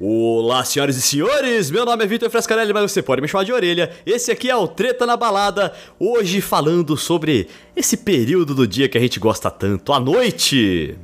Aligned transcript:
Olá, 0.00 0.64
senhoras 0.64 0.96
e 0.96 1.02
senhores! 1.02 1.72
Meu 1.72 1.84
nome 1.84 2.04
é 2.04 2.06
Vitor 2.06 2.30
Frescarelli, 2.30 2.72
mas 2.72 2.92
você 2.92 3.02
pode 3.02 3.20
me 3.20 3.26
chamar 3.26 3.42
de 3.42 3.52
orelha. 3.52 3.90
Esse 4.06 4.30
aqui 4.30 4.48
é 4.48 4.54
o 4.54 4.68
Treta 4.68 5.04
na 5.04 5.16
Balada, 5.16 5.74
hoje 5.98 6.40
falando 6.40 6.96
sobre 6.96 7.48
esse 7.74 7.96
período 7.96 8.54
do 8.54 8.64
dia 8.64 8.88
que 8.88 8.96
a 8.96 9.00
gente 9.00 9.18
gosta 9.18 9.50
tanto, 9.50 9.92
a 9.92 9.98
noite! 9.98 10.96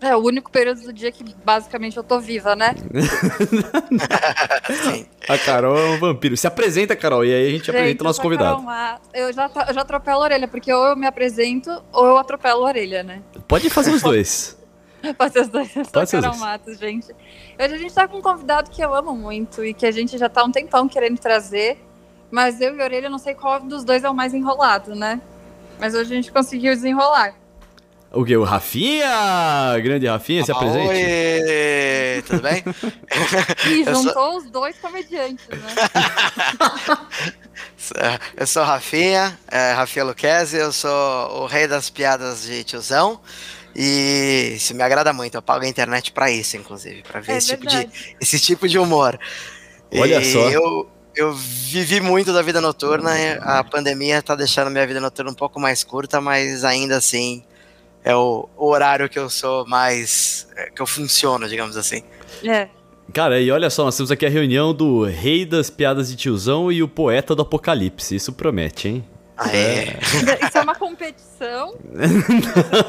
É 0.00 0.14
o 0.14 0.20
único 0.20 0.48
período 0.48 0.80
do 0.80 0.92
dia 0.92 1.10
que 1.10 1.24
basicamente 1.44 1.96
eu 1.96 2.04
tô 2.04 2.20
viva, 2.20 2.54
né? 2.54 2.76
a 5.28 5.36
Carol 5.36 5.76
é 5.76 5.90
um 5.90 5.98
vampiro. 5.98 6.36
Se 6.36 6.46
apresenta, 6.46 6.94
Carol, 6.94 7.24
e 7.24 7.34
aí 7.34 7.42
a 7.42 7.50
gente, 7.50 7.58
gente 7.58 7.70
apresenta 7.70 8.04
o 8.04 8.06
nosso 8.06 8.22
convidado. 8.22 8.62
eu 9.12 9.32
já, 9.32 9.50
eu 9.68 9.74
já 9.74 9.80
atropelo 9.80 10.20
a 10.20 10.24
orelha, 10.24 10.46
porque 10.46 10.72
ou 10.72 10.86
eu 10.86 10.96
me 10.96 11.06
apresento 11.06 11.82
ou 11.92 12.06
eu 12.06 12.16
atropelo 12.16 12.64
a 12.64 12.68
orelha, 12.68 13.02
né? 13.02 13.22
Pode 13.48 13.68
fazer 13.68 13.90
os 13.90 14.00
dois. 14.04 14.59
Pode 15.16 15.32
ser 15.32 15.42
os 15.42 15.48
dois. 15.48 15.74
Eu 15.74 15.84
sou 15.84 16.20
Carol 16.20 16.36
Matos, 16.36 16.78
gente. 16.78 17.12
Hoje 17.58 17.74
a 17.74 17.78
gente 17.78 17.94
tá 17.94 18.06
com 18.06 18.18
um 18.18 18.22
convidado 18.22 18.70
que 18.70 18.82
eu 18.82 18.94
amo 18.94 19.14
muito 19.14 19.64
e 19.64 19.74
que 19.74 19.86
a 19.86 19.90
gente 19.90 20.16
já 20.18 20.28
tá 20.28 20.44
um 20.44 20.50
tempão 20.50 20.88
querendo 20.88 21.18
trazer. 21.18 21.78
Mas 22.30 22.60
eu 22.60 22.76
e 22.76 22.80
a 22.80 22.84
Orelha, 22.84 23.10
não 23.10 23.18
sei 23.18 23.34
qual 23.34 23.60
dos 23.60 23.84
dois 23.84 24.04
é 24.04 24.10
o 24.10 24.14
mais 24.14 24.32
enrolado, 24.32 24.94
né? 24.94 25.20
Mas 25.80 25.94
hoje 25.94 26.12
a 26.12 26.16
gente 26.16 26.30
conseguiu 26.30 26.72
desenrolar. 26.72 27.34
O 28.12 28.24
que? 28.24 28.36
O 28.36 28.42
Rafinha? 28.42 29.78
Grande 29.82 30.06
Rafinha, 30.06 30.44
se 30.44 30.50
apresente. 30.50 30.88
Oi, 30.88 32.22
tudo 32.26 32.42
bem? 32.42 32.64
e 33.70 33.84
juntou 33.84 34.12
sou... 34.12 34.36
os 34.38 34.50
dois 34.50 34.76
comediantes, 34.78 35.46
né? 35.48 35.58
eu 38.36 38.46
sou 38.48 38.64
Rafinha, 38.64 39.38
é, 39.48 39.72
Rafinha 39.72 40.04
Luquezzi, 40.04 40.56
eu 40.56 40.72
sou 40.72 40.90
o 41.42 41.46
rei 41.46 41.68
das 41.68 41.88
piadas 41.88 42.42
de 42.42 42.64
tiozão. 42.64 43.20
E 43.74 44.54
isso 44.56 44.74
me 44.74 44.82
agrada 44.82 45.12
muito. 45.12 45.36
Eu 45.36 45.42
pago 45.42 45.64
a 45.64 45.68
internet 45.68 46.12
para 46.12 46.30
isso, 46.30 46.56
inclusive, 46.56 47.02
para 47.02 47.20
ver 47.20 47.32
é 47.32 47.36
esse, 47.36 47.48
tipo 47.48 47.66
de, 47.66 47.88
esse 48.20 48.40
tipo 48.40 48.68
de 48.68 48.78
humor. 48.78 49.18
Olha 49.92 50.20
e 50.20 50.24
só. 50.24 50.50
Eu, 50.50 50.88
eu 51.14 51.32
vivi 51.32 52.00
muito 52.00 52.32
da 52.32 52.42
vida 52.42 52.60
noturna. 52.60 53.10
A 53.40 53.62
pandemia 53.64 54.22
tá 54.22 54.34
deixando 54.34 54.70
minha 54.70 54.86
vida 54.86 55.00
noturna 55.00 55.30
um 55.30 55.34
pouco 55.34 55.60
mais 55.60 55.84
curta, 55.84 56.20
mas 56.20 56.64
ainda 56.64 56.96
assim 56.96 57.42
é 58.04 58.14
o, 58.14 58.48
o 58.56 58.66
horário 58.68 59.08
que 59.08 59.18
eu 59.18 59.28
sou 59.28 59.66
mais. 59.66 60.48
É, 60.56 60.70
que 60.70 60.80
eu 60.80 60.86
funciono, 60.86 61.48
digamos 61.48 61.76
assim. 61.76 62.02
É. 62.44 62.68
Cara, 63.12 63.40
e 63.40 63.50
olha 63.50 63.68
só, 63.70 63.84
nós 63.84 63.96
temos 63.96 64.10
aqui 64.10 64.24
a 64.24 64.30
reunião 64.30 64.72
do 64.72 65.04
rei 65.04 65.44
das 65.44 65.68
piadas 65.68 66.08
de 66.08 66.16
tiozão 66.16 66.70
e 66.70 66.82
o 66.82 66.88
poeta 66.88 67.34
do 67.34 67.42
apocalipse. 67.42 68.14
Isso 68.14 68.32
promete, 68.32 68.88
hein? 68.88 69.04
Ah, 69.42 69.56
é. 69.56 69.98
Isso 70.46 70.58
é 70.58 70.60
uma 70.60 70.74
competição? 70.74 71.74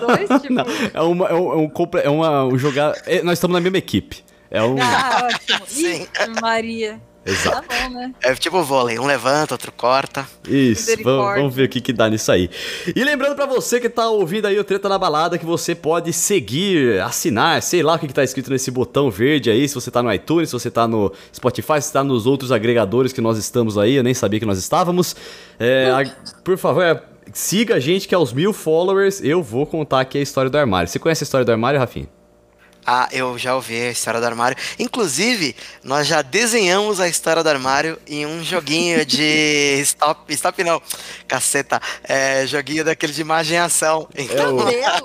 dois, 0.01 0.41
tipo... 0.41 0.53
Não, 0.53 0.65
é 0.93 1.01
uma, 1.01 1.27
é 1.27 1.33
um, 1.33 1.65
é, 1.65 2.03
é 2.03 2.09
uma 2.09 2.45
um 2.45 2.57
jogar. 2.57 2.93
É, 3.05 3.23
nós 3.23 3.37
estamos 3.37 3.53
na 3.53 3.61
mesma 3.61 3.77
equipe. 3.77 4.21
É 4.49 4.61
um. 4.61 4.75
Ah, 4.81 5.29
ótimo. 5.33 5.65
Sim. 5.65 6.03
Ih, 6.03 6.41
Maria. 6.41 7.01
Exato. 7.23 7.67
Tá 7.67 7.87
bom, 7.87 7.93
né? 7.93 8.13
É 8.23 8.33
tipo 8.33 8.63
vôlei, 8.63 8.97
um 8.97 9.05
levanta, 9.05 9.53
outro 9.53 9.71
corta. 9.71 10.27
Isso, 10.47 10.91
vamos, 11.03 11.35
vamos, 11.35 11.55
ver 11.55 11.65
o 11.65 11.69
que, 11.69 11.79
que 11.79 11.93
dá 11.93 12.09
nisso 12.09 12.31
aí. 12.31 12.49
E 12.95 13.03
lembrando 13.03 13.35
para 13.35 13.45
você 13.45 13.79
que 13.79 13.87
tá 13.87 14.09
ouvindo 14.09 14.47
aí 14.47 14.57
o 14.57 14.63
Treta 14.63 14.89
na 14.89 14.97
Balada, 14.97 15.37
que 15.37 15.45
você 15.45 15.75
pode 15.75 16.11
seguir, 16.13 16.99
assinar, 17.01 17.61
sei 17.61 17.83
lá 17.83 17.93
o 17.93 17.99
que, 17.99 18.07
que 18.07 18.13
tá 18.13 18.23
escrito 18.23 18.49
nesse 18.49 18.71
botão 18.71 19.11
verde 19.11 19.51
aí, 19.51 19.67
se 19.67 19.75
você 19.75 19.91
tá 19.91 20.01
no 20.01 20.11
iTunes, 20.11 20.49
se 20.49 20.53
você 20.53 20.71
tá 20.71 20.87
no 20.87 21.13
Spotify, 21.33 21.79
se 21.79 21.93
tá 21.93 22.03
nos 22.03 22.25
outros 22.25 22.51
agregadores 22.51 23.13
que 23.13 23.21
nós 23.21 23.37
estamos 23.37 23.77
aí, 23.77 23.95
eu 23.95 24.03
nem 24.03 24.15
sabia 24.15 24.39
que 24.39 24.45
nós 24.45 24.57
estávamos. 24.57 25.15
É, 25.59 25.91
a, 25.91 26.03
por 26.43 26.57
favor, 26.57 26.83
é, 26.83 27.03
siga 27.33 27.75
a 27.75 27.79
gente 27.79 28.07
que 28.07 28.15
aos 28.15 28.33
mil 28.33 28.51
followers 28.51 29.23
eu 29.23 29.43
vou 29.43 29.67
contar 29.67 30.01
aqui 30.01 30.17
a 30.17 30.21
história 30.21 30.49
do 30.49 30.57
armário. 30.57 30.87
Você 30.87 30.97
conhece 30.97 31.23
a 31.23 31.25
história 31.25 31.45
do 31.45 31.51
armário, 31.51 31.79
Rafinha? 31.79 32.07
Ah, 32.85 33.07
eu 33.11 33.37
já 33.37 33.55
ouvi 33.55 33.79
a 33.79 33.91
história 33.91 34.19
do 34.19 34.25
armário. 34.25 34.57
Inclusive, 34.79 35.55
nós 35.83 36.07
já 36.07 36.21
desenhamos 36.21 36.99
a 36.99 37.07
história 37.07 37.43
do 37.43 37.49
armário 37.49 37.97
em 38.07 38.25
um 38.25 38.43
joguinho 38.43 39.05
de 39.05 39.79
stop, 39.81 40.33
stop 40.33 40.63
não, 40.63 40.81
caceta, 41.27 41.79
é, 42.03 42.45
joguinho 42.47 42.83
daquele 42.83 43.13
de 43.13 43.21
imagem 43.21 43.57
e 43.57 43.59
ação. 43.59 44.07
Então... 44.15 44.55
Meu 44.55 44.65
Deus! 44.65 45.01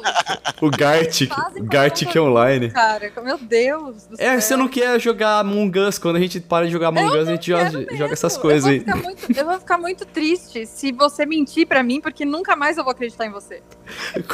o 0.61 0.71
Gartic, 0.77 1.31
Gartic 1.63 2.17
Online. 2.17 2.71
Cara, 2.71 3.13
meu 3.23 3.39
Deus 3.39 4.09
É, 4.19 4.33
céu. 4.33 4.41
você 4.41 4.57
não 4.57 4.69
quer 4.69 4.99
jogar 5.01 5.41
Among 5.41 5.79
Us, 5.79 5.99
quando 5.99 6.17
a 6.17 6.21
gente 6.21 6.41
para 6.41 6.67
de 6.67 6.73
jogar 6.73 6.89
Among 6.89 7.17
Us, 7.19 7.29
a 7.29 7.33
gente 7.33 7.47
joga, 7.47 7.97
joga, 7.97 8.13
essas 8.13 8.37
coisas 8.37 8.71
aí. 8.71 8.85
Muito, 8.87 9.39
eu 9.39 9.45
vou 9.45 9.59
ficar 9.59 9.79
muito 9.79 10.05
triste 10.07 10.67
se 10.67 10.93
você 10.93 11.27
mentir 11.27 11.67
pra 11.67 11.83
mim, 11.83 12.01
porque 12.01 12.25
nunca 12.25 12.57
mais 12.57 12.79
eu 12.79 12.85
vou 12.85 12.91
acreditar 12.93 13.27
em 13.27 13.31
você. 13.31 13.63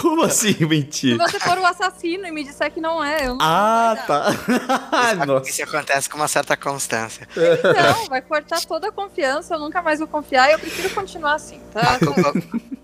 Como 0.00 0.22
assim 0.22 0.54
mentir? 0.66 1.12
Se 1.12 1.18
você 1.18 1.40
for 1.40 1.58
o 1.58 1.66
assassino 1.66 2.26
e 2.26 2.30
me 2.30 2.44
disser 2.44 2.70
que 2.70 2.80
não 2.80 3.02
é, 3.02 3.26
eu 3.26 3.31
não 3.34 3.38
Ah, 3.40 3.96
tá. 4.06 4.32
Nossa. 5.26 5.48
Isso 5.48 5.62
acontece 5.62 6.08
com 6.08 6.16
uma 6.16 6.28
certa 6.28 6.56
constância. 6.56 7.28
Então, 7.36 8.06
vai 8.06 8.22
cortar 8.22 8.60
toda 8.66 8.88
a 8.88 8.92
confiança, 8.92 9.54
eu 9.54 9.60
nunca 9.60 9.82
mais 9.82 9.98
vou 9.98 10.08
confiar 10.08 10.50
e 10.50 10.52
eu 10.52 10.58
prefiro 10.58 10.90
continuar 10.90 11.34
assim, 11.34 11.60
tá? 11.72 11.94
A 11.94 11.98
culpa, 11.98 12.32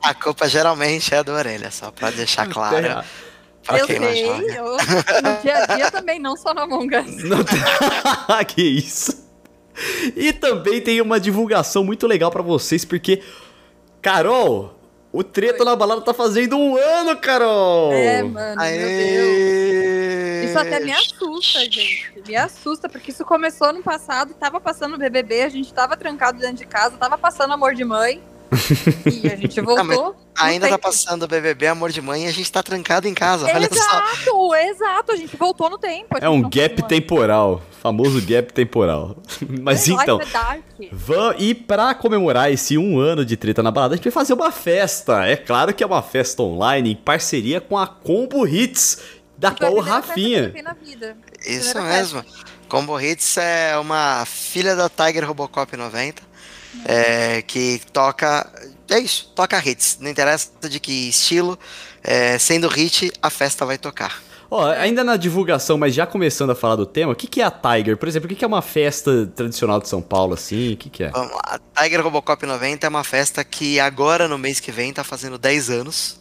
a 0.02 0.14
culpa 0.14 0.48
geralmente 0.48 1.14
é 1.14 1.22
do 1.22 1.32
orelha, 1.32 1.70
só 1.70 1.90
pra 1.90 2.10
deixar 2.10 2.48
claro. 2.48 2.76
eu 2.76 3.86
sei, 3.86 4.26
eu, 4.58 4.76
no 4.76 5.42
dia 5.42 5.64
a 5.64 5.76
dia 5.76 5.90
também, 5.90 6.18
não 6.18 6.36
só 6.36 6.54
na 6.54 6.62
Among 6.62 6.96
Us. 6.96 7.24
Não 7.24 7.44
tem... 7.44 7.58
que 8.46 8.62
isso. 8.62 9.28
E 10.16 10.32
também 10.32 10.80
tem 10.80 11.00
uma 11.00 11.20
divulgação 11.20 11.84
muito 11.84 12.06
legal 12.06 12.30
para 12.30 12.42
vocês, 12.42 12.84
porque, 12.84 13.22
Carol, 14.02 14.77
o 15.12 15.24
Treta 15.24 15.64
na 15.64 15.74
Balada 15.74 16.02
tá 16.02 16.12
fazendo 16.12 16.56
um 16.58 16.76
ano, 16.76 17.16
Carol! 17.16 17.92
É, 17.92 18.22
mano, 18.22 18.60
Aê! 18.60 18.78
meu 18.78 18.88
Deus. 18.88 20.50
Isso 20.50 20.58
até 20.58 20.80
me 20.80 20.92
assusta, 20.92 21.60
gente. 21.60 22.12
Me 22.26 22.36
assusta, 22.36 22.88
porque 22.88 23.10
isso 23.10 23.24
começou 23.24 23.72
no 23.72 23.82
passado, 23.82 24.34
tava 24.34 24.60
passando 24.60 24.98
BBB, 24.98 25.42
a 25.42 25.48
gente 25.48 25.72
tava 25.72 25.96
trancado 25.96 26.38
dentro 26.38 26.56
de 26.56 26.66
casa, 26.66 26.96
tava 26.96 27.16
passando 27.16 27.52
Amor 27.52 27.74
de 27.74 27.84
Mãe. 27.84 28.22
e 29.06 29.30
a 29.30 29.36
gente 29.36 29.60
voltou. 29.60 30.16
ainda 30.36 30.68
tá 30.68 30.78
passando 30.78 31.24
o 31.24 31.28
BBB 31.28 31.66
Amor 31.66 31.90
de 31.90 32.00
Mãe 32.00 32.24
e 32.24 32.28
a 32.28 32.32
gente 32.32 32.50
tá 32.50 32.62
trancado 32.62 33.06
em 33.06 33.14
casa, 33.14 33.46
exato, 33.50 34.54
Exato, 34.54 35.12
a 35.12 35.16
gente 35.16 35.36
voltou 35.36 35.68
no 35.68 35.78
tempo. 35.78 36.16
É 36.20 36.28
um 36.28 36.42
gap 36.48 36.82
temporal, 36.88 37.62
famoso 37.82 38.20
gap 38.22 38.52
temporal. 38.52 39.16
Mas 39.62 39.88
é, 39.88 39.92
então, 39.92 40.18
vamos, 40.92 41.36
e 41.38 41.54
pra 41.54 41.94
comemorar 41.94 42.50
esse 42.50 42.78
um 42.78 42.98
ano 42.98 43.24
de 43.24 43.36
treta 43.36 43.62
na 43.62 43.70
balada, 43.70 43.94
a 43.94 43.96
gente 43.96 44.04
vai 44.04 44.12
fazer 44.12 44.32
uma 44.32 44.50
festa. 44.50 45.26
É 45.26 45.36
claro 45.36 45.74
que 45.74 45.82
é 45.84 45.86
uma 45.86 46.02
festa 46.02 46.42
online 46.42 46.92
em 46.92 46.96
parceria 46.96 47.60
com 47.60 47.76
a 47.76 47.86
Combo 47.86 48.46
Hits, 48.46 48.98
da 49.36 49.50
qual 49.50 49.74
o 49.74 49.80
Rafinha. 49.80 50.52
Isso 51.46 51.80
mesmo. 51.82 52.24
Combo 52.68 53.00
Hits 53.00 53.36
é 53.38 53.78
uma 53.78 54.24
filha 54.26 54.74
da 54.74 54.88
Tiger 54.88 55.26
Robocop 55.26 55.74
90 55.76 56.27
é, 56.84 57.42
que 57.42 57.80
toca. 57.92 58.50
É 58.90 58.98
isso, 58.98 59.32
toca 59.34 59.58
hits. 59.58 59.98
Não 60.00 60.10
interessa 60.10 60.50
de 60.68 60.80
que 60.80 61.08
estilo, 61.08 61.58
é, 62.02 62.38
sendo 62.38 62.68
hit, 62.68 63.12
a 63.20 63.30
festa 63.30 63.66
vai 63.66 63.76
tocar. 63.76 64.22
Ó, 64.50 64.62
oh, 64.62 64.66
ainda 64.66 65.04
na 65.04 65.16
divulgação, 65.16 65.76
mas 65.76 65.94
já 65.94 66.06
começando 66.06 66.50
a 66.50 66.54
falar 66.54 66.76
do 66.76 66.86
tema, 66.86 67.12
o 67.12 67.14
que, 67.14 67.26
que 67.26 67.42
é 67.42 67.44
a 67.44 67.50
Tiger? 67.50 67.98
Por 67.98 68.08
exemplo, 68.08 68.24
o 68.24 68.28
que, 68.30 68.34
que 68.34 68.44
é 68.44 68.48
uma 68.48 68.62
festa 68.62 69.26
tradicional 69.26 69.78
de 69.78 69.88
São 69.88 70.00
Paulo, 70.00 70.32
assim? 70.32 70.72
O 70.72 70.76
que, 70.78 70.88
que 70.88 71.04
é? 71.04 71.12
A 71.14 71.60
Tiger 71.82 72.02
Robocop 72.02 72.46
90 72.46 72.86
é 72.86 72.88
uma 72.88 73.04
festa 73.04 73.44
que 73.44 73.78
agora, 73.78 74.26
no 74.26 74.38
mês 74.38 74.58
que 74.58 74.72
vem, 74.72 74.90
tá 74.90 75.04
fazendo 75.04 75.36
10 75.36 75.68
anos. 75.68 76.18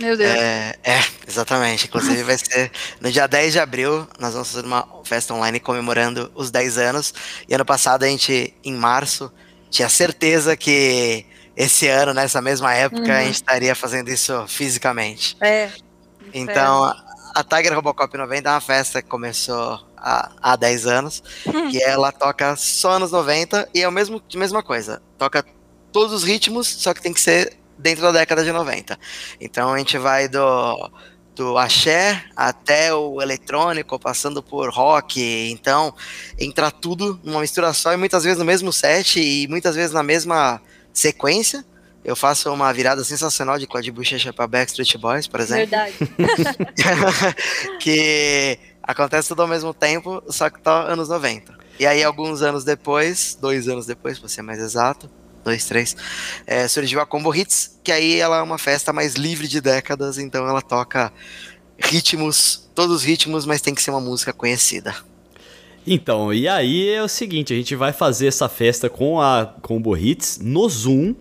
Meu 0.00 0.16
Deus. 0.16 0.30
É, 0.30 0.76
é, 0.82 1.04
exatamente. 1.26 1.86
Inclusive 1.86 2.22
vai 2.24 2.36
ser 2.36 2.72
no 3.00 3.12
dia 3.12 3.28
10 3.28 3.52
de 3.52 3.60
abril, 3.60 4.08
nós 4.18 4.32
vamos 4.32 4.50
fazer 4.50 4.66
uma 4.66 4.86
festa 5.04 5.32
online 5.32 5.60
comemorando 5.60 6.32
os 6.34 6.50
10 6.50 6.78
anos. 6.78 7.14
E 7.48 7.54
ano 7.54 7.64
passado 7.64 8.02
a 8.02 8.08
gente, 8.08 8.54
em 8.64 8.74
março, 8.74 9.32
tinha 9.70 9.88
certeza 9.88 10.56
que 10.56 11.24
esse 11.56 11.88
ano, 11.88 12.14
nessa 12.14 12.40
mesma 12.40 12.72
época, 12.74 13.02
uhum. 13.02 13.16
a 13.16 13.22
gente 13.22 13.34
estaria 13.34 13.74
fazendo 13.74 14.08
isso 14.08 14.46
fisicamente. 14.46 15.36
É. 15.40 15.70
Então, 16.32 16.84
a, 16.84 16.96
a 17.34 17.42
Tiger 17.44 17.74
Robocop 17.74 18.16
90 18.16 18.48
é 18.48 18.52
uma 18.52 18.60
festa 18.60 19.02
que 19.02 19.08
começou 19.08 19.80
há, 19.96 20.30
há 20.40 20.56
10 20.56 20.86
anos, 20.86 21.22
uhum. 21.46 21.70
que 21.70 21.82
ela 21.82 22.12
toca 22.12 22.54
só 22.56 22.92
anos 22.92 23.10
90 23.10 23.68
e 23.74 23.82
é 23.82 23.88
o 23.88 23.92
mesmo, 23.92 24.22
a 24.32 24.38
mesma 24.38 24.62
coisa. 24.62 25.02
Toca 25.16 25.44
todos 25.92 26.12
os 26.12 26.24
ritmos, 26.24 26.68
só 26.68 26.94
que 26.94 27.02
tem 27.02 27.12
que 27.12 27.20
ser 27.20 27.56
dentro 27.76 28.02
da 28.02 28.12
década 28.12 28.44
de 28.44 28.52
90. 28.52 28.98
Então 29.40 29.72
a 29.72 29.78
gente 29.78 29.98
vai 29.98 30.28
do 30.28 30.90
do 31.38 31.56
axé 31.56 32.24
até 32.34 32.92
o 32.92 33.22
eletrônico, 33.22 33.98
passando 33.98 34.42
por 34.42 34.70
rock. 34.70 35.20
Então, 35.50 35.94
entra 36.36 36.70
tudo 36.70 37.18
numa 37.22 37.40
mistura 37.40 37.72
só 37.72 37.92
e 37.92 37.96
muitas 37.96 38.24
vezes 38.24 38.38
no 38.38 38.44
mesmo 38.44 38.72
set 38.72 39.20
e 39.20 39.46
muitas 39.46 39.76
vezes 39.76 39.92
na 39.92 40.02
mesma 40.02 40.60
sequência. 40.92 41.64
Eu 42.04 42.16
faço 42.16 42.52
uma 42.52 42.72
virada 42.72 43.04
sensacional 43.04 43.58
de 43.58 43.66
Claude 43.66 43.90
Bochecha 43.92 44.32
para 44.32 44.46
Backstreet 44.46 44.98
Boys, 44.98 45.26
por 45.28 45.40
exemplo. 45.40 45.66
Verdade. 45.66 45.94
que 47.80 48.58
acontece 48.82 49.28
tudo 49.28 49.42
ao 49.42 49.48
mesmo 49.48 49.72
tempo, 49.72 50.22
só 50.28 50.50
que 50.50 50.60
tá 50.60 50.90
anos 50.90 51.08
90. 51.08 51.56
E 51.78 51.86
aí, 51.86 52.02
alguns 52.02 52.42
anos 52.42 52.64
depois, 52.64 53.36
dois 53.40 53.68
anos 53.68 53.86
depois, 53.86 54.18
para 54.18 54.28
ser 54.28 54.42
mais 54.42 54.58
exato, 54.58 55.08
dois, 55.48 55.64
três, 55.64 55.96
é, 56.46 56.68
surgiu 56.68 57.00
a 57.00 57.06
Combo 57.06 57.34
Hits, 57.34 57.78
que 57.82 57.90
aí 57.90 58.20
ela 58.20 58.38
é 58.38 58.42
uma 58.42 58.58
festa 58.58 58.92
mais 58.92 59.14
livre 59.14 59.48
de 59.48 59.60
décadas, 59.60 60.18
então 60.18 60.46
ela 60.46 60.60
toca 60.60 61.10
ritmos, 61.78 62.68
todos 62.74 62.96
os 62.96 63.02
ritmos, 63.02 63.46
mas 63.46 63.62
tem 63.62 63.74
que 63.74 63.82
ser 63.82 63.90
uma 63.90 64.00
música 64.00 64.32
conhecida. 64.32 64.94
Então, 65.86 66.34
e 66.34 66.46
aí 66.46 66.90
é 66.90 67.02
o 67.02 67.08
seguinte, 67.08 67.54
a 67.54 67.56
gente 67.56 67.74
vai 67.74 67.94
fazer 67.94 68.26
essa 68.26 68.48
festa 68.48 68.90
com 68.90 69.20
a 69.20 69.54
Combo 69.62 69.96
Hits 69.96 70.38
no 70.42 70.68
Zoom, 70.68 71.14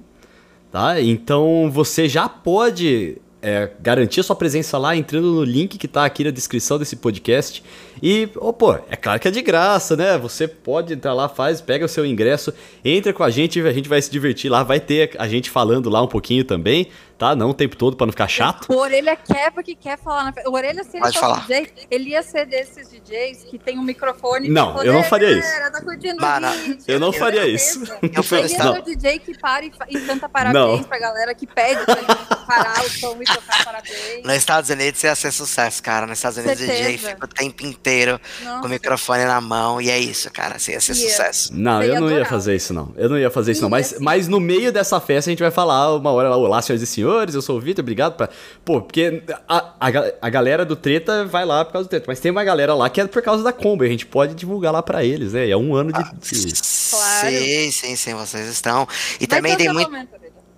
tá? 0.69 0.99
Então 0.99 1.71
você 1.71 2.09
já 2.09 2.27
pode 2.27 3.17
é, 3.41 3.71
garantir 3.79 4.19
a 4.19 4.23
sua 4.23 4.35
presença 4.35 4.77
lá 4.77 4.93
entrando 4.93 5.31
no 5.31 5.43
link 5.43 5.77
que 5.77 5.87
tá 5.87 6.03
aqui 6.03 6.25
na 6.25 6.31
descrição 6.31 6.77
desse 6.77 6.97
podcast. 6.97 7.63
E, 8.01 8.29
oh, 8.35 8.53
pô, 8.53 8.73
é 8.89 8.95
claro 8.95 9.19
que 9.19 9.27
é 9.27 9.31
de 9.31 9.41
graça, 9.41 9.95
né? 9.95 10.17
Você 10.17 10.47
pode 10.47 10.93
entrar 10.93 11.13
lá, 11.13 11.27
faz, 11.27 11.61
pega 11.61 11.85
o 11.85 11.89
seu 11.89 12.05
ingresso, 12.05 12.53
entra 12.83 13.13
com 13.13 13.23
a 13.23 13.29
gente, 13.29 13.59
a 13.61 13.73
gente 13.73 13.89
vai 13.89 14.01
se 14.01 14.11
divertir 14.11 14.49
lá, 14.49 14.63
vai 14.63 14.79
ter 14.79 15.15
a 15.17 15.27
gente 15.27 15.49
falando 15.49 15.89
lá 15.89 16.01
um 16.01 16.07
pouquinho 16.07 16.43
também, 16.43 16.87
tá? 17.17 17.35
Não 17.35 17.49
o 17.49 17.53
tempo 17.53 17.75
todo 17.75 17.95
para 17.97 18.05
não 18.07 18.11
ficar 18.11 18.27
chato. 18.27 18.67
O 18.71 18.77
Orelha 18.77 19.15
quer 19.15 19.51
porque 19.51 19.75
quer 19.75 19.97
falar 19.97 20.25
na 20.25 20.33
O 20.49 20.53
Orelha, 20.53 20.83
se 20.83 20.91
ele 20.97 21.01
Pode 21.01 21.19
falar. 21.19 21.41
DJ, 21.47 21.71
ele 21.89 22.09
ia 22.11 22.21
ser 22.23 22.45
desses 22.45 22.89
DJs 22.89 23.43
que 23.49 23.57
tem 23.57 23.77
um 23.79 23.83
microfone. 23.83 24.49
Não, 24.49 24.73
tipo, 24.73 24.83
eu 24.85 24.93
não 24.93 25.03
faria 25.03 25.31
isso. 25.31 25.47
Tá 25.71 25.81
curtindo 25.81 26.21
Mano, 26.21 26.49
vídeo, 26.51 26.77
eu 26.87 26.99
não 26.99 27.11
faria 27.13 27.41
certeza. 27.41 27.83
isso. 27.83 27.93
Eu 28.31 28.37
Ele 28.39 28.55
é 28.55 28.69
o 28.79 28.81
DJ 28.83 29.19
que 29.19 29.37
para 29.37 29.65
e, 29.65 29.71
e 29.89 29.99
canta 30.01 30.29
parabéns 30.29 30.65
Não. 30.79 30.83
pra 30.83 30.99
galera, 30.99 31.33
que 31.35 31.45
pede 31.47 31.83
pra 31.85 31.95
gente 31.95 32.45
parar 32.47 32.83
o 32.85 32.89
som 32.89 33.17
e 33.21 33.25
tocar 33.25 33.65
parabéns. 33.65 34.23
Nos 34.23 34.33
Estados 34.35 34.69
Unidos 34.69 35.03
ia 35.03 35.15
ser 35.15 35.31
sucesso, 35.31 35.81
cara. 35.83 36.05
Nos 36.05 36.17
Estados 36.17 36.37
Unidos 36.37 36.61
o 36.61 36.65
DJ 36.65 36.77
Certeza. 36.77 37.09
fica 37.09 37.25
o 37.25 37.29
tempo 37.29 37.65
inteiro 37.65 38.19
Nossa. 38.43 38.59
com 38.61 38.67
o 38.67 38.69
microfone 38.69 39.25
na 39.25 39.41
mão. 39.41 39.81
E 39.81 39.89
é 39.89 39.99
isso, 39.99 40.31
cara. 40.31 40.55
Assim, 40.55 40.71
ia 40.71 40.81
ser 40.81 40.93
Ia. 40.95 41.09
sucesso. 41.09 41.49
Não, 41.53 41.81
Você 41.81 41.91
eu 41.91 42.01
não 42.01 42.09
ia 42.11 42.25
fazer 42.25 42.55
isso, 42.55 42.73
não. 42.73 42.93
Eu 42.95 43.09
não 43.09 43.17
ia 43.17 43.29
fazer 43.31 43.51
isso, 43.51 43.61
não. 43.61 43.69
Mas, 43.69 43.95
mas 43.99 44.27
no 44.27 44.39
meio 44.39 44.71
dessa 44.71 44.99
festa 44.99 45.29
a 45.29 45.31
gente 45.31 45.41
vai 45.41 45.51
falar 45.51 45.95
uma 45.95 46.11
hora 46.11 46.29
lá, 46.29 46.37
olá, 46.37 46.61
senhoras 46.61 46.81
e 46.81 46.87
senhores, 46.87 47.06
eu 47.07 47.41
sou 47.41 47.57
o 47.57 47.61
Vitor, 47.61 47.83
obrigado 47.83 48.15
pra... 48.15 48.29
Pô, 48.63 48.81
porque 48.81 49.23
a, 49.47 49.57
a, 49.79 49.87
a 50.21 50.29
galera 50.29 50.63
do 50.65 50.75
Treta 50.75 51.25
vai 51.25 51.45
lá 51.45 51.63
por 51.65 51.73
causa 51.73 51.87
do 51.87 51.89
Treta, 51.89 52.05
mas 52.07 52.19
tem 52.19 52.31
uma 52.31 52.43
galera 52.43 52.73
lá 52.73 52.89
que 52.89 53.01
é 53.01 53.07
por 53.07 53.21
causa 53.21 53.43
da 53.43 53.51
Combo, 53.53 53.83
e 53.83 53.87
a 53.87 53.89
gente 53.89 54.05
pode 54.05 54.33
divulgar 54.35 54.71
lá 54.73 54.81
pra 54.83 55.03
eles, 55.03 55.33
né? 55.33 55.49
É 55.49 55.57
um 55.57 55.75
ano 55.75 55.91
de... 55.91 56.03
de- 56.03 56.77
Claro. 56.89 57.29
Sim, 57.29 57.71
sim, 57.71 57.95
sim, 57.97 58.13
vocês 58.13 58.47
estão. 58.47 58.87
E 59.19 59.27
Vai 59.27 59.37
também 59.39 59.57
tem, 59.57 59.73
muito, 59.73 59.91
momento, 59.91 60.09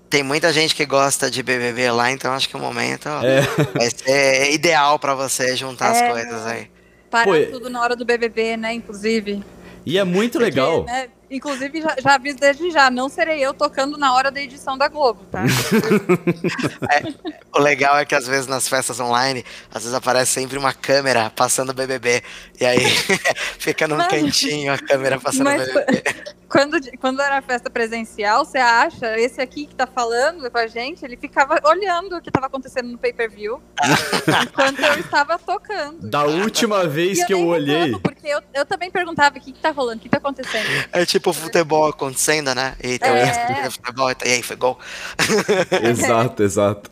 tem 0.09 0.21
muita 0.23 0.53
gente 0.53 0.75
que 0.75 0.85
gosta 0.85 1.29
de 1.31 1.41
BBB 1.41 1.89
lá, 1.91 2.11
então 2.11 2.31
acho 2.33 2.47
que 2.47 2.55
o 2.55 2.59
momento 2.59 3.09
É. 3.09 3.41
vai 3.75 3.89
ser 3.89 4.51
ideal 4.53 4.99
pra 4.99 5.15
você 5.15 5.55
juntar 5.55 5.95
É. 5.95 6.03
as 6.05 6.11
coisas 6.11 6.45
aí. 6.45 6.67
Parar 7.09 7.23
Pô, 7.25 7.51
tudo 7.51 7.69
na 7.69 7.81
hora 7.81 7.95
do 7.95 8.05
BBB, 8.05 8.57
né? 8.57 8.73
Inclusive. 8.73 9.43
E 9.85 9.97
é 9.97 10.03
muito 10.03 10.37
legal. 10.37 10.83
Porque, 10.83 10.91
né, 10.91 11.07
Inclusive, 11.31 11.81
já, 11.81 11.95
já 12.01 12.15
aviso 12.15 12.37
desde 12.39 12.71
já, 12.71 12.89
não 12.89 13.07
serei 13.07 13.39
eu 13.39 13.53
tocando 13.53 13.97
na 13.97 14.13
hora 14.13 14.31
da 14.31 14.41
edição 14.41 14.77
da 14.77 14.87
Globo, 14.87 15.23
tá? 15.25 15.43
O 17.53 17.59
legal 17.59 17.97
é 17.97 18.05
que 18.05 18.15
às 18.15 18.27
vezes 18.27 18.47
nas 18.47 18.67
festas 18.67 18.99
online, 18.99 19.43
às 19.71 19.81
vezes 19.83 19.93
aparece 19.93 20.31
sempre 20.31 20.57
uma 20.57 20.73
câmera 20.73 21.29
passando 21.29 21.73
BBB. 21.73 22.23
E 22.59 22.65
aí 22.65 22.79
fica 23.59 23.87
num 23.87 23.97
Mas- 23.97 24.07
cantinho 24.07 24.71
a 24.71 24.77
câmera 24.77 25.19
passando 25.19 25.45
Mas 25.45 25.67
BBB. 25.67 26.03
Quando, 26.49 26.77
quando 26.99 27.21
era 27.21 27.41
festa 27.41 27.69
presencial, 27.69 28.43
você 28.43 28.57
acha, 28.57 29.17
esse 29.19 29.39
aqui 29.39 29.67
que 29.67 29.75
tá 29.75 29.85
falando 29.85 30.49
com 30.49 30.57
a 30.57 30.67
gente, 30.67 31.05
ele 31.05 31.15
ficava 31.15 31.59
olhando 31.63 32.17
o 32.17 32.21
que 32.21 32.31
tava 32.31 32.47
acontecendo 32.47 32.89
no 32.89 32.97
pay-per-view 32.97 33.61
enquanto 34.43 34.79
eu 34.79 34.99
estava 34.99 35.37
tocando. 35.37 36.09
Da 36.09 36.23
última 36.25 36.87
vez 36.87 37.19
E 37.19 37.25
que 37.25 37.33
eu 37.33 37.39
nem 37.39 37.47
olhei... 37.47 37.99
Porque 37.99 38.27
eu, 38.27 38.41
eu 38.53 38.65
também 38.65 38.89
perguntava 38.89 39.37
o 39.37 39.41
que, 39.41 39.51
que 39.51 39.59
tá 39.59 39.69
rolando, 39.69 39.99
o 39.99 40.01
que 40.01 40.09
tá 40.09 40.17
acontecendo. 40.17 40.67
É 40.91 41.05
tipo 41.05 41.31
futebol 41.31 41.87
acontecendo, 41.87 42.53
né? 42.55 42.75
E 42.83 42.95
então, 42.95 43.09
É. 43.09 43.65
é. 43.65 43.69
futebol, 43.69 44.09
e 44.11 44.15
aí 44.29 44.41
foi 44.41 44.55
gol. 44.55 44.79
exato, 45.83 46.43
exato. 46.43 46.91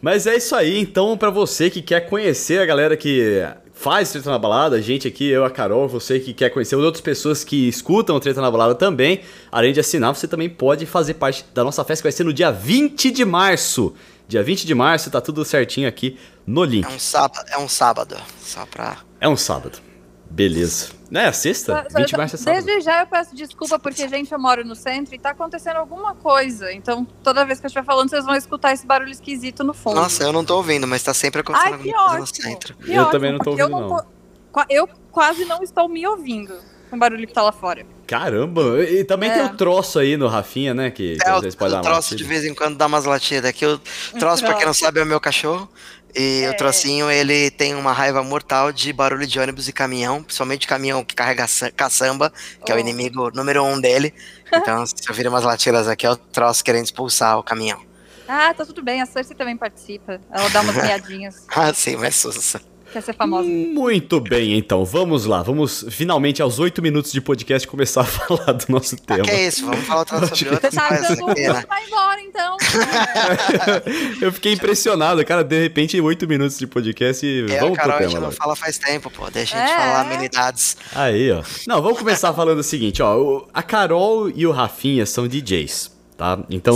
Mas 0.00 0.26
é 0.26 0.36
isso 0.36 0.54
aí, 0.54 0.78
então, 0.78 1.16
pra 1.16 1.30
você 1.30 1.68
que 1.70 1.82
quer 1.82 2.08
conhecer 2.08 2.60
a 2.60 2.66
galera 2.66 2.96
que 2.96 3.42
faz 3.76 4.10
Treta 4.10 4.30
na 4.30 4.38
Balada, 4.38 4.76
a 4.76 4.80
gente 4.80 5.06
aqui, 5.06 5.28
eu, 5.28 5.44
a 5.44 5.50
Carol, 5.50 5.86
você 5.86 6.18
que 6.18 6.32
quer 6.32 6.50
conhecer 6.50 6.74
outras 6.74 7.02
pessoas 7.02 7.44
que 7.44 7.68
escutam 7.68 8.18
Treta 8.18 8.40
na 8.40 8.50
Balada 8.50 8.74
também, 8.74 9.20
além 9.52 9.72
de 9.72 9.78
assinar, 9.78 10.14
você 10.14 10.26
também 10.26 10.48
pode 10.48 10.86
fazer 10.86 11.14
parte 11.14 11.44
da 11.54 11.62
nossa 11.62 11.84
festa 11.84 12.02
que 12.02 12.06
vai 12.06 12.12
ser 12.12 12.24
no 12.24 12.32
dia 12.32 12.50
20 12.50 13.10
de 13.10 13.24
março. 13.24 13.94
Dia 14.26 14.42
20 14.42 14.66
de 14.66 14.74
março, 14.74 15.10
tá 15.10 15.20
tudo 15.20 15.44
certinho 15.44 15.86
aqui 15.86 16.18
no 16.44 16.64
link. 16.64 16.84
É 16.84 16.88
um 16.88 16.98
sábado, 16.98 17.46
é 17.48 17.58
um 17.58 17.68
sábado. 17.68 18.16
Só 18.42 18.66
pra. 18.66 18.96
É 19.20 19.28
um 19.28 19.36
sábado. 19.36 19.85
Beleza. 20.30 20.90
Não 21.10 21.20
é 21.20 21.26
a 21.26 21.32
sexta? 21.32 21.86
20 21.94 22.08
de 22.08 22.16
março 22.16 22.34
é 22.34 22.38
sábado. 22.38 22.64
Desde 22.64 22.84
já 22.84 23.00
eu 23.00 23.06
peço 23.06 23.34
desculpa 23.34 23.78
porque, 23.78 24.08
gente, 24.08 24.32
eu 24.32 24.38
moro 24.38 24.64
no 24.64 24.74
centro 24.74 25.14
e 25.14 25.18
tá 25.18 25.30
acontecendo 25.30 25.76
alguma 25.76 26.14
coisa. 26.16 26.72
Então, 26.72 27.06
toda 27.22 27.44
vez 27.44 27.60
que 27.60 27.66
eu 27.66 27.68
estiver 27.68 27.84
falando, 27.84 28.10
vocês 28.10 28.24
vão 28.24 28.34
escutar 28.34 28.72
esse 28.72 28.84
barulho 28.84 29.10
esquisito 29.12 29.62
no 29.62 29.72
fundo. 29.72 29.96
Nossa, 29.96 30.24
eu 30.24 30.32
não 30.32 30.44
tô 30.44 30.56
ouvindo, 30.56 30.86
mas 30.86 31.02
tá 31.02 31.14
sempre 31.14 31.40
acontecendo 31.42 31.74
Ai, 31.74 31.78
que 31.82 31.88
alguma 31.94 32.04
coisa 32.08 32.16
no 32.18 32.22
ótimo. 32.24 32.42
centro. 32.50 32.76
Que 32.76 32.90
Eu 32.92 33.02
ótimo, 33.02 33.10
também 33.12 33.32
não 33.32 33.38
tô 33.38 33.44
porque 33.50 33.62
eu 33.62 33.70
ouvindo, 33.72 33.96
tô- 33.96 34.64
Eu 34.68 34.88
quase 35.12 35.44
não 35.44 35.62
estou 35.62 35.88
me 35.88 36.04
ouvindo 36.06 36.54
com 36.90 36.96
o 36.96 36.98
barulho 36.98 37.26
que 37.26 37.32
tá 37.32 37.42
lá 37.42 37.52
fora. 37.52 37.86
Caramba! 38.06 38.82
E 38.84 39.04
também 39.04 39.30
É. 39.30 39.34
tem 39.34 39.44
o 39.44 39.56
troço 39.56 39.98
aí 39.98 40.16
no 40.16 40.28
Rafinha, 40.28 40.72
né? 40.72 40.90
Que, 40.90 41.16
que 41.16 41.26
É, 41.26 41.30
às 41.30 41.38
o, 41.38 41.40
vezes 41.42 41.54
pode 41.56 41.70
o 41.72 41.76
dar 41.76 41.82
uma 41.82 41.90
troço 41.90 42.14
de 42.16 42.24
vez 42.24 42.44
em 42.44 42.54
quando 42.54 42.76
dá 42.76 42.86
umas 42.86 43.04
latidas. 43.04 43.50
Aqui 43.50 43.66
o 43.66 43.78
troço, 44.18 44.42
pra 44.42 44.54
quem 44.54 44.64
não 44.64 44.72
troço. 44.72 44.80
sabe, 44.80 45.00
é 45.00 45.02
o 45.02 45.06
meu 45.06 45.20
cachorro. 45.20 45.68
E 46.16 46.44
É. 46.44 46.50
o 46.50 46.56
trocinho, 46.56 47.10
ele 47.10 47.50
tem 47.50 47.74
uma 47.74 47.92
raiva 47.92 48.22
mortal 48.22 48.72
de 48.72 48.90
barulho 48.92 49.26
de 49.26 49.38
ônibus 49.38 49.68
e 49.68 49.72
caminhão, 49.72 50.22
principalmente 50.22 50.66
caminhão 50.66 51.04
que 51.04 51.14
carrega 51.14 51.44
caçamba, 51.76 52.32
que 52.64 52.72
é 52.72 52.74
o 52.74 52.78
Oh. 52.78 52.80
inimigo 52.80 53.30
número 53.34 53.62
um 53.62 53.78
dele. 53.78 54.14
Então, 54.52 54.84
se 54.86 54.94
eu 55.08 55.14
vir 55.14 55.28
umas 55.28 55.44
latidas 55.44 55.86
aqui, 55.88 56.06
é 56.06 56.10
o 56.10 56.16
troço 56.16 56.64
querendo 56.64 56.84
expulsar 56.86 57.38
o 57.38 57.42
caminhão. 57.42 57.84
Ah, 58.26 58.52
tá 58.54 58.64
tudo 58.64 58.82
bem. 58.82 59.00
A 59.02 59.06
Cersei 59.06 59.36
também 59.36 59.56
participa. 59.56 60.20
Ela 60.32 60.48
dá 60.48 60.60
umas 60.62 60.74
piadinhas. 60.80 61.44
Ah, 61.48 61.72
sim, 61.74 61.96
mas 61.96 62.16
sussa. 62.16 62.60
Quer 62.96 63.02
ser 63.02 63.12
famosa. 63.14 63.46
Muito 63.46 64.18
bem, 64.20 64.56
então, 64.56 64.82
vamos 64.82 65.26
lá. 65.26 65.42
Vamos 65.42 65.84
finalmente, 65.90 66.40
aos 66.40 66.58
oito 66.58 66.80
minutos 66.80 67.12
de 67.12 67.20
podcast, 67.20 67.68
começar 67.68 68.00
a 68.00 68.04
falar 68.08 68.52
do 68.54 68.64
nosso 68.70 68.96
Ah, 68.96 69.04
tema. 69.06 69.22
que 69.24 69.30
é 69.32 69.46
isso, 69.48 69.66
vamos 69.66 69.84
falar 69.84 69.98
outra 70.00 70.18
sobre 70.34 70.48
Você 70.48 70.66
aqui, 70.66 70.76
né? 70.76 71.16
ruim, 71.20 71.64
vai 71.68 71.84
embora 71.86 72.20
então. 72.22 72.56
Eu 74.22 74.32
fiquei 74.32 74.54
impressionado, 74.54 75.22
cara. 75.26 75.44
De 75.44 75.60
repente, 75.60 76.00
oito 76.00 76.26
minutos 76.26 76.58
de 76.58 76.66
podcast 76.66 77.26
e 77.26 77.44
a 77.54 77.60
vamos 77.60 77.76
Carol, 77.76 77.92
a 77.92 77.96
pro 77.98 78.04
gente 78.04 78.14
tema. 78.14 78.20
não 78.20 78.28
logo. 78.30 78.32
fala 78.42 78.56
faz 78.56 78.78
tempo, 78.78 79.10
pô. 79.10 79.28
Deixa 79.30 79.56
a 79.56 79.60
gente 79.60 79.72
É. 79.72 79.76
falar 79.76 80.00
amenidades. 80.00 80.76
Aí, 80.94 81.30
ó. 81.32 81.42
Não, 81.66 81.82
vamos 81.82 81.98
começar 81.98 82.32
falando 82.32 82.60
o 82.60 82.64
seguinte, 82.64 83.02
ó. 83.02 83.42
A 83.52 83.62
Carol 83.62 84.30
e 84.30 84.46
o 84.46 84.52
Rafinha 84.52 85.04
são 85.04 85.28
DJs, 85.28 85.92
tá? 86.16 86.38
Então, 86.48 86.74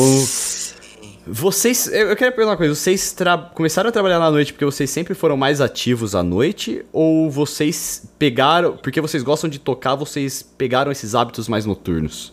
vocês... 1.31 1.87
Eu 1.87 2.09
eu 2.09 2.17
queria 2.17 2.31
perguntar 2.32 2.50
uma 2.53 2.56
coisa. 2.56 2.75
Vocês 2.75 3.12
tra- 3.12 3.50
começaram 3.55 3.88
a 3.88 3.93
trabalhar 3.93 4.19
na 4.19 4.31
noite 4.31 4.53
porque 4.53 4.65
vocês 4.65 4.91
sempre 4.91 5.15
foram 5.15 5.37
mais 5.37 5.61
ativos 5.61 6.15
à 6.15 6.23
noite? 6.23 6.85
Ou 6.93 7.31
vocês 7.31 8.11
pegaram... 8.19 8.77
Porque 8.77 9.00
vocês 9.00 9.23
gostam 9.23 9.49
de 9.49 9.59
tocar, 9.59 9.94
vocês 9.94 10.43
pegaram 10.43 10.91
esses 10.93 11.15
hábitos 11.15 11.49
mais 11.49 11.65
noturnos? 11.65 12.32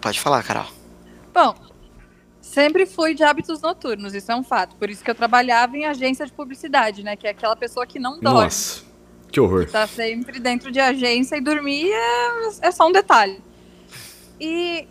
Pode 0.00 0.18
falar, 0.18 0.42
Carol. 0.42 0.66
Bom, 1.32 1.54
sempre 2.40 2.84
fui 2.86 3.14
de 3.14 3.22
hábitos 3.22 3.60
noturnos, 3.60 4.14
isso 4.14 4.30
é 4.32 4.36
um 4.36 4.42
fato. 4.42 4.74
Por 4.76 4.90
isso 4.90 5.02
que 5.02 5.10
eu 5.10 5.14
trabalhava 5.14 5.76
em 5.76 5.84
agência 5.84 6.26
de 6.26 6.32
publicidade, 6.32 7.02
né? 7.02 7.16
Que 7.16 7.26
é 7.26 7.30
aquela 7.30 7.54
pessoa 7.54 7.86
que 7.86 7.98
não 7.98 8.18
dorme. 8.18 8.40
Nossa, 8.40 8.82
que 9.30 9.40
horror. 9.40 9.66
Tá 9.70 9.86
sempre 9.86 10.40
dentro 10.40 10.70
de 10.70 10.80
agência 10.80 11.36
e 11.36 11.40
dormir 11.40 11.88
é, 11.90 12.68
é 12.68 12.70
só 12.70 12.88
um 12.88 12.92
detalhe. 12.92 13.40
E, 14.40 14.86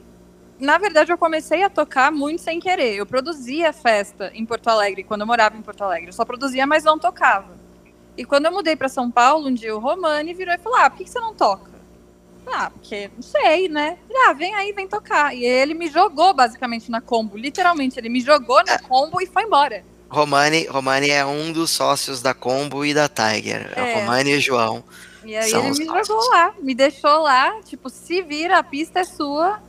na 0.62 0.78
verdade, 0.78 1.12
eu 1.12 1.18
comecei 1.18 1.64
a 1.64 1.70
tocar 1.70 2.12
muito 2.12 2.42
sem 2.42 2.60
querer. 2.60 2.96
Eu 2.96 3.06
produzia 3.06 3.74
festa 3.74 4.32
em 4.34 4.46
Porto 4.46 4.68
Alegre, 4.68 5.04
quando 5.04 5.22
eu 5.22 5.28
morava 5.28 5.58
em 5.58 5.62
Porto 5.62 5.84
Alegre. 5.84 6.10
Eu 6.10 6.14
só 6.14 6.24
produzia, 6.24 6.68
mas 6.68 6.84
não 6.84 7.00
tocava. 7.00 7.60
E 8.16 8.24
quando 8.24 8.46
eu 8.46 8.52
mudei 8.52 8.76
para 8.76 8.88
São 8.88 9.10
Paulo, 9.10 9.48
um 9.48 9.54
dia 9.54 9.76
o 9.76 9.80
Romani 9.80 10.34
virou 10.34 10.54
e 10.54 10.58
falou: 10.60 10.78
Ah, 10.78 10.90
por 10.90 10.98
que 10.98 11.06
que 11.06 11.10
você 11.10 11.20
não 11.20 11.34
toca? 11.34 11.72
Ah, 12.46 12.70
porque 12.70 13.10
não 13.16 13.22
sei, 13.22 13.68
né? 13.70 13.98
Ah, 14.28 14.34
vem 14.34 14.54
aí, 14.54 14.72
vem 14.74 14.88
tocar. 14.88 15.34
E 15.36 15.44
ele 15.44 15.74
me 15.74 15.88
jogou 15.88 16.34
basicamente 16.34 16.92
na 16.92 17.02
combo. 17.02 17.38
Literalmente, 17.38 18.00
ele 18.00 18.10
me 18.10 18.22
jogou 18.22 18.64
na 18.64 18.78
combo 18.80 19.22
e 19.22 19.26
foi 19.26 19.44
embora. 19.44 19.84
Romani, 20.10 20.68
Romani 20.68 21.10
é 21.10 21.26
um 21.26 21.54
dos 21.54 21.72
sócios 21.72 22.22
da 22.22 22.34
Combo 22.34 22.84
e 22.84 22.94
da 22.94 23.08
Tiger. 23.08 23.72
É. 23.76 23.82
O 23.82 24.00
Romani 24.00 24.32
e 24.32 24.38
o 24.38 24.42
João. 24.42 24.84
E 25.24 25.38
aí 25.38 25.50
ele 25.50 25.72
me 25.72 25.86
nossos. 25.86 26.08
jogou 26.08 26.30
lá, 26.30 26.54
me 26.60 26.76
deixou 26.76 27.22
lá, 27.22 27.62
tipo, 27.64 27.90
se 27.90 28.22
vira, 28.22 28.58
a 28.58 28.64
pista 28.64 29.00
é 29.00 29.04
sua. 29.06 29.62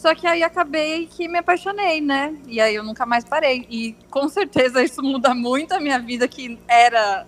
Só 0.00 0.14
que 0.14 0.28
aí 0.28 0.44
acabei 0.44 1.08
que 1.08 1.26
me 1.26 1.38
apaixonei, 1.38 2.00
né? 2.00 2.32
E 2.46 2.60
aí 2.60 2.76
eu 2.76 2.84
nunca 2.84 3.04
mais 3.04 3.24
parei. 3.24 3.66
E 3.68 3.96
com 4.08 4.28
certeza 4.28 4.80
isso 4.80 5.02
muda 5.02 5.34
muito 5.34 5.72
a 5.72 5.80
minha 5.80 5.98
vida, 5.98 6.28
que 6.28 6.56
era 6.68 7.26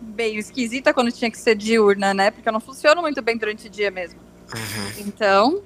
bem 0.00 0.36
esquisita 0.36 0.92
quando 0.92 1.12
tinha 1.12 1.30
que 1.30 1.38
ser 1.38 1.54
diurna, 1.54 2.12
né? 2.12 2.32
Porque 2.32 2.48
eu 2.48 2.52
não 2.52 2.58
funciono 2.58 3.00
muito 3.02 3.22
bem 3.22 3.36
durante 3.36 3.68
o 3.68 3.70
dia 3.70 3.88
mesmo. 3.88 4.18
Uhum. 4.52 4.92
Então, 5.06 5.62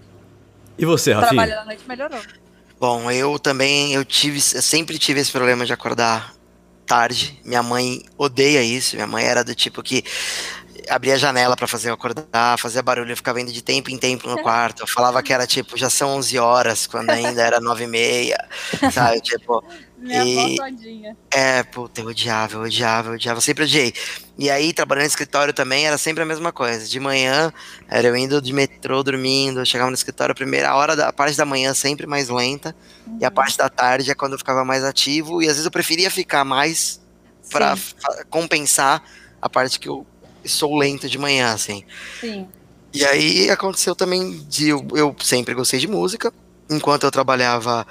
E 0.78 0.84
você, 0.84 1.14
Rafinha? 1.14 1.30
trabalhar 1.30 1.62
à 1.62 1.64
noite 1.64 1.84
melhorou. 1.88 2.20
Bom, 2.78 3.10
eu 3.10 3.38
também, 3.38 3.94
eu 3.94 4.04
tive, 4.04 4.36
eu 4.36 4.62
sempre 4.62 4.98
tive 4.98 5.20
esse 5.20 5.32
problema 5.32 5.64
de 5.64 5.72
acordar 5.72 6.34
tarde. 6.84 7.40
Minha 7.44 7.62
mãe 7.62 8.02
odeia 8.18 8.62
isso. 8.62 8.94
Minha 8.94 9.06
mãe 9.06 9.24
era 9.24 9.42
do 9.42 9.54
tipo 9.54 9.82
que 9.82 10.04
abria 10.88 11.14
a 11.14 11.18
janela 11.18 11.56
pra 11.56 11.66
fazer 11.66 11.90
eu 11.90 11.94
acordar, 11.94 12.58
fazia 12.58 12.82
barulho, 12.82 13.12
eu 13.12 13.16
ficava 13.16 13.40
indo 13.40 13.52
de 13.52 13.62
tempo 13.62 13.90
em 13.90 13.99
tempo 13.99 14.28
no 14.28 14.40
quarto. 14.42 14.82
Eu 14.82 14.87
falava 14.87 15.22
que 15.22 15.32
era 15.32 15.46
tipo, 15.46 15.76
já 15.76 15.90
são 15.90 16.16
11 16.16 16.38
horas, 16.38 16.87
quando 16.87 17.10
ainda 17.10 17.42
era 17.42 17.60
9 17.60 17.84
e 17.84 17.87
meia, 17.87 18.49
sabe? 18.92 19.20
Tipo, 19.20 19.64
Minha 20.00 20.25
E- 20.25 20.56
todinha. 20.56 21.16
é, 21.30 21.62
puta, 21.62 22.00
eu 22.00 22.06
odiava, 22.06 22.54
eu 22.54 22.62
odiava, 22.62 23.10
eu 23.10 23.14
odiava, 23.14 23.37
eu 23.37 23.42
sempre 23.42 23.64
odiei. 23.64 23.92
E 24.38 24.49
aí, 24.49 24.72
trabalhando 24.72 25.02
no 25.02 25.08
escritório 25.08 25.52
também, 25.52 25.87
era 25.87 25.99
sempre 25.99 26.22
a 26.22 26.26
mesma 26.26 26.50
coisa. 26.50 26.88
De 26.88 26.99
manhã, 26.99 27.52
era 27.87 28.08
eu 28.08 28.16
indo 28.16 28.40
de 28.40 28.50
metrô, 28.50 29.02
dormindo, 29.02 29.64
chegava 29.66 29.90
no 29.90 29.94
escritório, 29.94 30.32
a 30.32 30.34
primeira 30.34 30.75
hora, 30.75 30.96
da, 30.96 31.08
a 31.08 31.12
parte 31.12 31.37
da 31.37 31.44
manhã 31.44 31.75
sempre 31.75 32.06
mais 32.06 32.30
lenta, 32.30 32.75
uhum. 33.06 33.18
e 33.20 33.25
a 33.26 33.28
uhum. 33.28 33.34
parte 33.34 33.58
da 33.58 33.68
tarde 33.68 34.10
é 34.10 34.14
quando 34.14 34.32
eu 34.32 34.38
ficava 34.38 34.64
mais 34.64 34.82
ativo, 34.82 35.42
e 35.42 35.44
às 35.44 35.52
vezes 35.52 35.66
eu 35.66 35.70
preferia 35.70 36.10
ficar 36.10 36.46
mais 36.46 36.99
para 37.50 37.76
compensar 38.30 39.02
a 39.42 39.50
parte 39.50 39.78
que 39.78 39.88
eu 39.88 40.06
sou 40.44 40.76
lento 40.76 41.09
de 41.09 41.18
manhã, 41.18 41.52
assim. 41.52 41.85
Sim. 42.20 42.47
E 42.92 43.04
aí 43.04 43.50
aconteceu 43.50 43.94
também 43.94 44.44
de 44.49 44.68
eu, 44.68 44.87
eu 44.94 45.14
sempre 45.20 45.54
gostei 45.54 45.78
de 45.78 45.87
música, 45.87 46.32
enquanto 46.68 47.04
eu 47.04 47.11
trabalhava 47.11 47.87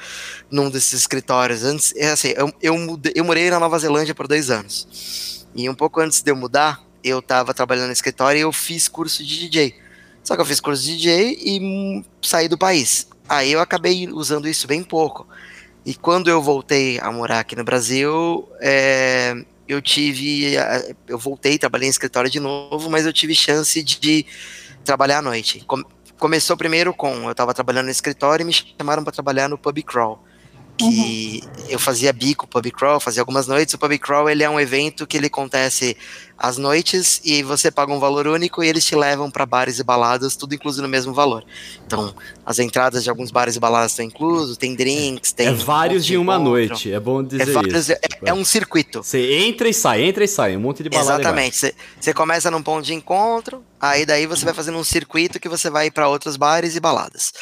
num 0.49 0.69
desses 0.69 0.93
escritórios 0.93 1.63
antes, 1.63 1.93
é 1.95 2.09
assim, 2.09 2.33
eu, 2.35 2.51
eu, 2.61 2.77
mudei, 2.77 3.13
eu 3.15 3.25
morei 3.25 3.49
na 3.49 3.59
Nova 3.59 3.77
Zelândia 3.77 4.15
por 4.15 4.27
dois 4.27 4.49
anos. 4.49 5.45
E 5.53 5.69
um 5.69 5.75
pouco 5.75 5.99
antes 5.99 6.21
de 6.21 6.31
eu 6.31 6.35
mudar, 6.35 6.81
eu 7.03 7.21
tava 7.21 7.53
trabalhando 7.53 7.87
no 7.87 7.93
escritório 7.93 8.39
e 8.39 8.41
eu 8.41 8.51
fiz 8.51 8.87
curso 8.87 9.23
de 9.23 9.39
DJ. 9.39 9.75
Só 10.23 10.35
que 10.35 10.41
eu 10.41 10.45
fiz 10.45 10.59
curso 10.59 10.83
de 10.83 10.97
DJ 10.97 11.37
e 11.41 12.05
saí 12.21 12.47
do 12.47 12.57
país. 12.57 13.07
Aí 13.27 13.51
eu 13.51 13.59
acabei 13.59 14.07
usando 14.07 14.47
isso 14.47 14.67
bem 14.67 14.83
pouco. 14.83 15.27
E 15.85 15.93
quando 15.93 16.29
eu 16.29 16.41
voltei 16.41 16.99
a 16.99 17.11
morar 17.11 17.39
aqui 17.39 17.55
no 17.55 17.63
Brasil, 17.63 18.47
é, 18.59 19.33
eu 19.69 19.81
tive. 19.81 20.55
Eu 21.07 21.17
voltei, 21.17 21.57
trabalhei 21.57 21.87
em 21.87 21.91
escritório 21.91 22.29
de 22.29 22.39
novo, 22.39 22.89
mas 22.89 23.05
eu 23.05 23.13
tive 23.13 23.35
chance 23.35 23.81
de 23.83 24.25
trabalhar 24.83 25.19
à 25.19 25.21
noite. 25.21 25.65
Começou 26.17 26.57
primeiro 26.57 26.93
com. 26.93 27.25
Eu 27.25 27.31
estava 27.31 27.53
trabalhando 27.53 27.85
no 27.85 27.91
escritório 27.91 28.43
e 28.43 28.47
me 28.47 28.53
chamaram 28.53 29.03
para 29.03 29.13
trabalhar 29.13 29.47
no 29.47 29.57
pub 29.57 29.81
crawl 29.83 30.23
que 30.79 31.43
uhum. 31.43 31.65
eu 31.67 31.79
fazia 31.79 32.13
bico 32.13 32.47
pub 32.47 32.71
crawl, 32.71 32.99
fazia 32.99 33.21
algumas 33.21 33.47
noites. 33.47 33.73
O 33.73 33.77
pub 33.77 33.97
crawl 33.99 34.29
ele 34.29 34.43
é 34.43 34.49
um 34.49 34.59
evento 34.59 35.05
que 35.05 35.17
ele 35.17 35.27
acontece 35.27 35.97
às 36.37 36.57
noites 36.57 37.19
e 37.25 37.43
você 37.43 37.69
paga 37.69 37.91
um 37.91 37.99
valor 37.99 38.25
único 38.25 38.63
e 38.63 38.67
eles 38.67 38.85
te 38.85 38.95
levam 38.95 39.29
para 39.29 39.45
bares 39.45 39.77
e 39.77 39.83
baladas, 39.83 40.37
tudo 40.37 40.55
incluso 40.55 40.81
no 40.81 40.87
mesmo 40.87 41.13
valor. 41.13 41.43
Então, 41.85 42.15
as 42.45 42.59
entradas 42.59 43.03
de 43.03 43.09
alguns 43.09 43.29
bares 43.29 43.57
e 43.57 43.59
baladas 43.59 43.91
estão 43.91 44.05
inclusos, 44.05 44.55
tem 44.55 44.73
drinks, 44.73 45.33
tem 45.33 45.47
É 45.47 45.53
vários 45.53 46.05
de 46.05 46.15
uma 46.15 46.39
noite, 46.39 46.93
é 46.93 46.99
bom 46.99 47.21
dizer 47.21 47.49
é 47.49 47.51
vários, 47.51 47.89
isso. 47.89 47.91
É, 47.91 47.99
é, 48.27 48.33
um 48.33 48.45
circuito. 48.45 49.03
Você 49.03 49.33
entra 49.33 49.67
e 49.67 49.73
sai, 49.73 50.03
entra 50.03 50.23
e 50.23 50.27
sai, 50.27 50.55
um 50.55 50.61
monte 50.61 50.81
de 50.81 50.89
balada. 50.89 51.21
Exatamente. 51.21 51.57
Você, 51.57 51.75
você 51.99 52.13
começa 52.13 52.49
num 52.49 52.63
ponto 52.63 52.85
de 52.85 52.93
encontro, 52.93 53.61
aí 53.79 54.05
daí 54.05 54.25
você 54.25 54.45
vai 54.45 54.53
fazendo 54.53 54.77
um 54.77 54.83
circuito 54.83 55.41
que 55.41 55.49
você 55.49 55.69
vai 55.69 55.91
para 55.91 56.07
outros 56.07 56.37
bares 56.37 56.73
e 56.73 56.79
baladas. 56.79 57.33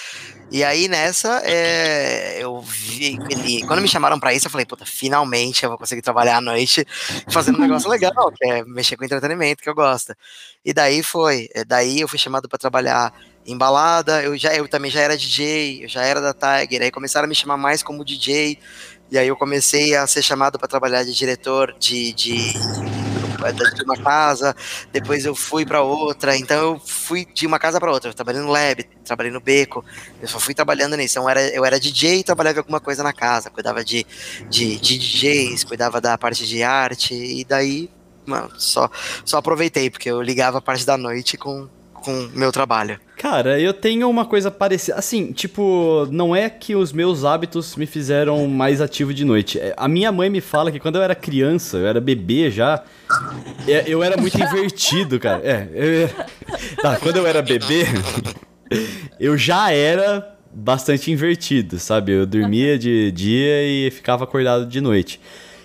E 0.49 0.63
aí 0.63 0.87
nessa, 0.87 1.41
é, 1.43 2.41
eu 2.41 2.61
vi 2.61 3.19
ele. 3.29 3.65
Quando 3.67 3.81
me 3.81 3.87
chamaram 3.87 4.19
para 4.19 4.33
isso, 4.33 4.47
eu 4.47 4.51
falei, 4.51 4.65
puta, 4.65 4.85
finalmente 4.85 5.63
eu 5.63 5.69
vou 5.69 5.77
conseguir 5.77 6.01
trabalhar 6.01 6.37
à 6.37 6.41
noite 6.41 6.85
fazendo 7.29 7.57
um 7.57 7.61
negócio 7.61 7.89
legal, 7.89 8.31
que 8.31 8.45
é 8.45 8.63
mexer 8.63 8.95
com 8.95 9.03
entretenimento, 9.03 9.61
que 9.61 9.69
eu 9.69 9.75
gosto. 9.75 10.15
E 10.63 10.73
daí 10.73 11.03
foi. 11.03 11.49
É, 11.53 11.65
daí 11.65 11.99
eu 11.99 12.07
fui 12.07 12.17
chamado 12.17 12.47
para 12.47 12.57
trabalhar 12.57 13.13
em 13.45 13.57
balada, 13.57 14.21
eu, 14.23 14.37
já, 14.37 14.53
eu 14.53 14.67
também 14.67 14.91
já 14.91 15.01
era 15.01 15.17
DJ, 15.17 15.85
eu 15.85 15.89
já 15.89 16.03
era 16.03 16.19
da 16.19 16.33
Tiger, 16.33 16.81
aí 16.81 16.91
começaram 16.91 17.25
a 17.25 17.29
me 17.29 17.35
chamar 17.35 17.57
mais 17.57 17.83
como 17.83 18.03
DJ. 18.03 18.59
E 19.09 19.17
aí 19.17 19.27
eu 19.27 19.37
comecei 19.37 19.95
a 19.95 20.05
ser 20.05 20.21
chamado 20.21 20.59
para 20.59 20.67
trabalhar 20.67 21.03
de 21.03 21.13
diretor 21.13 21.73
de, 21.79 22.13
de 22.13 22.53
de 23.51 23.83
uma 23.83 23.97
casa, 23.97 24.55
depois 24.91 25.25
eu 25.25 25.35
fui 25.35 25.65
para 25.65 25.81
outra, 25.81 26.35
então 26.35 26.57
eu 26.57 26.79
fui 26.79 27.25
de 27.25 27.45
uma 27.45 27.59
casa 27.59 27.79
para 27.79 27.91
outra, 27.91 28.09
eu 28.09 28.13
trabalhei 28.13 28.41
no 28.41 28.49
lab, 28.49 28.83
trabalhei 29.03 29.31
no 29.31 29.39
beco, 29.39 29.83
eu 30.21 30.27
só 30.27 30.39
fui 30.39 30.53
trabalhando 30.53 30.95
nisso, 30.95 31.13
então 31.13 31.23
eu 31.23 31.29
era, 31.29 31.41
eu 31.49 31.65
era 31.65 31.79
DJ 31.79 32.19
e 32.19 32.23
trabalhava 32.23 32.57
em 32.57 32.59
alguma 32.59 32.79
coisa 32.79 33.03
na 33.03 33.13
casa, 33.13 33.49
cuidava 33.49 33.83
de, 33.83 34.05
de, 34.49 34.77
de 34.77 34.97
DJs, 34.97 35.63
cuidava 35.63 35.99
da 36.01 36.17
parte 36.17 36.45
de 36.45 36.63
arte, 36.63 37.13
e 37.13 37.43
daí 37.43 37.89
mano, 38.25 38.51
só, 38.57 38.89
só 39.23 39.37
aproveitei, 39.37 39.89
porque 39.89 40.09
eu 40.09 40.21
ligava 40.21 40.57
a 40.57 40.61
parte 40.61 40.85
da 40.85 40.97
noite 40.97 41.37
com, 41.37 41.67
com 42.03 42.29
meu 42.33 42.51
trabalho. 42.51 42.99
Cara, 43.17 43.59
eu 43.59 43.73
tenho 43.73 44.09
uma 44.09 44.25
coisa 44.25 44.51
parecida. 44.51 44.97
Assim, 44.97 45.31
tipo, 45.31 46.07
não 46.11 46.35
é 46.35 46.49
que 46.49 46.75
os 46.75 46.93
meus 46.93 47.25
hábitos 47.25 47.75
me 47.75 47.85
fizeram 47.85 48.47
mais 48.47 48.79
ativo 48.79 49.13
de 49.13 49.25
noite. 49.25 49.59
É, 49.59 49.73
a 49.75 49.87
minha 49.87 50.11
mãe 50.11 50.29
me 50.29 50.41
fala 50.41 50.71
que 50.71 50.79
quando 50.79 50.97
eu 50.97 51.01
era 51.01 51.15
criança, 51.15 51.77
eu 51.77 51.87
era 51.87 51.99
bebê 51.99 52.51
já, 52.51 52.83
é, 53.67 53.83
eu 53.87 54.03
era 54.03 54.17
muito 54.17 54.39
invertido, 54.39 55.19
cara. 55.19 55.41
É, 55.43 55.67
eu, 55.73 56.09
tá, 56.81 56.97
quando 56.97 57.17
eu 57.17 57.27
era 57.27 57.41
bebê, 57.41 57.85
eu 59.19 59.37
já 59.37 59.71
era 59.71 60.35
bastante 60.53 61.11
invertido, 61.11 61.79
sabe? 61.79 62.11
Eu 62.11 62.25
dormia 62.25 62.77
de 62.77 63.11
dia 63.11 63.63
e 63.63 63.91
ficava 63.91 64.23
acordado 64.23 64.65
de 64.65 64.81
noite. 64.81 65.19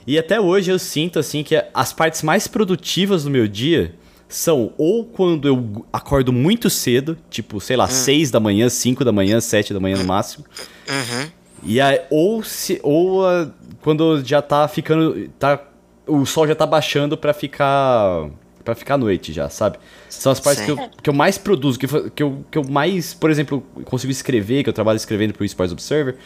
E 0.07 0.19
até 0.19 0.41
hoje 0.41 0.71
eu 0.71 0.79
sinto 0.79 1.19
assim 1.19 1.43
que 1.43 1.63
as 1.73 1.93
partes 1.93 2.23
mais 2.23 2.49
produtivas 2.49 3.25
do 3.25 3.31
meu 3.31 3.47
dia 3.47 3.95
são 4.33 4.73
ou 4.79 5.05
quando 5.05 5.47
eu 5.47 5.85
acordo 5.93 6.33
muito 6.33 6.71
cedo, 6.71 7.19
tipo, 7.29 7.61
sei 7.61 7.77
lá, 7.77 7.87
6 7.87 8.29
hum. 8.29 8.33
da 8.33 8.41
manhã, 8.41 8.69
5 8.69 9.05
da 9.05 9.13
manhã, 9.13 9.41
7 9.41 9.75
da 9.75 9.81
manhã 9.81 9.97
no 9.99 10.05
máximo. 10.05 10.45
Uhum. 10.89 11.29
E 11.65 11.81
aí, 11.81 12.01
ou 12.11 12.43
se 12.43 12.81
ou 12.83 13.23
uh, 13.23 13.53
quando 13.83 14.25
já 14.25 14.41
tá 14.41 14.67
ficando 14.67 15.29
tá 15.39 15.63
o 16.07 16.27
sol 16.27 16.49
já 16.49 16.55
tá 16.55 16.67
baixando 16.67 17.17
para 17.17 17.33
ficar 17.33 18.29
para 18.65 18.75
ficar 18.75 18.97
noite 18.97 19.33
já, 19.33 19.49
sabe? 19.49 19.79
São 20.09 20.33
as 20.33 20.41
partes 20.41 20.65
que 20.65 20.71
eu, 20.71 20.77
que 21.03 21.11
eu 21.11 21.15
mais 21.15 21.37
produzo, 21.37 21.79
que, 21.79 21.87
que, 22.11 22.23
eu, 22.23 22.45
que 22.51 22.57
eu 22.57 22.65
mais, 22.65 23.13
por 23.13 23.29
exemplo, 23.29 23.61
consigo 23.85 24.11
escrever, 24.11 24.63
que 24.63 24.69
eu 24.69 24.73
trabalho 24.73 24.97
escrevendo 24.97 25.35
pro 25.35 25.45
Sports 25.45 25.73
Observer, 25.73 26.17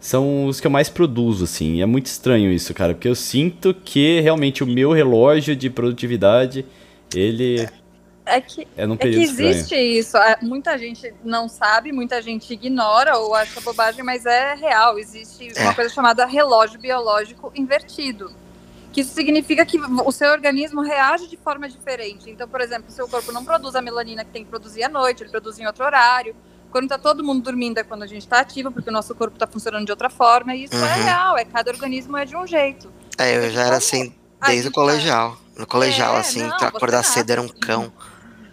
são 0.00 0.46
os 0.46 0.60
que 0.60 0.66
eu 0.66 0.70
mais 0.72 0.88
produzo, 0.88 1.44
assim. 1.44 1.76
E 1.76 1.82
é 1.82 1.86
muito 1.86 2.06
estranho 2.06 2.50
isso, 2.50 2.74
cara, 2.74 2.94
porque 2.94 3.06
eu 3.06 3.14
sinto 3.14 3.72
que 3.72 4.20
realmente 4.20 4.64
o 4.64 4.66
meu 4.66 4.90
relógio 4.90 5.54
de 5.54 5.70
produtividade 5.70 6.66
ele 7.14 7.68
é 8.28 8.42
que, 8.42 8.68
é, 8.76 8.84
é 8.84 8.96
que 8.96 9.08
existe 9.08 9.74
estranho. 9.74 9.98
isso. 9.98 10.16
É, 10.18 10.36
muita 10.42 10.76
gente 10.76 11.14
não 11.24 11.48
sabe, 11.48 11.92
muita 11.92 12.20
gente 12.20 12.52
ignora 12.52 13.16
ou 13.16 13.34
acha 13.34 13.60
bobagem, 13.62 14.04
mas 14.04 14.26
é 14.26 14.54
real. 14.54 14.98
Existe 14.98 15.50
é. 15.56 15.62
uma 15.62 15.74
coisa 15.74 15.92
chamada 15.92 16.26
relógio 16.26 16.78
biológico 16.78 17.50
invertido. 17.54 18.30
Que 18.92 19.00
isso 19.00 19.14
significa 19.14 19.64
que 19.64 19.78
o 19.78 20.12
seu 20.12 20.30
organismo 20.30 20.82
reage 20.82 21.26
de 21.26 21.36
forma 21.38 21.68
diferente. 21.68 22.30
Então, 22.30 22.46
por 22.46 22.60
exemplo, 22.60 22.88
o 22.88 22.92
seu 22.92 23.08
corpo 23.08 23.32
não 23.32 23.44
produz 23.44 23.74
a 23.74 23.80
melanina 23.80 24.24
que 24.24 24.30
tem 24.30 24.44
que 24.44 24.50
produzir 24.50 24.82
à 24.82 24.88
noite, 24.88 25.22
ele 25.22 25.30
produz 25.30 25.58
em 25.58 25.66
outro 25.66 25.84
horário. 25.84 26.36
Quando 26.70 26.84
está 26.84 26.98
todo 26.98 27.24
mundo 27.24 27.42
dormindo 27.42 27.78
é 27.78 27.82
quando 27.82 28.02
a 28.02 28.06
gente 28.06 28.22
está 28.22 28.40
ativo, 28.40 28.70
porque 28.70 28.90
o 28.90 28.92
nosso 28.92 29.14
corpo 29.14 29.36
está 29.36 29.46
funcionando 29.46 29.86
de 29.86 29.92
outra 29.92 30.10
forma. 30.10 30.54
E 30.54 30.64
isso 30.64 30.76
é 30.76 30.78
uhum. 30.78 30.86
é 30.86 31.02
real, 31.02 31.38
é 31.38 31.44
cada 31.46 31.70
organismo 31.70 32.16
é 32.16 32.26
de 32.26 32.36
um 32.36 32.46
jeito. 32.46 32.92
É, 33.16 33.36
eu 33.36 33.50
já 33.50 33.66
era 33.66 33.76
assim 33.76 34.12
desde 34.46 34.68
o 34.68 34.72
colegial. 34.72 35.32
Tá 35.32 35.60
no 35.60 35.66
colegial, 35.66 36.16
é, 36.16 36.20
assim, 36.20 36.42
não, 36.42 36.56
acordar 36.56 37.02
cedo 37.02 37.30
era 37.30 37.42
um 37.42 37.48
cão. 37.48 37.92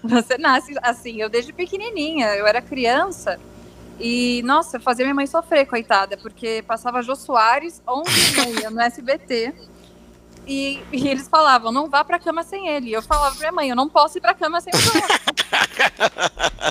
Você 0.04 0.38
nasce 0.38 0.74
assim, 0.82 1.22
eu 1.22 1.30
desde 1.30 1.54
pequenininha, 1.54 2.28
eu 2.36 2.46
era 2.46 2.62
criança 2.62 3.40
e, 4.00 4.42
nossa, 4.44 4.80
fazia 4.80 5.06
minha 5.06 5.16
mãe 5.16 5.26
sofrer, 5.26 5.66
coitada, 5.66 6.18
porque 6.18 6.64
passava 6.68 7.02
Jô 7.02 7.16
Soares 7.16 7.82
11 7.88 8.70
no 8.70 8.82
SBT 8.82 9.54
e, 10.48 10.82
e, 10.92 11.08
eles 11.08 11.28
falavam, 11.28 11.72
não 11.72 11.90
vá 11.90 12.04
pra 12.04 12.20
cama 12.20 12.44
sem 12.44 12.68
ele. 12.68 12.90
E 12.90 12.94
eu 12.94 13.02
falava 13.02 13.32
pra 13.32 13.40
minha 13.40 13.52
mãe, 13.52 13.70
eu 13.70 13.76
não 13.76 13.90
posso 13.90 14.18
ir 14.18 14.22
pra 14.22 14.34
cama 14.34 14.62
sem 14.62 14.72
o 14.74 14.78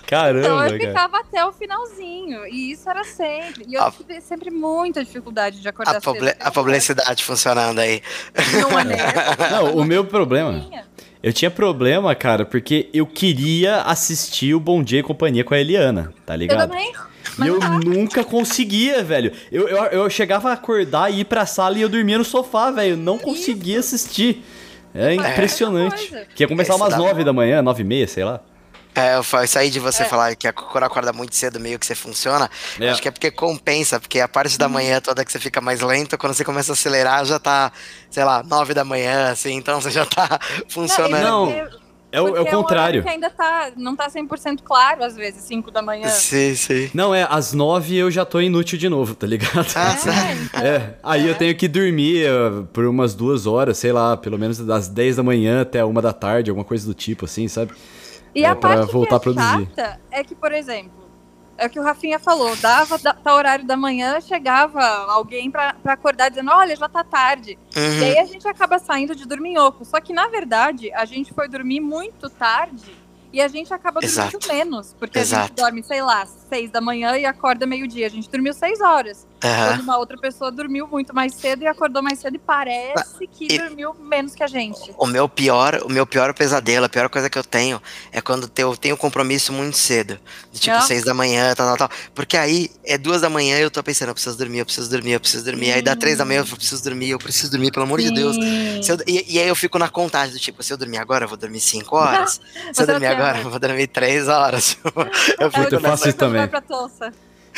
Caramba, 0.07 0.40
Então 0.47 0.66
eu 0.66 0.78
ficava 0.78 1.12
cara. 1.12 1.25
até 1.28 1.45
o 1.45 1.52
finalzinho. 1.52 2.47
E 2.47 2.73
isso 2.73 2.88
era 2.88 3.04
sempre. 3.04 3.64
E 3.69 3.75
eu 3.75 3.83
a... 3.83 3.90
tive 3.90 4.21
sempre 4.21 4.50
muita 4.50 5.04
dificuldade 5.04 5.61
de 5.61 5.69
acordar 5.69 5.97
a 5.97 6.00
cedo. 6.00 6.35
A 6.40 6.50
publicidade 6.50 7.25
funcionando 7.25 7.78
aí. 7.78 8.02
Não 8.61 8.78
é 8.78 8.85
mesmo? 8.85 9.09
Não, 9.50 9.76
o 9.76 9.85
meu 9.85 10.04
problema... 10.04 10.85
Eu 11.23 11.33
tinha 11.33 11.50
problema, 11.50 12.14
cara, 12.14 12.45
porque 12.45 12.90
eu 12.93 13.07
queria 13.07 13.81
assistir 13.81 14.54
o 14.54 14.61
Bom 14.61 14.83
Dia 14.83 15.00
e 15.00 15.02
Companhia 15.02 15.43
com 15.43 15.54
a 15.54 15.59
Eliana, 15.59 16.12
tá 16.26 16.37
ligado? 16.37 16.61
Eu 16.61 16.69
também. 16.69 16.93
E 17.43 17.49
eu 17.49 17.59
nunca 17.59 18.23
conseguia, 18.23 19.03
velho. 19.03 19.33
Eu, 19.50 19.69
eu, 19.69 19.85
eu 19.87 20.11
chegava 20.11 20.50
a 20.50 20.53
acordar 20.53 21.12
e 21.12 21.21
ir 21.21 21.25
pra 21.25 21.47
sala 21.47 21.79
e 21.79 21.83
eu 21.83 21.88
dormia 21.88 22.19
no 22.19 22.25
sofá, 22.25 22.71
velho. 22.71 22.97
Não 22.97 23.19
conseguia 23.19 23.79
Isso. 23.79 23.95
assistir. 23.95 24.45
É 24.95 25.14
impressionante. 25.14 26.14
É 26.14 26.26
que 26.35 26.45
ia 26.45 26.49
começar 26.49 26.76
umas 26.76 26.97
nove 26.97 27.25
da 27.25 27.33
manhã, 27.33 27.61
nove 27.61 27.83
e 27.83 27.85
meia, 27.85 28.07
sei 28.07 28.25
lá. 28.25 28.41
É, 28.95 29.19
isso 29.43 29.59
aí 29.59 29.71
de 29.71 29.81
você 29.81 30.05
é. 30.05 30.07
falar 30.07 30.37
que 30.37 30.50
quando 30.53 30.85
acorda 30.85 31.12
muito 31.12 31.35
cedo 31.35 31.59
meio 31.59 31.81
que 31.81 31.85
você 31.85 31.97
funciona, 31.97 32.49
é. 32.79 32.91
acho 32.91 33.03
que 33.03 33.09
é 33.09 33.11
porque 33.11 33.29
compensa, 33.29 33.99
porque 33.99 34.21
a 34.21 34.29
parte 34.29 34.57
da 34.57 34.67
uhum. 34.67 34.73
manhã 34.73 35.00
toda 35.00 35.25
que 35.25 35.33
você 35.33 35.41
fica 35.41 35.61
mais 35.61 35.81
lento, 35.81 36.17
quando 36.17 36.33
você 36.33 36.45
começa 36.45 36.71
a 36.71 36.75
acelerar 36.75 37.25
já 37.25 37.41
tá, 37.41 37.73
sei 38.09 38.23
lá, 38.23 38.45
nove 38.45 38.73
da 38.73 38.85
manhã, 38.85 39.33
assim, 39.33 39.55
então 39.55 39.81
você 39.81 39.91
já 39.91 40.07
tá 40.07 40.38
funcionando. 40.69 41.25
Não, 41.25 41.69
é 42.14 42.21
o, 42.21 42.37
é 42.37 42.40
o 42.40 42.47
contrário. 42.47 42.99
É 42.99 43.00
um 43.00 43.04
que 43.04 43.11
ainda 43.11 43.30
tá, 43.30 43.73
não 43.76 43.97
tá 43.97 44.09
100% 44.09 44.61
claro, 44.62 45.02
às 45.02 45.16
vezes, 45.16 45.42
5 45.42 45.71
da 45.71 45.83
manhã. 45.83 46.09
Sim, 46.09 46.54
sim. 46.54 46.90
Não, 46.94 47.14
é, 47.14 47.26
às 47.28 47.52
9 47.52 47.97
eu 47.97 48.11
já 48.11 48.25
tô 48.25 48.40
inútil 48.40 48.78
de 48.78 48.88
novo, 48.88 49.14
tá 49.14 49.26
ligado? 49.26 49.66
Ah, 49.75 50.62
é, 50.62 50.66
é, 50.66 50.94
aí 51.02 51.26
é. 51.26 51.30
eu 51.30 51.35
tenho 51.35 51.56
que 51.56 51.66
dormir 51.66 52.26
uh, 52.30 52.64
por 52.73 52.85
umas 52.85 53.14
duas 53.14 53.47
horas, 53.47 53.78
sei 53.78 53.92
lá, 53.92 54.16
pelo 54.16 54.38
menos 54.38 54.59
das 54.59 54.88
10 54.88 55.16
da 55.16 55.23
manhã 55.23 55.62
até 55.62 55.85
uma 55.85 56.00
da 56.00 56.12
tarde, 56.12 56.50
alguma 56.50 56.64
coisa 56.64 56.87
do 56.87 56.94
tipo, 56.94 57.25
assim, 57.25 57.49
sabe? 57.49 57.73
E 58.35 58.44
é, 58.44 58.49
a 58.49 58.56
parte 58.56 58.92
voltar 58.92 59.09
que 59.09 59.14
é 59.14 59.16
a 59.16 59.21
produzir. 59.21 59.68
chata 59.76 60.00
é 60.11 60.25
que, 60.25 60.35
por 60.35 60.52
exemplo, 60.52 61.04
é 61.57 61.67
o 61.67 61.71
que 61.71 61.79
o 61.79 61.83
Rafinha 61.83 62.19
falou, 62.19 62.55
dava 62.57 62.99
tá 62.99 63.35
horário 63.35 63.65
da 63.65 63.77
manhã, 63.77 64.21
chegava 64.21 64.81
alguém 65.09 65.51
para 65.51 65.75
acordar 65.85 66.29
dizendo, 66.29 66.51
olha, 66.51 66.75
já 66.77 66.89
tá 66.89 67.05
tarde. 67.05 67.59
Uhum. 67.77 67.99
E 68.01 68.05
aí 68.05 68.19
a 68.19 68.25
gente 68.25 68.47
acaba 68.47 68.79
saindo 68.79 69.15
de 69.15 69.27
dormir 69.27 69.59
oco. 69.59 69.85
Só 69.85 70.01
que, 70.01 70.13
na 70.13 70.29
verdade, 70.29 70.93
a 70.93 71.05
gente 71.05 71.33
foi 71.33 71.49
dormir 71.49 71.81
muito 71.81 72.29
tarde 72.29 72.95
e 73.33 73.41
a 73.41 73.49
gente 73.49 73.75
acaba 73.75 74.01
dormindo 74.01 74.21
Exato. 74.21 74.49
menos, 74.49 74.95
porque 74.99 75.19
Exato. 75.19 75.43
a 75.43 75.47
gente 75.47 75.57
dorme, 75.57 75.83
sei 75.83 76.03
lá, 76.03 76.25
seis 76.55 76.71
da 76.71 76.81
manhã 76.81 77.17
e 77.19 77.27
acorda 77.27 77.67
meio-dia. 77.67 78.07
A 78.07 78.11
gente 78.11 78.31
dormiu 78.31 78.55
seis 78.55 78.81
horas. 78.81 79.27
Uhum. 79.43 79.69
Quando 79.69 79.81
uma 79.81 79.99
outra 79.99 80.17
pessoa 80.17 80.51
dormiu 80.51 80.87
muito 80.87 81.15
mais 81.15 81.35
cedo 81.35 81.63
e 81.63 81.67
acordou 81.67 82.03
mais 82.03 82.21
cedo 82.21 82.37
e 82.37 82.39
parece 82.39 83.27
que 83.27 83.53
e 83.53 83.59
dormiu 83.59 83.93
menos 83.95 84.35
que 84.35 84.43
a 84.43 84.47
gente. 84.47 84.95
O 84.97 85.07
meu 85.07 85.29
pior, 85.29 85.83
o 85.85 85.91
meu 85.91 86.07
pior 86.07 86.33
pesadelo, 86.33 86.87
a 86.87 86.89
pior 86.89 87.09
coisa 87.09 87.29
que 87.29 87.37
eu 87.37 87.45
tenho 87.45 87.83
é 88.13 88.21
quando 88.21 88.51
eu 88.57 88.77
tenho 88.77 88.97
compromisso 88.97 89.53
muito 89.53 89.77
cedo. 89.77 90.19
De 90.53 90.61
tipo, 90.61 90.77
Não. 90.77 90.83
seis 90.83 91.05
da 91.05 91.13
manhã, 91.13 91.53
tal, 91.55 91.77
tal, 91.77 91.89
tal. 91.89 91.99
Porque 92.15 92.37
aí 92.37 92.71
é 92.85 92.97
duas 92.97 93.21
da 93.21 93.29
manhã 93.29 93.59
e 93.59 93.63
eu 93.63 93.71
tô 93.71 93.83
pensando, 93.83 94.09
eu 94.11 94.15
preciso 94.15 94.39
dormir, 94.39 94.61
eu 94.61 94.65
preciso 94.65 94.89
dormir, 94.89 95.13
eu 95.13 95.21
preciso 95.21 95.45
dormir. 95.45 95.67
Sim. 95.67 95.73
Aí 95.73 95.83
dá 95.83 95.97
três 95.97 96.19
da 96.19 96.25
manhã, 96.25 96.41
eu 96.41 96.57
preciso 96.57 96.83
dormir, 96.83 97.11
eu 97.11 97.19
preciso 97.19 97.51
dormir, 97.51 97.73
pelo 97.73 97.85
amor 97.85 98.01
Sim. 98.01 98.09
de 98.09 98.15
Deus. 98.15 98.37
Eu, 98.89 98.97
e, 99.07 99.35
e, 99.35 99.41
aí 99.41 99.49
eu 99.49 99.57
fico 99.57 99.79
na 99.79 99.89
contagem 99.89 100.33
do 100.33 100.39
tipo, 100.39 100.63
se 100.63 100.73
eu 100.73 100.77
dormir 100.77 100.99
agora, 100.99 101.25
eu 101.25 101.29
vou 101.29 101.37
dormir 101.37 101.61
cinco 101.61 101.97
horas. 101.97 102.41
se 102.73 102.83
eu 102.83 102.87
dormir 102.87 103.07
agora, 103.07 103.41
eu 103.41 103.51
vou 103.51 103.59
dormir 103.59 103.89
três 103.89 104.29
horas. 104.29 104.79
eu 105.39 105.51
fico 105.51 105.75
eu 105.75 105.81
faço 105.81 106.09
isso 106.09 106.17
também. 106.17 106.44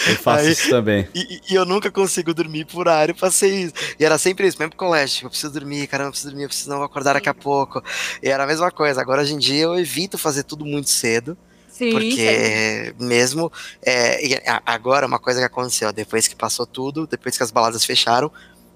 Eu 0.06 0.16
faço 0.16 0.44
Aí, 0.44 0.52
isso 0.52 0.68
também. 0.68 1.08
E, 1.14 1.40
e, 1.48 1.54
eu 1.54 1.64
nunca 1.64 1.90
consigo 1.90 2.34
dormir 2.34 2.66
por 2.66 2.80
horário, 2.80 3.14
passei 3.14 3.62
isso. 3.62 3.74
E 3.98 4.04
era 4.04 4.18
sempre 4.18 4.46
isso, 4.46 4.58
mesmo 4.58 4.76
colégio. 4.76 5.24
Eu 5.24 5.30
preciso 5.30 5.52
dormir, 5.52 5.86
caramba, 5.86 6.08
eu 6.08 6.12
preciso 6.12 6.30
dormir, 6.30 6.42
eu 6.44 6.48
preciso 6.48 6.70
não 6.70 6.82
acordar 6.82 7.14
daqui 7.14 7.28
a 7.28 7.34
pouco. 7.34 7.82
E 8.22 8.28
era 8.28 8.44
a 8.44 8.46
mesma 8.46 8.70
coisa. 8.70 9.00
Agora, 9.00 9.22
hoje 9.22 9.34
em 9.34 9.38
dia, 9.38 9.62
eu 9.62 9.78
evito 9.78 10.18
fazer 10.18 10.42
tudo 10.42 10.66
muito 10.66 10.90
cedo. 10.90 11.36
Sim, 11.68 11.90
porque 11.90 12.94
sim. 12.98 13.04
mesmo 13.04 13.52
é, 13.84 14.42
agora 14.64 15.06
uma 15.06 15.18
coisa 15.18 15.40
que 15.40 15.44
aconteceu 15.44 15.92
depois 15.92 16.26
que 16.26 16.34
passou 16.34 16.66
tudo, 16.66 17.06
depois 17.06 17.36
que 17.36 17.42
as 17.42 17.50
baladas 17.50 17.84
fecharam, 17.84 18.32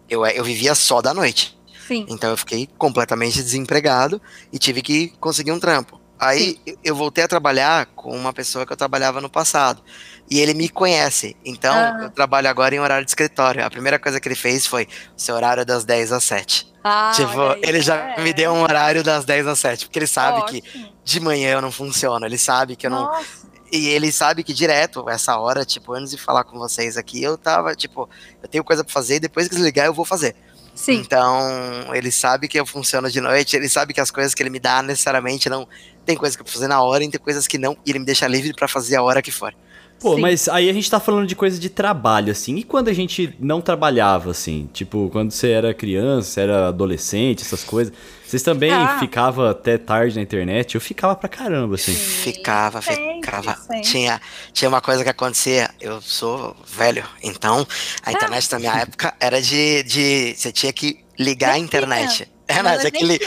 eu, 0.07 0.27
eu 0.27 0.45
vivia 0.45 0.75
só 0.75 1.01
da 1.01 1.15
noite. 1.15 1.59
Sim. 1.89 2.05
Então 2.11 2.29
eu 2.29 2.37
fiquei 2.37 2.69
completamente 2.77 3.43
desempregado 3.43 4.21
e 4.53 4.59
tive 4.59 4.83
que 4.83 5.09
conseguir 5.19 5.51
um 5.51 5.59
trampo. 5.59 5.99
Aí 6.21 6.61
Sim. 6.67 6.77
eu 6.85 6.95
voltei 6.95 7.25
a 7.25 7.29
trabalhar 7.29 7.87
com 7.97 8.15
uma 8.15 8.31
pessoa 8.31 8.67
que 8.67 8.73
eu 8.73 8.77
trabalhava 8.77 9.23
no 9.23 9.31
passado. 9.31 9.83
E 10.31 10.39
ele 10.39 10.53
me 10.53 10.69
conhece. 10.69 11.35
Então, 11.45 11.75
ah. 11.75 11.99
eu 12.03 12.11
trabalho 12.11 12.49
agora 12.49 12.75
em 12.75 12.79
horário 12.79 13.05
de 13.05 13.11
escritório. 13.11 13.65
A 13.65 13.71
primeira 13.71 13.99
coisa 13.99 14.21
que 14.21 14.29
ele 14.29 14.35
fez 14.35 14.67
foi: 14.67 14.87
seu 15.17 15.35
horário 15.35 15.63
é 15.63 15.65
das 15.65 15.85
10 15.85 16.13
às 16.13 16.23
7. 16.25 16.71
Ah, 16.85 17.13
tipo, 17.15 17.33
ele 17.63 17.81
já 17.81 17.97
é. 17.97 18.21
me 18.21 18.33
deu 18.33 18.53
um 18.53 18.63
horário 18.63 19.03
das 19.03 19.25
10 19.25 19.47
às 19.47 19.59
7. 19.59 19.87
Porque 19.87 19.99
ele 19.99 20.07
sabe 20.07 20.41
Ótimo. 20.41 20.63
que 20.63 20.93
de 21.03 21.21
manhã 21.21 21.53
eu 21.53 21.63
não 21.63 21.73
funciono. 21.73 22.27
Ele 22.27 22.39
sabe 22.39 22.77
que 22.77 22.87
eu 22.87 22.91
Nossa. 22.91 23.25
não. 23.45 23.51
E 23.73 23.89
ele 23.89 24.13
sabe 24.13 24.43
que 24.43 24.53
direto, 24.53 25.09
essa 25.09 25.39
hora, 25.39 25.65
tipo, 25.65 25.95
antes 25.95 26.11
de 26.11 26.19
falar 26.19 26.45
com 26.45 26.59
vocês 26.59 26.97
aqui, 26.97 27.23
eu 27.23 27.39
tava, 27.39 27.75
tipo, 27.75 28.09
eu 28.43 28.49
tenho 28.49 28.65
coisa 28.65 28.85
pra 28.85 28.93
fazer 28.93 29.17
e 29.17 29.21
depois 29.21 29.49
que 29.49 29.55
desligar 29.55 29.87
eu 29.87 29.95
vou 29.95 30.05
fazer. 30.05 30.35
Sim. 30.75 30.95
Então, 30.95 31.95
ele 31.95 32.11
sabe 32.11 32.49
que 32.49 32.59
eu 32.59 32.65
funciono 32.65 33.11
de 33.11 33.21
noite, 33.21 33.55
ele 33.55 33.69
sabe 33.69 33.93
que 33.93 34.01
as 34.01 34.11
coisas 34.11 34.35
que 34.35 34.43
ele 34.43 34.51
me 34.51 34.59
dá 34.59 34.83
necessariamente 34.83 35.49
não. 35.49 35.69
Tem 36.05 36.17
coisas 36.17 36.37
que 36.37 36.43
eu 36.43 36.47
vou 36.47 36.53
fazer 36.53 36.69
na 36.69 36.83
hora 36.83 37.05
e 37.05 37.09
tem 37.09 37.21
coisas 37.21 37.47
que 37.47 37.59
não, 37.59 37.77
e 37.85 37.91
ele 37.91 38.01
me 38.01 38.05
deixa 38.05 38.27
livre 38.27 38.53
para 38.55 38.67
fazer 38.69 38.97
a 38.97 39.03
hora 39.03 39.23
que 39.23 39.31
for. 39.31 39.55
Pô, 40.01 40.15
Sim. 40.15 40.23
mas 40.23 40.49
aí 40.49 40.71
a 40.71 40.73
gente 40.73 40.91
tá 40.91 40.99
falando 40.99 41.27
de 41.27 41.37
coisa 41.37 41.61
de 41.61 41.69
trabalho, 41.69 42.33
assim. 42.33 42.57
E 42.57 42.63
quando 42.63 42.89
a 42.89 42.93
gente 42.93 43.37
não 43.39 43.61
trabalhava, 43.61 44.31
assim? 44.31 44.69
Tipo, 44.73 45.11
quando 45.11 45.31
você 45.31 45.51
era 45.51 45.75
criança, 45.75 46.41
era 46.41 46.69
adolescente, 46.69 47.43
essas 47.43 47.63
coisas. 47.63 47.93
Vocês 48.27 48.43
também 48.43 48.71
ah. 48.71 48.99
ficavam 48.99 49.45
até 49.45 49.77
tarde 49.77 50.17
na 50.17 50.23
internet? 50.23 50.75
Eu 50.75 50.81
ficava 50.81 51.15
pra 51.15 51.29
caramba, 51.29 51.75
assim. 51.75 51.93
Ficava, 51.93 52.81
ficava. 52.81 53.59
Tinha, 53.83 54.19
tinha 54.55 54.71
uma 54.71 54.81
coisa 54.81 55.05
que 55.05 55.11
acontecia. 55.11 55.69
Eu 55.79 56.01
sou 56.01 56.57
velho, 56.67 57.05
então 57.23 57.67
a 58.03 58.11
internet 58.11 58.49
ah. 58.49 58.55
na 58.55 58.59
minha 58.59 58.77
época 58.81 59.15
era 59.21 59.43
de, 59.43 59.83
de. 59.83 60.35
Você 60.35 60.51
tinha 60.51 60.73
que 60.73 61.05
ligar 61.19 61.53
a 61.53 61.59
internet. 61.59 62.27
É, 62.51 62.63
mas 62.63 62.85
aquele. 62.85 63.19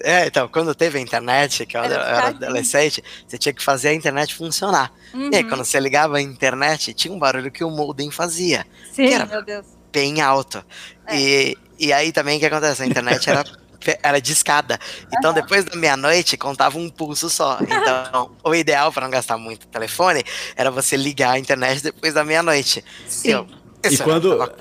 É, 0.00 0.26
então, 0.26 0.48
quando 0.48 0.74
teve 0.74 0.98
a 0.98 1.00
internet, 1.00 1.64
que 1.66 1.76
eu 1.76 1.82
era, 1.82 1.94
era 1.94 2.26
adolescente, 2.28 3.02
você 3.26 3.38
tinha 3.38 3.52
que 3.52 3.62
fazer 3.62 3.88
a 3.88 3.94
internet 3.94 4.34
funcionar. 4.34 4.92
Uhum. 5.14 5.30
E 5.32 5.36
aí, 5.36 5.42
uhum. 5.42 5.48
quando 5.48 5.64
você 5.64 5.78
ligava 5.78 6.16
a 6.16 6.20
internet, 6.20 6.92
tinha 6.94 7.12
um 7.12 7.18
barulho 7.18 7.50
que 7.50 7.64
o 7.64 7.70
modem 7.70 8.10
fazia. 8.10 8.66
Sim, 8.92 9.08
que 9.08 9.14
era 9.14 9.26
meu 9.26 9.42
Deus. 9.42 9.66
Bem 9.92 10.20
alto. 10.20 10.64
É. 11.06 11.16
E, 11.16 11.58
e 11.78 11.92
aí 11.92 12.12
também 12.12 12.36
o 12.36 12.40
que 12.40 12.46
acontece? 12.46 12.82
A 12.82 12.86
internet 12.86 13.28
era 13.28 13.44
era 14.02 14.20
de 14.20 14.32
escada. 14.32 14.78
Então, 15.12 15.30
uhum. 15.30 15.34
depois 15.34 15.64
da 15.64 15.76
meia-noite, 15.76 16.36
contava 16.36 16.78
um 16.78 16.88
pulso 16.88 17.28
só. 17.28 17.58
Então, 17.60 18.32
o 18.44 18.54
ideal 18.54 18.92
para 18.92 19.04
não 19.04 19.10
gastar 19.10 19.36
muito 19.36 19.66
telefone 19.66 20.24
era 20.56 20.70
você 20.70 20.96
ligar 20.96 21.32
a 21.32 21.38
internet 21.38 21.82
depois 21.82 22.14
da 22.14 22.24
meia-noite. 22.24 22.84
Sim. 23.08 23.30
Eu, 23.30 23.48
e 23.90 23.98
quando. 23.98 24.52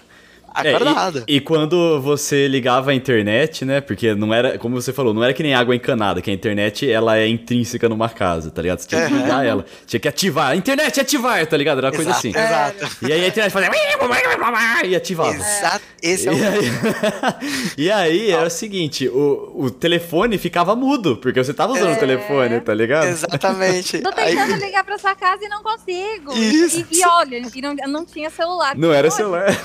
Acordado. 0.53 1.19
É, 1.19 1.23
e, 1.27 1.35
e, 1.37 1.41
quando 1.41 1.99
você 2.01 2.47
ligava 2.47 2.91
a 2.91 2.93
internet, 2.93 3.65
né? 3.65 3.81
Porque 3.81 4.13
não 4.15 4.33
era, 4.33 4.57
como 4.57 4.79
você 4.79 4.93
falou, 4.93 5.13
não 5.13 5.23
era 5.23 5.33
que 5.33 5.43
nem 5.43 5.53
água 5.53 5.75
encanada, 5.75 6.21
que 6.21 6.29
a 6.29 6.33
internet 6.33 6.89
ela 6.89 7.17
é 7.17 7.27
intrínseca 7.27 7.87
numa 7.87 8.09
casa, 8.09 8.51
tá 8.51 8.61
ligado? 8.61 8.79
Você 8.79 8.87
tinha 8.87 9.07
que 9.07 9.13
ligar 9.13 9.45
ela, 9.45 9.65
tinha 9.85 9.99
que 9.99 10.07
ativar. 10.07 10.51
A 10.51 10.55
internet 10.55 10.99
ativar, 10.99 11.45
tá 11.47 11.57
ligado? 11.57 11.79
Era 11.79 11.87
uma 11.87 11.95
coisa 11.95 12.11
assim. 12.11 12.29
Exato. 12.29 12.87
E 13.01 13.11
aí 13.11 13.23
a 13.23 13.27
internet 13.27 13.51
fazia 13.51 13.69
e 14.85 14.95
ativava. 14.95 15.33
Exato. 15.33 15.81
Esse 16.01 16.27
é 16.27 16.31
o. 16.31 16.35
E 16.35 16.45
aí, 16.45 16.71
e 17.77 17.91
aí 17.91 18.31
era 18.31 18.47
o 18.47 18.49
seguinte: 18.49 19.07
o, 19.07 19.51
o 19.55 19.71
telefone 19.71 20.37
ficava 20.37 20.75
mudo, 20.75 21.17
porque 21.17 21.43
você 21.43 21.53
tava 21.53 21.73
usando 21.73 21.93
é... 21.93 21.95
o 21.95 21.99
telefone, 21.99 22.59
tá 22.59 22.73
ligado? 22.73 23.07
Exatamente. 23.07 23.99
Tô 23.99 24.11
tentando 24.11 24.53
aí... 24.53 24.59
ligar 24.59 24.83
pra 24.83 24.97
sua 24.97 25.15
casa 25.15 25.45
e 25.45 25.47
não 25.47 25.61
consigo. 25.63 26.33
Isso. 26.33 26.85
E, 26.91 26.99
e 26.99 27.05
olha, 27.05 27.41
e 27.53 27.61
não, 27.61 27.75
não 27.87 28.05
tinha 28.05 28.29
celular. 28.29 28.75
Não 28.75 28.93
era 28.93 29.09
celular. 29.11 29.55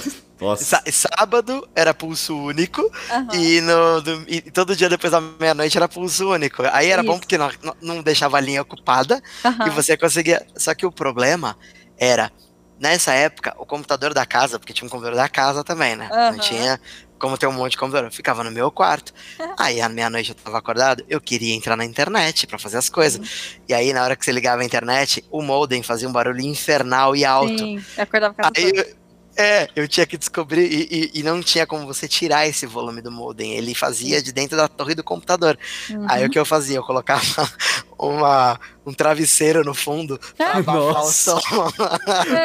Nossa. 0.40 0.82
Sábado 0.90 1.66
era 1.74 1.94
pulso 1.94 2.36
único 2.36 2.82
uhum. 2.82 3.34
e, 3.34 3.60
no, 3.62 4.00
do, 4.02 4.24
e 4.28 4.40
todo 4.42 4.76
dia 4.76 4.88
depois 4.88 5.10
da 5.10 5.20
meia-noite 5.20 5.76
era 5.76 5.88
pulso 5.88 6.30
único. 6.30 6.62
Aí 6.72 6.90
era 6.90 7.02
Isso. 7.02 7.10
bom 7.10 7.18
porque 7.18 7.38
não, 7.38 7.50
não 7.80 8.02
deixava 8.02 8.36
a 8.36 8.40
linha 8.40 8.62
ocupada 8.62 9.22
uhum. 9.44 9.66
e 9.66 9.70
você 9.70 9.96
conseguia. 9.96 10.46
Só 10.54 10.74
que 10.74 10.84
o 10.84 10.92
problema 10.92 11.56
era, 11.96 12.30
nessa 12.78 13.12
época, 13.14 13.54
o 13.58 13.64
computador 13.64 14.12
da 14.12 14.26
casa, 14.26 14.58
porque 14.58 14.74
tinha 14.74 14.86
um 14.86 14.90
computador 14.90 15.16
da 15.16 15.28
casa 15.28 15.64
também, 15.64 15.96
né? 15.96 16.08
Uhum. 16.12 16.32
Não 16.32 16.38
tinha 16.38 16.78
como 17.18 17.38
ter 17.38 17.46
um 17.46 17.52
monte 17.52 17.70
de 17.72 17.78
computador, 17.78 18.10
ficava 18.10 18.44
no 18.44 18.50
meu 18.50 18.70
quarto. 18.70 19.14
Aí 19.58 19.80
à 19.80 19.88
meia-noite 19.88 20.30
eu 20.30 20.34
tava 20.34 20.58
acordado, 20.58 21.02
eu 21.08 21.18
queria 21.18 21.54
entrar 21.54 21.76
na 21.76 21.84
internet 21.86 22.46
para 22.46 22.58
fazer 22.58 22.76
as 22.76 22.90
coisas. 22.90 23.20
Uhum. 23.20 23.62
E 23.68 23.74
aí 23.74 23.92
na 23.94 24.02
hora 24.04 24.14
que 24.14 24.22
você 24.22 24.32
ligava 24.32 24.60
a 24.60 24.64
internet, 24.66 25.24
o 25.30 25.40
modem 25.40 25.82
fazia 25.82 26.06
um 26.06 26.12
barulho 26.12 26.42
infernal 26.42 27.16
e 27.16 27.24
alto. 27.24 27.58
Sim, 27.58 27.82
eu 27.96 28.02
acordava 28.02 28.34
com 28.34 28.42
aí, 28.54 28.94
é, 29.36 29.68
eu 29.76 29.86
tinha 29.86 30.06
que 30.06 30.16
descobrir, 30.16 30.64
e, 30.64 30.88
e, 30.90 31.20
e, 31.20 31.22
não 31.22 31.42
tinha 31.42 31.66
como 31.66 31.86
você 31.86 32.08
tirar 32.08 32.46
esse 32.46 32.64
volume 32.64 33.02
do 33.02 33.10
modem. 33.12 33.52
Ele 33.52 33.74
fazia 33.74 34.22
de 34.22 34.32
dentro 34.32 34.56
da 34.56 34.66
torre 34.66 34.94
do 34.94 35.04
computador. 35.04 35.58
Uhum. 35.90 36.06
Aí 36.08 36.24
o 36.24 36.30
que 36.30 36.38
eu 36.38 36.44
fazia? 36.44 36.76
Eu 36.76 36.82
colocava 36.82 37.22
uma, 37.98 38.58
um 38.86 38.94
travesseiro 38.94 39.62
no 39.62 39.74
fundo 39.74 40.18
pra 40.36 40.52
abafar 40.52 41.04
o 41.04 41.12
som. 41.12 41.40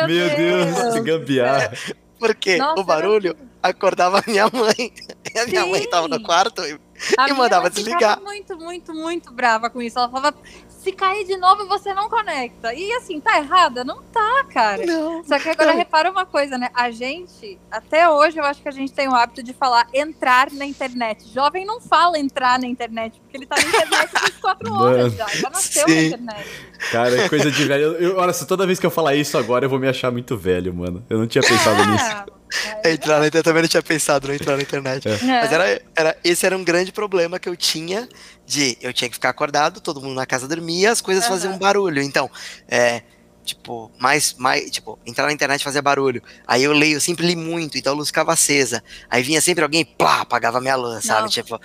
Meu 0.06 0.36
Deus, 0.36 0.76
Deus. 0.76 1.00
gambiarra. 1.04 1.64
É, 1.64 1.94
porque 2.20 2.58
Nossa, 2.58 2.82
o 2.82 2.84
barulho 2.84 3.36
acordava 3.64 4.24
minha 4.28 4.50
mãe. 4.52 4.94
E 5.34 5.40
a 5.40 5.48
minha 5.48 5.64
Sim. 5.64 5.72
mãe 5.72 5.90
tava 5.90 6.08
no 6.08 6.22
quarto 6.22 6.62
e, 6.64 6.78
e 7.28 7.34
mandava 7.34 7.70
desligar. 7.70 8.18
Eu 8.18 8.24
muito, 8.24 8.58
muito, 8.58 8.94
muito 8.94 9.34
brava 9.34 9.70
com 9.70 9.82
isso. 9.82 9.98
Ela 9.98 10.10
falava: 10.10 10.38
se 10.82 10.92
cair 10.92 11.26
de 11.26 11.38
novo, 11.38 11.68
você 11.68 11.94
não 11.94 12.10
conecta. 12.10 12.74
E 12.74 12.92
assim, 12.94 13.22
tá 13.22 13.38
errada? 13.38 13.84
Não 13.84 14.02
tá, 14.02 14.44
cara. 14.52 14.84
Não. 14.84 15.24
Só 15.24 15.38
que 15.38 15.50
agora 15.50 15.74
repara 15.74 16.10
uma 16.10 16.26
coisa, 16.26 16.58
né? 16.58 16.70
A 16.74 16.90
gente, 16.90 17.60
até 17.70 18.10
hoje, 18.10 18.40
eu 18.40 18.44
acho 18.44 18.64
que 18.64 18.68
a 18.68 18.72
gente 18.72 18.92
tem 18.92 19.08
o 19.08 19.14
hábito 19.14 19.44
de 19.44 19.54
falar 19.54 19.88
entrar 19.94 20.52
na 20.52 20.66
internet. 20.66 21.32
Jovem 21.32 21.66
não 21.66 21.80
fala 21.80 22.18
entrar 22.18 22.58
na 22.58 22.66
internet, 22.66 23.20
porque 23.22 23.38
ele 23.38 23.46
tá 23.46 23.58
na 23.58 23.64
internet 23.64 24.12
24 24.26 24.74
horas 24.74 25.14
já. 25.14 25.28
Já 25.28 25.50
nasceu 25.52 25.88
Sim. 25.88 25.96
na 25.96 26.02
internet. 26.02 26.50
Cara, 26.92 27.22
é 27.22 27.30
coisa 27.30 27.52
de 27.52 27.64
velho. 27.64 27.84
Eu, 27.84 27.94
eu, 27.94 28.18
olha, 28.18 28.34
se 28.34 28.48
toda 28.48 28.66
vez 28.66 28.80
que 28.80 28.86
eu 28.86 28.92
falar 28.92 29.14
isso 29.14 29.38
agora, 29.38 29.66
eu 29.66 29.70
vou 29.70 29.78
me 29.78 29.88
achar 29.88 30.12
muito 30.12 30.36
velho, 30.36 30.74
mano. 30.74 31.06
Eu 31.08 31.20
não 31.20 31.28
tinha 31.28 31.44
pensado 31.44 31.80
é. 31.80 31.86
nisso. 31.86 32.41
É, 32.84 32.92
entrar 32.92 33.20
na 33.20 33.28
internet, 33.28 33.36
eu 33.36 33.44
também 33.44 33.62
não 33.62 33.70
tinha 33.70 33.84
pensado 33.84 34.32
em 34.32 34.36
entrar 34.36 34.56
na 34.56 34.62
internet. 34.62 35.08
É. 35.08 35.18
Mas 35.22 35.52
era, 35.52 35.82
era, 35.96 36.18
esse 36.24 36.46
era 36.46 36.58
um 36.58 36.64
grande 36.64 36.92
problema 36.92 37.40
que 37.40 37.48
eu 37.48 37.56
tinha 37.56 38.08
de 38.46 38.78
eu 38.82 38.92
tinha 38.94 39.10
que 39.10 39.16
ficar 39.16 39.30
acordado, 39.30 39.80
todo 39.80 40.02
mundo 40.02 40.16
na 40.16 40.26
casa 40.26 40.48
dormia, 40.48 40.92
as 40.92 41.02
coisas 41.02 41.24
uhum. 41.24 41.30
faziam 41.30 41.58
barulho. 41.58 42.02
Então, 42.02 42.30
é, 42.68 43.02
tipo, 43.44 43.92
mais, 43.98 44.34
mais, 44.38 44.70
tipo, 44.70 45.00
entrar 45.06 45.26
na 45.26 45.34
internet 45.34 45.64
fazia 45.64 45.82
barulho. 45.82 46.22
Aí 46.48 46.64
eu 46.64 46.74
leio, 46.74 46.98
eu 46.98 47.02
sempre 47.02 47.26
li 47.26 47.36
muito, 47.36 47.78
então 47.78 47.94
a 47.94 47.96
luz 47.96 48.10
ficava 48.10 48.34
acesa. 48.34 48.84
Aí 49.10 49.24
vinha 49.24 49.42
sempre 49.42 49.64
alguém, 49.64 49.86
plá, 49.86 50.22
apagava 50.22 50.60
minha 50.60 50.76
luz, 50.76 51.06
sabe? 51.06 51.30
Tipo, 51.30 51.60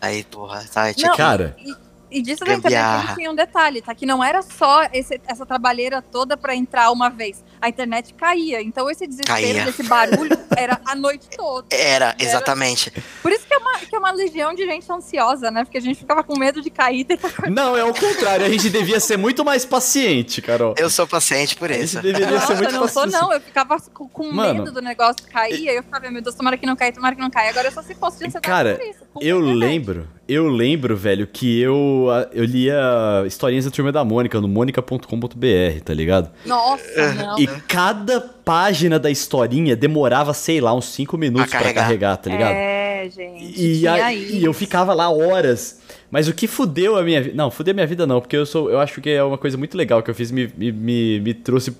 aí, 0.00 0.24
porra, 0.24 0.62
sabe? 0.70 0.94
Tipo, 0.94 1.16
Cara. 1.16 1.56
E, 1.58 1.85
E 2.10 2.22
disso 2.22 2.44
da 2.44 2.54
internet 2.54 3.14
tinha 3.14 3.30
um 3.30 3.34
detalhe, 3.34 3.82
tá? 3.82 3.94
Que 3.94 4.06
não 4.06 4.22
era 4.22 4.42
só 4.42 4.84
esse, 4.92 5.20
essa 5.26 5.44
trabalheira 5.44 6.00
toda 6.00 6.36
para 6.36 6.54
entrar 6.54 6.90
uma 6.90 7.08
vez. 7.08 7.44
A 7.60 7.68
internet 7.68 8.14
caía. 8.14 8.62
Então 8.62 8.88
esse 8.88 9.06
desespero 9.06 9.40
caía. 9.40 9.64
desse 9.64 9.82
barulho 9.82 10.38
era 10.56 10.80
a 10.84 10.94
noite 10.94 11.28
toda. 11.36 11.66
Era, 11.70 12.14
exatamente. 12.18 12.92
Era... 12.94 13.04
Por 13.22 13.32
isso 13.32 13.46
que 13.46 13.54
é, 13.54 13.58
uma, 13.58 13.78
que 13.78 13.96
é 13.96 13.98
uma 13.98 14.12
legião 14.12 14.54
de 14.54 14.64
gente 14.64 14.90
ansiosa, 14.90 15.50
né? 15.50 15.64
Porque 15.64 15.78
a 15.78 15.80
gente 15.80 15.98
ficava 15.98 16.22
com 16.22 16.38
medo 16.38 16.62
de 16.62 16.70
cair 16.70 17.00
e 17.00 17.04
tentar 17.04 17.32
Não, 17.50 17.76
é 17.76 17.84
o 17.84 17.92
contrário. 17.92 18.46
A 18.46 18.48
gente 18.48 18.70
devia 18.70 19.00
ser 19.00 19.16
muito 19.16 19.44
mais 19.44 19.64
paciente, 19.64 20.40
Carol. 20.40 20.74
Eu 20.78 20.88
sou 20.88 21.06
paciente 21.06 21.56
por 21.56 21.70
isso. 21.70 21.98
A 21.98 22.02
gente 22.02 22.12
deveria 22.12 22.38
Nossa, 22.38 22.46
ser 22.46 22.54
muito 22.56 22.72
não 22.72 22.82
paciente. 22.82 23.10
sou, 23.10 23.20
não. 23.20 23.32
Eu 23.32 23.40
ficava 23.40 23.80
com, 23.92 24.08
com 24.08 24.32
Mano, 24.32 24.60
medo 24.60 24.72
do 24.72 24.82
negócio 24.82 25.26
cair. 25.26 25.68
Aí 25.68 25.76
eu 25.76 25.82
ficava, 25.82 26.10
meu 26.10 26.22
Deus, 26.22 26.34
tomara 26.34 26.56
que 26.56 26.66
não 26.66 26.76
caia, 26.76 26.92
tomara 26.92 27.14
que 27.14 27.20
não 27.20 27.30
caia. 27.30 27.50
Agora 27.50 27.68
eu 27.68 27.72
só 27.72 27.82
se 27.82 27.94
fosse 27.94 28.26
de 28.26 28.40
Cara, 28.40 28.76
por 28.76 28.84
isso. 28.84 29.06
Eu 29.20 29.40
lembro, 29.40 30.08
eu 30.28 30.48
lembro, 30.48 30.96
velho, 30.96 31.26
que 31.26 31.60
eu, 31.60 31.95
eu 32.32 32.44
lia 32.44 33.24
historinhas 33.26 33.64
da 33.64 33.70
Turma 33.70 33.90
da 33.90 34.04
Mônica 34.04 34.40
no 34.40 34.48
monica.com.br, 34.48 35.80
tá 35.84 35.94
ligado? 35.94 36.30
Nossa, 36.44 37.12
não. 37.14 37.38
E 37.38 37.46
cada 37.46 38.20
página 38.20 38.98
da 38.98 39.10
historinha 39.10 39.74
demorava, 39.74 40.32
sei 40.34 40.60
lá, 40.60 40.74
uns 40.74 40.86
5 40.86 41.16
minutos 41.16 41.50
para 41.50 41.60
carregar. 41.60 41.82
carregar, 41.82 42.16
tá 42.16 42.30
ligado? 42.30 42.52
É, 42.52 43.08
gente. 43.10 43.60
E, 43.60 43.88
a, 43.88 44.12
e 44.12 44.44
eu 44.44 44.52
ficava 44.52 44.94
lá 44.94 45.10
horas. 45.10 45.80
Mas 46.10 46.28
o 46.28 46.34
que 46.34 46.46
fudeu 46.46 46.96
a 46.96 47.02
minha 47.02 47.22
vida. 47.22 47.34
Não, 47.34 47.50
fudeu 47.50 47.72
a 47.72 47.74
minha 47.74 47.86
vida 47.86 48.06
não, 48.06 48.20
porque 48.20 48.36
eu 48.36 48.46
sou. 48.46 48.70
Eu 48.70 48.78
acho 48.80 49.00
que 49.00 49.10
é 49.10 49.22
uma 49.22 49.38
coisa 49.38 49.56
muito 49.56 49.76
legal 49.76 50.02
que 50.02 50.10
eu 50.10 50.14
fiz, 50.14 50.30
me, 50.30 50.50
me, 50.56 50.72
me, 50.72 51.20
me 51.20 51.34
trouxe 51.34 51.76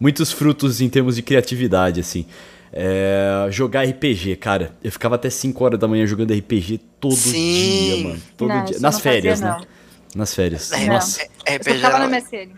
muitos 0.00 0.32
frutos 0.32 0.80
em 0.80 0.88
termos 0.88 1.16
de 1.16 1.22
criatividade, 1.22 2.00
assim. 2.00 2.26
É, 2.72 3.48
jogar 3.50 3.84
RPG, 3.84 4.36
cara. 4.36 4.74
Eu 4.82 4.92
ficava 4.92 5.14
até 5.14 5.30
5 5.30 5.64
horas 5.64 5.78
da 5.78 5.88
manhã 5.88 6.06
jogando 6.06 6.34
RPG 6.34 6.78
todo 7.00 7.16
Sim. 7.16 7.32
dia, 7.32 8.08
mano. 8.08 8.22
Todo 8.36 8.48
não, 8.48 8.64
dia. 8.64 8.78
Nas 8.80 9.00
férias, 9.00 9.40
fazia, 9.40 9.58
né? 9.58 9.66
Nas 10.14 10.34
férias. 10.34 10.72
É, 10.72 10.86
Nossa. 10.86 11.22
É, 11.44 11.56
RPG. 11.56 11.82
Eu 11.82 11.98
no 11.98 12.08
MSN. 12.08 12.52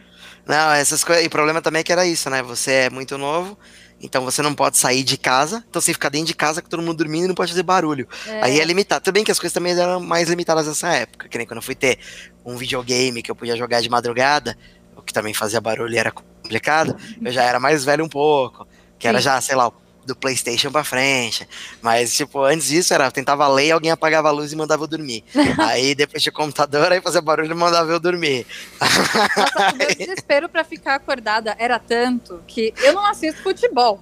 Não, 0.46 0.72
essas 0.72 1.04
coisas. 1.04 1.24
E 1.24 1.26
o 1.26 1.30
problema 1.30 1.62
também 1.62 1.80
é 1.80 1.82
que 1.82 1.92
era 1.92 2.04
isso, 2.06 2.28
né? 2.28 2.42
Você 2.42 2.72
é 2.72 2.90
muito 2.90 3.16
novo. 3.16 3.56
Então 4.02 4.24
você 4.24 4.40
não 4.40 4.54
pode 4.54 4.78
sair 4.78 5.02
de 5.02 5.18
casa, 5.18 5.62
então 5.68 5.80
você 5.80 5.92
fica 5.92 6.08
dentro 6.08 6.28
de 6.28 6.34
casa 6.34 6.62
com 6.62 6.68
todo 6.68 6.82
mundo 6.82 6.96
dormindo 6.96 7.26
e 7.26 7.28
não 7.28 7.34
pode 7.34 7.52
fazer 7.52 7.62
barulho. 7.62 8.08
É. 8.26 8.44
Aí 8.44 8.58
é 8.58 8.64
limitado. 8.64 9.04
Tudo 9.04 9.12
bem 9.12 9.24
que 9.24 9.30
as 9.30 9.38
coisas 9.38 9.52
também 9.52 9.78
eram 9.78 10.00
mais 10.00 10.28
limitadas 10.28 10.66
nessa 10.66 10.88
época, 10.88 11.28
que 11.28 11.36
nem 11.36 11.46
quando 11.46 11.58
eu 11.58 11.62
fui 11.62 11.74
ter 11.74 11.98
um 12.42 12.56
videogame 12.56 13.22
que 13.22 13.30
eu 13.30 13.36
podia 13.36 13.54
jogar 13.56 13.82
de 13.82 13.90
madrugada, 13.90 14.56
o 14.96 15.02
que 15.02 15.12
também 15.12 15.34
fazia 15.34 15.60
barulho 15.60 15.92
e 15.92 15.98
era 15.98 16.10
complicado, 16.10 16.96
eu 17.22 17.30
já 17.30 17.42
era 17.42 17.60
mais 17.60 17.84
velho 17.84 18.02
um 18.02 18.08
pouco, 18.08 18.66
que 18.98 19.06
era 19.06 19.20
já, 19.20 19.38
sei 19.42 19.54
lá, 19.54 19.70
do 20.10 20.16
PlayStation 20.16 20.70
pra 20.70 20.84
frente. 20.84 21.48
Mas, 21.80 22.14
tipo, 22.14 22.42
antes 22.42 22.68
disso 22.68 22.92
era, 22.92 23.06
eu 23.06 23.12
tentava 23.12 23.46
ler 23.48 23.66
e 23.68 23.72
alguém 23.72 23.90
apagava 23.90 24.28
a 24.28 24.32
luz 24.32 24.52
e 24.52 24.56
mandava 24.56 24.82
eu 24.82 24.88
dormir. 24.88 25.24
aí 25.58 25.94
depois 25.94 26.22
tinha 26.22 26.32
computador, 26.32 26.92
aí 26.92 27.00
fazia 27.00 27.20
barulho 27.20 27.52
e 27.52 27.54
mandava 27.54 27.90
eu 27.90 28.00
dormir. 28.00 28.46
Nossa, 28.80 29.72
o 29.72 29.76
meu 29.76 29.88
desespero 29.96 30.48
pra 30.48 30.64
ficar 30.64 30.96
acordada 30.96 31.56
era 31.58 31.78
tanto 31.78 32.42
que 32.46 32.74
eu 32.78 32.92
não 32.92 33.06
assisto 33.06 33.42
futebol. 33.42 34.00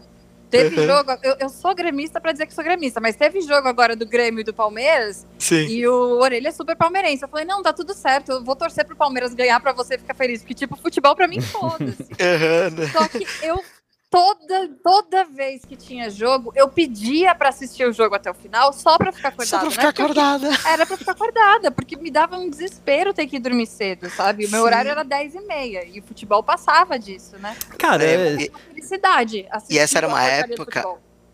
Teve 0.50 0.80
uhum. 0.80 0.86
jogo, 0.86 1.10
eu, 1.22 1.36
eu 1.40 1.48
sou 1.50 1.74
gremista 1.74 2.20
para 2.20 2.32
dizer 2.32 2.46
que 2.46 2.54
sou 2.54 2.64
gremista, 2.64 3.00
mas 3.00 3.16
teve 3.16 3.40
jogo 3.42 3.68
agora 3.68 3.94
do 3.94 4.06
Grêmio 4.06 4.40
e 4.40 4.44
do 4.44 4.54
Palmeiras. 4.54 5.26
Sim. 5.38 5.66
E 5.66 5.86
o 5.86 6.18
Orelha 6.20 6.48
é 6.48 6.52
super 6.52 6.74
palmeirense. 6.74 7.22
Eu 7.22 7.28
falei, 7.28 7.44
não, 7.44 7.62
tá 7.62 7.72
tudo 7.72 7.92
certo, 7.92 8.32
eu 8.32 8.44
vou 8.44 8.56
torcer 8.56 8.86
pro 8.86 8.96
Palmeiras 8.96 9.34
ganhar 9.34 9.60
para 9.60 9.72
você 9.72 9.98
ficar 9.98 10.14
feliz. 10.14 10.40
Porque, 10.40 10.54
tipo, 10.54 10.74
futebol 10.76 11.14
para 11.14 11.28
mim, 11.28 11.40
foda-se. 11.40 12.08
Uhum. 12.18 12.88
Só 12.92 13.08
que 13.08 13.26
eu 13.42 13.62
toda, 14.10 14.68
toda 14.82 15.24
vez 15.24 15.64
que 15.64 15.76
tinha 15.76 16.10
jogo, 16.10 16.52
eu 16.54 16.68
pedia 16.68 17.34
para 17.34 17.50
assistir 17.50 17.86
o 17.86 17.92
jogo 17.92 18.14
até 18.14 18.30
o 18.30 18.34
final, 18.34 18.72
só 18.72 18.96
para 18.96 19.12
ficar 19.12 19.28
acordada. 19.28 19.50
Só 19.50 19.60
pra 19.60 19.70
ficar 19.70 19.82
né? 19.82 19.88
acordada. 19.88 20.48
Era 20.66 20.86
para 20.86 20.96
ficar 20.96 21.12
acordada, 21.12 21.70
porque 21.70 21.96
me 21.96 22.10
dava 22.10 22.38
um 22.38 22.48
desespero 22.48 23.12
ter 23.12 23.26
que 23.26 23.38
dormir 23.38 23.66
cedo, 23.66 24.08
sabe? 24.10 24.46
O 24.46 24.50
meu 24.50 24.60
Sim. 24.60 24.66
horário 24.66 24.90
era 24.90 25.04
10 25.04 25.34
e 25.34 25.40
meia, 25.40 25.84
e 25.84 26.00
o 26.00 26.02
futebol 26.02 26.42
passava 26.42 26.98
disso, 26.98 27.36
né? 27.38 27.56
Cara, 27.78 28.04
é... 28.04 28.34
é 28.34 28.50
felicidade. 28.68 29.46
E 29.68 29.78
essa 29.78 29.98
era 29.98 30.08
uma 30.08 30.22
época... 30.22 30.84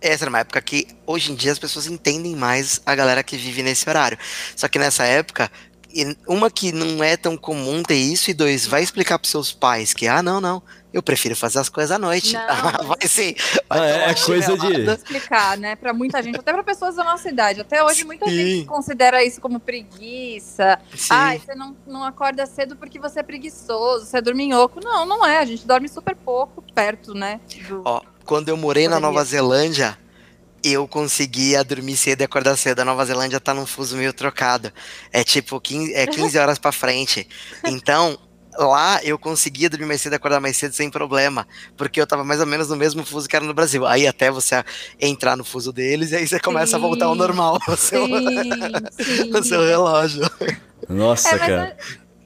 Essa 0.00 0.24
era 0.24 0.28
uma 0.28 0.40
época 0.40 0.60
que 0.60 0.86
hoje 1.06 1.32
em 1.32 1.34
dia 1.34 1.50
as 1.50 1.58
pessoas 1.58 1.86
entendem 1.86 2.36
mais 2.36 2.78
a 2.84 2.94
galera 2.94 3.22
que 3.22 3.38
vive 3.38 3.62
nesse 3.62 3.88
horário. 3.88 4.18
Só 4.54 4.68
que 4.68 4.78
nessa 4.78 5.04
época, 5.04 5.50
uma 6.28 6.50
que 6.50 6.72
não 6.72 7.02
é 7.02 7.16
tão 7.16 7.38
comum 7.38 7.82
ter 7.82 7.94
isso, 7.94 8.30
e 8.30 8.34
dois, 8.34 8.66
vai 8.66 8.82
explicar 8.82 9.18
pros 9.18 9.30
seus 9.30 9.50
pais 9.50 9.94
que, 9.94 10.06
ah, 10.06 10.22
não, 10.22 10.42
não, 10.42 10.62
eu 10.94 11.02
prefiro 11.02 11.34
fazer 11.34 11.58
as 11.58 11.68
coisas 11.68 11.90
à 11.90 11.98
noite. 11.98 12.34
Não, 12.34 12.86
vai 12.94 13.08
sim. 13.08 13.34
Vai 13.68 13.80
ah, 13.80 14.06
é, 14.06 14.10
é 14.10 14.14
coisa 14.14 14.56
de. 14.56 14.90
explicar, 14.92 15.58
né? 15.58 15.74
Pra 15.74 15.92
muita 15.92 16.22
gente, 16.22 16.38
até 16.38 16.52
pra 16.52 16.62
pessoas 16.62 16.94
da 16.94 17.02
nossa 17.02 17.28
idade. 17.28 17.60
Até 17.60 17.82
hoje, 17.82 18.02
sim. 18.02 18.04
muita 18.04 18.28
gente 18.28 18.64
considera 18.64 19.24
isso 19.24 19.40
como 19.40 19.58
preguiça. 19.58 20.78
Sim. 20.96 21.08
Ai, 21.10 21.42
você 21.44 21.52
não, 21.56 21.76
não 21.84 22.04
acorda 22.04 22.46
cedo 22.46 22.76
porque 22.76 23.00
você 23.00 23.18
é 23.18 23.22
preguiçoso, 23.24 24.06
você 24.06 24.18
é 24.18 24.20
dorminhoco. 24.20 24.78
Não, 24.84 25.04
não 25.04 25.26
é. 25.26 25.38
A 25.38 25.44
gente 25.44 25.66
dorme 25.66 25.88
super 25.88 26.14
pouco 26.14 26.62
perto, 26.72 27.12
né? 27.12 27.40
Do... 27.68 27.82
Ó, 27.84 28.00
quando 28.24 28.48
eu 28.48 28.56
morei 28.56 28.86
na 28.86 29.00
Nova 29.00 29.24
Zelândia, 29.24 29.98
eu 30.62 30.86
conseguia 30.86 31.64
dormir 31.64 31.96
cedo 31.96 32.20
e 32.20 32.24
acordar 32.24 32.56
cedo. 32.56 32.78
A 32.78 32.84
Nova 32.84 33.04
Zelândia 33.04 33.40
tá 33.40 33.52
num 33.52 33.66
fuso 33.66 33.96
meio 33.96 34.12
trocado. 34.12 34.72
É 35.12 35.24
tipo 35.24 35.60
15, 35.60 35.92
é 35.92 36.06
15 36.06 36.38
horas 36.38 36.58
pra 36.58 36.70
frente. 36.70 37.28
Então, 37.64 38.16
lá 38.58 39.00
eu 39.02 39.18
conseguia 39.18 39.68
dormir 39.68 39.86
mais 39.86 40.00
cedo 40.00 40.12
e 40.12 40.16
acordar 40.16 40.40
mais 40.40 40.56
cedo 40.56 40.72
sem 40.72 40.90
problema, 40.90 41.46
porque 41.76 42.00
eu 42.00 42.06
tava 42.06 42.24
mais 42.24 42.40
ou 42.40 42.46
menos 42.46 42.68
no 42.68 42.76
mesmo 42.76 43.04
fuso 43.04 43.28
que 43.28 43.36
era 43.36 43.44
no 43.44 43.54
Brasil. 43.54 43.86
Aí 43.86 44.06
até 44.06 44.30
você 44.30 44.64
entrar 45.00 45.36
no 45.36 45.44
fuso 45.44 45.72
deles, 45.72 46.12
e 46.12 46.16
aí 46.16 46.26
você 46.26 46.38
começa 46.40 46.72
sim, 46.72 46.76
a 46.76 46.78
voltar 46.78 47.06
ao 47.06 47.14
normal 47.14 47.58
o 47.68 47.76
seu, 47.76 48.06
sim, 48.06 49.32
o 49.34 49.42
seu 49.42 49.60
relógio. 49.60 50.28
Nossa, 50.88 51.34
é, 51.34 51.38
cara. 51.38 51.76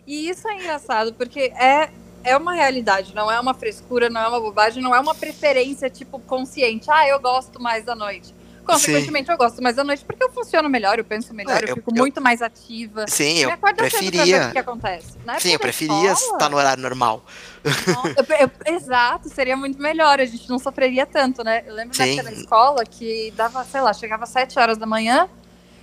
E 0.06 0.28
isso 0.28 0.48
é 0.48 0.54
engraçado, 0.54 1.12
porque 1.14 1.52
é, 1.54 1.90
é 2.24 2.36
uma 2.36 2.54
realidade, 2.54 3.14
não 3.14 3.30
é 3.30 3.38
uma 3.38 3.54
frescura, 3.54 4.08
não 4.08 4.20
é 4.20 4.28
uma 4.28 4.40
bobagem, 4.40 4.82
não 4.82 4.94
é 4.94 5.00
uma 5.00 5.14
preferência, 5.14 5.90
tipo, 5.90 6.18
consciente. 6.20 6.90
Ah, 6.90 7.06
eu 7.06 7.20
gosto 7.20 7.60
mais 7.60 7.84
da 7.84 7.94
noite. 7.94 8.34
Consequentemente, 8.68 9.26
Sim. 9.26 9.32
eu 9.32 9.38
gosto 9.38 9.62
mais 9.62 9.76
da 9.76 9.82
noite 9.82 10.04
porque 10.04 10.22
eu 10.22 10.30
funciono 10.30 10.68
melhor, 10.68 10.98
eu 10.98 11.04
penso 11.04 11.32
melhor, 11.32 11.64
é, 11.64 11.70
eu, 11.70 11.76
fico 11.76 11.90
eu, 11.90 11.96
muito 11.96 12.20
mais 12.20 12.42
ativa. 12.42 13.06
Sim, 13.08 13.38
eu 13.38 13.56
preferia. 13.74 14.48
o 14.48 14.52
que 14.52 14.58
acontece. 14.58 15.16
Sim, 15.38 15.52
eu 15.54 15.58
preferia 15.58 16.12
escola, 16.12 16.36
estar 16.36 16.50
no 16.50 16.56
horário 16.58 16.82
normal. 16.82 17.24
eu, 17.64 18.74
exato, 18.74 19.30
seria 19.30 19.56
muito 19.56 19.80
melhor, 19.80 20.20
a 20.20 20.24
gente 20.26 20.46
não 20.50 20.58
sofreria 20.58 21.06
tanto, 21.06 21.42
né? 21.42 21.64
Eu 21.66 21.74
lembro 21.74 21.96
Sim. 21.96 22.16
daquela 22.16 22.36
escola 22.36 22.84
que 22.84 23.32
dava, 23.34 23.64
sei 23.64 23.80
lá, 23.80 23.94
chegava 23.94 24.24
às 24.24 24.30
7 24.30 24.58
horas 24.58 24.76
da 24.76 24.84
manhã, 24.84 25.30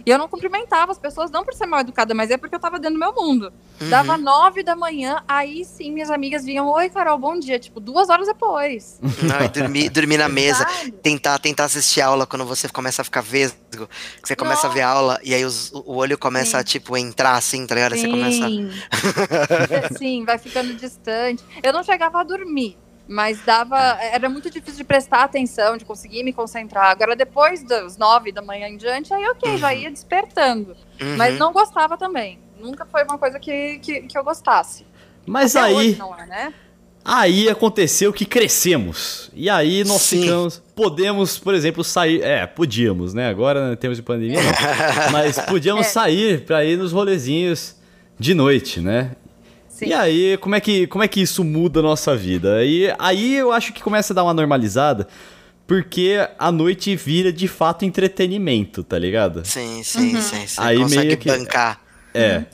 e 0.06 0.10
eu 0.10 0.18
não 0.18 0.28
cumprimentava 0.28 0.92
as 0.92 1.00
pessoas, 1.00 1.32
não 1.32 1.44
por 1.44 1.54
ser 1.54 1.66
mal 1.66 1.80
educada, 1.80 2.14
mas 2.14 2.30
é 2.30 2.38
porque 2.38 2.56
eu 2.56 2.60
tava 2.60 2.78
dentro 2.78 2.94
do 2.94 3.00
meu 3.00 3.14
mundo. 3.14 3.52
Uhum. 3.82 3.90
Dava 3.90 4.18
nove 4.18 4.62
da 4.62 4.76
manhã, 4.76 5.24
aí 5.28 5.66
sim 5.66 5.92
minhas 5.92 6.12
amigas 6.12 6.46
vinham, 6.46 6.68
oi, 6.68 6.90
Carol, 6.90 7.18
bom 7.18 7.40
dia. 7.40 7.58
Tipo, 7.58 7.80
duas 7.80 8.10
horas 8.10 8.28
depois. 8.28 9.00
Não, 9.24 9.44
e 9.44 9.48
dormir, 9.50 9.90
dormir 9.90 10.18
na 10.18 10.30
mesa, 10.30 10.66
tentar, 11.02 11.40
tentar 11.40 11.66
assistir 11.66 12.02
a 12.02 12.08
aula 12.08 12.28
quando 12.28 12.46
você 12.46 12.70
começa 12.70 13.02
a 13.02 13.06
ficar 13.06 13.22
vesgo, 13.22 13.90
você 14.24 14.36
começa 14.36 14.64
Nossa. 14.64 14.68
a 14.68 14.72
ver 14.72 14.82
a 14.82 14.90
aula 14.90 15.20
e 15.24 15.34
aí 15.34 15.44
os, 15.44 15.72
o 15.74 15.96
olho 15.96 16.18
começa 16.18 16.52
sim. 16.52 16.58
a, 16.58 16.64
tipo, 16.64 16.96
entrar 16.96 17.36
assim, 17.36 17.66
tá 17.66 17.74
ligado? 17.74 17.96
Sim. 17.96 18.02
Você 18.02 18.10
começa. 18.10 19.98
sim, 19.98 20.24
vai 20.24 20.38
ficando 20.38 20.74
distante. 20.76 21.44
Eu 21.64 21.74
não 21.74 21.84
chegava 21.84 22.20
a 22.20 22.24
dormir. 22.24 22.78
Mas 23.08 23.40
dava. 23.46 23.78
Era 24.02 24.28
muito 24.28 24.50
difícil 24.50 24.78
de 24.78 24.84
prestar 24.84 25.24
atenção, 25.24 25.78
de 25.78 25.86
conseguir 25.86 26.24
me 26.24 26.34
concentrar. 26.34 26.90
Agora, 26.90 27.16
depois 27.16 27.64
das 27.64 27.98
nove 27.98 28.32
da 28.32 28.42
manhã 28.42 28.68
em 28.68 28.78
diante, 28.78 29.14
aí 29.14 29.26
ok, 29.28 29.52
uhum. 29.52 29.58
já 29.58 29.74
ia 29.74 29.92
despertando. 29.92 30.76
Uhum. 31.00 31.16
Mas 31.18 31.38
não 31.38 31.54
gostava 31.54 31.98
também. 31.98 32.40
Nunca 32.60 32.86
foi 32.86 33.04
uma 33.04 33.18
coisa 33.18 33.40
que, 33.40 33.80
que, 33.80 34.02
que 34.02 34.18
eu 34.18 34.24
gostasse. 34.24 34.86
Mas 35.26 35.56
Até 35.56 35.68
aí. 35.68 35.96
Não 35.96 36.18
é, 36.18 36.26
né? 36.26 36.54
Aí 37.08 37.48
aconteceu 37.48 38.12
que 38.12 38.26
crescemos. 38.26 39.30
E 39.36 39.48
aí 39.48 39.84
nós 39.84 40.02
Sim. 40.02 40.22
ficamos. 40.22 40.64
Podemos, 40.76 41.38
por 41.38 41.54
exemplo, 41.54 41.84
sair. 41.84 42.24
É, 42.24 42.48
podíamos, 42.48 43.14
né? 43.14 43.30
Agora, 43.30 43.74
em 43.74 43.76
termos 43.76 43.98
de 43.98 44.04
pandemia, 44.04 44.40
não. 44.42 44.52
Mas 45.14 45.40
podíamos 45.40 45.86
é. 45.86 45.90
sair 45.90 46.42
para 46.42 46.66
ir 46.66 46.76
nos 46.78 46.92
rolezinhos 46.92 47.76
de 48.18 48.34
noite, 48.34 48.80
né? 48.80 49.12
Sim. 49.76 49.88
E 49.88 49.94
aí, 49.94 50.38
como 50.38 50.56
é, 50.56 50.62
que, 50.62 50.88
como 50.88 51.04
é 51.04 51.08
que 51.08 51.20
isso 51.20 51.44
muda 51.44 51.82
a 51.82 51.84
nossa 51.84 52.16
vida? 52.16 52.64
E 52.64 52.94
aí 52.98 53.36
eu 53.36 53.52
acho 53.52 53.74
que 53.74 53.84
começa 53.84 54.14
a 54.14 54.16
dar 54.16 54.24
uma 54.24 54.34
normalizada, 54.34 55.06
porque 55.68 56.16
a 56.40 56.50
noite 56.50 56.96
vira 56.96 57.30
de 57.30 57.46
fato 57.46 57.84
entretenimento, 57.84 58.86
tá 58.86 58.98
ligado? 58.98 59.46
Sim, 59.46 59.84
sim, 59.84 60.16
uhum. 60.16 60.22
sim. 60.22 60.48
Você 60.48 60.62
aí 60.62 60.78
consegue 60.78 61.06
meio 61.08 61.18
que, 61.18 61.28
bancar. 61.28 61.82
É. 62.14 62.38
Uhum. 62.38 62.46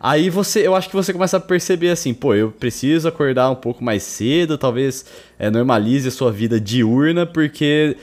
Aí 0.00 0.28
você, 0.28 0.66
eu 0.66 0.74
acho 0.74 0.88
que 0.88 0.96
você 0.96 1.12
começa 1.12 1.36
a 1.36 1.40
perceber 1.40 1.90
assim, 1.90 2.12
pô, 2.12 2.34
eu 2.34 2.50
preciso 2.50 3.06
acordar 3.06 3.48
um 3.50 3.54
pouco 3.54 3.84
mais 3.84 4.02
cedo, 4.02 4.58
talvez 4.58 5.04
é, 5.38 5.48
normalize 5.48 6.08
a 6.08 6.10
sua 6.10 6.32
vida 6.32 6.60
diurna, 6.60 7.24
porque 7.24 7.96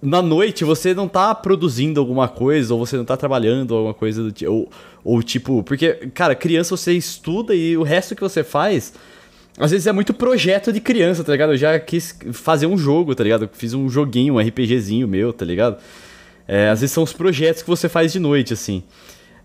na 0.00 0.22
noite 0.22 0.64
você 0.64 0.94
não 0.94 1.08
tá 1.08 1.34
produzindo 1.34 1.98
alguma 1.98 2.28
coisa, 2.28 2.74
ou 2.74 2.84
você 2.84 2.96
não 2.96 3.04
tá 3.04 3.16
trabalhando 3.16 3.74
alguma 3.74 3.94
coisa 3.94 4.22
do 4.22 4.30
tipo. 4.30 4.52
Ou, 4.52 4.70
ou 5.08 5.22
tipo. 5.22 5.62
Porque, 5.62 5.94
cara, 6.12 6.34
criança 6.34 6.76
você 6.76 6.92
estuda 6.92 7.54
e 7.54 7.76
o 7.78 7.82
resto 7.82 8.14
que 8.14 8.20
você 8.20 8.44
faz. 8.44 8.92
Às 9.58 9.72
vezes 9.72 9.86
é 9.86 9.92
muito 9.92 10.14
projeto 10.14 10.72
de 10.72 10.80
criança, 10.80 11.24
tá 11.24 11.32
ligado? 11.32 11.52
Eu 11.54 11.56
já 11.56 11.80
quis 11.80 12.16
fazer 12.32 12.66
um 12.66 12.78
jogo, 12.78 13.14
tá 13.14 13.24
ligado? 13.24 13.48
Fiz 13.52 13.74
um 13.74 13.88
joguinho, 13.88 14.34
um 14.34 14.38
RPGzinho 14.38 15.08
meu, 15.08 15.32
tá 15.32 15.44
ligado? 15.44 15.78
É, 16.46 16.68
às 16.68 16.80
vezes 16.80 16.92
são 16.92 17.02
os 17.02 17.12
projetos 17.12 17.62
que 17.62 17.68
você 17.68 17.88
faz 17.88 18.12
de 18.12 18.20
noite, 18.20 18.52
assim. 18.52 18.84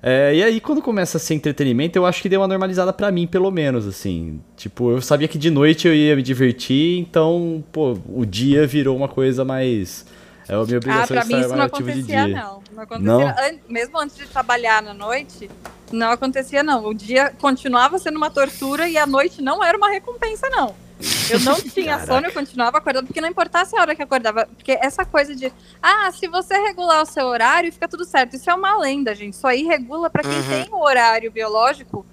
É, 0.03 0.35
e 0.35 0.43
aí, 0.43 0.59
quando 0.59 0.81
começa 0.81 1.17
a 1.17 1.19
ser 1.19 1.33
entretenimento, 1.33 1.97
eu 1.97 2.05
acho 2.05 2.21
que 2.21 2.29
deu 2.29 2.41
uma 2.41 2.47
normalizada 2.47 2.91
para 2.91 3.09
mim, 3.09 3.25
pelo 3.25 3.49
menos, 3.49 3.87
assim. 3.87 4.39
Tipo, 4.55 4.91
eu 4.91 5.01
sabia 5.01 5.27
que 5.27 5.37
de 5.37 5.49
noite 5.49 5.87
eu 5.87 5.95
ia 5.95 6.15
me 6.15 6.21
divertir, 6.21 6.99
então, 6.99 7.63
pô, 7.71 7.97
o 8.07 8.25
dia 8.25 8.67
virou 8.67 8.95
uma 8.95 9.07
coisa 9.07 9.43
mais. 9.43 10.05
É 10.47 10.55
a 10.55 10.63
minha 10.63 10.77
obrigação 10.77 11.17
ah, 11.17 11.21
pra 11.21 11.25
mim 11.25 11.39
isso 11.39 11.55
não 11.55 11.63
acontecia, 11.65 12.27
não. 12.27 12.63
Não 12.71 12.83
acontecia. 12.83 13.13
Não? 13.13 13.27
An 13.27 13.59
mesmo 13.69 13.99
antes 13.99 14.17
de 14.17 14.27
trabalhar 14.27 14.81
na 14.81 14.93
noite, 14.93 15.49
não 15.91 16.11
acontecia, 16.11 16.63
não. 16.63 16.85
O 16.85 16.93
dia 16.93 17.33
continuava 17.39 17.97
sendo 17.99 18.17
uma 18.17 18.29
tortura 18.29 18.87
e 18.87 18.97
a 18.97 19.05
noite 19.05 19.41
não 19.41 19.63
era 19.63 19.77
uma 19.77 19.89
recompensa, 19.89 20.49
não. 20.49 20.75
Eu 21.29 21.39
não 21.41 21.55
tinha 21.61 22.05
sono, 22.05 22.27
eu 22.27 22.31
continuava 22.31 22.77
acordando, 22.77 23.07
porque 23.07 23.21
não 23.21 23.29
importasse 23.29 23.75
a 23.75 23.81
hora 23.81 23.95
que 23.95 24.01
acordava. 24.01 24.45
Porque 24.45 24.71
essa 24.71 25.05
coisa 25.05 25.35
de, 25.35 25.51
ah, 25.81 26.11
se 26.11 26.27
você 26.27 26.55
regular 26.57 27.01
o 27.01 27.05
seu 27.05 27.25
horário, 27.25 27.71
fica 27.71 27.87
tudo 27.87 28.05
certo. 28.05 28.35
Isso 28.35 28.49
é 28.49 28.53
uma 28.53 28.77
lenda, 28.77 29.13
gente. 29.13 29.33
Isso 29.33 29.47
aí 29.47 29.63
regula 29.63 30.09
para 30.09 30.23
quem 30.23 30.31
uhum. 30.31 30.49
tem 30.49 30.67
o 30.71 30.81
horário 30.81 31.31
biológico 31.31 32.05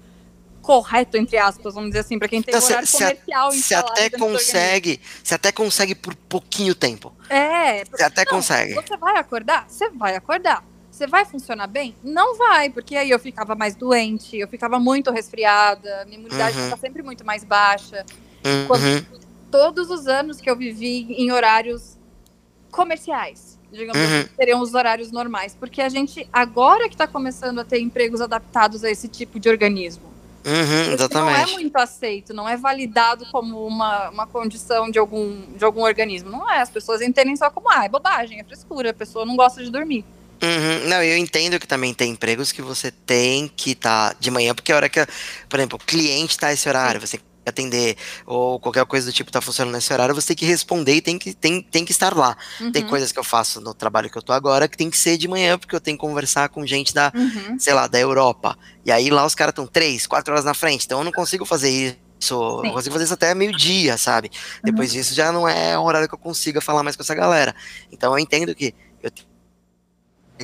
correto, 0.61 1.17
entre 1.17 1.37
aspas, 1.37 1.73
vamos 1.73 1.89
dizer 1.89 1.99
assim, 1.99 2.19
para 2.19 2.27
quem 2.27 2.41
tem 2.41 2.55
então, 2.55 2.67
horário 2.67 2.87
cê, 2.87 2.97
comercial 2.97 3.51
Você 3.51 3.75
até 3.75 4.09
consegue, 4.09 5.01
você 5.23 5.35
até 5.35 5.51
consegue 5.51 5.95
por 5.95 6.15
pouquinho 6.15 6.75
tempo. 6.75 7.13
É. 7.29 7.83
Você 7.85 8.03
até 8.03 8.23
não, 8.25 8.31
consegue. 8.31 8.73
Você 8.73 8.95
vai 8.97 9.17
acordar? 9.17 9.65
Você 9.67 9.89
vai 9.89 10.15
acordar. 10.15 10.63
Você 10.91 11.07
vai 11.07 11.25
funcionar 11.25 11.67
bem? 11.67 11.95
Não 12.03 12.37
vai, 12.37 12.69
porque 12.69 12.95
aí 12.95 13.09
eu 13.09 13.17
ficava 13.17 13.55
mais 13.55 13.75
doente, 13.75 14.37
eu 14.37 14.47
ficava 14.47 14.79
muito 14.79 15.09
resfriada, 15.09 16.05
minha 16.05 16.19
imunidade 16.19 16.57
uhum. 16.57 16.77
sempre 16.77 17.01
muito 17.01 17.25
mais 17.25 17.43
baixa. 17.43 18.05
Uhum. 18.45 18.67
Quando, 18.67 19.05
todos 19.49 19.89
os 19.89 20.07
anos 20.07 20.39
que 20.39 20.49
eu 20.49 20.55
vivi 20.55 21.07
em 21.13 21.31
horários 21.31 21.97
comerciais, 22.69 23.57
digamos 23.71 23.99
uhum. 23.99 24.19
assim, 24.19 24.29
seriam 24.35 24.61
os 24.61 24.73
horários 24.73 25.11
normais, 25.11 25.55
porque 25.59 25.81
a 25.81 25.89
gente 25.89 26.27
agora 26.31 26.87
que 26.87 26.93
está 26.93 27.07
começando 27.07 27.59
a 27.59 27.65
ter 27.65 27.79
empregos 27.79 28.21
adaptados 28.21 28.83
a 28.83 28.91
esse 28.91 29.07
tipo 29.07 29.39
de 29.39 29.49
organismo. 29.49 30.10
Uhum, 30.45 30.93
exatamente. 30.93 31.37
Não 31.37 31.43
é 31.43 31.45
muito 31.53 31.75
aceito, 31.77 32.33
não 32.33 32.49
é 32.49 32.57
validado 32.57 33.25
como 33.31 33.65
uma, 33.65 34.09
uma 34.09 34.27
condição 34.27 34.89
de 34.89 34.97
algum, 34.97 35.41
de 35.55 35.63
algum 35.63 35.81
organismo. 35.81 36.29
Não 36.29 36.49
é. 36.49 36.61
As 36.61 36.69
pessoas 36.69 37.01
entendem 37.01 37.35
só 37.35 37.49
como, 37.49 37.69
ah, 37.69 37.85
é 37.85 37.89
bobagem, 37.89 38.39
é 38.39 38.43
frescura, 38.43 38.89
a 38.89 38.93
pessoa 38.93 39.25
não 39.25 39.35
gosta 39.35 39.63
de 39.63 39.69
dormir. 39.69 40.03
Uhum. 40.41 40.89
Não, 40.89 41.03
eu 41.03 41.17
entendo 41.17 41.59
que 41.59 41.67
também 41.67 41.93
tem 41.93 42.11
empregos 42.11 42.51
que 42.51 42.63
você 42.63 42.89
tem 42.89 43.47
que 43.55 43.71
estar 43.71 44.09
tá 44.09 44.15
de 44.19 44.31
manhã, 44.31 44.55
porque 44.55 44.71
a 44.71 44.75
hora 44.75 44.89
que, 44.89 45.05
por 45.47 45.59
exemplo, 45.59 45.79
o 45.79 45.85
cliente 45.85 46.31
está 46.31 46.51
esse 46.51 46.67
horário, 46.67 46.99
você 46.99 47.19
atender 47.45 47.97
ou 48.25 48.59
qualquer 48.59 48.85
coisa 48.85 49.07
do 49.07 49.13
tipo 49.13 49.31
tá 49.31 49.41
funcionando 49.41 49.73
nesse 49.73 49.91
horário, 49.91 50.13
você 50.13 50.27
tem 50.27 50.35
que 50.35 50.45
responder 50.45 50.95
e 50.95 51.01
tem 51.01 51.17
que, 51.17 51.33
tem, 51.33 51.61
tem 51.61 51.85
que 51.85 51.91
estar 51.91 52.15
lá. 52.15 52.37
Uhum. 52.59 52.71
Tem 52.71 52.85
coisas 52.85 53.11
que 53.11 53.19
eu 53.19 53.23
faço 53.23 53.59
no 53.59 53.73
trabalho 53.73 54.09
que 54.09 54.17
eu 54.17 54.21
tô 54.21 54.31
agora 54.31 54.67
que 54.67 54.77
tem 54.77 54.89
que 54.89 54.97
ser 54.97 55.17
de 55.17 55.27
manhã, 55.27 55.57
porque 55.57 55.75
eu 55.75 55.81
tenho 55.81 55.97
que 55.97 56.01
conversar 56.01 56.49
com 56.49 56.65
gente 56.65 56.93
da, 56.93 57.11
uhum. 57.15 57.59
sei 57.59 57.73
lá, 57.73 57.87
da 57.87 57.99
Europa. 57.99 58.57
E 58.85 58.91
aí 58.91 59.09
lá 59.09 59.25
os 59.25 59.35
caras 59.35 59.51
estão 59.51 59.67
três, 59.67 60.05
quatro 60.05 60.33
horas 60.33 60.45
na 60.45 60.53
frente, 60.53 60.85
então 60.85 60.99
eu 60.99 61.03
não 61.03 61.11
consigo 61.11 61.45
fazer 61.45 61.69
isso. 61.69 61.99
Eu 62.63 62.71
consigo 62.71 62.93
fazer 62.93 63.05
isso 63.05 63.13
até 63.13 63.33
meio-dia, 63.33 63.97
sabe? 63.97 64.29
Uhum. 64.29 64.59
Depois 64.63 64.91
disso 64.91 65.13
já 65.15 65.31
não 65.31 65.47
é 65.47 65.77
um 65.77 65.83
horário 65.83 66.07
que 66.07 66.13
eu 66.13 66.19
consiga 66.19 66.61
falar 66.61 66.83
mais 66.83 66.95
com 66.95 67.01
essa 67.01 67.15
galera. 67.15 67.55
Então 67.91 68.13
eu 68.13 68.19
entendo 68.19 68.53
que 68.53 68.75
eu 69.01 69.09
tenho 69.09 69.27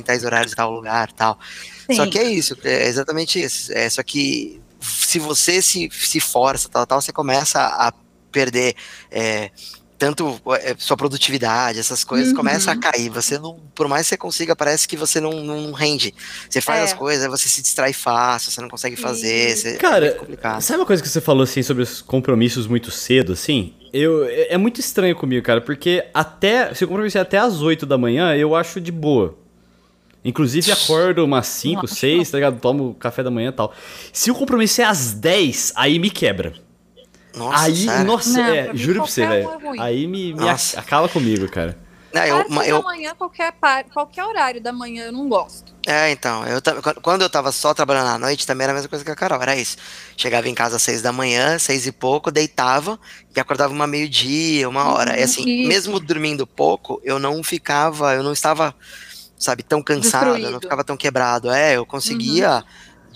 tais 0.04 0.24
horários 0.24 0.54
tal 0.54 0.72
lugar 0.72 1.12
tal. 1.12 1.38
Sim. 1.86 1.94
Só 1.94 2.06
que 2.06 2.18
é 2.18 2.24
isso, 2.24 2.56
é 2.64 2.88
exatamente 2.88 3.40
isso. 3.40 3.72
É, 3.72 3.88
só 3.88 4.02
que 4.02 4.60
se 4.80 5.18
você 5.18 5.60
se, 5.62 5.88
se 5.92 6.20
força, 6.20 6.68
tal, 6.68 6.86
tal, 6.86 7.00
você 7.00 7.12
começa 7.12 7.60
a 7.60 7.92
perder 8.30 8.74
é, 9.10 9.50
tanto 9.98 10.40
é, 10.62 10.76
sua 10.78 10.96
produtividade, 10.96 11.78
essas 11.78 12.04
coisas 12.04 12.28
uhum. 12.28 12.36
começam 12.36 12.72
a 12.72 12.76
cair. 12.76 13.10
Você 13.10 13.36
não, 13.38 13.58
por 13.74 13.88
mais 13.88 14.02
que 14.02 14.10
você 14.10 14.16
consiga, 14.16 14.54
parece 14.54 14.86
que 14.86 14.96
você 14.96 15.20
não, 15.20 15.42
não 15.42 15.72
rende. 15.72 16.14
Você 16.48 16.60
faz 16.60 16.80
é. 16.80 16.84
as 16.84 16.92
coisas, 16.92 17.26
você 17.26 17.48
se 17.48 17.60
distrai 17.60 17.92
fácil, 17.92 18.52
você 18.52 18.60
não 18.60 18.68
consegue 18.68 18.94
fazer. 18.94 19.56
Você, 19.56 19.76
Cara, 19.76 20.06
é 20.06 20.60
sabe 20.60 20.80
uma 20.80 20.86
coisa 20.86 21.02
que 21.02 21.08
você 21.08 21.20
falou 21.20 21.42
assim 21.42 21.62
sobre 21.62 21.82
os 21.82 22.00
compromissos 22.00 22.66
muito 22.68 22.90
cedo, 22.92 23.32
assim? 23.32 23.74
Eu, 23.92 24.24
é, 24.24 24.54
é 24.54 24.58
muito 24.58 24.78
estranho 24.78 25.16
comigo, 25.16 25.44
cara, 25.44 25.60
porque 25.60 26.06
até. 26.14 26.72
Se 26.74 26.84
o 26.84 26.88
compromisso 26.88 27.18
é 27.18 27.20
até 27.20 27.38
às 27.38 27.60
8 27.60 27.84
da 27.84 27.98
manhã, 27.98 28.34
eu 28.36 28.54
acho 28.54 28.80
de 28.80 28.92
boa. 28.92 29.36
Inclusive, 30.28 30.70
acordo 30.70 31.24
umas 31.24 31.46
5, 31.46 31.86
6, 31.86 32.30
tá 32.30 32.36
ligado? 32.36 32.60
Tomo 32.60 32.94
café 32.94 33.22
da 33.22 33.30
manhã 33.30 33.48
e 33.48 33.52
tal. 33.52 33.72
Se 34.12 34.30
o 34.30 34.34
compromisso 34.34 34.82
é 34.82 34.84
às 34.84 35.14
10, 35.14 35.72
aí 35.74 35.98
me 35.98 36.10
quebra. 36.10 36.52
Nossa, 37.34 37.64
aí, 37.64 37.76
sério? 37.76 38.04
nossa, 38.04 38.38
não, 38.38 38.44
é, 38.44 38.70
juro 38.74 39.00
pra 39.00 39.10
você, 39.10 39.26
velho. 39.26 39.48
É 39.48 39.80
aí 39.80 40.06
me, 40.06 40.34
me 40.34 40.48
acaba 40.76 41.08
comigo, 41.08 41.48
cara. 41.48 41.78
Não, 42.12 42.24
eu, 42.24 42.46
eu, 42.64 42.82
da 42.82 42.88
manhã, 42.88 43.14
qualquer, 43.14 43.54
qualquer 43.92 44.24
horário 44.24 44.60
da 44.60 44.72
manhã, 44.72 45.06
eu 45.06 45.12
não 45.12 45.28
gosto. 45.28 45.74
É, 45.86 46.10
então, 46.10 46.44
eu, 46.44 46.60
quando 47.00 47.22
eu 47.22 47.30
tava 47.30 47.50
só 47.50 47.72
trabalhando 47.72 48.08
à 48.08 48.18
noite, 48.18 48.46
também 48.46 48.64
era 48.64 48.72
a 48.72 48.74
mesma 48.74 48.88
coisa 48.88 49.02
que 49.02 49.10
a 49.10 49.14
Carol, 49.14 49.40
era 49.40 49.56
isso. 49.56 49.78
Chegava 50.14 50.46
em 50.46 50.54
casa 50.54 50.76
às 50.76 50.82
seis 50.82 51.00
da 51.00 51.12
manhã, 51.12 51.58
seis 51.58 51.86
e 51.86 51.92
pouco, 51.92 52.30
deitava 52.30 53.00
e 53.34 53.40
acordava 53.40 53.72
uma 53.72 53.86
meio-dia, 53.86 54.68
uma 54.68 54.92
hora. 54.92 55.12
Uhum, 55.12 55.18
e 55.18 55.22
assim, 55.22 55.48
isso. 55.48 55.68
mesmo 55.68 56.00
dormindo 56.00 56.46
pouco, 56.46 57.00
eu 57.02 57.18
não 57.18 57.42
ficava, 57.42 58.14
eu 58.14 58.22
não 58.22 58.34
estava 58.34 58.74
sabe, 59.38 59.62
tão 59.62 59.82
cansado, 59.82 60.38
não 60.38 60.60
ficava 60.60 60.82
tão 60.82 60.96
quebrado. 60.96 61.50
É, 61.50 61.76
eu 61.76 61.86
conseguia 61.86 62.56
uhum. 62.56 62.62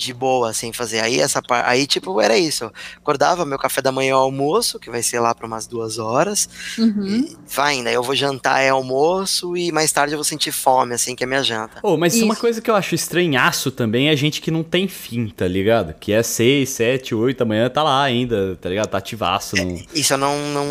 De 0.03 0.13
boa, 0.13 0.51
assim, 0.51 0.73
fazer. 0.73 1.01
Aí, 1.01 1.21
essa 1.21 1.43
aí, 1.65 1.87
tipo, 1.87 2.21
era 2.21 2.37
isso. 2.37 2.65
Eu 2.65 2.73
acordava 2.99 3.45
meu 3.45 3.59
café 3.59 3.81
da 3.81 3.93
manhã 3.93 4.15
ao 4.15 4.23
almoço, 4.23 4.79
que 4.79 4.91
vai 4.91 5.03
ser 5.03 5.21
lá 5.21 5.35
para 5.35 5.47
umas 5.47 5.67
duas 5.67 5.99
horas. 5.99 6.49
Uhum. 6.79 7.07
E 7.07 7.37
vai 7.49 7.73
ainda, 7.73 7.91
eu 7.91 8.03
vou 8.03 8.15
jantar 8.15 8.61
é 8.61 8.69
almoço 8.69 9.57
e 9.57 9.73
mais 9.73 9.91
tarde 9.93 10.15
eu 10.15 10.19
vou 10.19 10.25
sentir 10.25 10.53
fome, 10.53 10.95
assim, 10.95 11.15
que 11.15 11.25
é 11.25 11.27
minha 11.27 11.43
janta. 11.43 11.79
Oh, 11.83 11.97
mas 11.97 12.15
isso. 12.15 12.25
uma 12.25 12.37
coisa 12.37 12.61
que 12.61 12.71
eu 12.71 12.75
acho 12.75 12.95
estranhaço 12.95 13.71
também 13.71 14.09
é 14.09 14.17
gente 14.17 14.41
que 14.41 14.51
não 14.51 14.63
tem 14.63 14.89
fim, 14.89 15.29
tá 15.29 15.47
ligado? 15.47 15.95
Que 15.99 16.13
é 16.13 16.23
seis, 16.23 16.71
sete, 16.71 17.15
oito 17.15 17.39
da 17.39 17.45
manhã, 17.45 17.69
tá 17.69 17.83
lá 17.83 18.03
ainda, 18.03 18.57
tá 18.61 18.69
ligado? 18.69 18.89
Tá 18.89 18.99
ativaço. 18.99 19.57
É, 19.57 19.85
isso 19.95 20.13
eu 20.13 20.19
não, 20.19 20.37
não, 20.53 20.65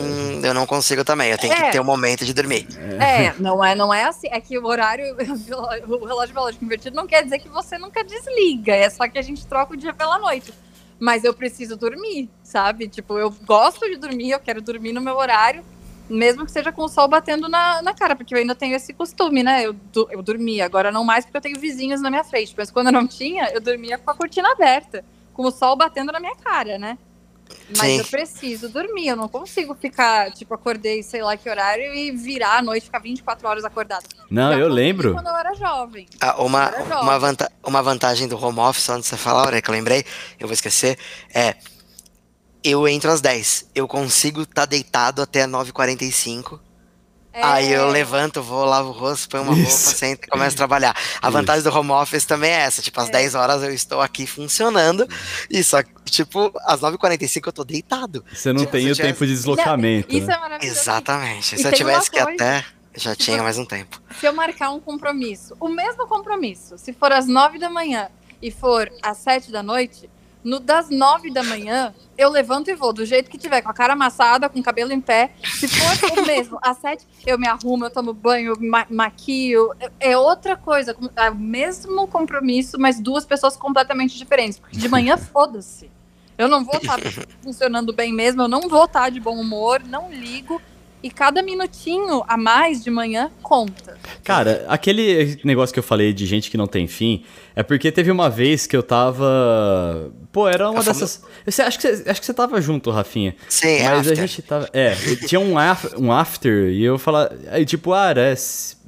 eu 0.43 0.53
não 0.53 0.65
consigo 0.65 1.03
também, 1.03 1.31
eu 1.31 1.37
tenho 1.37 1.53
é. 1.53 1.65
que 1.65 1.71
ter 1.71 1.79
um 1.79 1.85
momento 1.85 2.25
de 2.25 2.33
dormir. 2.33 2.67
É, 2.99 3.33
não 3.39 3.63
é, 3.63 3.75
não 3.75 3.93
é 3.93 4.05
assim, 4.05 4.27
é 4.29 4.39
que 4.39 4.57
o 4.57 4.65
horário, 4.65 5.15
o 5.87 6.05
relógio 6.05 6.33
biológico 6.33 6.63
invertido 6.63 6.95
não 6.95 7.07
quer 7.07 7.23
dizer 7.23 7.39
que 7.39 7.49
você 7.49 7.77
nunca 7.77 8.03
desliga, 8.03 8.73
é 8.73 8.89
só 8.89 9.07
que 9.07 9.17
a 9.21 9.23
gente 9.23 9.47
troca 9.47 9.73
o 9.73 9.77
dia 9.77 9.93
pela 9.93 10.19
noite 10.19 10.53
mas 11.01 11.23
eu 11.23 11.33
preciso 11.33 11.75
dormir, 11.75 12.29
sabe? 12.43 12.87
Tipo, 12.87 13.17
eu 13.17 13.31
gosto 13.43 13.89
de 13.89 13.97
dormir, 13.97 14.29
eu 14.29 14.39
quero 14.39 14.61
dormir 14.61 14.93
no 14.93 15.01
meu 15.01 15.15
horário, 15.17 15.65
mesmo 16.07 16.45
que 16.45 16.51
seja 16.51 16.71
com 16.71 16.83
o 16.83 16.87
sol 16.87 17.07
batendo 17.07 17.49
na, 17.49 17.81
na 17.81 17.91
cara, 17.91 18.15
porque 18.15 18.35
eu 18.35 18.37
ainda 18.37 18.53
tenho 18.53 18.75
esse 18.75 18.93
costume, 18.93 19.41
né? 19.41 19.65
Eu, 19.65 19.75
eu 20.11 20.21
dormia, 20.21 20.63
agora 20.63 20.91
não 20.91 21.03
mais 21.03 21.25
porque 21.25 21.37
eu 21.37 21.41
tenho 21.41 21.59
vizinhos 21.59 22.01
na 22.01 22.11
minha 22.11 22.23
frente, 22.23 22.53
mas 22.55 22.69
quando 22.69 22.87
eu 22.87 22.93
não 22.93 23.07
tinha, 23.07 23.49
eu 23.49 23.59
dormia 23.59 23.97
com 23.97 24.11
a 24.11 24.13
cortina 24.13 24.51
aberta, 24.51 25.03
com 25.33 25.41
o 25.41 25.49
sol 25.49 25.75
batendo 25.75 26.11
na 26.11 26.19
minha 26.19 26.35
cara, 26.35 26.77
né? 26.77 26.99
Mas 27.69 27.87
Sim. 27.87 27.97
eu 27.99 28.05
preciso 28.05 28.69
dormir, 28.69 29.07
eu 29.07 29.15
não 29.15 29.27
consigo 29.27 29.75
ficar, 29.75 30.31
tipo, 30.31 30.53
acordei, 30.53 31.03
sei 31.03 31.21
lá 31.21 31.35
que 31.37 31.49
horário 31.49 31.93
e 31.93 32.11
virar 32.11 32.57
à 32.57 32.61
noite, 32.61 32.85
ficar 32.85 32.99
24 32.99 33.47
horas 33.47 33.65
acordado. 33.65 34.05
Não, 34.29 34.51
Já 34.51 34.59
eu 34.59 34.67
lembro. 34.67 35.13
Quando 35.13 35.27
eu 35.27 35.35
era 35.35 35.53
jovem. 35.53 36.07
Ah, 36.19 36.41
uma, 36.41 36.65
era 36.65 36.85
jovem. 36.85 37.03
Uma, 37.03 37.19
vanta 37.19 37.51
uma 37.63 37.81
vantagem 37.81 38.27
do 38.27 38.43
home 38.43 38.59
office, 38.59 38.89
antes 38.89 39.03
de 39.03 39.09
você 39.09 39.17
falar, 39.17 39.47
hora 39.47 39.61
que 39.61 39.69
eu 39.69 39.73
lembrei, 39.73 40.05
eu 40.39 40.47
vou 40.47 40.53
esquecer, 40.53 40.97
é 41.33 41.55
eu 42.63 42.87
entro 42.87 43.11
às 43.11 43.21
10. 43.21 43.71
Eu 43.73 43.87
consigo 43.87 44.41
estar 44.41 44.61
tá 44.61 44.65
deitado 44.65 45.21
até 45.21 45.47
9h45. 45.47 46.59
É. 47.33 47.41
Aí 47.43 47.71
eu 47.71 47.87
levanto, 47.87 48.41
vou, 48.41 48.65
lavo 48.65 48.89
o 48.89 48.91
rosto, 48.91 49.29
põe 49.29 49.39
uma 49.39 49.53
roupa, 49.53 49.69
sento 49.69 50.25
e 50.25 50.27
começo 50.27 50.55
a 50.55 50.57
trabalhar. 50.57 50.95
A 51.21 51.27
Isso. 51.27 51.31
vantagem 51.31 51.63
do 51.63 51.77
home 51.77 51.91
office 51.91 52.25
também 52.25 52.51
é 52.51 52.61
essa. 52.61 52.81
Tipo, 52.81 52.99
às 52.99 53.09
é. 53.09 53.13
10 53.13 53.35
horas 53.35 53.63
eu 53.63 53.73
estou 53.73 54.01
aqui 54.01 54.27
funcionando. 54.27 55.07
E 55.49 55.63
só 55.63 55.81
que, 55.81 55.91
tipo, 56.05 56.51
às 56.65 56.81
9h45 56.81 57.47
eu 57.47 57.53
tô 57.53 57.63
deitado. 57.63 58.23
Você 58.33 58.51
não 58.51 58.59
tipo, 58.59 58.73
tem 58.73 58.81
o 58.81 58.93
tivesse... 58.93 59.01
tempo 59.01 59.25
de 59.25 59.33
deslocamento. 59.33 60.15
Isso 60.15 60.27
né? 60.27 60.33
é 60.33 60.39
maravilhoso. 60.39 60.79
Exatamente. 60.79 61.55
E 61.55 61.57
se 61.57 61.67
eu 61.67 61.71
tivesse 61.71 62.11
que 62.11 62.19
até. 62.19 62.65
Já 62.93 63.15
tinha 63.15 63.41
mais 63.41 63.57
um 63.57 63.63
tempo. 63.63 64.01
Se 64.19 64.25
eu 64.25 64.33
marcar 64.33 64.69
um 64.71 64.79
compromisso, 64.79 65.55
o 65.61 65.69
mesmo 65.69 66.05
compromisso, 66.07 66.77
se 66.77 66.91
for 66.91 67.13
às 67.13 67.25
9 67.25 67.57
da 67.57 67.69
manhã 67.69 68.09
e 68.41 68.51
for 68.51 68.91
às 69.01 69.17
7 69.19 69.49
da 69.49 69.63
noite, 69.63 70.09
no 70.43 70.59
das 70.59 70.89
nove 70.89 71.31
da 71.31 71.43
manhã, 71.43 71.93
eu 72.17 72.29
levanto 72.29 72.69
e 72.69 72.75
vou, 72.75 72.93
do 72.93 73.05
jeito 73.05 73.29
que 73.29 73.37
tiver, 73.37 73.61
com 73.61 73.69
a 73.69 73.73
cara 73.73 73.93
amassada, 73.93 74.49
com 74.49 74.59
o 74.59 74.63
cabelo 74.63 74.91
em 74.91 75.01
pé. 75.01 75.31
Se 75.43 75.67
for 75.67 76.19
o 76.19 76.25
mesmo, 76.25 76.59
às 76.61 76.77
sete, 76.77 77.05
eu 77.25 77.37
me 77.37 77.47
arrumo, 77.47 77.85
eu 77.85 77.91
tomo 77.91 78.13
banho, 78.13 78.53
eu 78.53 78.69
ma 78.69 78.85
maquio. 78.89 79.71
É, 79.79 80.11
é 80.11 80.17
outra 80.17 80.55
coisa, 80.55 80.95
é 81.15 81.29
o 81.29 81.35
mesmo 81.35 82.07
compromisso, 82.07 82.79
mas 82.79 82.99
duas 82.99 83.25
pessoas 83.25 83.55
completamente 83.55 84.17
diferentes. 84.17 84.59
Porque 84.59 84.77
de 84.77 84.89
manhã, 84.89 85.17
foda-se. 85.17 85.89
Eu 86.37 86.47
não 86.47 86.63
vou 86.63 86.77
estar 86.77 86.99
funcionando 87.43 87.93
bem 87.93 88.11
mesmo, 88.11 88.41
eu 88.41 88.47
não 88.47 88.61
vou 88.61 88.85
estar 88.85 89.09
de 89.09 89.19
bom 89.19 89.39
humor, 89.39 89.81
não 89.83 90.11
ligo. 90.11 90.61
E 91.03 91.09
cada 91.09 91.41
minutinho 91.41 92.23
a 92.27 92.37
mais 92.37 92.83
de 92.83 92.91
manhã 92.91 93.31
conta. 93.41 93.97
Cara, 94.23 94.65
aquele 94.67 95.39
negócio 95.43 95.73
que 95.73 95.79
eu 95.79 95.83
falei 95.83 96.13
de 96.13 96.25
gente 96.25 96.51
que 96.51 96.57
não 96.57 96.67
tem 96.67 96.87
fim, 96.87 97.23
é 97.55 97.63
porque 97.63 97.91
teve 97.91 98.11
uma 98.11 98.29
vez 98.29 98.67
que 98.67 98.77
eu 98.77 98.83
tava. 98.83 100.11
Pô, 100.31 100.47
era 100.47 100.69
uma 100.69 100.83
dessas. 100.83 101.23
Você, 101.45 101.61
acho, 101.63 101.79
que 101.79 101.87
você, 101.95 102.09
acho 102.09 102.19
que 102.19 102.25
você 102.25 102.33
tava 102.33 102.61
junto, 102.61 102.91
Rafinha. 102.91 103.35
Sim, 103.49 103.83
Mas 103.83 103.99
after. 103.99 104.11
a 104.11 104.15
gente 104.15 104.41
tava. 104.43 104.69
É, 104.73 104.95
tinha 105.27 105.39
um, 105.39 105.57
af, 105.57 105.87
um 105.97 106.11
after 106.11 106.69
e 106.69 106.83
eu 106.83 106.99
falava. 106.99 107.35
Aí, 107.49 107.65
tipo, 107.65 107.93
ah, 107.93 108.09
era 108.09 108.35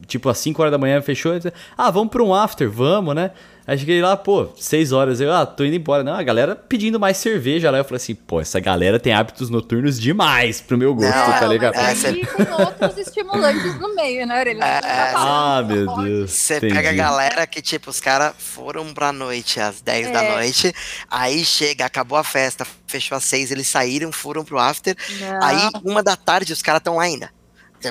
tipo, 0.08 0.30
às 0.30 0.38
5 0.38 0.62
horas 0.62 0.72
da 0.72 0.78
manhã 0.78 1.02
fechou. 1.02 1.34
ah, 1.78 1.90
vamos 1.90 2.12
pra 2.12 2.24
um 2.24 2.34
after, 2.34 2.70
vamos, 2.70 3.16
né? 3.16 3.32
Aí 3.66 3.78
cheguei 3.78 4.02
lá, 4.02 4.18
pô, 4.18 4.50
seis 4.58 4.92
horas, 4.92 5.22
eu, 5.22 5.32
ah, 5.32 5.46
tô 5.46 5.64
indo 5.64 5.76
embora. 5.76 6.04
Não, 6.04 6.14
a 6.14 6.24
galera 6.24 6.56
pedindo 6.56 7.00
mais 7.00 7.18
cerveja 7.18 7.72
lá. 7.72 7.78
Eu 7.78 7.86
falei 7.86 7.98
assim, 7.98 8.14
pô, 8.14 8.42
essa 8.42 8.60
galera 8.60 9.00
tem 9.00 9.14
hábitos 9.14 9.50
noturnos 9.50 10.00
demais 10.00 10.60
pro 10.60 10.78
meu 10.78 10.94
gosto, 10.94 11.16
não, 11.16 11.40
tá 11.40 11.48
ligado? 11.48 11.76
Mas 11.76 12.04
aí 12.04 12.26
com 12.26 12.62
outros 12.62 12.98
estimulantes 12.98 13.80
no 13.80 13.96
meio, 13.96 14.28
né, 14.28 14.38
Aurelia? 14.38 14.66
É, 14.66 14.80
é, 14.84 15.14
ah, 15.16 15.64
meu 15.66 15.96
Deus. 15.96 16.32
Você 16.32 16.60
pega 16.60 16.90
a 16.90 16.94
galera 16.94 17.48
que, 17.48 17.62
tipo, 17.62 17.90
os 17.90 18.02
caras 18.02 18.34
foram 18.38 18.94
pra 18.94 19.14
noite 19.14 19.60
às 19.60 19.82
10 19.82 20.08
é. 20.08 20.12
da 20.12 20.24
noite, 20.36 20.74
aí 21.10 21.46
chega, 21.46 21.86
acabou 21.86 22.18
a 22.18 22.24
festa, 22.24 22.68
fechou 22.86 23.18
às 23.18 23.24
6, 23.24 23.52
eles 23.52 23.68
saíram, 23.68 24.12
foram 24.12 24.44
pro 24.44 24.60
after, 24.60 24.96
não. 25.20 25.44
aí 25.44 25.70
uma 25.84 26.04
da 26.04 26.18
tarde 26.18 26.52
os 26.52 26.62
caras 26.62 26.82
estão 26.82 26.98
lá 26.98 27.04
ainda. 27.04 27.30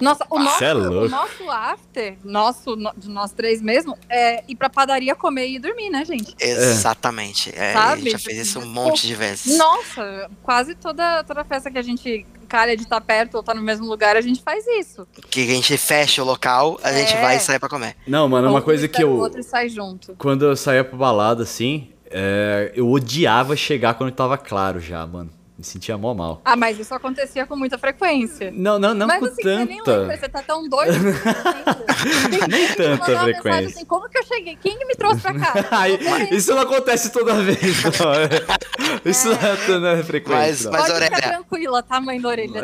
Nossa, 0.01 0.27
o 0.31 0.39
nosso, 0.39 0.65
é 0.65 0.75
o 0.75 1.09
nosso 1.09 1.51
after, 1.51 2.17
nosso, 2.25 2.77
de 2.97 3.09
nós 3.09 3.33
três 3.33 3.61
mesmo, 3.61 3.97
é 4.09 4.45
ir 4.49 4.57
pra 4.57 4.71
padaria 4.71 5.15
comer 5.15 5.49
e 5.49 5.59
dormir, 5.59 5.91
né, 5.91 6.05
gente? 6.05 6.35
Exatamente. 6.41 7.53
É, 7.55 7.75
a 7.75 7.97
gente 7.97 8.11
já 8.11 8.19
fez 8.19 8.39
isso 8.39 8.61
um 8.61 8.67
monte 8.67 9.07
de 9.07 9.15
vezes. 9.15 9.57
Nossa, 9.59 10.31
quase 10.43 10.75
toda, 10.75 11.23
toda 11.25 11.45
festa 11.45 11.71
que 11.71 11.79
a 11.79 11.83
gente 11.83 12.27
calha 12.49 12.77
de 12.77 12.83
estar 12.83 13.01
tá 13.01 13.07
perto 13.07 13.37
ou 13.37 13.43
tá 13.43 13.55
no 13.55 13.63
mesmo 13.63 13.87
lugar, 13.87 14.15
a 14.17 14.21
gente 14.21 14.43
faz 14.43 14.67
isso. 14.67 15.07
Que 15.31 15.43
a 15.43 15.55
gente 15.55 15.77
fecha 15.79 16.23
o 16.23 16.27
local, 16.27 16.79
a 16.83 16.91
é. 16.91 16.99
gente 16.99 17.17
vai 17.21 17.37
e 17.37 17.41
sai 17.41 17.59
pra 17.59 17.69
comer. 17.69 17.97
Não, 18.07 18.29
mano, 18.29 18.51
uma 18.51 18.61
coisa 18.61 18.87
que 18.87 19.03
eu. 19.03 19.11
O 19.11 19.19
outro 19.21 19.43
sai 19.43 19.69
junto. 19.69 20.15
Quando 20.19 20.45
eu 20.45 20.55
saía 20.55 20.85
pra 20.85 20.97
balada, 20.97 21.43
assim, 21.43 21.89
é, 22.11 22.71
eu 22.75 22.91
odiava 22.91 23.57
chegar 23.57 23.95
quando 23.95 24.13
tava 24.13 24.37
claro 24.37 24.79
já, 24.81 25.07
mano. 25.07 25.31
Me 25.63 25.67
sentia 25.67 25.97
mó 25.97 26.13
mal. 26.13 26.43
Ah, 26.45 26.57
mas 26.57 26.77
isso 26.77 26.93
acontecia 26.93 27.47
com 27.47 27.55
muita 27.55 27.79
frequência. 27.79 28.51
Não, 28.53 28.81
não, 28.81 28.93
não 28.93 29.07
mas, 29.07 29.21
com 29.21 29.27
assim, 29.27 29.43
tanta. 29.43 29.73
Você, 29.73 29.97
lembra, 29.97 30.17
você 30.17 30.29
tá 30.29 30.43
tão 30.43 30.69
doido. 30.69 30.93
nem 32.51 32.67
tanta 32.75 33.21
frequência. 33.21 33.67
Assim, 33.69 33.85
como 33.85 34.09
que 34.09 34.19
eu 34.19 34.25
cheguei? 34.25 34.59
Quem 34.61 34.77
me 34.85 34.97
trouxe 34.97 35.21
pra 35.21 35.35
cá? 35.35 35.55
isso 36.33 36.53
não 36.53 36.63
acontece 36.63 37.13
toda 37.13 37.35
vez, 37.35 37.61
não. 38.01 38.13
É. 38.13 39.09
Isso 39.09 39.29
é. 39.31 39.79
não 39.79 39.87
é 39.87 40.03
frequência. 40.03 40.37
Mas, 40.37 40.67
mas 40.67 40.81
Pode 40.81 40.93
Aurélia... 40.95 41.17
ficar 41.17 41.29
tranquila, 41.29 41.81
tá, 41.81 42.01
mãe 42.01 42.21
da 42.21 42.29
orelha? 42.29 42.63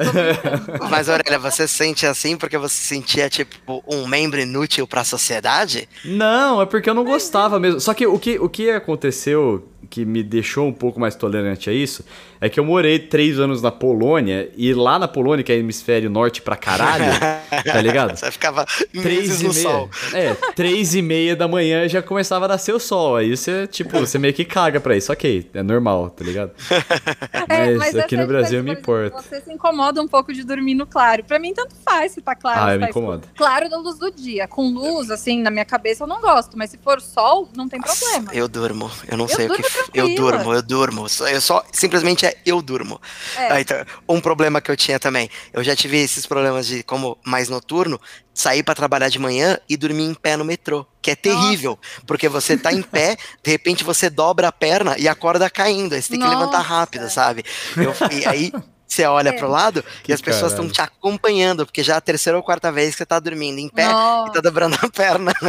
mas, 0.90 1.08
Aurélia, 1.08 1.38
você 1.38 1.68
sente 1.68 2.04
assim 2.04 2.36
porque 2.36 2.58
você 2.58 2.82
sentia, 2.82 3.30
tipo, 3.30 3.80
um 3.86 4.08
membro 4.08 4.40
inútil 4.40 4.88
pra 4.88 5.04
sociedade? 5.04 5.88
Não, 6.04 6.60
é 6.60 6.66
porque 6.66 6.90
eu 6.90 6.94
não 6.94 7.04
gostava 7.04 7.60
mesmo. 7.60 7.78
Só 7.78 7.94
que 7.94 8.08
o 8.08 8.18
que, 8.18 8.40
o 8.40 8.48
que 8.48 8.72
aconteceu 8.72 9.68
que 9.88 10.04
me 10.04 10.22
deixou 10.22 10.66
um 10.66 10.72
pouco 10.72 10.98
mais 10.98 11.14
tolerante 11.14 11.70
a 11.70 11.72
isso 11.72 12.04
é 12.40 12.48
que 12.48 12.58
eu 12.58 12.64
morei 12.64 12.98
três 12.98 13.38
anos 13.38 13.60
na 13.60 13.70
Polônia 13.70 14.50
e 14.56 14.72
lá 14.72 14.98
na 14.98 15.08
Polônia, 15.08 15.42
que 15.42 15.50
é 15.50 15.56
hemisfério 15.56 16.08
norte 16.08 16.40
pra 16.40 16.56
caralho, 16.56 17.04
tá 17.64 17.80
ligado? 17.80 18.16
Você 18.16 18.30
ficava 18.30 18.64
três 18.92 19.40
e 19.40 19.48
meia, 19.48 19.52
sol. 19.54 19.90
É, 20.12 20.34
três 20.54 20.94
e 20.94 21.02
meia 21.02 21.34
da 21.34 21.48
manhã 21.48 21.88
já 21.88 22.00
começava 22.00 22.44
a 22.44 22.48
nascer 22.48 22.72
o 22.72 22.78
sol. 22.78 23.16
Aí 23.16 23.36
você, 23.36 23.66
tipo, 23.66 23.98
você 23.98 24.18
meio 24.18 24.32
que 24.32 24.44
caga 24.44 24.80
pra 24.80 24.96
isso. 24.96 25.12
Ok, 25.12 25.50
é 25.52 25.62
normal, 25.62 26.10
tá 26.10 26.24
ligado? 26.24 26.52
É, 27.48 27.74
mas, 27.74 27.94
mas 27.94 27.96
aqui 27.96 28.16
no 28.16 28.26
Brasil 28.26 28.62
me 28.62 28.72
importa. 28.72 29.22
Você 29.22 29.40
se 29.40 29.52
incomoda 29.52 30.02
um 30.02 30.08
pouco 30.08 30.32
de 30.32 30.44
dormir 30.44 30.74
no 30.74 30.86
claro. 30.86 31.24
Pra 31.24 31.38
mim, 31.38 31.54
tanto 31.54 31.74
faz 31.76 32.12
se 32.12 32.20
tá 32.20 32.34
claro. 32.34 32.60
Ah, 32.62 32.74
eu 32.74 32.78
me 32.78 32.84
tá 32.84 32.90
incomoda. 32.90 33.22
Claro 33.36 33.70
da 33.70 33.78
luz 33.78 33.98
do 33.98 34.10
dia. 34.10 34.46
Com 34.46 34.68
luz, 34.70 35.10
assim, 35.10 35.40
na 35.40 35.50
minha 35.50 35.64
cabeça 35.64 36.04
eu 36.04 36.06
não 36.06 36.20
gosto. 36.20 36.58
Mas 36.58 36.70
se 36.70 36.78
for 36.78 37.00
sol, 37.00 37.48
não 37.56 37.68
tem 37.68 37.80
problema. 37.80 38.30
Eu 38.34 38.48
durmo. 38.48 38.90
Eu 39.10 39.16
não 39.16 39.26
eu 39.26 39.34
sei 39.34 39.46
o 39.46 39.54
que. 39.54 39.62
Eu 39.94 40.14
durmo, 40.14 40.52
eu 40.52 40.62
durmo. 40.62 41.06
Eu 41.30 41.40
só 41.40 41.64
simplesmente 41.72 42.26
é 42.26 42.36
eu 42.44 42.60
durmo. 42.62 43.00
É. 43.36 43.52
Aí, 43.52 43.62
então, 43.62 43.84
um 44.08 44.20
problema 44.20 44.60
que 44.60 44.70
eu 44.70 44.76
tinha 44.76 44.98
também. 44.98 45.30
Eu 45.52 45.62
já 45.64 45.74
tive 45.74 45.98
esses 45.98 46.26
problemas 46.26 46.66
de 46.66 46.82
como 46.82 47.18
mais 47.24 47.48
noturno, 47.48 48.00
sair 48.34 48.62
para 48.62 48.74
trabalhar 48.74 49.08
de 49.08 49.18
manhã 49.18 49.58
e 49.68 49.76
dormir 49.76 50.04
em 50.04 50.14
pé 50.14 50.36
no 50.36 50.44
metrô, 50.44 50.86
que 51.02 51.10
é 51.10 51.16
terrível, 51.16 51.72
Nossa. 51.72 52.06
porque 52.06 52.28
você 52.28 52.56
tá 52.56 52.72
em 52.72 52.82
pé, 52.82 53.16
de 53.42 53.50
repente 53.50 53.82
você 53.82 54.08
dobra 54.08 54.48
a 54.48 54.52
perna 54.52 54.96
e 54.96 55.08
acorda 55.08 55.50
caindo, 55.50 55.94
aí 55.94 56.02
você 56.02 56.10
tem 56.10 56.20
que 56.20 56.24
Nossa. 56.24 56.38
levantar 56.38 56.60
rápido, 56.60 57.10
sabe? 57.10 57.44
Eu, 57.76 57.92
e 58.16 58.26
aí 58.26 58.52
você 58.88 59.04
olha 59.04 59.30
é. 59.30 59.32
pro 59.32 59.48
lado 59.48 59.84
que 60.02 60.10
e 60.10 60.14
as 60.14 60.20
pessoas 60.20 60.52
estão 60.52 60.68
te 60.68 60.80
acompanhando, 60.80 61.66
porque 61.66 61.82
já 61.82 61.94
é 61.94 61.96
a 61.98 62.00
terceira 62.00 62.36
ou 62.38 62.42
quarta 62.42 62.72
vez 62.72 62.90
que 62.90 62.98
você 62.98 63.06
tá 63.06 63.20
dormindo 63.20 63.58
em 63.58 63.68
pé 63.68 63.86
nossa. 63.86 64.30
e 64.30 64.34
tá 64.34 64.40
dobrando 64.40 64.76
a 64.82 64.88
perna. 64.88 65.32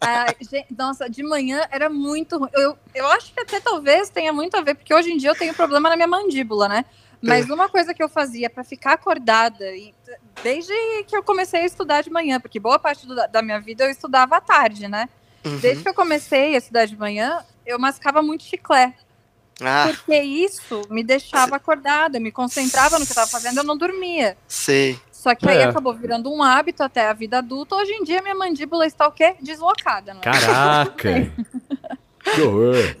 Ah, 0.00 0.26
gente, 0.40 0.66
nossa, 0.76 1.10
de 1.10 1.22
manhã 1.22 1.66
era 1.70 1.88
muito 1.88 2.38
ruim. 2.38 2.48
Eu, 2.54 2.78
eu 2.94 3.06
acho 3.08 3.32
que 3.32 3.40
até 3.40 3.58
talvez 3.60 4.08
tenha 4.08 4.32
muito 4.32 4.56
a 4.56 4.62
ver, 4.62 4.74
porque 4.74 4.94
hoje 4.94 5.10
em 5.10 5.16
dia 5.16 5.30
eu 5.30 5.34
tenho 5.34 5.52
problema 5.52 5.88
na 5.88 5.96
minha 5.96 6.06
mandíbula, 6.06 6.68
né? 6.68 6.84
Mas 7.20 7.50
uma 7.50 7.68
coisa 7.68 7.92
que 7.92 8.02
eu 8.02 8.08
fazia 8.08 8.48
para 8.48 8.62
ficar 8.62 8.92
acordada, 8.92 9.64
e 9.74 9.92
desde 10.42 10.72
que 11.06 11.16
eu 11.16 11.22
comecei 11.22 11.62
a 11.62 11.66
estudar 11.66 12.02
de 12.02 12.10
manhã, 12.10 12.40
porque 12.40 12.60
boa 12.60 12.78
parte 12.78 13.06
do, 13.06 13.14
da 13.14 13.42
minha 13.42 13.60
vida 13.60 13.84
eu 13.84 13.90
estudava 13.90 14.36
à 14.36 14.40
tarde, 14.40 14.86
né? 14.86 15.08
Uhum. 15.44 15.58
Desde 15.58 15.82
que 15.82 15.88
eu 15.88 15.94
comecei 15.94 16.54
a 16.54 16.58
estudar 16.58 16.86
de 16.86 16.96
manhã, 16.96 17.44
eu 17.64 17.78
mascava 17.78 18.22
muito 18.22 18.44
chiclete. 18.44 19.05
Ah. 19.60 19.88
Porque 19.88 20.20
isso 20.20 20.82
me 20.90 21.02
deixava 21.02 21.56
acordada, 21.56 22.20
me 22.20 22.30
concentrava 22.30 22.98
no 22.98 23.06
que 23.06 23.12
eu 23.12 23.14
estava 23.14 23.30
fazendo, 23.30 23.58
eu 23.58 23.64
não 23.64 23.76
dormia. 23.76 24.36
Sei. 24.46 24.98
Só 25.10 25.34
que 25.34 25.48
aí 25.48 25.58
é. 25.58 25.64
acabou 25.64 25.94
virando 25.94 26.32
um 26.32 26.42
hábito 26.42 26.82
até 26.82 27.08
a 27.08 27.12
vida 27.12 27.38
adulta. 27.38 27.74
Hoje 27.74 27.92
em 27.92 28.04
dia 28.04 28.22
minha 28.22 28.34
mandíbula 28.34 28.86
está 28.86 29.08
o 29.08 29.12
quê? 29.12 29.34
Deslocada. 29.40 30.14
Não 30.14 30.20
é? 30.20 30.24
Caraca! 30.24 31.32
que 32.34 32.40
horror! 32.42 32.96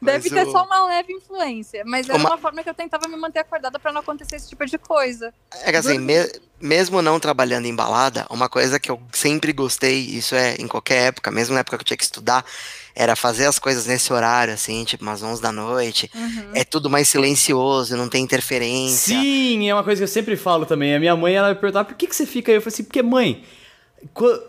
Deve 0.00 0.30
ter 0.30 0.46
o... 0.46 0.50
só 0.50 0.64
uma 0.64 0.86
leve 0.86 1.12
influência, 1.12 1.82
mas 1.84 2.08
era 2.08 2.18
uma... 2.18 2.30
uma 2.30 2.38
forma 2.38 2.62
que 2.62 2.70
eu 2.70 2.74
tentava 2.74 3.08
me 3.08 3.16
manter 3.16 3.40
acordada 3.40 3.78
para 3.78 3.92
não 3.92 4.00
acontecer 4.00 4.36
esse 4.36 4.48
tipo 4.48 4.64
de 4.64 4.78
coisa. 4.78 5.32
É 5.62 5.70
que 5.70 5.76
assim, 5.76 5.98
me... 5.98 6.14
mesmo 6.60 7.02
não 7.02 7.18
trabalhando 7.18 7.66
em 7.66 7.74
balada, 7.74 8.26
uma 8.30 8.48
coisa 8.48 8.78
que 8.78 8.90
eu 8.90 9.00
sempre 9.12 9.52
gostei, 9.52 9.98
isso 9.98 10.34
é 10.34 10.54
em 10.56 10.68
qualquer 10.68 11.08
época, 11.08 11.30
mesmo 11.30 11.54
na 11.54 11.60
época 11.60 11.76
que 11.76 11.82
eu 11.82 11.86
tinha 11.86 11.96
que 11.96 12.04
estudar, 12.04 12.44
era 12.98 13.14
fazer 13.14 13.46
as 13.46 13.60
coisas 13.60 13.86
nesse 13.86 14.12
horário, 14.12 14.52
assim, 14.52 14.82
tipo 14.82 15.04
umas 15.04 15.22
11 15.22 15.40
da 15.40 15.52
noite. 15.52 16.10
Uhum. 16.12 16.50
É 16.52 16.64
tudo 16.64 16.90
mais 16.90 17.06
silencioso, 17.06 17.96
não 17.96 18.08
tem 18.08 18.24
interferência. 18.24 19.16
Sim, 19.16 19.68
é 19.68 19.72
uma 19.72 19.84
coisa 19.84 20.00
que 20.00 20.02
eu 20.02 20.08
sempre 20.08 20.36
falo 20.36 20.66
também. 20.66 20.96
A 20.96 20.98
minha 20.98 21.14
mãe, 21.14 21.32
ela 21.32 21.50
me 21.50 21.54
perguntava, 21.54 21.84
por 21.84 21.94
que, 21.94 22.08
que 22.08 22.16
você 22.16 22.26
fica 22.26 22.50
aí? 22.50 22.56
Eu 22.56 22.60
falei 22.60 22.74
assim, 22.74 22.82
porque 22.82 23.00
mãe, 23.00 23.44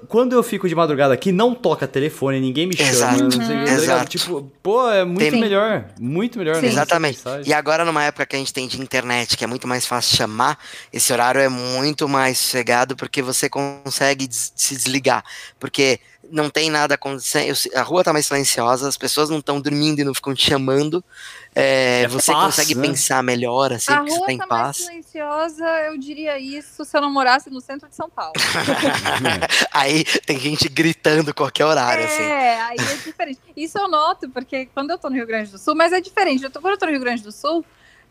quando 0.07 0.33
eu 0.33 0.41
fico 0.41 0.67
de 0.67 0.73
madrugada 0.73 1.13
aqui, 1.13 1.31
não 1.31 1.53
toca 1.53 1.88
telefone, 1.88 2.39
ninguém 2.39 2.65
me 2.65 2.75
chama. 2.75 2.89
Exato. 2.89 3.23
Não 3.23 3.31
sei, 3.31 3.55
tá 3.65 3.71
Exato. 3.71 4.17
Tipo, 4.17 4.51
pô, 4.63 4.89
é 4.89 5.05
muito 5.05 5.19
tem... 5.29 5.39
melhor. 5.39 5.85
Muito 5.99 6.39
melhor. 6.39 6.63
Exatamente. 6.63 7.19
E 7.45 7.53
agora, 7.53 7.85
numa 7.85 8.03
época 8.03 8.25
que 8.25 8.35
a 8.35 8.39
gente 8.39 8.51
tem 8.51 8.67
de 8.67 8.81
internet, 8.81 9.38
que 9.38 9.43
é 9.43 9.47
muito 9.47 9.67
mais 9.67 9.85
fácil 9.85 10.17
chamar, 10.17 10.57
esse 10.91 11.13
horário 11.13 11.39
é 11.39 11.49
muito 11.49 12.09
mais 12.09 12.39
sossegado 12.39 12.95
porque 12.95 13.21
você 13.21 13.47
consegue 13.47 14.27
des 14.27 14.51
se 14.55 14.75
desligar. 14.75 15.23
Porque 15.59 15.99
não 16.32 16.50
tem 16.50 16.70
nada 16.70 16.96
acontecendo. 16.96 17.54
A 17.76 17.82
rua 17.82 18.04
tá 18.04 18.13
mais 18.13 18.26
silenciosa, 18.28 18.88
as 18.88 18.98
pessoas 18.98 19.30
não 19.30 19.39
estão 19.39 19.60
dormindo 19.60 20.00
e 20.00 20.04
não 20.04 20.13
ficam 20.13 20.34
te 20.34 20.46
chamando. 20.46 21.04
É, 21.56 22.04
é 22.04 22.08
você 22.08 22.32
paz, 22.32 22.46
consegue 22.46 22.76
né? 22.76 22.88
pensar 22.88 23.24
melhor, 23.24 23.74
assim, 23.74 23.92
a 23.92 24.04
que 24.04 24.12
você 24.12 24.26
tá 24.26 24.32
em 24.32 24.38
tá 24.38 24.48
paz. 24.48 24.62
Mais 24.62 24.78
silenciosa, 24.78 25.65
eu 25.88 25.98
diria 25.98 26.38
isso 26.39 26.86
se 26.86 26.98
eu 26.98 27.02
não 27.02 27.12
morasse 27.12 27.50
no 27.50 27.60
centro 27.60 27.89
de 27.89 27.96
São 27.96 28.10
Paulo. 28.10 28.34
aí 29.74 30.04
tem 30.26 30.39
gente 30.39 30.70
gritando 30.70 31.34
qualquer 31.34 31.65
horário, 31.65 32.04
é, 32.04 32.06
assim. 32.06 32.24
É, 32.24 32.62
aí 32.62 32.78
é 32.80 32.96
diferente. 32.98 33.39
Isso 33.56 33.78
eu 33.78 33.88
noto, 33.88 34.30
porque 34.30 34.68
quando 34.68 34.92
eu 34.92 34.98
tô 34.98 35.10
no 35.10 35.15
Rio 35.15 35.28
Grande 35.28 35.52
do 35.52 35.58
Sul, 35.58 35.76
mas 35.76 35.92
é 35.92 36.00
diferente. 36.00 36.44
Eu 36.44 36.52
tô, 36.52 36.62
quando 36.62 36.74
eu 36.74 36.80
tô 36.80 36.86
no 36.86 36.92
Rio 36.92 37.02
Grande 37.02 37.24
do 37.24 37.32
Sul, 37.32 37.65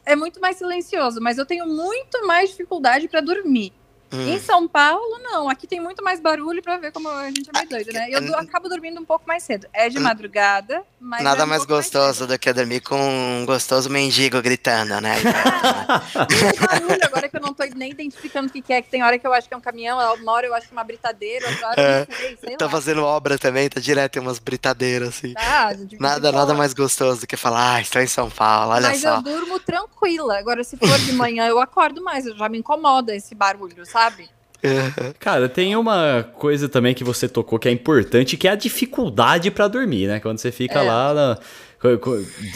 é 0.05 0.17
muito 0.17 0.41
mais 0.41 0.57
silencioso, 0.57 1.21
mas 1.21 1.39
eu 1.39 1.47
tenho 1.47 1.67
muito 1.67 2.27
mais 2.27 2.51
dificuldade 2.51 3.09
para 3.09 3.21
dormir. 3.21 3.73
Hum. 4.13 4.29
Em 4.29 4.39
São 4.41 4.67
Paulo, 4.67 5.19
não. 5.23 5.49
Aqui 5.49 5.67
tem 5.67 5.81
muito 5.81 6.03
mais 6.03 6.19
barulho 6.21 6.63
para 6.63 6.79
ver 6.79 6.93
como 6.93 7.09
a 7.09 7.27
gente 7.27 7.51
é 7.55 7.59
meio 7.59 7.69
doido, 7.69 7.93
né? 7.93 8.09
Eu 8.11 8.35
é, 8.35 8.41
acabo 8.41 8.69
dormindo 8.69 9.01
um 9.01 9.05
pouco 9.05 9.27
mais 9.29 9.43
cedo. 9.43 9.67
É 9.73 9.89
de 9.89 9.99
madrugada, 9.99 10.83
mas. 10.99 11.23
Nada 11.23 11.43
é 11.43 11.45
um 11.45 11.49
mais 11.49 11.65
gostoso 11.65 12.21
mais 12.21 12.33
do 12.33 12.39
que 12.39 12.53
dormir 12.53 12.81
com 12.81 12.97
um 12.97 13.45
gostoso 13.45 13.91
mendigo 13.91 14.41
gritando, 14.41 14.99
né? 15.01 15.17
e 15.21 16.67
barulho, 16.67 17.05
agora 17.05 17.29
que 17.29 17.37
eu 17.37 17.41
não 17.41 17.53
tô 17.53 17.65
nem 17.77 17.91
identificando 17.91 18.49
o 18.49 18.51
que, 18.51 18.73
é, 18.73 18.81
que 18.81 18.89
tem 18.89 19.03
hora 19.03 19.19
que 19.19 19.27
eu 19.27 19.33
acho 19.33 19.47
que 19.47 19.55
é 19.55 19.57
um 19.57 19.61
caminhão, 19.61 19.99
uma 20.15 20.33
hora 20.33 20.47
eu 20.47 20.55
acho 20.55 20.67
que 20.69 20.73
é 20.73 20.77
uma 20.77 20.85
britadeira, 20.85 21.49
outra 21.49 21.69
hora 21.69 21.81
é. 21.83 22.01
eu 22.03 22.17
sei, 22.17 22.39
sei 22.39 22.57
Tá 22.57 22.65
lá. 22.65 22.71
fazendo 22.71 23.05
obra 23.05 23.39
também, 23.39 23.69
tá 23.69 23.81
direto, 23.81 24.13
tem 24.13 24.23
umas 24.23 24.39
britadeiras, 24.39 25.09
assim. 25.09 25.35
Tá, 25.35 25.71
nada, 26.01 26.33
nada 26.33 26.55
mais 26.55 26.73
gostoso 26.73 27.21
do 27.21 27.27
que 27.27 27.37
falar, 27.37 27.75
ah, 27.75 27.81
estou 27.81 28.01
em 28.01 28.07
São 28.07 28.31
Paulo, 28.31 28.73
olha 28.73 28.89
mas 28.89 29.01
só. 29.03 29.21
Mas 29.21 29.27
eu 29.27 29.39
durmo 29.39 29.61
tranquila. 29.61 30.39
Agora, 30.39 30.65
se 30.65 30.77
for 30.77 30.99
de 31.01 31.13
manhã, 31.13 31.47
eu 31.47 31.61
acordo 31.61 32.03
mais, 32.03 32.25
já 32.25 32.49
me 32.49 32.59
incomoda 32.59 33.15
esse 33.15 33.35
barulho, 33.35 33.85
sabe? 33.85 33.98
Cara, 35.19 35.49
tem 35.49 35.77
uma 35.77 36.27
coisa 36.35 36.69
também 36.69 36.95
que 36.95 37.05
você 37.05 37.29
tocou 37.29 37.59
que 37.59 37.69
é 37.69 37.73
importante, 37.73 38.37
que 38.37 38.49
é 38.49 38.51
a 38.51 38.57
dificuldade 38.57 39.51
para 39.51 39.69
dormir, 39.69 40.09
né? 40.09 40.21
Quando 40.21 40.39
você 40.39 40.51
fica 40.51 40.81
é. 40.81 40.83
lá 40.83 41.15
na, 41.15 41.39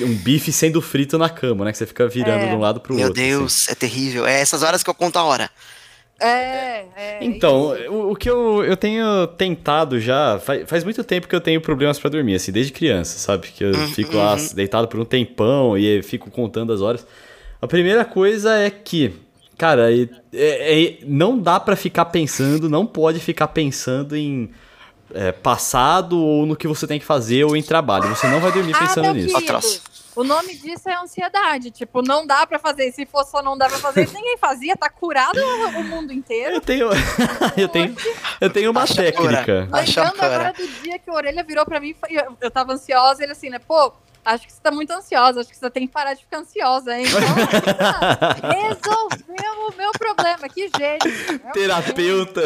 um 0.01 0.15
bife 0.17 0.51
sendo 0.51 0.83
frito 0.83 1.17
na 1.17 1.29
cama, 1.29 1.65
né? 1.65 1.73
Que 1.73 1.79
você 1.79 1.87
fica 1.87 2.09
virando 2.09 2.45
é. 2.45 2.49
de 2.49 2.55
um 2.55 2.59
lado 2.59 2.81
pro 2.81 2.95
Meu 2.95 3.07
outro. 3.07 3.21
Meu 3.21 3.39
Deus, 3.39 3.65
assim. 3.65 3.73
é 3.73 3.75
terrível. 3.75 4.27
É 4.27 4.41
essas 4.41 4.63
horas 4.63 4.83
que 4.83 4.91
eu 4.91 4.95
conto 4.95 5.19
a 5.19 5.25
hora. 5.25 5.51
É, 6.21 6.85
é. 6.97 7.19
Então, 7.21 7.77
o, 7.89 8.13
o, 8.13 8.17
que 8.17 8.31
eu, 8.31 8.65
eu 8.65 8.77
tenho 8.77 9.27
tentado 9.29 10.01
já. 10.01 10.39
Faz, 10.39 10.69
faz 10.69 10.85
muito 10.85 11.03
tempo 11.03 11.27
que 11.27 11.35
eu 11.35 11.41
tenho 11.41 11.61
problemas 11.61 11.99
para 11.99 12.11
dormir, 12.11 12.37
assim, 12.37 12.53
desde 12.53 12.73
criança, 12.73 13.19
sabe? 13.19 13.49
Que 13.49 13.65
eu 13.65 13.73
uhum, 13.73 13.89
fico 13.89 14.17
lá 14.17 14.35
uhum. 14.35 14.49
deitado 14.55 14.89
por 14.89 15.01
um 15.01 15.05
tempão 15.05 15.77
e 15.77 16.03
fico 16.03 16.31
contando 16.31 16.73
as 16.73 16.81
horas. 16.81 17.07
A 17.61 17.67
primeira 17.67 18.05
coisa 18.05 18.57
é 18.57 18.71
que 18.71 19.15
Cara, 19.63 19.93
é, 19.95 20.09
é, 20.33 20.99
não 21.05 21.39
dá 21.39 21.61
para 21.61 21.77
ficar 21.77 22.07
pensando, 22.07 22.69
não 22.69 22.85
pode 22.85 23.21
ficar 23.21 23.47
pensando 23.47 24.17
em 24.17 24.51
é, 25.15 25.31
passado 25.31 26.19
ou 26.19 26.45
no 26.45 26.57
que 26.57 26.67
você 26.67 26.85
tem 26.85 26.99
que 26.99 27.07
fazer 27.07 27.45
ou 27.45 27.57
em 27.57 27.63
trabalho. 27.63 28.09
Você 28.09 28.27
não 28.27 28.41
vai 28.41 28.51
dormir 28.51 28.77
pensando 28.77 29.07
ah, 29.07 29.13
nisso. 29.13 29.33
Querido. 29.33 29.61
O 30.17 30.25
nome 30.25 30.57
disso 30.57 30.89
é 30.89 30.97
ansiedade. 31.01 31.71
Tipo, 31.71 32.03
não 32.03 32.27
dá 32.27 32.45
pra 32.45 32.59
fazer. 32.59 32.91
Se 32.91 33.07
fosse 33.07 33.31
só 33.31 33.41
não 33.41 33.57
dá 33.57 33.69
pra 33.69 33.79
fazer, 33.79 34.09
ninguém 34.13 34.37
fazia. 34.37 34.77
Tá 34.77 34.91
curado 34.91 35.39
o 35.39 35.85
mundo 35.85 36.13
inteiro. 36.13 36.57
Eu 36.57 36.61
tenho. 36.61 36.89
eu 37.57 37.69
tenho. 37.69 37.95
Eu 38.41 38.51
tenho 38.51 38.71
uma 38.73 38.83
Acha 38.83 38.97
técnica. 38.97 39.69
Lembrando 39.71 40.23
agora 40.23 40.53
do 40.55 40.67
dia 40.83 40.99
que 40.99 41.09
a 41.09 41.15
orelha 41.15 41.45
virou 41.45 41.65
pra 41.65 41.79
mim, 41.79 41.95
eu, 42.11 42.37
eu 42.41 42.51
tava 42.51 42.73
ansiosa, 42.73 43.23
ele 43.23 43.31
assim, 43.31 43.49
né? 43.49 43.61
Pô, 43.61 43.93
Acho 44.25 44.47
que 44.47 44.53
você 44.53 44.61
tá 44.61 44.71
muito 44.71 44.93
ansiosa, 44.93 45.41
acho 45.41 45.51
que 45.51 45.57
você 45.57 45.71
tem 45.71 45.87
que 45.87 45.93
parar 45.93 46.15
de 46.15 46.21
ficar 46.21 46.39
ansiosa, 46.39 46.97
hein? 46.97 47.05
Então, 47.07 47.21
resolveu 48.51 49.69
o 49.69 49.77
meu 49.77 49.91
problema, 49.93 50.49
que 50.49 50.71
jeito. 50.77 51.09
É 51.45 51.51
Terapeuta. 51.53 52.43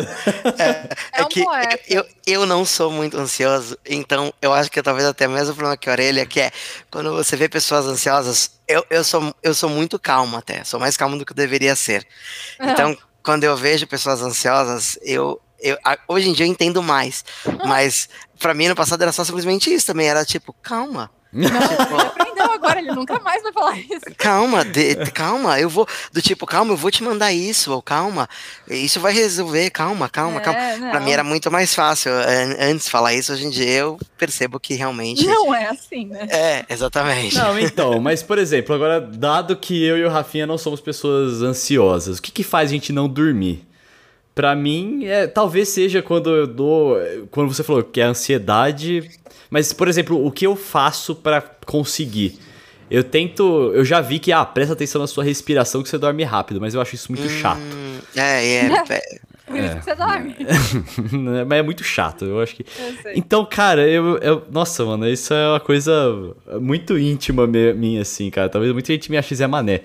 É, 0.59 1.21
é, 1.21 1.25
um 1.25 1.29
que 1.29 1.45
poeta. 1.45 1.81
Eu, 1.87 2.07
eu 2.27 2.47
não 2.47 2.65
sou 2.65 2.91
muito 2.91 3.19
ansioso, 3.19 3.79
então 3.85 4.33
eu 4.41 4.55
acho 4.55 4.71
que 4.71 4.83
talvez 4.83 5.07
até 5.07 5.29
mesmo 5.29 5.53
o 5.53 5.55
problema 5.55 5.77
que 5.77 5.91
a 5.91 5.93
orelha, 5.93 6.25
que 6.25 6.41
é 6.41 6.51
quando 6.91 7.13
você 7.13 7.37
vê 7.37 7.47
pessoas 7.47 7.85
ansiosas, 7.85 8.53
eu, 8.67 8.85
eu, 8.89 9.05
sou, 9.05 9.35
eu 9.43 9.53
sou 9.53 9.69
muito 9.69 9.99
calmo 9.99 10.39
até, 10.39 10.65
sou 10.65 10.81
mais 10.81 10.97
calmo 10.97 11.19
do 11.19 11.27
que 11.27 11.33
eu 11.33 11.37
deveria 11.37 11.77
ser. 11.77 12.07
Então, 12.59 12.97
quando 13.23 13.45
eu 13.45 13.57
vejo 13.57 13.87
pessoas 13.87 14.23
ansiosas, 14.23 14.99
eu, 15.03 15.41
eu, 15.61 15.77
hoje 16.09 16.29
em 16.29 16.33
dia 16.33 16.47
eu 16.47 16.51
entendo 16.51 16.83
mais. 16.83 17.25
Mas 17.67 18.09
para 18.39 18.55
mim 18.55 18.69
no 18.69 18.75
passado 18.75 19.03
era 19.03 19.13
só 19.13 19.25
simplesmente 19.25 19.73
isso 19.73 19.87
também. 19.87 20.09
Era 20.09 20.25
tipo, 20.25 20.55
calma. 20.63 21.11
Não, 21.33 21.49
ele 21.49 22.03
aprendeu 22.03 22.53
agora, 22.53 22.79
ele 22.79 22.93
nunca 22.93 23.19
mais 23.21 23.43
vai 23.43 23.53
falar 23.53 23.79
isso. 23.79 24.01
Calma, 24.17 24.65
de, 24.65 24.95
calma, 25.13 25.61
eu 25.61 25.69
vou. 25.69 25.87
Do 26.13 26.23
tipo, 26.23 26.47
calma, 26.47 26.73
eu 26.73 26.77
vou 26.77 26.91
te 26.91 27.03
mandar 27.03 27.33
isso, 27.33 27.73
ou 27.73 27.83
calma, 27.83 28.29
isso 28.69 29.01
vai 29.01 29.13
resolver, 29.13 29.71
calma, 29.71 30.09
calma, 30.09 30.39
é, 30.39 30.41
calma. 30.41 30.77
Não. 30.77 30.91
Pra 30.91 31.01
mim 31.01 31.11
era 31.11 31.25
muito 31.25 31.51
mais 31.51 31.75
fácil 31.75 32.13
antes 32.59 32.89
falar 32.89 33.15
isso, 33.15 33.33
hoje 33.33 33.45
em 33.47 33.51
dia 33.51 33.71
eu 33.71 33.99
percebo 34.17 34.59
que 34.59 34.75
realmente. 34.75 35.27
Não 35.27 35.55
é 35.55 35.67
assim, 35.67 36.07
né? 36.07 36.27
É, 36.31 36.65
exatamente. 36.69 37.37
Não, 37.37 37.59
então, 37.59 38.01
mas 38.01 38.23
por 38.23 38.39
exemplo, 38.39 38.75
agora, 38.75 39.01
dado 39.01 39.57
que 39.57 39.85
eu 39.85 39.99
e 39.99 40.05
o 40.05 40.09
Rafinha 40.09 40.47
não 40.47 40.57
somos 40.57 40.81
pessoas 40.81 41.43
ansiosas, 41.43 42.19
o 42.19 42.23
que, 42.23 42.31
que 42.33 42.43
faz 42.43 42.71
a 42.71 42.73
gente 42.73 42.93
não 42.93 43.09
dormir? 43.09 43.67
Pra 44.37 44.55
mim, 44.55 45.07
é, 45.07 45.27
talvez 45.27 45.71
seja 45.71 46.03
quando 46.03 46.29
eu 46.29 46.47
dou. 46.47 46.99
Quando 47.31 47.55
você 47.55 47.65
falou 47.65 47.83
que 47.83 48.03
é 48.03 48.05
ansiedade. 48.05 49.09
Mas, 49.49 49.73
por 49.73 49.89
exemplo, 49.89 50.27
o 50.27 50.31
que 50.31 50.47
eu 50.47 50.55
faço 50.55 51.15
para 51.15 51.41
conseguir? 51.65 52.39
Eu 52.91 53.03
tento. 53.03 53.73
Eu 53.75 53.83
já 53.83 54.03
vi 54.03 54.19
que, 54.19 54.33
ah, 54.33 54.45
presta 54.45 54.75
atenção 54.75 55.01
na 55.01 55.07
sua 55.07 55.25
respiração 55.25 55.83
que 55.83 55.89
você 55.89 55.97
dorme 55.97 56.23
rápido, 56.23 56.61
mas 56.61 56.75
eu 56.75 56.83
acho 56.83 56.95
isso 56.95 57.11
muito 57.11 57.25
hum, 57.25 57.31
chato. 57.31 57.63
É, 58.15 58.57
é. 58.57 58.69
Por 59.47 59.57
isso 59.57 59.77
que 59.77 59.85
você 59.85 59.95
dorme. 59.95 60.37
mas 61.47 61.59
é 61.59 61.63
muito 61.63 61.83
chato, 61.83 62.27
eu 62.27 62.39
acho 62.39 62.57
que. 62.57 62.67
Eu 62.79 63.13
então, 63.15 63.43
cara, 63.47 63.89
eu, 63.89 64.19
eu. 64.19 64.43
Nossa, 64.51 64.85
mano, 64.85 65.09
isso 65.09 65.33
é 65.33 65.49
uma 65.49 65.61
coisa 65.61 66.13
muito 66.61 66.99
íntima 66.99 67.47
minha, 67.47 68.03
assim, 68.03 68.29
cara. 68.29 68.51
Talvez 68.51 68.71
muita 68.71 68.93
gente 68.93 69.11
me 69.11 69.17
ache 69.17 69.35
Zé 69.35 69.47
Mané. 69.47 69.81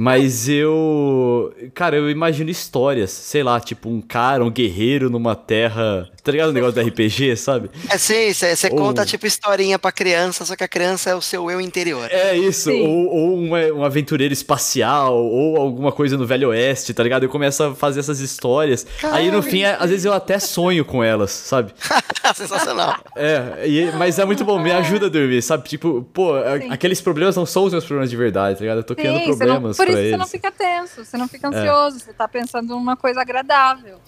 Mas 0.00 0.48
eu. 0.48 1.52
Cara, 1.74 1.96
eu 1.96 2.08
imagino 2.08 2.48
histórias, 2.48 3.10
sei 3.10 3.42
lá, 3.42 3.58
tipo 3.58 3.88
um 3.88 4.00
cara, 4.00 4.44
um 4.44 4.50
guerreiro 4.50 5.10
numa 5.10 5.34
terra. 5.34 6.08
Tá 6.28 6.32
ligado 6.32 6.50
o 6.50 6.52
negócio 6.52 6.74
do 6.74 6.86
RPG, 6.86 7.36
sabe? 7.38 7.70
É 7.88 7.96
sim, 7.96 8.34
você 8.34 8.68
ou... 8.70 8.76
conta 8.76 9.06
tipo 9.06 9.26
historinha 9.26 9.78
pra 9.78 9.90
criança, 9.90 10.44
só 10.44 10.54
que 10.54 10.62
a 10.62 10.68
criança 10.68 11.08
é 11.08 11.14
o 11.14 11.22
seu 11.22 11.50
eu 11.50 11.58
interior. 11.58 12.06
É 12.12 12.36
isso, 12.36 12.70
ou, 12.70 13.06
ou 13.08 13.34
uma, 13.38 13.58
um 13.72 13.82
aventureiro 13.82 14.34
espacial, 14.34 15.16
ou 15.16 15.56
alguma 15.56 15.90
coisa 15.90 16.18
no 16.18 16.26
Velho 16.26 16.50
Oeste, 16.50 16.92
tá 16.92 17.02
ligado? 17.02 17.22
Eu 17.22 17.30
começo 17.30 17.62
a 17.62 17.74
fazer 17.74 18.00
essas 18.00 18.20
histórias. 18.20 18.86
Caramba. 19.00 19.18
Aí 19.18 19.30
no 19.30 19.42
fim, 19.42 19.64
às 19.64 19.88
vezes 19.88 20.04
eu 20.04 20.12
até 20.12 20.38
sonho 20.38 20.84
com 20.84 21.02
elas, 21.02 21.30
sabe? 21.30 21.72
Sensacional. 22.36 22.96
É, 23.16 23.66
e, 23.66 23.90
mas 23.92 24.18
é 24.18 24.24
muito 24.26 24.44
bom, 24.44 24.58
me 24.58 24.70
ajuda 24.70 25.06
a 25.06 25.08
dormir, 25.08 25.40
sabe? 25.40 25.66
Tipo, 25.66 26.06
pô, 26.12 26.32
sim. 26.60 26.70
aqueles 26.70 27.00
problemas 27.00 27.36
não 27.36 27.46
são 27.46 27.64
os 27.64 27.72
meus 27.72 27.86
problemas 27.86 28.10
de 28.10 28.16
verdade, 28.18 28.58
tá 28.58 28.60
ligado? 28.60 28.78
Eu 28.80 28.84
tô 28.84 28.94
criando 28.94 29.18
sim, 29.20 29.34
problemas 29.34 29.78
por 29.78 29.88
isso 29.88 29.96
eles. 29.96 30.10
você 30.10 30.16
não 30.18 30.26
fica 30.26 30.52
tenso, 30.52 31.04
você 31.06 31.16
não 31.16 31.26
fica 31.26 31.46
é. 31.46 31.50
ansioso, 31.56 31.96
é. 31.96 32.00
você 32.00 32.12
tá 32.12 32.28
pensando 32.28 32.68
numa 32.74 32.98
coisa 32.98 33.22
agradável. 33.22 33.98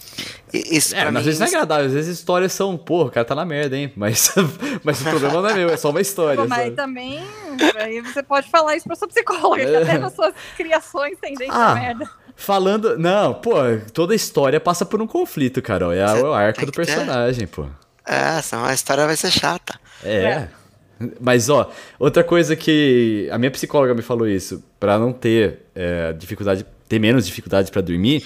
Isso 0.52 0.94
é, 0.94 1.02
às 1.02 1.24
vezes 1.24 1.38
não 1.38 1.46
é 1.46 1.50
agradável, 1.50 1.86
às 1.86 1.92
vezes 1.92 2.18
histórias 2.18 2.52
são, 2.52 2.76
pô, 2.76 3.04
o 3.04 3.10
cara 3.10 3.24
tá 3.24 3.34
na 3.34 3.44
merda, 3.44 3.76
hein? 3.76 3.92
Mas, 3.96 4.34
mas 4.82 5.00
o 5.00 5.04
problema 5.04 5.42
não 5.42 5.48
é 5.48 5.54
meu, 5.54 5.70
é 5.70 5.76
só 5.76 5.90
uma 5.90 6.00
história. 6.00 6.36
Pô, 6.36 6.48
mas 6.48 6.64
sabe? 6.64 6.76
também, 6.76 7.22
aí 7.76 8.00
você 8.00 8.22
pode 8.22 8.50
falar 8.50 8.76
isso 8.76 8.86
pra 8.86 8.96
sua 8.96 9.08
psicóloga, 9.08 9.62
é. 9.62 9.66
que 9.66 9.76
até 9.76 9.98
nas 9.98 10.14
suas 10.14 10.34
criações 10.56 11.18
tem 11.20 11.34
dentro 11.34 11.54
ah, 11.54 11.74
merda. 11.74 12.10
Falando. 12.34 12.98
Não, 12.98 13.34
pô, 13.34 13.54
toda 13.92 14.14
história 14.14 14.58
passa 14.58 14.86
por 14.86 15.00
um 15.00 15.06
conflito, 15.06 15.60
Carol. 15.60 15.92
É, 15.92 15.98
é 15.98 16.22
o 16.22 16.32
arco 16.32 16.64
do 16.64 16.72
personagem, 16.72 17.46
pô. 17.46 17.66
É, 18.06 18.40
senão 18.42 18.64
a 18.64 18.72
história 18.72 19.06
vai 19.06 19.16
ser 19.16 19.30
chata. 19.30 19.78
É. 20.02 20.24
é. 20.24 20.48
Mas, 21.20 21.48
ó, 21.48 21.70
outra 21.98 22.22
coisa 22.22 22.54
que 22.54 23.28
a 23.30 23.38
minha 23.38 23.50
psicóloga 23.50 23.94
me 23.94 24.02
falou 24.02 24.28
isso, 24.28 24.62
para 24.78 24.98
não 24.98 25.12
ter 25.12 25.60
é, 25.74 26.12
dificuldade, 26.12 26.66
ter 26.88 26.98
menos 26.98 27.26
dificuldade 27.26 27.70
para 27.70 27.80
dormir, 27.80 28.24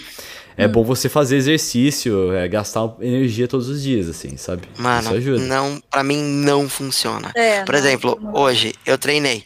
é 0.57 0.67
hum. 0.67 0.71
bom 0.73 0.85
você 0.85 1.09
fazer 1.09 1.37
exercício, 1.37 2.33
é, 2.33 2.47
gastar 2.49 2.95
energia 3.01 3.49
todos 3.49 3.69
os 3.69 3.83
dias, 3.83 4.09
assim, 4.09 4.37
sabe? 4.37 4.63
Mano, 4.79 5.01
isso 5.01 5.15
ajuda. 5.15 5.45
não, 5.45 5.83
para 5.91 6.05
mim 6.05 6.23
não 6.23 6.69
funciona. 6.69 7.33
É, 7.35 7.63
Por 7.65 7.73
não, 7.73 7.79
exemplo, 7.79 8.19
não. 8.21 8.35
hoje 8.35 8.75
eu 8.87 8.97
treinei. 8.97 9.45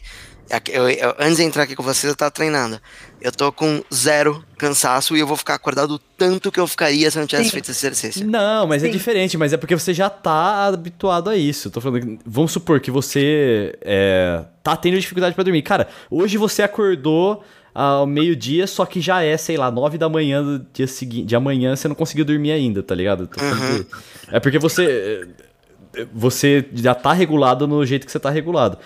Eu, 0.71 0.89
eu, 0.89 1.15
antes 1.19 1.37
de 1.37 1.43
entrar 1.43 1.63
aqui 1.63 1.75
com 1.75 1.83
vocês, 1.83 2.09
eu 2.09 2.15
tava 2.15 2.31
treinando. 2.31 2.81
Eu 3.21 3.31
tô 3.31 3.51
com 3.51 3.83
zero 3.93 4.43
cansaço 4.57 5.15
e 5.15 5.19
eu 5.19 5.27
vou 5.27 5.37
ficar 5.37 5.53
acordado 5.53 5.99
tanto 6.17 6.51
que 6.51 6.59
eu 6.59 6.65
ficaria 6.65 7.09
se 7.11 7.17
eu 7.17 7.21
não 7.21 7.27
tivesse 7.27 7.49
Sim. 7.49 7.51
feito 7.51 7.69
esse 7.69 7.85
exercício. 7.85 8.25
Não, 8.25 8.65
mas 8.65 8.81
é 8.81 8.87
Sim. 8.87 8.91
é 8.91 8.97
diferente, 8.97 9.37
mas 9.37 9.53
é 9.53 9.57
porque 9.57 9.75
você 9.75 9.93
já 9.93 10.09
tá 10.09 10.65
habituado 10.65 11.29
a 11.29 11.37
isso. 11.37 11.69
Tô 11.69 11.79
falando, 11.79 12.17
vamos 12.25 12.51
supor 12.51 12.79
que 12.79 12.89
você 12.89 13.77
é, 13.81 14.43
tá 14.63 14.75
tendo 14.75 14.99
dificuldade 14.99 15.35
para 15.35 15.43
dormir. 15.43 15.61
Cara, 15.61 15.87
hoje 16.09 16.35
você 16.35 16.63
acordou 16.63 17.43
ao 17.81 18.05
meio-dia, 18.05 18.67
só 18.67 18.85
que 18.85 18.99
já 18.99 19.23
é, 19.23 19.37
sei 19.37 19.55
lá, 19.55 19.71
nove 19.71 19.97
da 19.97 20.09
manhã 20.09 20.43
do 20.43 20.59
dia 20.73 20.85
seguinte, 20.85 21.25
de 21.25 21.35
amanhã 21.35 21.77
você 21.77 21.87
não 21.87 21.95
conseguiu 21.95 22.25
dormir 22.25 22.51
ainda, 22.51 22.83
tá 22.83 22.93
ligado? 22.93 23.21
Uhum. 23.21 23.85
É 24.31 24.39
porque 24.39 24.59
você 24.59 25.29
você 26.13 26.67
já 26.73 26.93
tá 26.93 27.13
regulado 27.13 27.67
no 27.67 27.85
jeito 27.85 28.05
que 28.05 28.11
você 28.11 28.19
tá 28.19 28.29
regulado. 28.29 28.77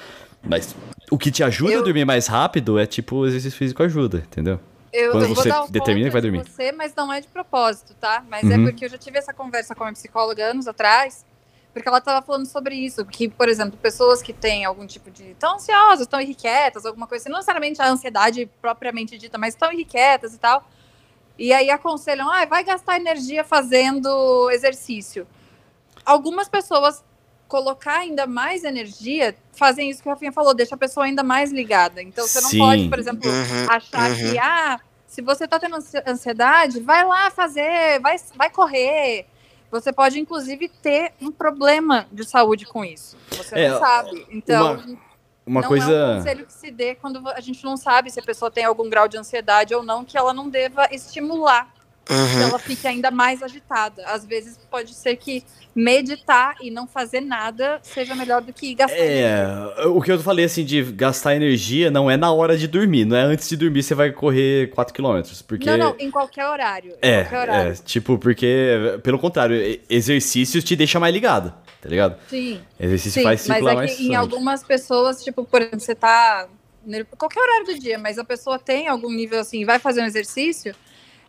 Mas 0.44 0.76
o 1.10 1.18
que 1.18 1.32
te 1.32 1.44
ajuda 1.44 1.74
eu... 1.74 1.80
a 1.80 1.84
dormir 1.84 2.06
mais 2.06 2.28
rápido 2.28 2.78
é 2.78 2.86
tipo 2.86 3.16
o 3.16 3.28
exercício 3.28 3.58
físico 3.58 3.82
ajuda, 3.82 4.20
entendeu? 4.20 4.60
Eu, 4.92 5.12
Quando 5.12 5.24
eu 5.24 5.36
você 5.36 5.50
determina 5.72 6.10
que 6.10 6.14
vai 6.14 6.22
dormir. 6.22 6.46
Você, 6.46 6.72
mas 6.72 6.94
não 6.94 7.12
é 7.12 7.20
de 7.20 7.28
propósito, 7.28 7.96
tá? 8.00 8.24
Mas 8.30 8.44
é 8.44 8.56
uhum. 8.56 8.68
é 8.68 8.72
porque 8.72 8.86
eu 8.86 8.90
já 8.90 8.98
tive 8.98 9.18
essa 9.18 9.34
conversa 9.34 9.74
com 9.74 9.84
a 9.84 9.88
minha 9.88 9.94
psicóloga 9.94 10.52
anos 10.52 10.68
atrás, 10.68 11.26
porque 11.74 11.90
ela 11.90 11.98
estava 11.98 12.24
falando 12.24 12.46
sobre 12.46 12.76
isso, 12.76 13.04
que, 13.04 13.28
por 13.28 13.50
exemplo, 13.50 13.78
pessoas 13.80 14.22
que 14.22 14.32
têm 14.32 14.64
algum 14.64 14.86
tipo 14.86 15.10
de. 15.10 15.34
tão 15.40 15.56
ansiosas, 15.56 16.06
tão 16.06 16.22
irrequietas, 16.22 16.86
alguma 16.86 17.08
coisa 17.08 17.24
assim, 17.24 17.32
não 17.32 17.40
necessariamente 17.40 17.82
a 17.82 17.90
ansiedade 17.90 18.50
propriamente 18.62 19.18
dita, 19.18 19.38
mas 19.40 19.56
tão 19.56 19.74
irrequietas 19.74 20.36
e 20.36 20.38
tal. 20.38 20.68
E 21.38 21.52
aí 21.52 21.72
aconselham, 21.72 22.30
ah, 22.32 22.46
vai 22.46 22.64
gastar 22.64 22.98
energia 22.98 23.44
fazendo 23.44 24.52
exercício. 24.52 25.26
Algumas 26.06 26.48
pessoas 26.48 27.04
colocar 27.48 27.98
ainda 28.00 28.28
mais 28.28 28.64
energia, 28.64 29.36
fazem 29.52 29.90
isso 29.90 30.02
que 30.02 30.08
o 30.08 30.12
Rafinha 30.12 30.32
falou, 30.32 30.54
deixa 30.54 30.76
a 30.76 30.78
pessoa 30.78 31.08
ainda 31.08 31.24
mais 31.24 31.52
ligada. 31.52 32.04
Então 32.04 32.28
você 32.28 32.40
não 32.40 32.50
Sim. 32.50 32.58
pode, 32.60 32.90
por 32.90 33.00
exemplo, 33.00 33.30
uhum, 33.30 33.70
achar 33.70 34.12
uhum. 34.12 34.16
que, 34.16 34.38
ah, 34.38 34.80
se 35.08 35.22
você 35.22 35.48
tá 35.48 35.60
tendo 35.60 35.78
ansiedade, 36.08 36.80
vai 36.80 37.04
lá 37.04 37.32
fazer, 37.32 38.00
vai, 38.00 38.16
vai 38.36 38.50
correr. 38.52 39.28
Você 39.74 39.92
pode, 39.92 40.20
inclusive, 40.20 40.70
ter 40.70 41.14
um 41.20 41.32
problema 41.32 42.06
de 42.12 42.24
saúde 42.24 42.64
com 42.64 42.86
isso. 42.86 43.18
Você 43.32 43.58
é, 43.58 43.70
não 43.70 43.80
sabe. 43.80 44.28
Então. 44.30 44.74
Uma, 44.76 45.00
uma 45.48 45.62
não 45.62 45.68
coisa... 45.68 45.92
é 45.92 46.12
um 46.12 46.18
conselho 46.18 46.46
que 46.46 46.54
se 46.54 46.70
dê 46.70 46.94
quando 46.94 47.28
a 47.28 47.42
gente 47.42 47.64
não 47.64 47.76
sabe 47.76 48.12
se 48.12 48.20
a 48.20 48.24
pessoa 48.24 48.52
tem 48.52 48.64
algum 48.64 48.88
grau 48.88 49.08
de 49.08 49.18
ansiedade 49.18 49.74
ou 49.74 49.82
não, 49.82 50.06
que 50.06 50.16
ela 50.16 50.32
não 50.32 50.48
deva 50.48 50.88
estimular 50.92 51.74
uhum. 52.10 52.38
que 52.38 52.44
ela 52.44 52.60
fique 52.60 52.88
ainda 52.88 53.12
mais 53.12 53.42
agitada. 53.42 54.06
Às 54.08 54.26
vezes 54.26 54.60
pode 54.70 54.94
ser 54.94 55.16
que 55.16 55.44
meditar 55.76 56.56
e 56.62 56.70
não 56.70 56.88
fazer 56.88 57.20
nada 57.20 57.80
seja 57.82 58.14
melhor 58.14 58.42
do 58.42 58.54
que 58.54 58.76
gastar 58.76 58.96
é, 58.96 59.06
energia. 59.06 59.90
o 59.90 60.02
que 60.02 60.12
eu 60.12 60.20
falei 60.20 60.46
assim 60.46 60.64
de 60.64 60.84
gastar 60.84 61.36
energia 61.36 61.90
não 61.90 62.10
é 62.12 62.16
na 62.16 62.32
hora 62.32 62.56
de 62.56 62.68
dormir, 62.68 63.06
não 63.06 63.18
é 63.18 63.22
antes 63.22 63.50
de 63.50 63.58
dormir 63.58 63.82
você 63.82 63.96
vai 63.96 64.12
correr 64.12 64.70
4 64.70 64.94
km, 64.94 65.22
porque 65.48 65.66
Não, 65.66 65.78
não, 65.78 65.96
em 65.98 66.12
qualquer 66.12 66.46
horário. 66.46 66.92
Em 67.02 67.10
é, 67.10 67.22
qualquer 67.24 67.40
horário. 67.40 67.72
é, 67.72 67.76
tipo, 67.76 68.20
porque 68.20 69.00
pelo 69.02 69.18
contrário, 69.18 69.80
exercício 69.90 70.62
te 70.62 70.76
deixa 70.76 71.00
mais 71.00 71.14
ligado, 71.14 71.52
tá 71.82 71.90
ligado? 71.90 72.20
Sim. 72.30 72.62
Exercício 72.80 73.22
Sim, 73.22 73.24
faz 73.24 73.42
circular 73.42 73.76
mas 73.76 73.92
é 73.92 73.96
que 73.96 74.08
em 74.08 74.16
algumas 74.16 74.64
pessoas, 74.64 75.24
tipo, 75.24 75.44
por 75.44 75.60
exemplo, 75.60 75.80
você 75.80 75.96
tá 75.96 76.48
qualquer 77.18 77.40
horário 77.40 77.66
do 77.66 77.80
dia, 77.80 77.98
mas 77.98 78.20
a 78.20 78.24
pessoa 78.24 78.60
tem 78.60 78.88
algum 78.88 79.10
nível 79.10 79.40
assim, 79.40 79.66
vai 79.66 79.80
fazer 79.80 80.02
um 80.02 80.06
exercício, 80.06 80.76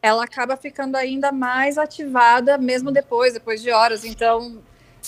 ela 0.04 0.24
acaba 0.24 0.54
ficando 0.54 0.96
ainda 0.96 1.32
mais 1.32 1.78
ativada 1.78 2.58
mesmo 2.58 2.92
depois, 2.92 3.32
depois 3.32 3.62
de 3.62 3.70
horas. 3.70 4.04
Então, 4.04 4.58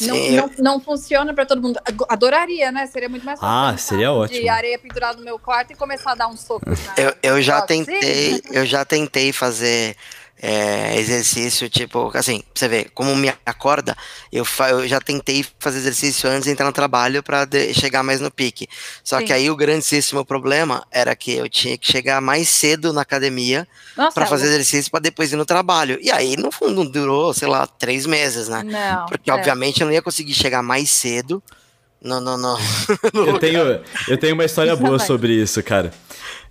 não, 0.00 0.30
não, 0.30 0.50
não, 0.58 0.80
funciona 0.80 1.34
para 1.34 1.44
todo 1.44 1.60
mundo. 1.60 1.78
Adoraria, 2.08 2.72
né? 2.72 2.86
Seria 2.86 3.06
muito 3.06 3.26
mais 3.26 3.38
fácil. 3.38 3.74
Ah, 3.74 3.76
seria 3.76 4.10
ótimo. 4.10 4.40
De 4.40 4.48
areia 4.48 4.78
pendurada 4.78 5.18
no 5.18 5.22
meu 5.22 5.38
quarto 5.38 5.74
e 5.74 5.76
começar 5.76 6.12
a 6.12 6.14
dar 6.14 6.28
um 6.28 6.36
soco. 6.36 6.64
Eu, 6.96 7.14
eu 7.22 7.42
já 7.42 7.60
tentei, 7.60 8.40
eu 8.50 8.64
já 8.64 8.86
tentei 8.86 9.34
fazer 9.34 9.96
é, 10.40 10.98
exercício, 10.98 11.68
tipo, 11.70 12.10
assim, 12.14 12.42
você 12.54 12.68
ver, 12.68 12.90
como 12.94 13.16
me 13.16 13.32
acorda, 13.44 13.96
eu, 14.30 14.44
eu 14.70 14.86
já 14.86 15.00
tentei 15.00 15.44
fazer 15.58 15.78
exercício 15.78 16.28
antes 16.28 16.44
de 16.44 16.50
entrar 16.50 16.66
no 16.66 16.72
trabalho 16.72 17.22
para 17.22 17.48
chegar 17.72 18.02
mais 18.02 18.20
no 18.20 18.30
pique. 18.30 18.68
Só 19.02 19.18
Sim. 19.18 19.24
que 19.24 19.32
aí 19.32 19.50
o 19.50 19.56
grandíssimo 19.56 20.24
problema 20.24 20.86
era 20.90 21.16
que 21.16 21.32
eu 21.32 21.48
tinha 21.48 21.78
que 21.78 21.90
chegar 21.90 22.20
mais 22.20 22.48
cedo 22.48 22.92
na 22.92 23.00
academia 23.00 23.66
para 24.14 24.26
fazer 24.26 24.46
exercício 24.46 24.90
para 24.90 25.00
depois 25.00 25.32
ir 25.32 25.36
no 25.36 25.46
trabalho. 25.46 25.98
E 26.02 26.10
aí, 26.10 26.36
no 26.36 26.52
fundo, 26.52 26.84
durou, 26.88 27.32
sei 27.32 27.48
lá, 27.48 27.66
três 27.66 28.04
meses, 28.04 28.48
né? 28.48 28.62
Não, 28.62 29.06
Porque, 29.06 29.30
é. 29.30 29.34
obviamente, 29.34 29.80
eu 29.80 29.86
não 29.86 29.94
ia 29.94 30.02
conseguir 30.02 30.34
chegar 30.34 30.62
mais 30.62 30.90
cedo. 30.90 31.42
Não, 32.02 32.20
não, 32.20 32.36
não. 32.36 32.58
eu, 33.14 33.38
tenho, 33.38 33.80
eu 34.06 34.18
tenho 34.18 34.34
uma 34.34 34.44
história 34.44 34.76
boa 34.76 34.98
sobre 34.98 35.32
isso, 35.32 35.62
cara. 35.62 35.92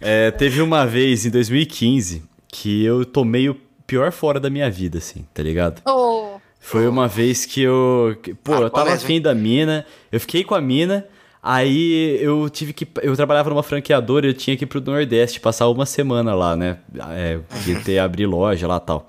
É, 0.01 0.31
teve 0.31 0.59
uma 0.61 0.85
vez, 0.87 1.25
em 1.25 1.29
2015, 1.29 2.23
que 2.47 2.83
eu 2.83 3.05
tomei 3.05 3.47
o 3.47 3.64
pior 3.85 4.11
fora 4.11 4.39
da 4.39 4.49
minha 4.49 4.69
vida, 4.69 4.97
assim, 4.97 5.25
tá 5.33 5.43
ligado? 5.43 5.81
Oh. 5.85 6.39
Foi 6.59 6.87
uma 6.87 7.07
vez 7.07 7.45
que 7.45 7.61
eu. 7.61 8.17
Pô, 8.43 8.55
ah, 8.55 8.61
eu 8.61 8.69
tava 8.69 8.93
afim 8.93 9.21
da 9.21 9.35
mina, 9.35 9.85
eu 10.11 10.19
fiquei 10.19 10.43
com 10.43 10.55
a 10.55 10.61
mina, 10.61 11.05
aí 11.41 12.17
eu 12.19 12.49
tive 12.49 12.73
que. 12.73 12.87
Eu 13.03 13.15
trabalhava 13.15 13.51
numa 13.51 13.61
franqueadora, 13.61 14.25
eu 14.25 14.33
tinha 14.33 14.57
que 14.57 14.63
ir 14.63 14.67
pro 14.67 14.81
Nordeste, 14.81 15.39
passar 15.39 15.69
uma 15.69 15.85
semana 15.85 16.33
lá, 16.33 16.55
né? 16.55 16.79
É, 17.11 17.39
ter 17.85 17.99
abrir 17.99 18.25
loja 18.25 18.67
lá 18.67 18.79
tal. 18.79 19.07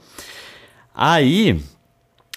Aí. 0.94 1.58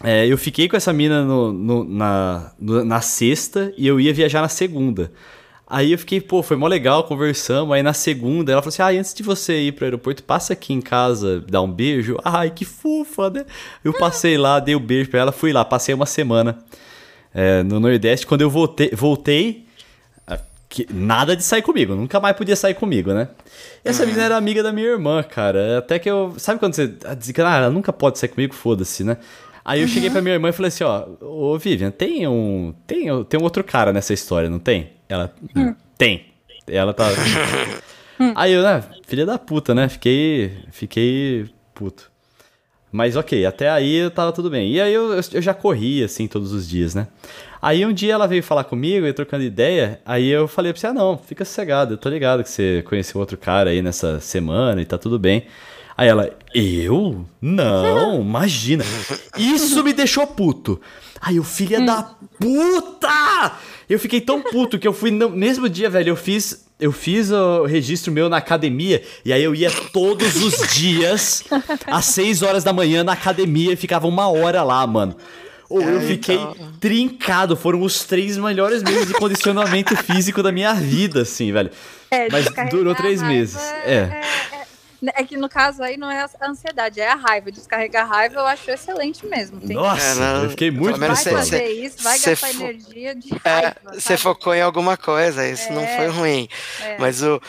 É, 0.02 0.26
eu 0.26 0.38
fiquei 0.38 0.70
com 0.70 0.78
essa 0.78 0.94
mina 0.94 1.26
no, 1.26 1.52
no, 1.52 1.84
na, 1.84 2.54
no, 2.58 2.86
na 2.86 3.02
sexta 3.02 3.74
e 3.78 3.86
eu 3.86 4.00
ia 4.00 4.14
viajar 4.14 4.42
na 4.42 4.48
segunda. 4.48 5.12
Aí 5.70 5.92
eu 5.92 6.00
fiquei, 6.00 6.20
pô, 6.20 6.42
foi 6.42 6.58
mó 6.58 6.68
legal, 6.68 7.04
conversamos. 7.04 7.76
Aí 7.76 7.84
na 7.84 7.94
segunda 7.94 8.52
ela 8.52 8.62
falou 8.62 8.70
assim: 8.70 8.82
ah, 8.82 9.00
antes 9.00 9.14
de 9.14 9.22
você 9.22 9.60
ir 9.60 9.74
pro 9.74 9.86
aeroporto, 9.86 10.24
passa 10.24 10.54
aqui 10.54 10.74
em 10.74 10.82
casa, 10.82 11.44
dá 11.48 11.62
um 11.62 11.72
beijo. 11.72 12.18
Ai, 12.24 12.50
que 12.50 12.66
fofa, 12.66 13.30
né? 13.30 13.46
Eu 13.84 13.94
passei 13.94 14.38
lá, 14.38 14.60
dei 14.60 14.76
o 14.76 14.80
um 14.80 14.82
beijo 14.82 15.10
pra 15.10 15.20
ela, 15.20 15.32
fui 15.32 15.54
lá, 15.54 15.64
passei 15.64 15.94
uma 15.94 16.08
semana 16.08 16.58
é, 17.34 17.62
no 17.64 17.80
Nordeste. 17.80 18.26
Quando 18.26 18.42
eu 18.42 18.50
voltei, 18.50 18.90
voltei 18.94 19.70
que, 20.70 20.88
nada 20.94 21.36
de 21.36 21.44
sair 21.44 21.64
comigo, 21.64 21.96
nunca 21.96 22.20
mais 22.20 22.38
podia 22.38 22.56
sair 22.56 22.76
comigo, 22.76 23.12
né? 23.12 23.28
E 23.84 23.90
essa 23.90 24.06
menina 24.06 24.24
era 24.24 24.38
amiga 24.38 24.62
da 24.62 24.72
minha 24.72 24.88
irmã, 24.88 25.24
cara. 25.24 25.80
Até 25.80 25.98
que 25.98 26.08
eu. 26.08 26.36
Sabe 26.38 26.60
quando 26.60 26.76
você 26.76 26.88
diz 27.18 27.32
que 27.32 27.42
ah, 27.42 27.58
ela 27.58 27.70
nunca 27.72 27.92
pode 27.92 28.20
sair 28.20 28.30
comigo? 28.30 28.54
Foda-se, 28.54 29.04
né? 29.04 29.18
Aí 29.64 29.82
eu 29.82 29.88
uhum. 29.88 29.94
cheguei 29.94 30.10
pra 30.10 30.22
minha 30.22 30.36
irmã 30.36 30.50
e 30.50 30.54
falei 30.54 30.70
assim: 30.70 30.84
ó, 30.84 31.06
ô 31.22 31.58
Vivian, 31.58 31.92
tem 31.92 32.28
um. 32.28 32.74
Tem, 32.86 33.24
tem 33.26 33.40
um 33.40 33.44
outro 33.44 33.64
cara 33.64 33.94
nessa 33.94 34.14
história, 34.14 34.50
não 34.50 34.60
tem? 34.60 34.92
Ela. 35.08 35.34
Hum. 35.56 35.76
Tem. 35.98 36.26
Ela 36.68 36.94
tá. 36.94 37.06
Hum. 38.22 38.34
Aí 38.36 38.52
eu, 38.52 38.62
né, 38.62 38.84
filha 39.08 39.26
da 39.26 39.40
puta, 39.40 39.74
né? 39.74 39.88
Fiquei. 39.88 40.52
Fiquei 40.72 41.46
puto. 41.74 42.12
Mas 42.92 43.16
ok, 43.16 43.46
até 43.46 43.70
aí 43.70 44.10
tava 44.10 44.34
tudo 44.34 44.50
bem. 44.50 44.72
E 44.72 44.82
aí 44.82 44.94
eu, 44.94 45.14
eu 45.14 45.42
já 45.42 45.54
corria, 45.54 46.06
assim, 46.06 46.28
todos 46.28 46.52
os 46.52 46.68
dias, 46.68 46.96
né? 46.96 47.08
Aí 47.62 47.86
um 47.86 47.94
dia 47.94 48.14
ela 48.14 48.28
veio 48.28 48.42
falar 48.42 48.64
comigo, 48.64 49.06
e 49.06 49.14
trocando 49.14 49.44
ideia, 49.44 50.02
aí 50.06 50.28
eu 50.28 50.48
falei 50.48 50.72
pra 50.72 50.80
você, 50.80 50.88
ah 50.88 50.94
não, 50.94 51.18
fica 51.18 51.44
sossegado, 51.44 51.94
eu 51.94 51.98
tô 51.98 52.10
ligado 52.10 52.44
que 52.44 52.50
você 52.50 52.84
conheceu 52.88 53.20
outro 53.20 53.38
cara 53.38 53.70
aí 53.70 53.82
nessa 53.82 54.20
semana 54.20 54.82
e 54.82 54.86
tá 54.86 54.98
tudo 54.98 55.20
bem. 55.20 55.46
Aí 56.00 56.08
ela, 56.08 56.34
eu? 56.56 57.26
Não, 57.42 58.22
imagina. 58.24 58.86
Isso 59.38 59.84
me 59.84 59.92
deixou 59.92 60.26
puto. 60.26 60.80
Aí 61.20 61.38
o 61.38 61.44
filho 61.44 61.86
da 61.86 62.16
puta! 62.40 63.52
Eu 63.90 64.00
fiquei 64.00 64.22
tão 64.22 64.42
puto 64.42 64.80
que 64.80 64.88
eu 64.88 64.94
fui 64.94 65.12
no 65.12 65.30
mesmo 65.30 65.68
dia, 65.68 65.90
velho, 65.90 66.12
eu 66.12 66.16
fiz 66.16 66.66
eu 66.80 66.94
fiz 66.94 67.30
o 67.32 67.66
registro 67.66 68.14
meu 68.14 68.30
na 68.30 68.38
academia 68.38 69.04
e 69.26 69.34
aí 69.34 69.44
eu 69.44 69.54
ia 69.54 69.70
todos 69.92 70.38
os 70.38 70.66
dias 70.74 71.44
às 71.86 72.06
6 72.06 72.44
horas 72.44 72.64
da 72.64 72.72
manhã 72.72 73.04
na 73.04 73.12
academia 73.12 73.74
e 73.74 73.76
ficava 73.76 74.08
uma 74.08 74.30
hora 74.30 74.64
lá, 74.64 74.88
mano. 74.88 75.18
Ou 75.70 75.82
eu 75.82 76.00
é, 76.00 76.02
fiquei 76.02 76.38
então... 76.38 76.56
trincado. 76.80 77.58
Foram 77.58 77.82
os 77.82 78.06
três 78.06 78.38
melhores 78.38 78.82
meses 78.82 79.06
de 79.06 79.14
condicionamento 79.16 79.98
físico 79.98 80.42
da 80.42 80.52
minha 80.54 80.74
vida, 80.74 81.24
assim, 81.24 81.52
velho. 81.52 81.70
É, 82.10 82.30
Mas 82.32 82.46
durou 82.72 82.96
três 82.96 83.22
meses. 83.22 83.62
É, 83.84 83.94
é. 83.94 84.59
É 85.08 85.22
é 85.22 85.24
que 85.24 85.38
no 85.38 85.48
caso 85.50 85.82
aí 85.84 85.98
não 85.98 86.10
é 86.10 86.22
a 86.22 86.48
ansiedade, 86.48 87.00
é 87.00 87.10
a 87.10 87.16
raiva. 87.16 87.52
Descarregar 87.52 88.06
a 88.06 88.08
raiva 88.08 88.40
eu 88.40 88.46
acho 88.46 88.70
excelente 88.72 89.26
mesmo. 89.26 89.60
Tem 89.60 89.76
Nossa, 89.76 90.16
que... 90.16 90.22
É, 90.22 90.46
eu 90.46 90.50
fiquei 90.50 90.72
muito 90.72 91.00
Vai 91.00 91.16
fazer 91.16 91.68
isso, 91.68 92.04
vai 92.04 92.20
gastar 92.20 92.48
fo... 92.48 92.64
energia 92.64 93.16
de 93.16 93.34
é, 93.34 93.50
raiva. 93.50 93.76
É, 93.92 94.00
você 94.00 94.18
focou 94.18 94.54
em 94.54 94.62
alguma 94.62 94.98
coisa, 94.98 95.48
isso 95.48 95.70
é, 95.70 95.72
não 95.72 95.88
foi 95.88 96.08
ruim. 96.08 96.50
É. 96.82 96.98
Mas 96.98 97.22
o, 97.24 97.42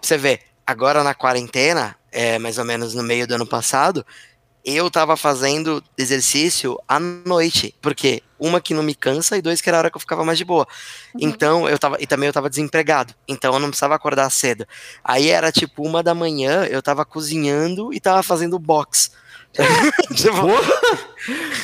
você 0.00 0.16
vê, 0.16 0.40
agora 0.66 1.02
na 1.02 1.14
quarentena, 1.14 1.96
é, 2.10 2.38
mais 2.38 2.58
ou 2.58 2.64
menos 2.64 2.94
no 2.94 3.02
meio 3.02 3.26
do 3.26 3.34
ano 3.34 3.46
passado, 3.46 4.04
eu 4.76 4.90
tava 4.90 5.16
fazendo 5.16 5.82
exercício 5.96 6.78
à 6.86 6.98
noite. 7.00 7.74
porque 7.80 8.22
Uma 8.38 8.60
que 8.60 8.74
não 8.74 8.82
me 8.82 8.94
cansa 8.94 9.36
e 9.36 9.42
dois 9.42 9.60
que 9.60 9.68
era 9.68 9.78
a 9.78 9.80
hora 9.80 9.90
que 9.90 9.96
eu 9.96 10.00
ficava 10.00 10.24
mais 10.24 10.38
de 10.38 10.44
boa. 10.44 10.66
Uhum. 11.14 11.20
Então, 11.22 11.68
eu 11.68 11.78
tava. 11.78 11.96
E 12.00 12.06
também 12.06 12.26
eu 12.28 12.32
tava 12.32 12.48
desempregado. 12.48 13.14
Então 13.26 13.52
eu 13.54 13.60
não 13.60 13.68
precisava 13.68 13.94
acordar 13.94 14.30
cedo. 14.30 14.66
Aí 15.02 15.28
era 15.28 15.50
tipo 15.50 15.82
uma 15.82 16.02
da 16.02 16.14
manhã, 16.14 16.64
eu 16.64 16.82
tava 16.82 17.04
cozinhando 17.04 17.92
e 17.92 18.00
tava 18.00 18.22
fazendo 18.22 18.58
box. 18.58 19.10
tipo... 20.14 20.46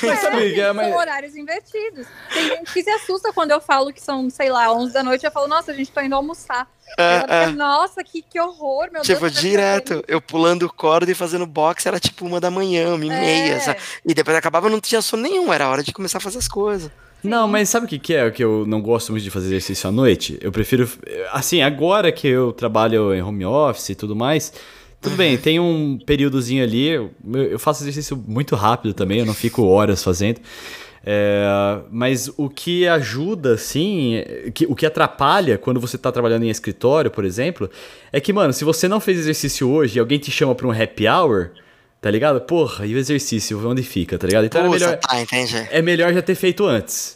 mas, 0.03 0.25
é, 0.25 0.59
é, 0.59 0.73
mas... 0.73 0.89
São 0.89 0.97
horários 0.99 1.37
invertidos. 1.37 2.07
Tem 2.33 2.49
gente 2.49 2.73
que 2.73 2.83
se 2.83 2.91
assusta 2.91 3.33
quando 3.33 3.53
eu 3.53 3.61
falo 3.61 3.93
que 3.93 4.01
são, 4.01 4.29
sei 4.31 4.51
lá, 4.51 4.73
11 4.73 4.93
da 4.93 5.03
noite. 5.03 5.25
Eu 5.25 5.31
falo, 5.31 5.47
nossa, 5.47 5.73
a 5.73 5.75
gente 5.75 5.91
tá 5.93 6.05
indo 6.05 6.15
almoçar. 6.15 6.69
É, 6.99 7.45
é. 7.45 7.47
Nossa, 7.49 8.03
que, 8.03 8.23
que 8.23 8.39
horror, 8.41 8.89
meu 8.93 9.03
tipo, 9.03 9.21
Deus. 9.21 9.33
Tipo, 9.33 9.41
direto. 9.41 10.05
Eu 10.07 10.21
pulando 10.21 10.69
corda 10.73 11.11
e 11.11 11.15
fazendo 11.15 11.47
boxe 11.47 11.87
era 11.87 11.99
tipo 12.01 12.27
uma 12.27 12.41
da 12.41 12.51
manhã, 12.51 12.95
uma 12.95 13.05
e 13.05 13.09
meia. 13.09 13.61
Sabe? 13.61 13.79
E 14.05 14.15
depois 14.15 14.37
acabava, 14.37 14.69
não 14.69 14.81
tinha 14.81 15.01
sono 15.01 15.23
nenhum. 15.23 15.53
Era 15.53 15.69
hora 15.69 15.83
de 15.83 15.93
começar 15.93 16.19
a 16.19 16.21
fazer 16.21 16.39
as 16.39 16.49
coisas. 16.49 16.91
Não, 17.23 17.49
mas 17.49 17.71
sabe 17.71 17.87
o 17.87 17.89
que, 17.89 17.99
que 17.99 18.15
é 18.15 18.31
que 18.31 18.45
eu 18.45 18.67
não 18.67 18.83
gosto 18.83 19.11
muito 19.11 19.25
de 19.25 19.31
fazer 19.31 19.47
exercício 19.47 19.89
à 19.89 19.93
noite? 19.93 20.39
Eu 20.43 20.53
prefiro. 20.53 20.89
Assim, 21.33 21.63
agora 21.63 22.13
que 22.13 22.29
eu 22.29 22.53
trabalho 22.53 23.15
em 23.15 23.23
home 23.23 23.47
office 23.47 23.89
e 23.89 23.95
tudo 23.95 24.15
mais 24.15 24.53
tudo 25.05 25.17
bem, 25.17 25.37
tem 25.37 25.61
um 25.61 25.99
períodozinho 26.05 26.65
ali. 26.65 26.89
Eu 26.89 27.59
faço 27.59 27.83
exercício 27.83 28.17
muito 28.27 28.57
rápido 28.57 28.95
também, 28.95 29.21
eu 29.21 29.27
não 29.27 29.35
fico 29.35 29.63
horas 29.65 30.03
fazendo. 30.03 30.41
É, 31.07 31.81
mas 31.91 32.31
o 32.37 32.49
que 32.49 32.89
ajuda, 32.89 33.55
assim, 33.55 34.25
que, 34.55 34.65
o 34.65 34.75
que 34.75 34.87
atrapalha 34.87 35.59
quando 35.59 35.79
você 35.79 35.97
está 35.97 36.11
trabalhando 36.11 36.45
em 36.45 36.49
escritório, 36.49 37.11
por 37.11 37.25
exemplo, 37.27 37.71
é 38.11 38.19
que, 38.21 38.33
mano, 38.33 38.53
se 38.55 38.65
você 38.65 38.89
não 38.89 38.99
fez 38.99 39.19
exercício 39.19 39.69
hoje 39.69 39.99
e 39.99 40.01
alguém 40.01 40.19
te 40.19 40.31
chama 40.31 40.55
para 40.55 40.67
um 40.67 40.71
happy 40.71 41.07
hour, 41.07 41.51
tá 42.01 42.11
ligado? 42.11 42.41
Porra, 42.41 42.87
e 42.87 42.95
o 42.95 42.99
exercício, 42.99 43.69
onde 43.69 43.83
fica, 43.83 44.19
tá 44.19 44.27
ligado? 44.27 44.47
Então 44.47 44.65
Puxa, 44.65 44.85
é 44.85 44.89
melhor, 44.89 44.99
tá, 44.99 45.67
é 45.71 45.83
melhor 45.83 46.15
já 46.15 46.23
ter 46.23 46.35
feito 46.35 46.65
antes. 46.65 47.14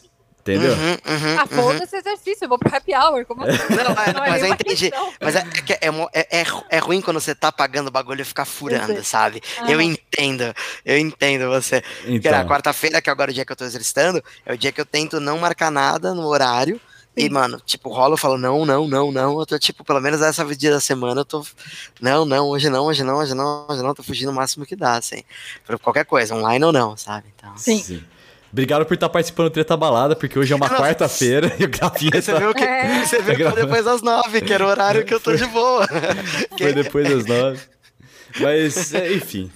Entendeu? 0.48 0.72
Uhum, 0.72 0.90
uhum, 0.90 1.38
ah, 1.38 1.46
foda-se 1.46 1.94
uhum. 1.94 2.00
exercício, 2.00 2.44
eu 2.44 2.48
vou 2.48 2.58
pro 2.58 2.74
happy 2.74 2.94
hour. 2.94 3.24
Como 3.26 3.44
assim? 3.44 3.58
Não, 3.68 4.02
é, 4.02 4.12
não 4.12 4.24
é 4.24 4.30
mas 4.30 4.42
eu 4.42 4.48
entendi. 4.48 4.90
Mas 5.20 5.36
é, 5.36 5.46
é, 5.80 6.40
é, 6.40 6.46
é, 6.70 6.78
ruim 6.78 7.02
quando 7.02 7.20
você 7.20 7.34
tá 7.34 7.52
pagando 7.52 7.88
o 7.88 7.90
bagulho 7.90 8.22
e 8.22 8.24
ficar 8.24 8.44
furando, 8.44 9.04
sabe? 9.04 9.42
Ah. 9.58 9.70
Eu 9.70 9.80
entendo, 9.80 10.54
eu 10.84 10.98
entendo 10.98 11.48
você. 11.48 11.82
Então. 12.06 12.34
a 12.34 12.44
quarta-feira, 12.44 13.02
que 13.02 13.10
é 13.10 13.12
agora 13.12 13.30
o 13.30 13.34
dia 13.34 13.44
que 13.44 13.52
eu 13.52 13.56
tô 13.56 13.64
exercitando, 13.64 14.22
é 14.46 14.54
o 14.54 14.58
dia 14.58 14.72
que 14.72 14.80
eu 14.80 14.86
tento 14.86 15.20
não 15.20 15.38
marcar 15.38 15.70
nada 15.70 16.14
no 16.14 16.26
horário. 16.26 16.80
Sim. 17.18 17.24
E, 17.26 17.30
mano, 17.30 17.60
tipo, 17.66 17.90
rola, 17.90 18.14
eu 18.14 18.18
falo, 18.18 18.38
não, 18.38 18.64
não, 18.64 18.86
não, 18.86 19.10
não. 19.10 19.40
Eu 19.40 19.44
tô, 19.44 19.58
tipo, 19.58 19.84
pelo 19.84 20.00
menos 20.00 20.22
essa 20.22 20.44
dia 20.54 20.70
da 20.70 20.80
semana, 20.80 21.22
eu 21.22 21.24
tô. 21.24 21.44
Não, 22.00 22.24
não, 22.24 22.46
hoje 22.46 22.70
não, 22.70 22.84
hoje 22.84 23.02
não, 23.02 23.16
hoje 23.16 23.34
não, 23.34 23.66
hoje 23.68 23.82
não, 23.82 23.94
tô 23.94 24.02
fugindo 24.04 24.30
o 24.30 24.34
máximo 24.34 24.64
que 24.64 24.76
dá, 24.76 24.96
assim. 24.96 25.22
Por 25.66 25.78
qualquer 25.80 26.04
coisa, 26.04 26.34
online 26.34 26.64
ou 26.64 26.72
não, 26.72 26.96
sabe? 26.96 27.26
Então. 27.36 27.56
Sim. 27.58 27.82
Sim. 27.82 28.04
Obrigado 28.52 28.86
por 28.86 28.94
estar 28.94 29.08
participando 29.08 29.48
do 29.48 29.52
Treta 29.52 29.76
Balada, 29.76 30.16
porque 30.16 30.38
hoje 30.38 30.52
é 30.52 30.56
uma 30.56 30.68
quarta-feira 30.70 31.54
e 31.58 31.64
o 31.64 31.68
Grafinha 31.68 32.10
Você 32.20 32.32
tá... 32.32 32.38
viu 32.38 32.54
que, 32.54 32.64
é. 32.64 33.04
você 33.04 33.22
viu 33.22 33.36
que 33.36 33.44
foi 33.44 33.62
depois 33.62 33.84
das 33.84 34.02
nove, 34.02 34.40
que 34.40 34.52
era 34.52 34.64
o 34.64 34.68
horário 34.68 35.04
que 35.04 35.12
eu 35.12 35.20
tô 35.20 35.34
de 35.34 35.46
boa. 35.46 35.86
Foi 36.58 36.72
depois 36.72 37.08
das 37.08 37.26
nove. 37.26 37.60
Mas, 38.40 38.94
é, 38.94 39.12
enfim. 39.12 39.50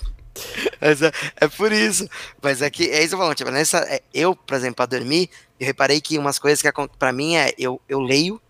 Mas 0.80 1.02
é, 1.02 1.12
é, 1.40 1.48
por 1.48 1.72
isso. 1.72 2.08
Mas 2.42 2.62
é 2.62 2.70
que, 2.70 2.84
é 2.84 3.00
isso 3.00 3.10
que 3.10 3.14
eu 3.14 3.18
falo, 3.18 3.34
tipo, 3.34 3.50
nessa, 3.50 3.78
é, 3.78 4.02
eu, 4.12 4.34
por 4.34 4.56
exemplo, 4.56 4.76
para 4.76 4.86
dormir, 4.86 5.30
eu 5.58 5.66
reparei 5.66 6.00
que 6.00 6.18
umas 6.18 6.38
coisas 6.38 6.60
que 6.60 6.68
para 6.98 7.12
mim 7.12 7.36
é, 7.36 7.52
eu, 7.58 7.80
eu 7.88 8.00
leio, 8.00 8.40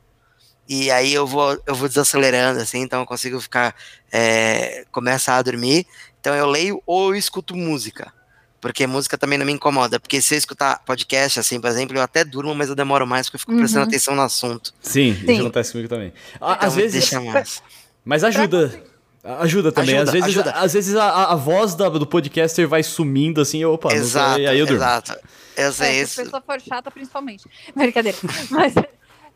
e 0.69 0.91
aí 0.91 1.13
eu 1.13 1.27
vou, 1.27 1.61
eu 1.67 1.75
vou 1.75 1.89
desacelerando, 1.89 2.61
assim, 2.61 2.81
então 2.81 3.01
eu 3.01 3.07
consigo 3.07 3.41
ficar, 3.41 3.75
é, 4.11 4.85
começar 4.91 5.37
a 5.37 5.43
dormir, 5.43 5.87
então 6.21 6.35
eu 6.35 6.47
leio 6.47 6.83
ou 6.87 7.11
eu 7.11 7.17
escuto 7.17 7.57
música. 7.57 8.13
Porque 8.63 8.87
música 8.87 9.19
também 9.19 9.37
não 9.37 9.45
me 9.45 9.51
incomoda. 9.51 9.99
Porque 9.99 10.23
se 10.23 10.35
eu 10.35 10.39
escutar 10.39 10.81
podcast, 10.87 11.41
assim, 11.41 11.61
por 11.61 11.69
exemplo, 11.69 11.97
eu 11.97 12.01
até 12.01 12.25
durmo, 12.25 12.55
mas 12.55 12.69
eu 12.69 12.77
demoro 12.77 13.05
mais 13.05 13.27
porque 13.27 13.35
eu 13.35 13.41
fico 13.41 13.57
prestando 13.57 13.83
uhum. 13.83 13.89
atenção 13.89 14.15
no 14.15 14.23
assunto. 14.23 14.73
Sim, 14.81 15.17
Sim, 15.17 15.33
isso 15.33 15.41
acontece 15.41 15.73
comigo 15.73 15.89
também. 15.89 16.13
Então, 16.37 16.57
Às 16.61 16.77
vezes. 16.77 16.93
Deixa 16.93 17.21
mais. 17.21 17.61
Mas 18.05 18.23
ajuda. 18.23 18.81
Ajuda 19.41 19.73
também. 19.73 19.97
Ajuda, 19.97 20.11
às 20.11 20.13
vezes, 20.13 20.29
ajuda. 20.29 20.51
Às 20.53 20.73
vezes 20.73 20.95
a, 20.95 21.33
a 21.33 21.35
voz 21.35 21.75
da, 21.75 21.89
do 21.89 22.07
podcaster 22.07 22.69
vai 22.69 22.85
sumindo 22.85 23.41
assim, 23.41 23.65
opa, 23.65 23.93
exato, 23.93 24.37
sei, 24.37 24.47
aí 24.47 24.59
eu 24.59 24.67
durmo. 24.67 24.81
Exato. 24.81 25.17
Sei 25.73 25.87
é, 25.89 26.03
isso. 26.03 26.15
Se 26.15 26.21
a 26.21 26.25
pessoa 26.25 26.43
for 26.47 26.61
chata, 26.61 26.89
principalmente. 26.89 27.45
Brincadeira. 27.75 28.17
Mas, 28.49 28.75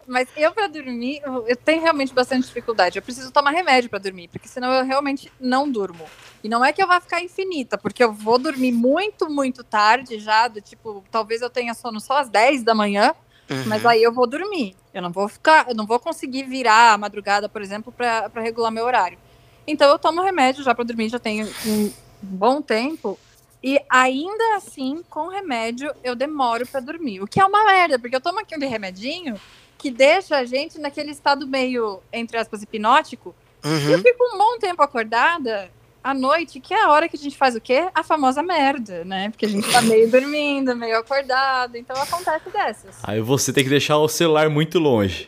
mas 0.07 0.29
eu, 0.37 0.53
pra 0.53 0.69
dormir, 0.69 1.21
eu 1.49 1.57
tenho 1.57 1.83
realmente 1.83 2.15
bastante 2.15 2.47
dificuldade. 2.47 2.97
Eu 2.97 3.03
preciso 3.03 3.33
tomar 3.33 3.51
remédio 3.51 3.91
para 3.91 3.99
dormir, 3.99 4.29
porque 4.29 4.47
senão 4.47 4.73
eu 4.73 4.85
realmente 4.85 5.33
não 5.41 5.69
durmo. 5.69 6.05
E 6.47 6.49
não 6.49 6.65
é 6.65 6.73
que 6.73 6.81
eu 6.81 6.87
vá 6.87 7.01
ficar 7.01 7.21
infinita, 7.21 7.77
porque 7.77 8.05
eu 8.05 8.13
vou 8.13 8.39
dormir 8.39 8.71
muito, 8.71 9.29
muito 9.29 9.65
tarde 9.65 10.21
já, 10.21 10.47
do 10.47 10.61
tipo, 10.61 11.03
talvez 11.11 11.43
eu 11.43 11.51
tenha 11.51 11.75
sono 11.75 11.99
só 11.99 12.19
às 12.19 12.29
10 12.29 12.63
da 12.63 12.73
manhã, 12.73 13.17
uhum. 13.51 13.65
mas 13.67 13.85
aí 13.85 14.01
eu 14.01 14.13
vou 14.13 14.29
dormir. 14.29 14.77
Eu 14.95 15.03
não 15.03 15.11
vou 15.11 15.29
ficar, 15.29 15.69
eu 15.69 15.75
não 15.75 15.85
vou 15.85 15.99
conseguir 15.99 16.45
virar 16.45 16.93
a 16.93 16.99
madrugada, 16.99 17.49
por 17.49 17.61
exemplo, 17.61 17.91
para 17.93 18.31
regular 18.37 18.71
meu 18.71 18.85
horário. 18.85 19.19
Então 19.67 19.91
eu 19.91 19.99
tomo 19.99 20.23
remédio 20.23 20.63
já 20.63 20.73
para 20.73 20.85
dormir, 20.85 21.09
já 21.09 21.19
tenho 21.19 21.53
um 21.67 21.91
bom 22.23 22.63
tempo. 22.63 23.19
E 23.61 23.81
ainda 23.91 24.55
assim, 24.55 25.03
com 25.11 25.27
remédio, 25.27 25.93
eu 26.05 26.15
demoro 26.15 26.65
para 26.65 26.79
dormir. 26.79 27.21
O 27.21 27.27
que 27.27 27.41
é 27.41 27.45
uma 27.45 27.65
merda, 27.65 27.99
porque 27.99 28.15
eu 28.15 28.21
tomo 28.21 28.39
aquele 28.39 28.67
remedinho 28.67 29.35
que 29.77 29.91
deixa 29.91 30.37
a 30.37 30.45
gente 30.45 30.79
naquele 30.79 31.11
estado 31.11 31.45
meio, 31.45 32.01
entre 32.13 32.39
aspas, 32.39 32.63
hipnótico. 32.63 33.35
Uhum. 33.65 33.89
E 33.89 33.93
eu 33.95 33.99
fico 34.01 34.23
um 34.33 34.39
bom 34.39 34.59
tempo 34.61 34.81
acordada 34.81 35.75
à 36.07 36.15
noite, 36.15 36.61
que 36.61 36.73
é 36.73 36.85
a 36.85 36.91
hora 36.91 37.09
que 37.09 37.17
a 37.17 37.19
gente 37.19 37.37
faz 37.37 37.57
o 37.57 37.61
quê? 37.61 37.89
A 37.93 38.05
famosa 38.05 38.41
merda, 38.41 39.05
né? 39.05 39.29
Porque 39.29 39.45
a 39.45 39.49
gente 39.49 39.69
tá 39.69 39.83
meio 39.83 40.09
dormindo, 40.09 40.77
meio 40.77 40.99
acordado, 40.99 41.77
então 41.77 42.01
acontece 42.01 42.49
dessas. 42.49 42.95
Aí 43.03 43.21
você 43.21 43.53
tem 43.53 43.65
que 43.65 43.71
deixar 43.71 43.99
o 43.99 44.07
celular 44.07 44.49
muito 44.49 44.79
longe. 44.79 45.27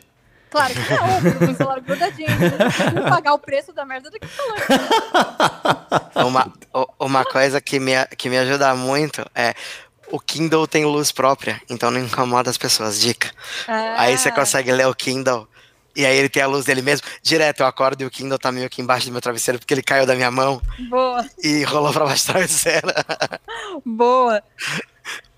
Claro 0.49 0.73
que 0.73 0.79
não, 0.79 1.37
com 1.37 1.51
o 1.51 1.55
celular 1.55 1.81
grudadinho. 1.81 2.29
Né? 2.29 3.09
pagar 3.09 3.33
o 3.33 3.39
preço 3.39 3.73
da 3.73 3.83
merda 3.83 4.09
do 4.09 4.17
que 4.17 4.27
celular. 4.27 4.61
Uma, 6.25 6.53
uma 6.99 7.25
coisa 7.25 7.61
que 7.61 7.79
me, 7.79 7.93
que 8.17 8.29
me 8.29 8.37
ajuda 8.37 8.75
muito 8.75 9.25
é 9.33 9.53
o 10.11 10.19
Kindle 10.19 10.67
tem 10.67 10.85
luz 10.85 11.11
própria, 11.11 11.61
então 11.69 11.89
não 11.91 11.99
incomoda 11.99 12.49
as 12.49 12.57
pessoas. 12.57 12.99
Dica. 12.99 13.31
Ah. 13.67 13.95
Aí 14.01 14.17
você 14.17 14.31
consegue 14.31 14.71
ler 14.71 14.87
o 14.87 14.95
Kindle 14.95 15.47
e 15.95 16.05
aí 16.05 16.17
ele 16.17 16.29
tem 16.29 16.43
a 16.43 16.47
luz 16.47 16.65
dele 16.65 16.81
mesmo. 16.81 17.05
Direto, 17.21 17.61
eu 17.61 17.65
acordo 17.65 18.01
e 18.01 18.05
o 18.05 18.09
Kindle 18.09 18.37
tá 18.37 18.51
meio 18.51 18.65
aqui 18.65 18.81
embaixo 18.81 19.07
do 19.07 19.11
meu 19.11 19.21
travesseiro 19.21 19.59
porque 19.59 19.73
ele 19.73 19.83
caiu 19.83 20.05
da 20.05 20.15
minha 20.15 20.31
mão. 20.31 20.61
Boa. 20.89 21.25
E 21.43 21.63
rolou 21.63 21.91
pra 21.91 22.05
baixo 22.05 22.27
da 22.27 22.33
travesseira. 22.33 22.93
Boa. 23.85 24.41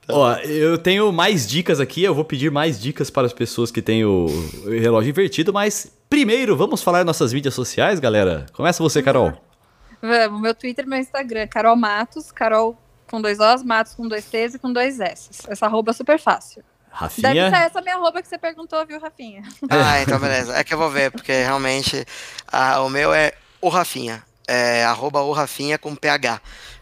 Ó, 0.08 0.34
eu 0.40 0.78
tenho 0.78 1.12
mais 1.12 1.48
dicas 1.48 1.80
aqui, 1.80 2.04
eu 2.04 2.14
vou 2.14 2.26
pedir 2.26 2.52
mais 2.52 2.80
dicas 2.80 3.10
para 3.10 3.28
as 3.28 3.34
pessoas 3.34 3.72
que 3.72 3.82
têm 3.82 4.04
o 4.04 4.28
relógio 4.66 5.10
invertido, 5.10 5.54
mas 5.54 5.92
primeiro 6.10 6.58
vamos 6.58 6.84
falar 6.84 7.06
nossas 7.06 7.32
mídias 7.32 7.54
sociais, 7.54 8.00
galera. 8.00 8.46
Começa 8.52 8.84
você, 8.84 9.02
Carol. 9.02 9.34
Vamos, 10.02 10.42
meu 10.42 10.54
Twitter 10.54 10.86
e 10.86 10.88
meu 10.88 11.00
Instagram, 11.00 11.48
Carol 11.48 11.76
Matos, 11.76 12.32
Carol 12.32 12.78
com 13.10 13.22
dois 13.22 13.40
Os, 13.40 13.64
Matos 13.64 13.94
com 13.94 14.08
dois 14.08 14.26
T's 14.26 14.56
e 14.56 14.60
com 14.60 14.74
dois 14.74 15.00
S. 15.00 15.30
Essa 15.48 15.66
arroba 15.66 15.92
é 15.92 15.94
super 15.94 16.20
fácil. 16.20 16.64
Rafinha. 16.92 17.34
Deve 17.34 17.56
ser 17.56 17.64
essa 17.64 17.82
minha 17.82 17.98
roupa 17.98 18.22
que 18.22 18.28
você 18.28 18.38
perguntou, 18.38 18.86
viu, 18.86 19.00
Rafinha? 19.00 19.44
Ah, 19.70 20.02
então 20.02 20.20
beleza. 20.20 20.56
É 20.56 20.64
que 20.64 20.74
eu 20.74 20.78
vou 20.78 20.90
ver, 20.90 21.12
porque 21.12 21.32
realmente 21.32 22.06
a, 22.52 22.82
o 22.82 22.90
meu 22.90 23.14
é 23.14 23.34
o 23.62 23.70
Rafinha. 23.70 24.24
É 24.48 24.84
arroba 24.84 25.22
o 25.22 25.32
Rafinha 25.32 25.78
com 25.78 25.96
PH. 25.96 26.42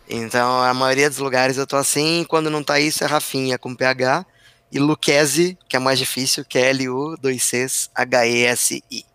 Então 0.10 0.64
a 0.64 0.74
maioria 0.74 1.10
dos 1.10 1.20
lugares 1.20 1.58
eu 1.58 1.68
tô 1.68 1.76
assim, 1.76 2.26
quando 2.28 2.50
não 2.50 2.64
tá 2.64 2.80
isso 2.80 3.04
é 3.04 3.08
Rafinha 3.08 3.60
com 3.60 3.76
PH. 3.76 4.26
E 4.72 4.80
Luquezzi, 4.80 5.58
que 5.68 5.76
é 5.76 5.80
mais 5.80 5.98
difícil, 5.98 6.46
que 6.46 6.58
é 6.58 6.70
L-U, 6.70 7.18
2 7.18 7.42
Cs, 7.44 7.90
H-E-S-I. 7.96 9.09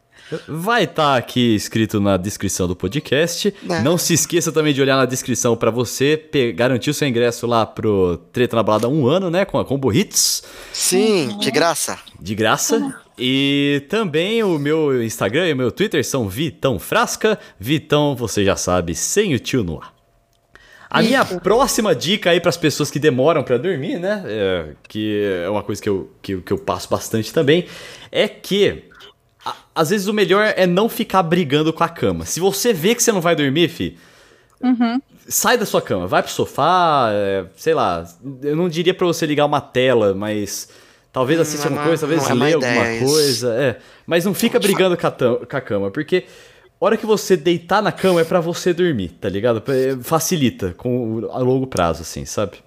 Vai 0.49 0.85
estar 0.85 1.13
tá 1.13 1.17
aqui 1.17 1.55
escrito 1.55 2.01
na 2.01 2.17
descrição 2.17 2.67
do 2.67 2.75
podcast. 2.75 3.55
É. 3.69 3.83
Não 3.83 3.99
se 3.99 4.15
esqueça 4.15 4.51
também 4.51 4.73
de 4.73 4.81
olhar 4.81 4.97
na 4.97 5.05
descrição 5.05 5.57
para 5.57 5.71
você 5.71 6.17
garantir 6.55 6.91
o 6.91 6.95
seu 6.95 7.07
ingresso 7.07 7.47
lá 7.47 7.67
pro 7.67 8.17
Treta 8.33 8.57
na 8.57 8.63
Balada 8.63 8.89
um 8.89 9.07
ano, 9.07 9.31
né? 9.31 9.45
Com 9.45 9.59
a 9.59 9.65
Combo 9.65 9.93
Hits. 9.93 10.43
Sim, 10.73 11.37
de 11.39 11.51
graça. 11.51 11.99
De 12.19 12.35
graça. 12.35 12.95
E 13.19 13.85
também 13.89 14.43
o 14.43 14.59
meu 14.59 15.03
Instagram 15.03 15.49
e 15.49 15.53
o 15.53 15.57
meu 15.57 15.71
Twitter 15.71 16.05
são 16.05 16.29
Vitão 16.29 16.79
Frasca. 16.79 17.39
Vitão, 17.59 18.17
você 18.17 18.45
já 18.45 18.57
sabe, 18.57 18.95
sem 18.95 19.35
o 19.35 19.39
tio 19.39 19.63
no 19.63 19.81
ar. 19.81 19.95
A 20.91 21.03
minha 21.03 21.25
próxima 21.25 21.93
dica 21.93 22.31
aí 22.31 22.41
para 22.41 22.51
as 22.51 22.57
pessoas 22.57 22.89
que 22.89 23.01
demoram 23.01 23.43
para 23.43 23.59
dormir, 23.59 23.99
né? 23.99 24.23
É, 24.27 24.67
que 24.89 25.25
é 25.45 25.49
uma 25.51 25.63
coisa 25.63 25.83
que 25.83 25.89
eu, 25.89 26.13
que, 26.23 26.41
que 26.41 26.53
eu 26.53 26.59
passo 26.59 26.89
bastante 26.89 27.33
também, 27.33 27.67
é 28.13 28.29
que 28.29 28.85
às 29.75 29.91
vezes 29.91 30.07
o 30.07 30.13
melhor 30.13 30.53
é 30.57 30.67
não 30.67 30.89
ficar 30.89 31.23
brigando 31.23 31.73
com 31.73 31.83
a 31.83 31.89
cama. 31.89 32.25
Se 32.25 32.39
você 32.39 32.73
vê 32.73 32.95
que 32.95 33.03
você 33.03 33.11
não 33.11 33.21
vai 33.21 33.35
dormir, 33.35 33.69
fi, 33.69 33.99
uhum. 34.63 35.01
sai 35.27 35.59
da 35.59 35.67
sua 35.67 35.83
cama, 35.83 36.07
vai 36.07 36.23
pro 36.23 36.31
sofá, 36.31 37.09
é, 37.11 37.45
sei 37.57 37.75
lá. 37.75 38.07
Eu 38.43 38.55
não 38.55 38.69
diria 38.69 38.95
para 38.95 39.07
você 39.07 39.27
ligar 39.27 39.47
uma 39.47 39.61
tela, 39.61 40.15
mas 40.15 40.69
talvez 41.13 41.41
assistir 41.41 41.67
alguma 41.67 41.85
coisa, 41.85 42.07
talvez 42.07 42.31
é 42.31 42.35
ler 42.35 42.55
alguma 42.55 42.99
coisa. 42.99 43.55
É, 43.55 43.79
mas 44.07 44.25
não 44.25 44.35
fica 44.35 44.61
brigando 44.61 44.97
com 44.97 45.07
a, 45.07 45.11
com 45.11 45.57
a 45.57 45.61
cama, 45.61 45.91
porque 45.91 46.25
hora 46.79 46.97
que 46.97 47.07
você 47.07 47.37
deitar 47.37 47.83
na 47.83 47.91
cama 47.91 48.21
é 48.21 48.25
para 48.25 48.41
você 48.41 48.73
dormir, 48.73 49.09
tá 49.21 49.29
ligado? 49.29 49.63
É, 49.73 49.97
facilita 50.03 50.75
com 50.77 51.29
a 51.33 51.39
longo 51.39 51.67
prazo, 51.67 52.03
assim, 52.03 52.25
sabe? 52.25 52.59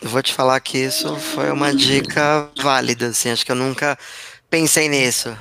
Eu 0.00 0.08
vou 0.08 0.20
te 0.20 0.34
falar 0.34 0.58
que 0.58 0.78
isso 0.78 1.14
foi 1.16 1.50
uma 1.52 1.72
dica 1.72 2.48
válida, 2.60 3.06
assim. 3.06 3.30
Acho 3.30 3.46
que 3.46 3.52
eu 3.52 3.56
nunca 3.56 3.96
pensei 4.50 4.88
nisso. 4.88 5.36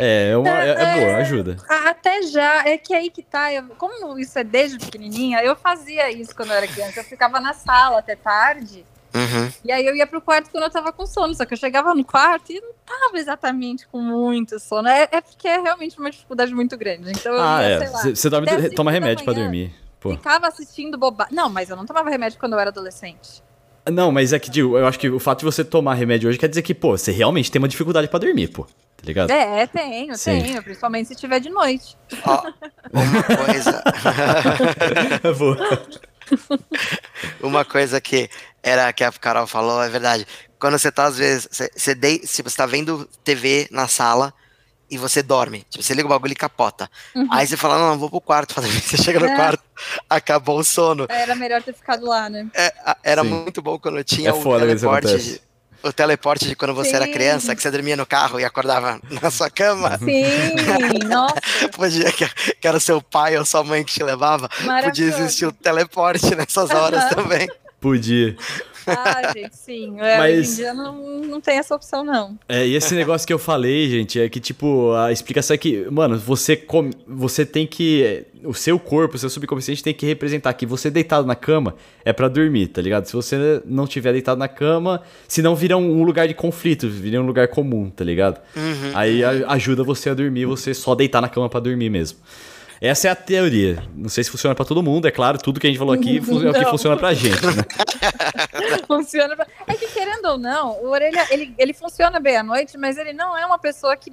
É, 0.00 0.30
é, 0.30 0.36
uma, 0.36 0.48
é, 0.48 0.70
é, 0.70 1.00
boa, 1.00 1.16
ajuda. 1.16 1.56
Até 1.68 2.22
já, 2.22 2.64
é 2.64 2.78
que 2.78 2.94
aí 2.94 3.10
que 3.10 3.20
tá, 3.20 3.52
eu, 3.52 3.64
como 3.76 4.16
isso 4.16 4.38
é 4.38 4.44
desde 4.44 4.78
pequenininha, 4.78 5.42
eu 5.42 5.56
fazia 5.56 6.08
isso 6.12 6.32
quando 6.36 6.50
eu 6.50 6.56
era 6.56 6.68
criança, 6.68 7.00
eu 7.00 7.04
ficava 7.04 7.40
na 7.40 7.52
sala 7.52 7.98
até 7.98 8.14
tarde, 8.14 8.84
uhum. 9.12 9.50
e 9.64 9.72
aí 9.72 9.84
eu 9.84 9.96
ia 9.96 10.06
pro 10.06 10.20
quarto 10.20 10.50
quando 10.52 10.62
eu 10.62 10.70
tava 10.70 10.92
com 10.92 11.04
sono, 11.04 11.34
só 11.34 11.44
que 11.44 11.52
eu 11.52 11.58
chegava 11.58 11.92
no 11.96 12.04
quarto 12.04 12.52
e 12.52 12.60
não 12.60 12.70
tava 12.86 13.18
exatamente 13.18 13.88
com 13.88 14.00
muito 14.00 14.60
sono, 14.60 14.86
é, 14.86 15.08
é 15.10 15.20
porque 15.20 15.48
é 15.48 15.60
realmente 15.60 15.98
uma 15.98 16.12
dificuldade 16.12 16.54
muito 16.54 16.76
grande, 16.76 17.10
então 17.10 17.34
Ah, 17.36 17.60
ia, 17.60 17.68
é, 17.82 17.86
você 17.88 18.30
toma 18.70 18.92
remédio 18.92 19.24
para 19.24 19.34
dormir. 19.34 19.74
Pô. 19.98 20.10
Ficava 20.10 20.46
assistindo 20.46 20.96
bobagem, 20.96 21.34
não, 21.34 21.50
mas 21.50 21.70
eu 21.70 21.76
não 21.76 21.84
tomava 21.84 22.08
remédio 22.08 22.38
quando 22.38 22.52
eu 22.52 22.60
era 22.60 22.70
adolescente. 22.70 23.42
Não, 23.90 24.12
mas 24.12 24.32
é 24.32 24.38
que, 24.38 24.56
eu 24.60 24.86
acho 24.86 24.96
que 24.96 25.08
o 25.08 25.18
fato 25.18 25.40
de 25.40 25.44
você 25.46 25.64
tomar 25.64 25.94
remédio 25.94 26.28
hoje 26.28 26.38
quer 26.38 26.48
dizer 26.48 26.62
que, 26.62 26.72
pô, 26.72 26.96
você 26.96 27.10
realmente 27.10 27.50
tem 27.50 27.58
uma 27.58 27.66
dificuldade 27.66 28.06
para 28.06 28.20
dormir, 28.20 28.46
pô 28.46 28.64
tá 28.98 29.06
ligado? 29.06 29.30
É, 29.30 29.66
tenho, 29.66 30.16
Sim. 30.16 30.42
tenho, 30.42 30.62
principalmente 30.62 31.08
se 31.08 31.14
tiver 31.14 31.40
de 31.40 31.48
noite. 31.48 31.96
Ó, 32.24 32.52
uma 32.92 33.22
coisa. 33.22 33.82
uma 37.40 37.64
coisa 37.64 38.00
que 38.00 38.28
era 38.62 38.92
que 38.92 39.04
a 39.04 39.12
Carol 39.12 39.46
falou, 39.46 39.82
é 39.82 39.88
verdade. 39.88 40.26
Quando 40.58 40.78
você 40.78 40.90
tá, 40.90 41.04
às 41.04 41.16
vezes, 41.16 41.48
você, 41.50 41.70
você, 41.74 41.94
de, 41.94 42.20
você 42.26 42.56
tá 42.56 42.66
vendo 42.66 43.08
TV 43.22 43.68
na 43.70 43.86
sala 43.86 44.34
e 44.90 44.98
você 44.98 45.22
dorme, 45.22 45.64
tipo, 45.70 45.84
você 45.84 45.94
liga 45.94 46.06
o 46.06 46.10
bagulho 46.10 46.32
e 46.32 46.36
capota. 46.36 46.90
Uhum. 47.14 47.28
Aí 47.30 47.46
você 47.46 47.56
fala, 47.56 47.78
não, 47.78 47.90
não, 47.90 47.98
vou 47.98 48.10
pro 48.10 48.20
quarto. 48.20 48.54
Você 48.60 48.96
chega 48.96 49.20
no 49.20 49.26
é. 49.26 49.36
quarto, 49.36 49.62
acabou 50.08 50.58
o 50.58 50.64
sono. 50.64 51.06
Era 51.10 51.34
melhor 51.34 51.62
ter 51.62 51.74
ficado 51.74 52.06
lá, 52.06 52.30
né? 52.30 52.48
É, 52.54 52.72
era 53.02 53.22
Sim. 53.22 53.28
muito 53.28 53.60
bom 53.60 53.78
quando 53.78 53.98
eu 53.98 54.04
tinha 54.04 54.30
é 54.30 54.32
o 54.32 54.58
teleporte 54.58 55.42
o 55.82 55.92
teleporte 55.92 56.48
de 56.48 56.56
quando 56.56 56.74
você 56.74 56.90
Sim. 56.90 56.96
era 56.96 57.08
criança, 57.08 57.54
que 57.54 57.62
você 57.62 57.70
dormia 57.70 57.96
no 57.96 58.06
carro 58.06 58.40
e 58.40 58.44
acordava 58.44 59.00
na 59.22 59.30
sua 59.30 59.50
cama. 59.50 59.98
Sim, 59.98 61.06
nossa. 61.06 61.34
Podia, 61.74 62.10
que, 62.12 62.28
que 62.54 62.66
era 62.68 62.80
seu 62.80 63.00
pai 63.00 63.36
ou 63.36 63.44
sua 63.44 63.62
mãe 63.62 63.84
que 63.84 63.92
te 63.92 64.02
levava. 64.02 64.48
Podia 64.84 65.06
existir 65.06 65.46
o 65.46 65.52
teleporte 65.52 66.34
nessas 66.34 66.70
horas 66.70 67.04
uhum. 67.04 67.10
também. 67.10 67.48
Podia. 67.80 68.36
Ah, 68.90 69.32
gente, 69.32 69.54
sim. 69.56 69.96
É, 69.98 70.18
Mas... 70.18 70.38
Hoje 70.38 70.52
em 70.52 70.54
dia 70.56 70.74
não, 70.74 71.20
não 71.20 71.40
tem 71.40 71.58
essa 71.58 71.74
opção, 71.74 72.04
não. 72.04 72.38
É, 72.48 72.66
e 72.66 72.74
esse 72.74 72.94
negócio 72.94 73.26
que 73.26 73.32
eu 73.32 73.38
falei, 73.38 73.88
gente, 73.88 74.20
é 74.20 74.28
que, 74.28 74.40
tipo, 74.40 74.92
a 74.92 75.12
explicação 75.12 75.54
é 75.54 75.58
que, 75.58 75.86
mano, 75.90 76.18
você, 76.18 76.56
com... 76.56 76.90
você 77.06 77.44
tem 77.44 77.66
que. 77.66 78.24
O 78.44 78.54
seu 78.54 78.78
corpo, 78.78 79.16
o 79.16 79.18
seu 79.18 79.28
subconsciente 79.28 79.82
tem 79.82 79.92
que 79.92 80.06
representar 80.06 80.52
que 80.52 80.64
você 80.64 80.90
deitado 80.90 81.26
na 81.26 81.34
cama 81.34 81.74
é 82.04 82.12
para 82.12 82.28
dormir, 82.28 82.68
tá 82.68 82.80
ligado? 82.80 83.06
Se 83.06 83.12
você 83.12 83.60
não 83.64 83.84
tiver 83.86 84.12
deitado 84.12 84.38
na 84.38 84.46
cama, 84.46 85.02
senão 85.26 85.56
vira 85.56 85.76
um 85.76 86.04
lugar 86.04 86.28
de 86.28 86.34
conflito, 86.34 86.88
vira 86.88 87.20
um 87.20 87.26
lugar 87.26 87.48
comum, 87.48 87.90
tá 87.90 88.04
ligado? 88.04 88.40
Uhum. 88.54 88.92
Aí 88.94 89.24
ajuda 89.24 89.82
você 89.82 90.10
a 90.10 90.14
dormir, 90.14 90.46
você 90.46 90.72
só 90.72 90.94
deitar 90.94 91.20
na 91.20 91.28
cama 91.28 91.48
para 91.48 91.60
dormir 91.60 91.90
mesmo. 91.90 92.18
Essa 92.80 93.08
é 93.08 93.10
a 93.10 93.16
teoria. 93.16 93.82
Não 93.94 94.08
sei 94.08 94.24
se 94.24 94.30
funciona 94.30 94.54
para 94.54 94.64
todo 94.64 94.82
mundo, 94.82 95.08
é 95.08 95.10
claro, 95.10 95.38
tudo 95.38 95.58
que 95.58 95.66
a 95.66 95.70
gente 95.70 95.78
falou 95.78 95.94
aqui 95.94 96.18
é 96.18 96.20
o 96.20 96.54
que 96.54 96.64
funciona 96.70 96.96
pra 96.96 97.12
gente, 97.14 97.44
né? 97.44 97.64
funciona 98.86 99.34
pra... 99.34 99.46
É 99.66 99.74
que 99.74 99.88
querendo 99.88 100.24
ou 100.26 100.38
não, 100.38 100.82
o 100.82 100.88
Orelha, 100.88 101.26
ele, 101.30 101.54
ele 101.58 101.72
funciona 101.72 102.20
bem 102.20 102.36
à 102.36 102.42
noite, 102.42 102.78
mas 102.78 102.96
ele 102.96 103.12
não 103.12 103.36
é 103.36 103.44
uma 103.44 103.58
pessoa 103.58 103.96
que 103.96 104.12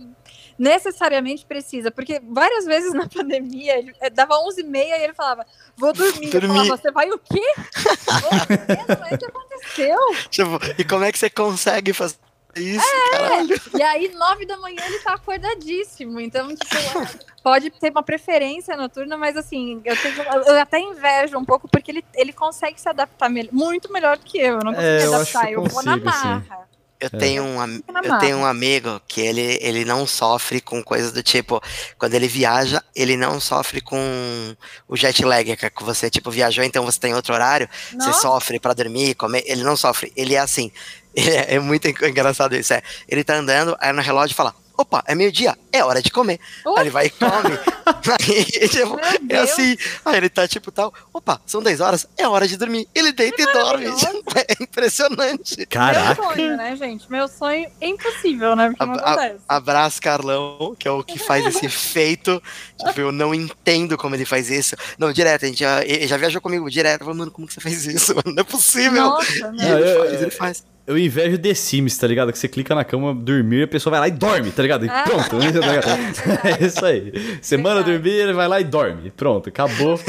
necessariamente 0.57 1.45
precisa, 1.45 1.91
porque 1.91 2.21
várias 2.23 2.65
vezes 2.65 2.93
na 2.93 3.07
pandemia, 3.07 3.77
ele 3.77 3.93
eh, 4.01 4.09
dava 4.09 4.35
11 4.39 4.61
e 4.61 4.63
meia 4.63 4.97
e 4.97 5.03
ele 5.03 5.13
falava, 5.13 5.45
vou 5.75 5.93
dormir. 5.93 6.29
dormir. 6.29 6.47
Eu 6.47 6.53
falava, 6.53 6.77
você 6.77 6.91
vai 6.91 7.09
o 7.09 7.19
quê? 7.19 7.41
Não 8.99 9.07
é 9.07 9.17
que 9.17 9.25
aconteceu? 9.25 9.97
Tipo, 10.29 10.59
e 10.77 10.83
como 10.83 11.03
é 11.03 11.11
que 11.11 11.19
você 11.19 11.29
consegue 11.29 11.93
fazer 11.93 12.15
isso, 12.55 12.85
é, 12.85 13.09
caralho. 13.11 13.61
E 13.77 13.83
aí, 13.83 14.13
nove 14.13 14.45
da 14.45 14.57
manhã, 14.57 14.81
ele 14.85 14.99
tá 14.99 15.13
acordadíssimo. 15.13 16.19
Então, 16.19 16.55
tipo, 16.55 17.25
pode 17.43 17.69
ter 17.69 17.91
uma 17.91 18.03
preferência 18.03 18.77
noturna, 18.77 19.17
mas 19.17 19.35
assim, 19.35 19.81
eu, 19.83 19.95
tenho, 19.97 20.21
eu 20.47 20.59
até 20.59 20.79
invejo 20.79 21.37
um 21.37 21.45
pouco, 21.45 21.67
porque 21.67 21.91
ele, 21.91 22.05
ele 22.15 22.33
consegue 22.33 22.79
se 22.79 22.87
adaptar 22.87 23.29
me 23.29 23.49
muito 23.51 23.91
melhor 23.91 24.17
que 24.17 24.37
eu. 24.39 24.55
Eu 24.55 24.63
não 24.63 24.73
consigo 24.73 25.13
é, 25.13 25.15
adaptar, 25.15 25.51
eu, 25.51 25.63
eu 25.63 25.69
vou 25.69 25.83
na 25.83 25.97
marra. 25.97 26.65
Eu, 26.97 27.09
é. 27.11 27.17
tenho 27.17 27.43
um, 27.43 27.61
eu 28.03 28.19
tenho 28.19 28.37
um 28.37 28.45
amigo 28.45 29.01
que 29.05 29.19
ele, 29.19 29.59
ele 29.61 29.83
não 29.83 30.07
sofre 30.07 30.61
com 30.61 30.81
coisas 30.81 31.11
do 31.11 31.21
tipo, 31.21 31.61
quando 31.99 32.13
ele 32.13 32.27
viaja, 32.27 32.81
ele 32.95 33.17
não 33.17 33.39
sofre 33.39 33.81
com 33.81 34.55
o 34.87 34.95
jet 34.95 35.23
lag, 35.25 35.57
que 35.57 35.83
você, 35.83 36.09
tipo, 36.09 36.31
viajou, 36.31 36.63
então 36.63 36.85
você 36.85 36.99
tem 36.99 37.13
outro 37.13 37.33
horário, 37.33 37.69
Nossa. 37.93 38.13
você 38.13 38.21
sofre 38.21 38.59
para 38.59 38.73
dormir, 38.73 39.13
comer, 39.15 39.43
ele 39.45 39.63
não 39.63 39.75
sofre, 39.75 40.13
ele 40.15 40.35
é 40.35 40.39
assim, 40.39 40.71
é, 41.15 41.55
é 41.55 41.59
muito 41.59 41.87
engraçado 41.87 42.55
isso, 42.55 42.73
é, 42.73 42.81
ele 43.07 43.23
tá 43.23 43.35
andando, 43.35 43.75
aí 43.79 43.91
no 43.93 44.01
relógio 44.01 44.35
fala, 44.35 44.53
opa, 44.77 45.03
é 45.07 45.15
meio-dia, 45.15 45.57
é 45.71 45.83
hora 45.83 46.01
de 46.01 46.11
comer. 46.11 46.39
Aí 46.65 46.83
ele 46.83 46.89
vai 46.89 47.07
e 47.07 47.09
come. 47.09 47.57
aí, 48.19 48.69
tipo, 48.69 48.99
é 49.29 49.37
assim. 49.37 49.77
Aí 50.03 50.17
ele 50.17 50.29
tá 50.29 50.47
tipo 50.47 50.71
tal, 50.71 50.93
opa, 51.13 51.41
são 51.45 51.61
10 51.61 51.81
horas, 51.81 52.07
é 52.17 52.27
hora 52.27 52.47
de 52.47 52.57
dormir. 52.57 52.87
Ele 52.93 53.11
deita 53.11 53.41
e 53.41 53.53
dorme. 53.53 53.85
É 54.35 54.61
impressionante. 54.61 55.65
Caraca. 55.65 56.21
Meu 56.21 56.33
sonho, 56.33 56.57
né, 56.57 56.75
gente? 56.75 57.09
Meu 57.09 57.27
sonho 57.27 57.71
é 57.79 57.87
impossível, 57.87 58.55
né? 58.55 58.67
Porque 58.67 58.83
a, 58.83 58.85
não 58.85 58.95
acontece. 58.95 59.39
A, 59.47 59.55
abraço, 59.55 60.01
Carlão, 60.01 60.75
que 60.77 60.87
é 60.87 60.91
o 60.91 61.03
que 61.03 61.17
faz 61.17 61.45
esse 61.45 61.67
feito. 61.69 62.41
Tipo, 62.77 62.99
eu 62.99 63.11
não 63.11 63.33
entendo 63.33 63.97
como 63.97 64.13
ele 64.13 64.25
faz 64.25 64.49
isso. 64.49 64.75
Não, 64.97 65.13
direto, 65.13 65.45
a 65.45 65.47
gente 65.47 65.59
já, 65.59 65.83
ele 65.83 66.05
já 66.05 66.17
viajou 66.17 66.41
comigo 66.41 66.69
direto. 66.69 67.05
Falei, 67.05 67.17
mano, 67.17 67.31
como 67.31 67.47
que 67.47 67.53
você 67.53 67.61
faz 67.61 67.85
isso? 67.85 68.13
Não 68.25 68.41
é 68.41 68.43
possível. 68.43 69.03
Nossa, 69.03 69.31
e 69.31 69.65
ele 69.65 69.97
faz, 69.97 70.21
ele 70.21 70.31
faz. 70.31 70.74
Eu 70.87 70.99
invejo 70.99 71.39
The 71.39 71.53
Sims, 71.55 71.97
tá 71.97 72.05
ligado? 72.05 72.31
Que 72.31 72.37
você 72.37 72.47
clica 72.47 72.75
na 72.75 72.83
cama, 72.83 73.11
dormir, 73.11 73.63
a 73.63 73.67
pessoa 73.67 73.89
vai 73.89 74.01
lá 74.01 74.07
e 74.07 74.11
dorme, 74.11 74.51
tá 74.51 74.61
ligado? 74.61 74.85
E 74.85 74.89
ah. 74.89 75.03
pronto. 75.03 75.37
Tá 75.39 76.49
é 76.61 76.63
isso 76.63 76.85
aí. 76.85 77.39
Você 77.41 77.57
manda 77.57 77.81
dormir, 77.81 78.11
ele 78.11 78.33
vai 78.33 78.47
lá 78.47 78.61
e 78.61 78.63
dorme. 78.63 79.09
Pronto, 79.09 79.49
acabou. 79.49 79.99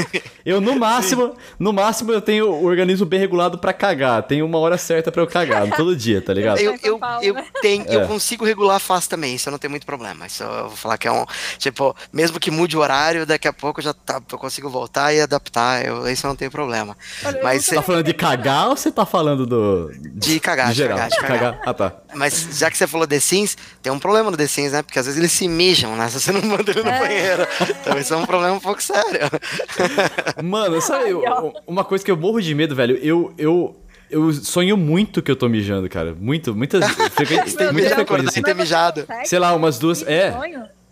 Eu, 0.45 0.61
no 0.61 0.77
máximo, 0.77 1.35
no 1.57 1.73
máximo, 1.73 2.11
eu 2.11 2.21
tenho 2.21 2.51
o 2.51 2.65
organismo 2.65 3.07
bem 3.07 3.19
regulado 3.19 3.57
pra 3.57 3.73
cagar. 3.73 4.21
Tem 4.21 4.43
uma 4.43 4.59
hora 4.59 4.77
certa 4.77 5.11
pra 5.11 5.23
eu 5.23 5.27
cagar, 5.27 5.67
todo 5.75 5.95
dia, 5.95 6.21
tá 6.21 6.31
ligado? 6.31 6.59
Eu, 6.59 6.77
eu, 6.83 6.99
eu, 7.23 7.35
tenho, 7.59 7.83
é. 7.87 7.95
eu 7.95 8.07
consigo 8.07 8.45
regular 8.45 8.79
fácil 8.79 9.09
também, 9.09 9.33
isso 9.33 9.49
eu 9.49 9.51
não 9.51 9.57
tenho 9.57 9.71
muito 9.71 9.85
problema. 9.85 10.27
Isso 10.27 10.43
eu 10.43 10.67
vou 10.67 10.77
falar 10.77 10.99
que 10.99 11.07
é 11.07 11.11
um. 11.11 11.25
Tipo, 11.57 11.95
mesmo 12.13 12.39
que 12.39 12.51
mude 12.51 12.77
o 12.77 12.81
horário, 12.81 13.25
daqui 13.25 13.47
a 13.47 13.53
pouco 13.53 13.79
eu 13.79 13.83
já 13.83 13.93
tá, 13.93 14.21
eu 14.31 14.37
consigo 14.37 14.69
voltar 14.69 15.11
e 15.11 15.21
adaptar. 15.21 15.83
Eu, 15.83 16.07
isso 16.07 16.25
eu 16.25 16.29
não 16.29 16.35
tenho 16.35 16.51
problema. 16.51 16.95
Olha, 17.25 17.39
Mas 17.41 17.65
você 17.65 17.75
tá 17.75 17.81
falando 17.81 18.05
de 18.05 18.13
cagar 18.13 18.69
ou 18.69 18.77
você 18.77 18.91
tá 18.91 19.07
falando 19.07 19.43
do. 19.47 19.91
De 20.13 20.39
cagar 20.39 20.66
cagar, 20.67 20.75
geral. 20.75 20.97
Cagar, 20.97 21.21
cagar. 21.21 21.39
cagar. 21.39 21.61
Ah, 21.65 21.73
tá. 21.73 21.95
Mas 22.13 22.47
já 22.57 22.69
que 22.71 22.77
você 22.77 22.87
falou 22.87 23.07
The 23.07 23.19
Sims, 23.19 23.57
tem 23.81 23.91
um 23.91 23.99
problema 23.99 24.31
no 24.31 24.37
The 24.37 24.47
Sims, 24.47 24.71
né? 24.71 24.81
Porque 24.81 24.99
às 24.99 25.05
vezes 25.05 25.19
eles 25.19 25.31
se 25.31 25.47
mijam, 25.47 25.95
né? 25.95 26.07
Se 26.09 26.19
você 26.19 26.31
não 26.31 26.41
manda 26.41 26.71
ele 26.71 26.83
no 26.83 26.89
é. 26.89 26.99
banheiro. 26.99 27.47
Então 27.81 27.97
isso 27.97 28.13
é 28.13 28.17
um 28.17 28.25
problema 28.25 28.55
um 28.55 28.59
pouco 28.59 28.81
sério. 28.81 29.19
Mano, 30.43 30.81
sabe, 30.81 31.11
uma 31.65 31.83
coisa 31.83 32.03
que 32.03 32.11
eu 32.11 32.17
morro 32.17 32.41
de 32.41 32.53
medo, 32.53 32.75
velho, 32.75 32.97
eu, 32.97 33.33
eu, 33.37 33.75
eu 34.09 34.31
sonho 34.33 34.77
muito 34.77 35.21
que 35.21 35.31
eu 35.31 35.35
tô 35.35 35.49
mijando, 35.49 35.89
cara. 35.89 36.15
Muito, 36.19 36.55
muitas. 36.55 36.85
Tem 37.55 37.71
muita 37.71 37.95
frequência 37.95 38.29
assim. 38.29 38.41
ter 38.41 38.55
mijado. 38.55 39.05
Sei 39.25 39.39
lá, 39.39 39.53
umas 39.53 39.77
duas. 39.79 40.03
É. 40.03 40.33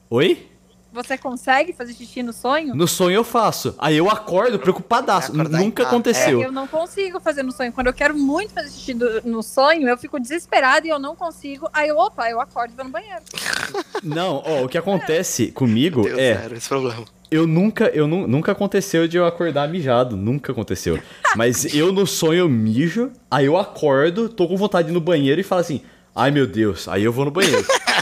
Oi? 0.09 0.55
Você 0.95 1.17
consegue 1.17 1.73
fazer 1.73 1.93
xixi 1.93 2.23
no 2.23 2.31
sonho? 2.31 2.73
No 2.73 2.87
sonho 2.87 3.15
eu 3.15 3.23
faço. 3.25 3.75
Aí 3.77 3.97
eu 3.97 4.09
acordo 4.09 4.57
preocupadaço. 4.57 5.35
Nunca 5.35 5.83
aconteceu. 5.83 6.41
É, 6.41 6.45
eu 6.45 6.53
não 6.53 6.65
consigo 6.67 7.19
fazer 7.19 7.43
no 7.43 7.51
sonho. 7.51 7.73
Quando 7.73 7.87
eu 7.87 7.93
quero 7.93 8.17
muito 8.17 8.53
fazer 8.53 8.69
xixi 8.69 8.93
do, 8.93 9.21
no 9.23 9.43
sonho, 9.43 9.89
eu 9.89 9.97
fico 9.97 10.17
desesperada 10.17 10.87
e 10.87 10.89
eu 10.89 10.97
não 10.97 11.13
consigo. 11.13 11.69
Aí 11.73 11.89
eu, 11.89 11.97
opa, 11.97 12.29
eu 12.29 12.39
acordo 12.39 12.71
e 12.71 12.75
vou 12.77 12.85
no 12.85 12.91
banheiro. 12.91 13.21
Não, 14.01 14.41
ó, 14.45 14.63
o 14.63 14.69
que 14.69 14.77
acontece 14.77 15.51
comigo 15.51 16.03
Deus 16.03 16.17
é. 16.17 16.37
Sério, 16.37 16.57
esse 16.57 16.69
problema. 16.69 17.03
Eu 17.29 17.45
nunca, 17.45 17.85
eu 17.87 18.07
nu, 18.07 18.27
nunca 18.27 18.51
aconteceu 18.53 19.07
de 19.07 19.17
eu 19.17 19.25
acordar 19.25 19.67
mijado, 19.67 20.15
nunca 20.15 20.51
aconteceu. 20.51 20.97
Mas 21.35 21.73
eu 21.73 21.91
no 21.91 22.07
sonho 22.07 22.39
eu 22.39 22.49
mijo, 22.49 23.11
aí 23.29 23.47
eu 23.47 23.57
acordo, 23.57 24.29
tô 24.29 24.47
com 24.47 24.55
vontade 24.55 24.87
de 24.87 24.91
ir 24.91 24.93
no 24.93 25.01
banheiro 25.01 25.41
e 25.41 25.43
falo 25.43 25.61
assim: 25.61 25.81
"Ai 26.15 26.31
meu 26.31 26.47
Deus", 26.47 26.87
aí 26.87 27.03
eu 27.03 27.11
vou 27.11 27.25
no 27.25 27.31
banheiro. 27.31 27.65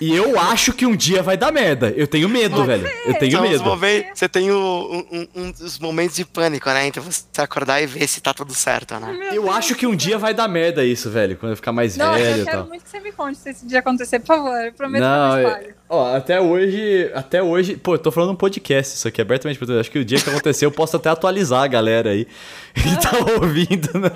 E 0.00 0.14
eu 0.14 0.38
acho 0.38 0.72
que 0.72 0.86
um 0.86 0.94
dia 0.94 1.22
vai 1.22 1.36
dar 1.36 1.52
merda. 1.52 1.92
Eu 1.96 2.06
tenho 2.06 2.28
medo, 2.28 2.64
velho. 2.64 2.86
Eu 3.04 3.14
tenho 3.14 3.38
então, 3.38 3.42
medo. 3.42 4.06
Você 4.14 4.28
tem 4.28 4.50
o, 4.50 5.06
um, 5.10 5.28
um, 5.34 5.50
dos 5.50 5.78
momentos 5.78 6.16
de 6.16 6.24
pânico, 6.24 6.68
né? 6.70 6.86
Então 6.86 7.02
você 7.02 7.24
acordar 7.38 7.80
e 7.82 7.86
ver 7.86 8.06
se 8.06 8.20
tá 8.20 8.32
tudo 8.34 8.54
certo, 8.54 8.98
né? 8.98 9.30
Eu 9.32 9.50
acho 9.50 9.74
que 9.74 9.86
um 9.86 9.94
dia 9.94 10.18
vai 10.18 10.34
dar 10.34 10.48
merda 10.48 10.84
isso, 10.84 11.10
velho. 11.10 11.36
Quando 11.36 11.52
eu 11.52 11.56
ficar 11.56 11.72
mais 11.72 11.96
não, 11.96 12.12
velho. 12.12 12.40
Eu 12.40 12.44
quero 12.44 12.58
tal. 12.58 12.66
muito 12.68 12.84
que 12.84 12.90
você 12.90 13.00
me 13.00 13.12
conte 13.12 13.38
se 13.38 13.50
esse 13.50 13.66
dia 13.66 13.80
acontecer, 13.80 14.20
por 14.20 14.26
favor. 14.26 14.64
Eu 14.64 14.72
prometo 14.72 15.02
não, 15.02 15.34
que 15.34 15.44
eu 15.44 15.50
não 15.50 15.75
Ó, 15.88 16.16
até 16.16 16.40
hoje, 16.40 17.12
até 17.14 17.40
hoje, 17.40 17.76
pô, 17.76 17.94
eu 17.94 17.98
tô 17.98 18.10
falando 18.10 18.32
um 18.32 18.36
podcast, 18.36 18.96
isso 18.96 19.06
aqui 19.06 19.20
abertamente, 19.20 19.60
acho 19.78 19.90
que 19.90 20.00
o 20.00 20.04
dia 20.04 20.20
que 20.20 20.28
acontecer 20.28 20.66
eu 20.66 20.72
posso 20.72 20.96
até 20.96 21.08
atualizar 21.08 21.62
a 21.62 21.66
galera 21.68 22.10
aí 22.10 22.26
que 22.74 23.00
tá 23.00 23.12
ouvindo, 23.40 23.96
né? 23.96 24.10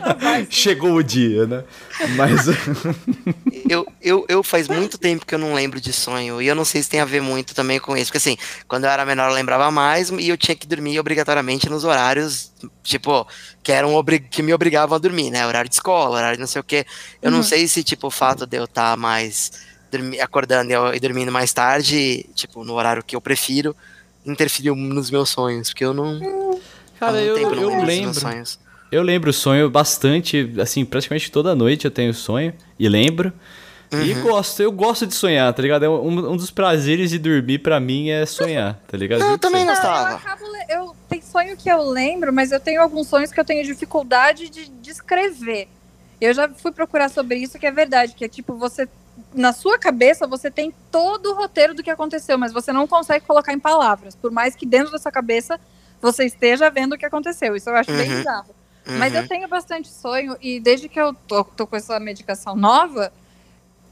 Chegou 0.50 0.94
o 0.94 1.02
dia, 1.02 1.46
né? 1.46 1.62
Mas 2.16 2.46
eu, 3.70 3.86
eu, 4.02 4.26
eu 4.28 4.42
faz 4.42 4.66
muito 4.66 4.98
tempo 4.98 5.24
que 5.24 5.32
eu 5.32 5.38
não 5.38 5.54
lembro 5.54 5.80
de 5.80 5.92
sonho, 5.92 6.42
e 6.42 6.48
eu 6.48 6.56
não 6.56 6.64
sei 6.64 6.82
se 6.82 6.90
tem 6.90 6.98
a 6.98 7.04
ver 7.04 7.22
muito 7.22 7.54
também 7.54 7.78
com 7.78 7.96
isso, 7.96 8.06
porque 8.06 8.18
assim, 8.18 8.36
quando 8.66 8.84
eu 8.84 8.90
era 8.90 9.06
menor 9.06 9.28
eu 9.28 9.34
lembrava 9.34 9.70
mais 9.70 10.10
e 10.10 10.28
eu 10.28 10.36
tinha 10.36 10.56
que 10.56 10.66
dormir 10.66 10.98
obrigatoriamente 10.98 11.70
nos 11.70 11.84
horários, 11.84 12.52
tipo, 12.82 13.24
que 13.62 13.70
eram 13.70 13.90
que 14.28 14.42
me 14.42 14.52
obrigavam 14.52 14.96
a 14.96 14.98
dormir, 14.98 15.30
né? 15.30 15.46
Horário 15.46 15.68
de 15.68 15.76
escola, 15.76 16.16
horário 16.16 16.40
não 16.40 16.48
sei 16.48 16.60
o 16.60 16.64
quê. 16.64 16.84
Eu 17.22 17.30
uhum. 17.30 17.36
não 17.36 17.44
sei 17.44 17.68
se 17.68 17.84
tipo 17.84 18.08
o 18.08 18.10
fato 18.10 18.44
de 18.44 18.56
eu 18.56 18.64
estar 18.64 18.90
tá 18.90 18.96
mais 18.96 19.70
dormi, 19.91 20.20
acordando 20.20 20.72
e 20.95 21.01
dormindo 21.01 21.32
mais 21.32 21.53
tarde, 21.53 22.26
tipo, 22.34 22.64
no 22.64 22.74
horário 22.74 23.03
que 23.03 23.16
eu 23.16 23.20
prefiro, 23.20 23.74
interferiu 24.24 24.74
nos 24.74 25.11
meus 25.11 25.30
sonhos, 25.30 25.70
porque 25.70 25.84
eu 25.84 25.93
não. 25.93 26.20
Cara, 26.99 27.20
eu, 27.20 27.36
eu, 27.36 27.55
eu 27.55 27.84
lembro. 27.84 28.20
Eu 28.91 29.03
lembro 29.03 29.30
o 29.30 29.32
sonho 29.32 29.70
bastante, 29.70 30.53
assim, 30.61 30.84
praticamente 30.84 31.30
toda 31.30 31.55
noite 31.55 31.84
eu 31.84 31.91
tenho 31.91 32.12
sonho 32.12 32.53
e 32.78 32.88
lembro. 32.88 33.32
Uhum. 33.93 34.03
E 34.03 34.14
gosto, 34.14 34.61
eu 34.62 34.70
gosto 34.70 35.07
de 35.07 35.14
sonhar, 35.14 35.53
tá 35.53 35.62
ligado? 35.62 35.84
É 35.84 35.88
um, 35.88 36.32
um 36.32 36.36
dos 36.36 36.51
prazeres 36.51 37.11
de 37.11 37.18
dormir 37.18 37.59
para 37.59 37.80
mim 37.80 38.09
é 38.09 38.24
sonhar, 38.24 38.80
tá 38.86 38.97
ligado? 38.97 39.22
Eu 39.22 39.38
também 39.38 39.66
gostava. 39.66 40.11
Eu, 40.11 40.16
acabo, 40.16 40.45
eu 40.68 40.97
tenho 41.09 41.22
sonho 41.24 41.57
que 41.57 41.68
eu 41.68 41.82
lembro, 41.88 42.32
mas 42.32 42.53
eu 42.53 42.61
tenho 42.61 42.80
alguns 42.80 43.09
sonhos 43.09 43.32
que 43.32 43.41
eu 43.41 43.45
tenho 43.45 43.64
dificuldade 43.64 44.49
de 44.49 44.68
descrever. 44.80 45.68
Eu 46.20 46.32
já 46.34 46.49
fui 46.49 46.70
procurar 46.70 47.09
sobre 47.09 47.36
isso, 47.36 47.59
que 47.59 47.66
é 47.66 47.72
verdade, 47.72 48.14
que 48.14 48.24
é 48.24 48.28
tipo, 48.28 48.55
você 48.55 48.88
na 49.34 49.52
sua 49.52 49.78
cabeça 49.78 50.26
você 50.26 50.50
tem 50.50 50.74
todo 50.90 51.32
o 51.32 51.34
roteiro 51.34 51.74
do 51.74 51.82
que 51.82 51.90
aconteceu, 51.90 52.38
mas 52.38 52.52
você 52.52 52.72
não 52.72 52.86
consegue 52.86 53.24
colocar 53.24 53.52
em 53.52 53.58
palavras, 53.58 54.14
por 54.14 54.30
mais 54.30 54.54
que 54.54 54.66
dentro 54.66 54.92
da 54.92 54.98
sua 54.98 55.12
cabeça 55.12 55.60
você 56.00 56.24
esteja 56.24 56.70
vendo 56.70 56.94
o 56.94 56.98
que 56.98 57.06
aconteceu. 57.06 57.54
Isso 57.54 57.68
eu 57.68 57.76
acho 57.76 57.90
uhum. 57.90 57.96
bem 57.98 58.08
bizarro. 58.08 58.54
Uhum. 58.86 58.98
Mas 58.98 59.14
eu 59.14 59.26
tenho 59.28 59.46
bastante 59.48 59.88
sonho 59.88 60.36
e 60.40 60.58
desde 60.58 60.88
que 60.88 60.98
eu 61.00 61.14
tô, 61.14 61.44
tô, 61.44 61.66
com 61.66 61.76
essa 61.76 62.00
medicação 62.00 62.56
nova, 62.56 63.12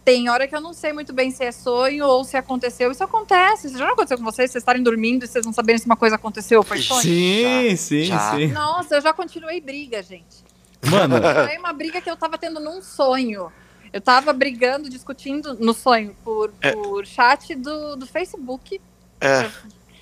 tem 0.05 0.29
hora 0.31 0.49
que 0.49 0.57
eu 0.57 0.61
não 0.61 0.73
sei 0.73 0.93
muito 0.93 1.13
bem 1.13 1.31
se 1.31 1.45
é 1.45 1.53
sonho 1.53 2.07
ou 2.07 2.25
se 2.25 2.37
aconteceu. 2.37 2.91
Isso 2.91 3.05
acontece. 3.05 3.67
Isso 3.67 3.77
já 3.77 3.85
não 3.85 3.93
aconteceu 3.93 4.17
com 4.17 4.25
vocês? 4.25 4.51
Vocês 4.51 4.63
estarem 4.63 4.83
dormindo 4.83 5.25
e 5.25 5.29
vocês 5.29 5.45
não 5.45 5.53
saberem 5.53 5.79
se 5.79 5.87
uma 5.87 5.97
coisa 5.97 6.17
aconteceu 6.17 6.61
ou 6.61 6.65
foi 6.65 6.79
sonho? 6.79 7.03
Sim, 7.03 7.69
já, 7.71 7.77
sim, 7.77 8.05
já. 8.05 8.31
sim. 8.35 8.47
Nossa, 8.49 8.97
eu 8.97 9.01
já 9.03 9.13
continuei 9.13 9.61
briga, 9.61 10.03
gente. 10.03 10.49
Mano. 10.91 11.17
Foi 11.47 11.59
uma 11.59 11.73
briga 11.73 12.01
que 12.01 12.11
eu 12.11 12.17
tava 12.17 12.39
tendo 12.39 12.59
num 12.59 12.81
sonho. 12.81 13.53
Eu 13.93 14.01
tava 14.01 14.33
brigando, 14.33 14.89
discutindo 14.89 15.55
no 15.55 15.73
sonho 15.73 16.15
por, 16.25 16.53
é. 16.61 16.73
por 16.73 17.07
chat 17.07 17.55
do, 17.55 17.97
do 17.97 18.07
Facebook. 18.07 18.81
É. 19.21 19.51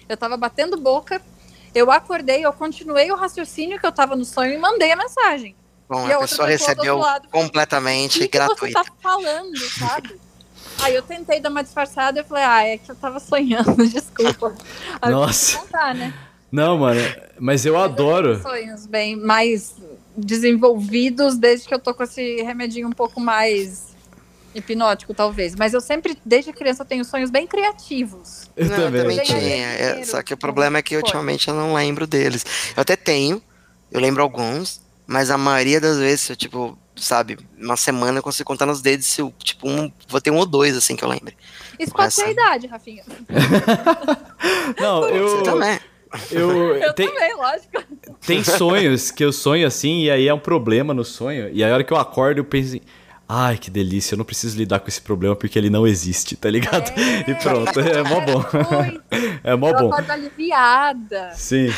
Eu 0.08 0.16
tava 0.16 0.36
batendo 0.36 0.76
boca. 0.76 1.20
Eu 1.74 1.90
acordei, 1.90 2.44
eu 2.44 2.52
continuei 2.52 3.10
o 3.12 3.16
raciocínio 3.16 3.78
que 3.78 3.86
eu 3.86 3.92
tava 3.92 4.16
no 4.16 4.24
sonho 4.24 4.54
e 4.54 4.58
mandei 4.58 4.92
a 4.92 4.96
mensagem. 4.96 5.54
Bom, 5.88 6.08
e 6.08 6.12
a, 6.12 6.16
a 6.16 6.20
pessoa 6.20 6.48
recebeu 6.48 6.98
lado, 6.98 7.28
completamente 7.28 8.20
que 8.20 8.28
gratuito. 8.28 8.64
O 8.64 8.66
que 8.66 8.72
você 8.72 8.90
tá 8.90 8.96
falando, 9.00 9.58
sabe? 9.78 10.20
Aí 10.82 10.94
eu 10.94 11.02
tentei 11.02 11.40
dar 11.40 11.50
uma 11.50 11.62
disfarçada 11.62 12.20
e 12.20 12.24
falei, 12.24 12.44
ah, 12.44 12.64
é 12.64 12.78
que 12.78 12.90
eu 12.90 12.96
tava 12.96 13.20
sonhando, 13.20 13.76
desculpa. 13.88 14.54
Aí 15.00 15.10
Nossa. 15.10 15.58
Contar, 15.58 15.94
né? 15.94 16.12
Não, 16.50 16.78
mano, 16.78 17.00
mas 17.38 17.64
eu 17.64 17.74
mas 17.74 17.84
adoro. 17.84 18.32
Eu 18.34 18.42
sonhos 18.42 18.86
bem 18.86 19.16
mais 19.16 19.74
desenvolvidos 20.16 21.36
desde 21.36 21.68
que 21.68 21.74
eu 21.74 21.78
tô 21.78 21.94
com 21.94 22.02
esse 22.02 22.42
remedinho 22.42 22.88
um 22.88 22.92
pouco 22.92 23.20
mais 23.20 23.94
hipnótico, 24.54 25.12
talvez. 25.12 25.54
Mas 25.54 25.74
eu 25.74 25.80
sempre, 25.80 26.16
desde 26.24 26.52
criança, 26.52 26.84
tenho 26.84 27.04
sonhos 27.04 27.30
bem 27.30 27.46
criativos. 27.46 28.50
Eu 28.56 28.66
não, 28.66 28.76
também, 28.76 29.00
eu 29.00 29.08
também 29.10 29.24
tinha. 29.24 29.38
É, 29.38 30.04
só 30.04 30.22
que 30.22 30.32
o 30.32 30.36
problema 30.36 30.78
é 30.78 30.82
que 30.82 30.96
ultimamente 30.96 31.48
eu 31.48 31.54
não 31.54 31.74
lembro 31.74 32.06
deles. 32.06 32.44
Eu 32.74 32.80
até 32.80 32.96
tenho, 32.96 33.42
eu 33.92 34.00
lembro 34.00 34.22
alguns, 34.22 34.80
mas 35.06 35.30
a 35.30 35.36
maioria 35.36 35.80
das 35.80 35.98
vezes, 35.98 36.30
eu, 36.30 36.36
tipo, 36.36 36.78
sabe, 36.96 37.38
uma 37.58 37.76
semana 37.76 38.18
eu 38.18 38.22
consigo 38.22 38.46
contar 38.46 38.66
nos 38.66 38.80
dedos 38.80 39.06
se 39.06 39.20
eu, 39.20 39.32
tipo, 39.38 39.68
um, 39.68 39.92
vou 40.08 40.20
ter 40.20 40.30
um 40.30 40.36
ou 40.36 40.46
dois, 40.46 40.76
assim, 40.76 40.96
que 40.96 41.04
eu 41.04 41.08
lembre. 41.08 41.36
Isso 41.78 41.92
pode 41.92 42.14
ser 42.14 42.24
a 42.24 42.30
idade, 42.30 42.66
Rafinha. 42.66 43.04
não, 44.80 45.08
eu... 45.08 45.28
Você 45.28 45.42
também. 45.42 45.78
Eu, 46.30 46.76
eu 46.76 46.92
tem, 46.92 47.08
também, 47.08 47.34
lógico. 47.34 47.82
Tem 48.26 48.44
sonhos 48.44 49.10
que 49.10 49.24
eu 49.24 49.32
sonho 49.32 49.66
assim, 49.66 50.04
e 50.04 50.10
aí 50.10 50.28
é 50.28 50.34
um 50.34 50.38
problema 50.38 50.94
no 50.94 51.04
sonho. 51.04 51.50
E 51.52 51.62
aí 51.62 51.70
a 51.70 51.74
hora 51.74 51.84
que 51.84 51.92
eu 51.92 51.96
acordo, 51.96 52.38
eu 52.38 52.44
penso 52.44 52.68
assim. 52.68 52.80
Ai, 53.28 53.58
que 53.58 53.72
delícia, 53.72 54.14
eu 54.14 54.18
não 54.18 54.24
preciso 54.24 54.56
lidar 54.56 54.78
com 54.78 54.86
esse 54.86 55.00
problema 55.00 55.34
porque 55.34 55.58
ele 55.58 55.68
não 55.68 55.84
existe, 55.84 56.36
tá 56.36 56.48
ligado? 56.48 56.92
É, 56.96 57.28
e 57.28 57.34
pronto, 57.34 57.80
é 57.80 58.02
mó 58.04 58.20
bom. 58.20 58.44
É 59.42 59.56
mó 59.56 59.72
bom. 59.72 59.92
aliviada. 60.08 61.32
Sim. 61.34 61.72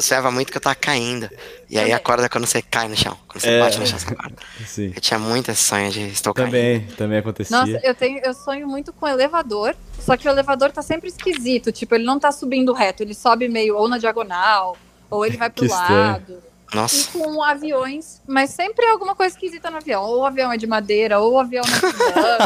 Sonhava 0.00 0.30
muito 0.30 0.50
que 0.50 0.56
eu 0.56 0.60
tava 0.60 0.74
caindo. 0.74 1.28
E 1.68 1.78
aí 1.78 1.92
acorda 1.92 2.28
quando 2.28 2.46
você 2.46 2.62
cai 2.62 2.88
no 2.88 2.96
chão. 2.96 3.16
Quando 3.28 3.42
você 3.42 3.50
é, 3.50 3.60
bate 3.60 3.78
no 3.78 3.86
chão, 3.86 3.98
você 3.98 4.12
acorda. 4.12 4.36
Sim. 4.66 4.92
Eu 4.94 5.00
tinha 5.00 5.18
muito 5.18 5.50
esse 5.50 5.62
sonho 5.62 5.90
de 5.90 6.08
estou 6.08 6.34
também, 6.34 6.80
caindo. 6.80 6.96
Também 6.96 7.18
acontecia. 7.18 7.56
Nossa, 7.56 7.80
eu, 7.82 7.94
tenho, 7.94 8.20
eu 8.24 8.34
sonho 8.34 8.66
muito 8.66 8.92
com 8.92 9.06
elevador, 9.06 9.74
só 9.98 10.16
que 10.16 10.28
o 10.28 10.30
elevador 10.30 10.70
tá 10.70 10.82
sempre 10.82 11.08
esquisito. 11.08 11.72
Tipo, 11.72 11.94
ele 11.94 12.04
não 12.04 12.18
tá 12.18 12.30
subindo 12.32 12.72
reto, 12.72 13.02
ele 13.02 13.14
sobe 13.14 13.48
meio 13.48 13.76
ou 13.76 13.88
na 13.88 13.98
diagonal, 13.98 14.76
ou 15.10 15.24
ele 15.24 15.36
vai 15.36 15.50
pro 15.50 15.68
lado. 15.68 16.42
Nossa. 16.74 16.96
E 16.96 17.04
com 17.12 17.42
aviões, 17.42 18.20
mas 18.26 18.50
sempre 18.50 18.84
é 18.84 18.90
alguma 18.90 19.14
coisa 19.14 19.34
esquisita 19.34 19.70
no 19.70 19.76
avião. 19.76 20.02
Ou 20.02 20.20
o 20.20 20.26
avião 20.26 20.52
é 20.52 20.56
de 20.56 20.66
madeira, 20.66 21.20
ou 21.20 21.34
o 21.34 21.38
avião 21.38 21.62
não 21.64 21.88
é 21.88 22.38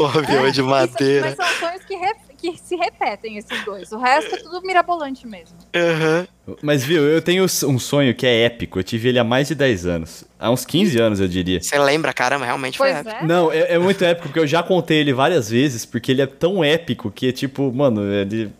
O 0.00 0.06
avião 0.06 0.46
é, 0.46 0.48
é 0.48 0.50
de 0.50 0.62
madeira. 0.62 1.28
Isso, 1.28 1.36
mas 1.38 1.58
são 1.58 1.68
sonhos 1.68 1.84
que, 1.84 1.94
re, 1.94 2.14
que 2.40 2.56
se 2.56 2.74
repetem, 2.76 3.36
esses 3.36 3.64
dois. 3.64 3.92
O 3.92 3.98
resto 3.98 4.34
é 4.34 4.38
tudo 4.38 4.62
mirabolante 4.62 5.26
mesmo. 5.26 5.56
Uhum. 5.74 6.56
Mas, 6.62 6.82
viu, 6.82 7.02
eu 7.02 7.20
tenho 7.20 7.44
um 7.44 7.78
sonho 7.78 8.14
que 8.14 8.26
é 8.26 8.44
épico. 8.44 8.78
Eu 8.78 8.82
tive 8.82 9.10
ele 9.10 9.18
há 9.18 9.24
mais 9.24 9.48
de 9.48 9.54
10 9.54 9.86
anos. 9.86 10.24
Há 10.38 10.50
uns 10.50 10.64
15 10.64 10.98
anos, 10.98 11.20
eu 11.20 11.28
diria. 11.28 11.60
Você 11.60 11.78
lembra, 11.78 12.12
caramba, 12.12 12.44
realmente 12.44 12.78
pois 12.78 12.90
foi 12.90 13.00
épico. 13.00 13.24
É? 13.24 13.26
Não, 13.26 13.52
é, 13.52 13.74
é 13.74 13.78
muito 13.78 14.02
épico, 14.04 14.28
porque 14.28 14.40
eu 14.40 14.46
já 14.46 14.62
contei 14.62 14.98
ele 14.98 15.12
várias 15.12 15.50
vezes, 15.50 15.84
porque 15.84 16.10
ele 16.10 16.22
é 16.22 16.26
tão 16.26 16.64
épico 16.64 17.10
que, 17.10 17.32
tipo, 17.32 17.72
mano, 17.72 18.02
ele... 18.02 18.50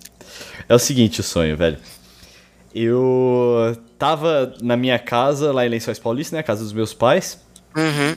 É 0.69 0.75
o 0.75 0.79
seguinte 0.79 1.21
o 1.21 1.23
sonho, 1.23 1.57
velho. 1.57 1.79
Eu 2.75 3.77
tava 3.99 4.55
na 4.63 4.77
minha 4.77 4.99
casa, 4.99 5.53
lá 5.53 5.67
em 5.67 5.69
Lençóis 5.69 5.99
Paulista, 5.99 6.37
né? 6.37 6.41
A 6.41 6.45
casa 6.45 6.63
dos 6.63 6.73
meus 6.73 6.95
pais. 6.95 7.41
Uhum. 7.77 8.15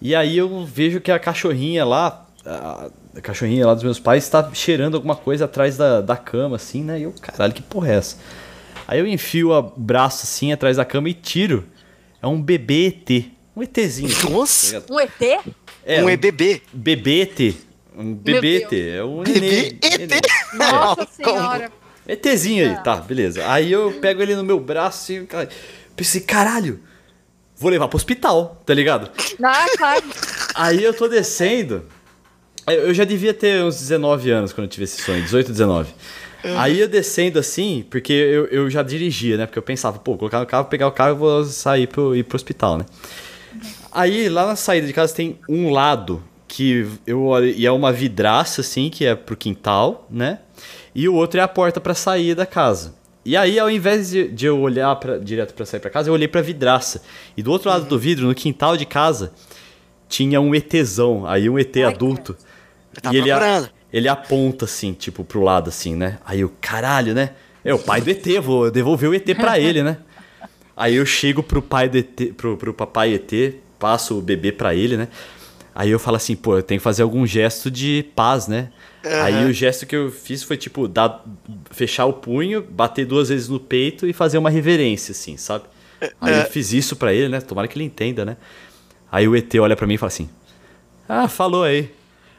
E 0.00 0.14
aí 0.14 0.38
eu 0.38 0.64
vejo 0.64 1.00
que 1.00 1.10
a 1.10 1.18
cachorrinha 1.18 1.84
lá, 1.84 2.27
a, 2.48 2.90
a 3.16 3.20
cachorrinha 3.20 3.66
lá 3.66 3.74
dos 3.74 3.82
meus 3.82 4.00
pais, 4.00 4.24
está 4.24 4.48
cheirando 4.54 4.94
alguma 4.94 5.14
coisa 5.14 5.44
atrás 5.44 5.76
da, 5.76 6.00
da 6.00 6.16
cama, 6.16 6.56
assim, 6.56 6.82
né? 6.82 7.00
E 7.00 7.02
eu, 7.02 7.14
caralho, 7.20 7.52
que 7.52 7.62
porra 7.62 7.92
é 7.92 7.96
essa? 7.96 8.16
Aí 8.86 8.98
eu 8.98 9.06
enfio 9.06 9.52
o 9.52 9.62
braço 9.62 10.24
assim 10.24 10.52
atrás 10.52 10.78
da 10.78 10.84
cama 10.84 11.10
e 11.10 11.14
tiro. 11.14 11.66
É 12.22 12.26
um 12.26 12.40
bebê 12.40 12.86
ET. 12.86 13.26
Um 13.54 13.62
ETzinho. 13.62 14.10
Nossa! 14.30 14.80
Tá 14.80 14.94
um 14.94 15.00
ET? 15.00 15.44
É, 15.84 16.02
um 16.02 16.08
EBB. 16.08 16.62
Bebê 16.72 17.22
ET. 17.22 17.56
Um 17.96 18.14
bebê 18.14 18.62
ET. 18.62 18.72
É 18.72 19.04
um 19.04 19.22
bebê 19.22 19.78
ET. 19.82 20.10
Nossa 20.54 21.06
senhora. 21.12 21.70
ETzinho 22.06 22.70
aí, 22.70 22.82
tá, 22.82 22.96
beleza. 22.96 23.46
Aí 23.50 23.70
eu 23.70 23.92
pego 24.00 24.22
ele 24.22 24.34
no 24.34 24.42
meu 24.42 24.58
braço 24.58 25.12
e 25.12 25.28
pensei, 25.94 26.22
caralho, 26.22 26.80
vou 27.54 27.70
levar 27.70 27.88
pro 27.88 27.96
hospital, 27.96 28.62
tá 28.64 28.72
ligado? 28.72 29.10
Ah, 29.42 29.66
claro. 29.76 30.04
Aí 30.54 30.82
eu 30.82 30.94
tô 30.94 31.06
descendo. 31.06 31.84
Eu 32.70 32.94
já 32.94 33.04
devia 33.04 33.34
ter 33.34 33.62
uns 33.62 33.78
19 33.78 34.30
anos 34.30 34.52
quando 34.52 34.64
eu 34.66 34.70
tive 34.70 34.84
esse 34.84 35.02
sonho, 35.02 35.22
18, 35.22 35.50
19. 35.52 35.90
Aí 36.56 36.80
eu 36.80 36.88
descendo 36.88 37.38
assim, 37.38 37.84
porque 37.90 38.12
eu, 38.12 38.46
eu 38.46 38.70
já 38.70 38.82
dirigia, 38.82 39.36
né? 39.36 39.46
Porque 39.46 39.58
eu 39.58 39.62
pensava, 39.62 39.98
pô, 39.98 40.16
colocar 40.16 40.40
no 40.40 40.46
carro, 40.46 40.66
pegar 40.66 40.86
o 40.86 40.92
carro 40.92 41.10
e 41.10 41.18
vou 41.18 41.44
sair 41.44 41.86
pro, 41.88 42.14
ir 42.14 42.22
pro 42.22 42.36
hospital, 42.36 42.78
né? 42.78 42.86
Aí 43.90 44.28
lá 44.28 44.46
na 44.46 44.56
saída 44.56 44.86
de 44.86 44.92
casa 44.92 45.14
tem 45.14 45.38
um 45.48 45.70
lado 45.70 46.22
que 46.46 46.86
eu 47.06 47.24
olho, 47.24 47.46
e 47.46 47.66
é 47.66 47.72
uma 47.72 47.92
vidraça 47.92 48.60
assim, 48.60 48.88
que 48.88 49.04
é 49.04 49.14
pro 49.14 49.36
quintal, 49.36 50.06
né? 50.10 50.38
e 50.98 51.08
o 51.08 51.14
outro 51.14 51.38
é 51.38 51.42
a 51.44 51.46
porta 51.46 51.80
para 51.80 51.94
sair 51.94 52.34
da 52.34 52.44
casa. 52.44 52.92
E 53.24 53.36
aí, 53.36 53.56
ao 53.56 53.70
invés 53.70 54.10
de, 54.10 54.26
de 54.26 54.46
eu 54.46 54.58
olhar 54.58 54.96
pra, 54.96 55.16
direto 55.16 55.54
para 55.54 55.64
sair 55.64 55.78
para 55.78 55.90
casa, 55.90 56.08
eu 56.08 56.12
olhei 56.12 56.26
para 56.26 56.40
vidraça. 56.40 57.02
E 57.36 57.42
do 57.42 57.52
outro 57.52 57.68
lado 57.68 57.84
do 57.84 57.96
vidro, 57.96 58.26
no 58.26 58.34
quintal 58.34 58.76
de 58.76 58.84
casa, 58.84 59.32
tinha 60.08 60.40
um 60.40 60.52
ETzão, 60.54 61.24
aí 61.24 61.48
um 61.48 61.56
ET 61.56 61.76
adulto. 61.86 62.36
Tá 63.00 63.12
e 63.12 63.16
ele, 63.16 63.30
ele 63.92 64.08
aponta 64.08 64.64
assim, 64.64 64.92
tipo, 64.92 65.24
pro 65.24 65.42
lado 65.42 65.68
assim, 65.68 65.94
né? 65.94 66.18
Aí 66.24 66.44
o 66.44 66.52
caralho, 66.60 67.14
né? 67.14 67.30
É 67.64 67.74
o 67.74 67.78
pai 67.78 68.00
do 68.00 68.10
ET, 68.10 68.26
vou 68.42 68.70
devolver 68.70 69.10
o 69.10 69.14
ET 69.14 69.26
para 69.36 69.58
ele, 69.60 69.82
né? 69.82 69.98
Aí 70.76 70.94
eu 70.94 71.04
chego 71.04 71.42
pro 71.42 71.60
pai 71.60 71.88
do 71.88 71.98
ET, 71.98 72.32
pro, 72.36 72.56
pro 72.56 72.72
papai 72.72 73.14
ET, 73.14 73.54
passo 73.78 74.18
o 74.18 74.22
bebê 74.22 74.52
para 74.52 74.74
ele, 74.74 74.96
né? 74.96 75.08
Aí 75.74 75.90
eu 75.90 75.98
falo 75.98 76.16
assim, 76.16 76.34
pô, 76.34 76.56
eu 76.56 76.62
tenho 76.62 76.80
que 76.80 76.84
fazer 76.84 77.02
algum 77.02 77.26
gesto 77.26 77.70
de 77.70 78.04
paz, 78.14 78.48
né? 78.48 78.70
Uhum. 79.04 79.22
Aí 79.22 79.44
o 79.44 79.52
gesto 79.52 79.86
que 79.86 79.94
eu 79.94 80.10
fiz 80.10 80.42
foi, 80.42 80.56
tipo, 80.56 80.88
dar, 80.88 81.24
fechar 81.70 82.06
o 82.06 82.12
punho, 82.12 82.62
bater 82.62 83.06
duas 83.06 83.28
vezes 83.28 83.48
no 83.48 83.60
peito 83.60 84.06
e 84.06 84.12
fazer 84.12 84.38
uma 84.38 84.50
reverência, 84.50 85.12
assim, 85.12 85.36
sabe? 85.36 85.64
Aí 86.20 86.32
eu 86.32 86.40
é. 86.40 86.44
fiz 86.44 86.72
isso 86.72 86.96
para 86.96 87.12
ele, 87.12 87.28
né? 87.28 87.40
Tomara 87.40 87.68
que 87.68 87.76
ele 87.76 87.84
entenda, 87.84 88.24
né? 88.24 88.36
Aí 89.10 89.26
o 89.26 89.34
ET 89.36 89.52
olha 89.56 89.76
para 89.76 89.86
mim 89.86 89.94
e 89.94 89.98
fala 89.98 90.08
assim: 90.08 90.28
Ah, 91.08 91.28
falou 91.28 91.64
aí. 91.64 91.90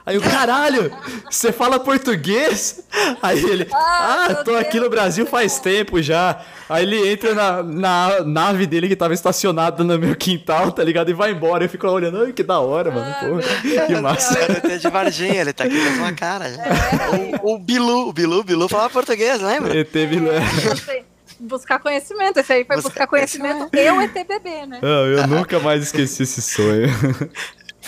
Aí 0.09 0.17
o 0.17 0.21
caralho, 0.21 0.91
você 1.29 1.51
fala 1.51 1.79
português? 1.79 2.83
Aí 3.21 3.43
ele, 3.45 3.67
ah, 3.71 4.27
ah 4.27 4.35
tô 4.43 4.55
aqui 4.55 4.79
no 4.79 4.89
Brasil 4.89 5.23
faz 5.23 5.59
tempo 5.59 6.01
já. 6.01 6.41
Aí 6.67 6.81
ele 6.81 7.11
entra 7.11 7.35
na, 7.35 7.61
na 7.61 8.23
nave 8.23 8.65
dele 8.65 8.87
que 8.87 8.95
tava 8.95 9.13
estacionada 9.13 9.83
no 9.83 9.99
meu 9.99 10.15
quintal, 10.15 10.71
tá 10.71 10.83
ligado? 10.83 11.11
E 11.11 11.13
vai 11.13 11.29
embora. 11.29 11.63
Eu 11.63 11.69
fico 11.69 11.87
olhando, 11.87 12.23
ai, 12.23 12.33
que 12.33 12.41
da 12.41 12.59
hora, 12.59 12.89
mano. 12.89 13.15
Pô, 13.19 13.85
que 13.85 14.01
massa. 14.01 14.39
É 14.39 14.47
o 14.47 14.73
ET 14.73 14.81
de 14.81 14.89
Varginha, 14.89 15.41
ele 15.41 15.53
tá 15.53 15.65
aqui 15.65 15.79
com 15.79 15.97
uma 15.99 16.11
cara. 16.11 16.51
Já. 16.55 16.63
É. 16.63 17.39
O, 17.43 17.53
o 17.53 17.59
Bilu, 17.59 18.09
o 18.09 18.11
Bilu, 18.13 18.39
o 18.39 18.43
Bilu 18.43 18.67
falava 18.67 18.89
português, 18.89 19.39
lembra? 19.39 19.77
ET 19.77 19.91
Bilu. 19.91 20.31
É. 20.31 21.03
buscar 21.39 21.77
conhecimento. 21.77 22.39
Esse 22.39 22.51
aí 22.51 22.65
foi 22.65 22.77
buscar, 22.77 22.89
buscar 22.89 23.07
conhecimento 23.07 23.69
e 23.71 23.91
o 23.91 24.01
ETBB, 24.01 24.65
né? 24.65 24.79
Não, 24.81 25.05
eu 25.05 25.27
nunca 25.27 25.59
mais 25.59 25.83
esqueci 25.83 26.23
esse 26.23 26.41
sonho. 26.41 26.89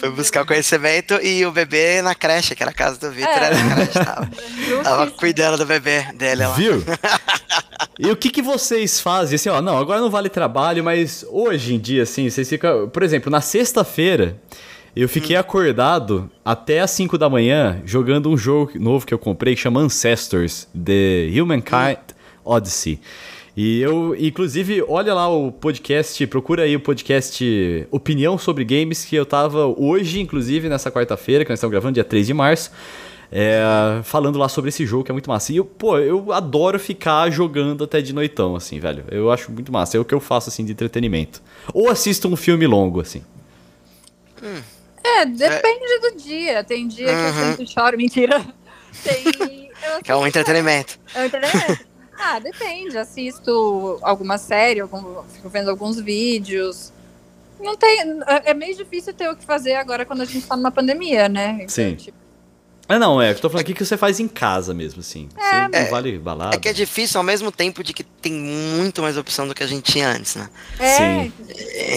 Foi 0.02 0.10
buscar 0.10 0.42
o 0.42 0.48
conhecimento 0.48 1.14
e 1.22 1.46
o 1.46 1.52
bebê 1.52 2.02
na 2.02 2.16
creche, 2.16 2.56
que 2.56 2.64
era 2.64 2.72
a 2.72 2.74
casa 2.74 3.00
do 3.00 3.12
Vitor, 3.12 3.30
é. 3.32 3.50
creche. 3.76 4.04
Tava, 4.04 4.30
tava 4.84 5.12
cuidando 5.12 5.60
do 5.60 5.66
bebê 5.68 6.08
dele 6.16 6.44
lá. 6.44 6.56
Viu? 6.56 6.84
e 8.00 8.10
o 8.10 8.16
que, 8.16 8.32
que 8.32 8.42
vocês 8.42 9.00
fazem? 9.00 9.36
Assim, 9.36 9.50
ó, 9.50 9.62
não, 9.62 9.78
agora 9.78 10.02
não 10.02 10.10
vale 10.10 10.28
trabalho, 10.28 10.84
mas 10.84 11.24
hoje 11.30 11.76
em 11.76 11.80
dia, 11.80 12.02
assim, 12.02 12.28
vocês 12.28 12.50
ficam. 12.50 12.90
Por 12.90 13.04
exemplo, 13.04 13.32
na 13.32 13.42
sexta-feira. 13.42 14.42
Eu 14.96 15.08
fiquei 15.08 15.38
hum. 15.38 15.40
acordado 15.40 16.30
até 16.44 16.82
as 16.82 16.90
5 16.92 17.18
da 17.18 17.30
manhã 17.30 17.80
jogando 17.86 18.28
um 18.30 18.36
jogo 18.36 18.72
novo 18.78 19.06
que 19.06 19.14
eu 19.14 19.20
comprei 19.20 19.56
que 19.56 19.62
chama 19.62 19.80
Ancestors 19.80 20.68
The 20.74 21.30
Humankind 21.40 21.98
hum. 21.98 22.16
Odyssey. 22.44 23.00
E 23.64 23.80
eu, 23.80 24.16
inclusive, 24.18 24.84
olha 24.88 25.14
lá 25.14 25.30
o 25.30 25.52
podcast, 25.52 26.26
procura 26.26 26.64
aí 26.64 26.76
o 26.76 26.80
podcast 26.80 27.88
Opinião 27.92 28.36
sobre 28.36 28.66
Games, 28.66 29.06
que 29.06 29.16
eu 29.16 29.24
tava 29.24 29.68
hoje, 29.68 30.20
inclusive, 30.20 30.68
nessa 30.68 30.90
quarta-feira, 30.90 31.46
que 31.46 31.52
nós 31.52 31.60
estamos 31.60 31.70
gravando, 31.70 31.94
dia 31.94 32.04
3 32.04 32.26
de 32.26 32.34
março, 32.34 32.72
é, 33.32 33.62
falando 34.04 34.40
lá 34.40 34.50
sobre 34.50 34.70
esse 34.70 34.84
jogo 34.84 35.04
que 35.04 35.12
é 35.12 35.14
muito 35.14 35.30
massa. 35.30 35.54
E 35.54 35.58
eu, 35.58 35.66
pô, 35.66 36.00
eu 36.00 36.32
adoro 36.34 36.80
ficar 36.80 37.30
jogando 37.30 37.84
até 37.84 38.02
de 38.02 38.14
noitão, 38.14 38.56
assim, 38.56 38.80
velho. 38.80 39.06
Eu 39.12 39.30
acho 39.32 39.52
muito 39.52 39.72
massa. 39.72 39.96
É 39.96 40.00
o 40.00 40.06
que 40.06 40.16
eu 40.16 40.20
faço, 40.20 40.50
assim, 40.50 40.66
de 40.66 40.72
entretenimento. 40.72 41.40
Ou 41.72 41.88
assisto 41.88 42.28
um 42.28 42.36
filme 42.36 42.66
longo, 42.66 43.00
assim. 43.00 43.22
Hum. 44.42 44.60
É, 45.04 45.24
depende 45.24 45.86
é. 45.86 46.00
do 46.00 46.18
dia. 46.18 46.64
Tem 46.64 46.88
dia 46.88 47.12
uhum. 47.12 47.14
que 47.14 47.22
eu 47.22 47.44
uhum. 47.44 47.50
sempre 47.52 47.68
choro, 47.68 47.96
mentira. 47.96 48.44
Tem. 49.04 49.24
que 50.04 50.12
é 50.12 50.16
um 50.16 50.26
entretenimento. 50.26 50.98
É 51.14 51.22
um 51.22 51.26
entretenimento. 51.26 51.91
Ah, 52.24 52.38
depende. 52.38 52.98
Assisto 53.00 53.98
alguma 54.04 54.38
série, 54.38 54.80
algum, 54.80 55.24
fico 55.24 55.50
vendo 55.50 55.72
alguns 55.72 56.00
vídeos. 56.00 56.94
Não 57.60 57.76
tem. 57.76 58.00
É, 58.28 58.52
é 58.52 58.54
meio 58.54 58.76
difícil 58.76 59.12
ter 59.12 59.28
o 59.28 59.36
que 59.36 59.44
fazer 59.44 59.74
agora 59.74 60.06
quando 60.06 60.22
a 60.22 60.26
gente 60.26 60.46
tá 60.46 60.56
numa 60.56 60.72
pandemia, 60.72 61.28
né? 61.28 61.54
Então, 61.56 61.70
Sim. 61.70 61.96
Tipo, 61.96 62.18
é, 62.92 63.00
não, 63.00 63.22
é. 63.22 63.32
Eu 63.32 63.36
tô 63.36 63.50
falando 63.50 63.62
aqui 63.62 63.74
que 63.74 63.86
você 63.86 63.98
faz 63.98 64.20
em 64.20 64.28
casa 64.28 64.74
mesmo, 64.74 65.00
assim. 65.00 65.30
É, 65.38 65.68
não 65.68 65.80
é, 65.80 65.86
vale 65.86 66.18
balada. 66.18 66.56
É 66.56 66.60
que 66.60 66.68
é 66.68 66.74
difícil 66.74 67.20
ao 67.20 67.24
mesmo 67.24 67.52
tempo 67.52 67.84
de 67.84 67.94
que 67.94 68.04
tem 68.04 68.34
muito 68.34 69.02
mais 69.02 69.18
opção 69.18 69.48
do 69.48 69.54
que 69.54 69.64
a 69.64 69.68
gente 69.68 69.92
tinha 69.92 70.10
antes, 70.10 70.36
né? 70.36 70.50
É. 70.80 70.98
Sim. 70.98 71.34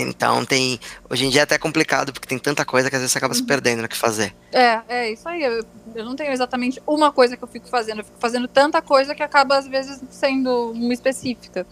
Então 0.09 0.45
tem. 0.45 0.79
Hoje 1.09 1.27
em 1.27 1.31
dia 1.31 1.43
é 1.43 1.45
até 1.45 1.59
complicado, 1.59 2.13
porque 2.13 2.27
tem 2.29 2.39
tanta 2.39 2.65
coisa 2.65 2.89
que 2.89 2.97
às 2.97 3.03
vezes 3.03 3.13
você 3.13 3.19
acaba 3.19 3.35
se 3.35 3.41
uhum. 3.41 3.47
perdendo 3.47 3.83
no 3.83 3.89
que 3.89 3.97
fazer. 3.97 4.35
É, 4.53 4.81
é 4.89 5.13
isso 5.13 5.29
aí. 5.29 5.43
Eu, 5.43 5.65
eu 5.95 6.05
não 6.05 6.17
tenho 6.17 6.33
exatamente 6.33 6.83
uma 6.87 7.13
coisa 7.13 7.37
que 7.37 7.45
eu 7.45 7.49
fico 7.49 7.69
fazendo. 7.69 7.99
Eu 8.01 8.05
fico 8.05 8.19
fazendo 8.19 8.49
tanta 8.49 8.81
coisa 8.83 9.15
que 9.15 9.23
acaba, 9.23 9.57
às 9.57 9.67
vezes, 9.67 10.01
sendo 10.11 10.73
uma 10.73 10.93
específica. 10.93 11.67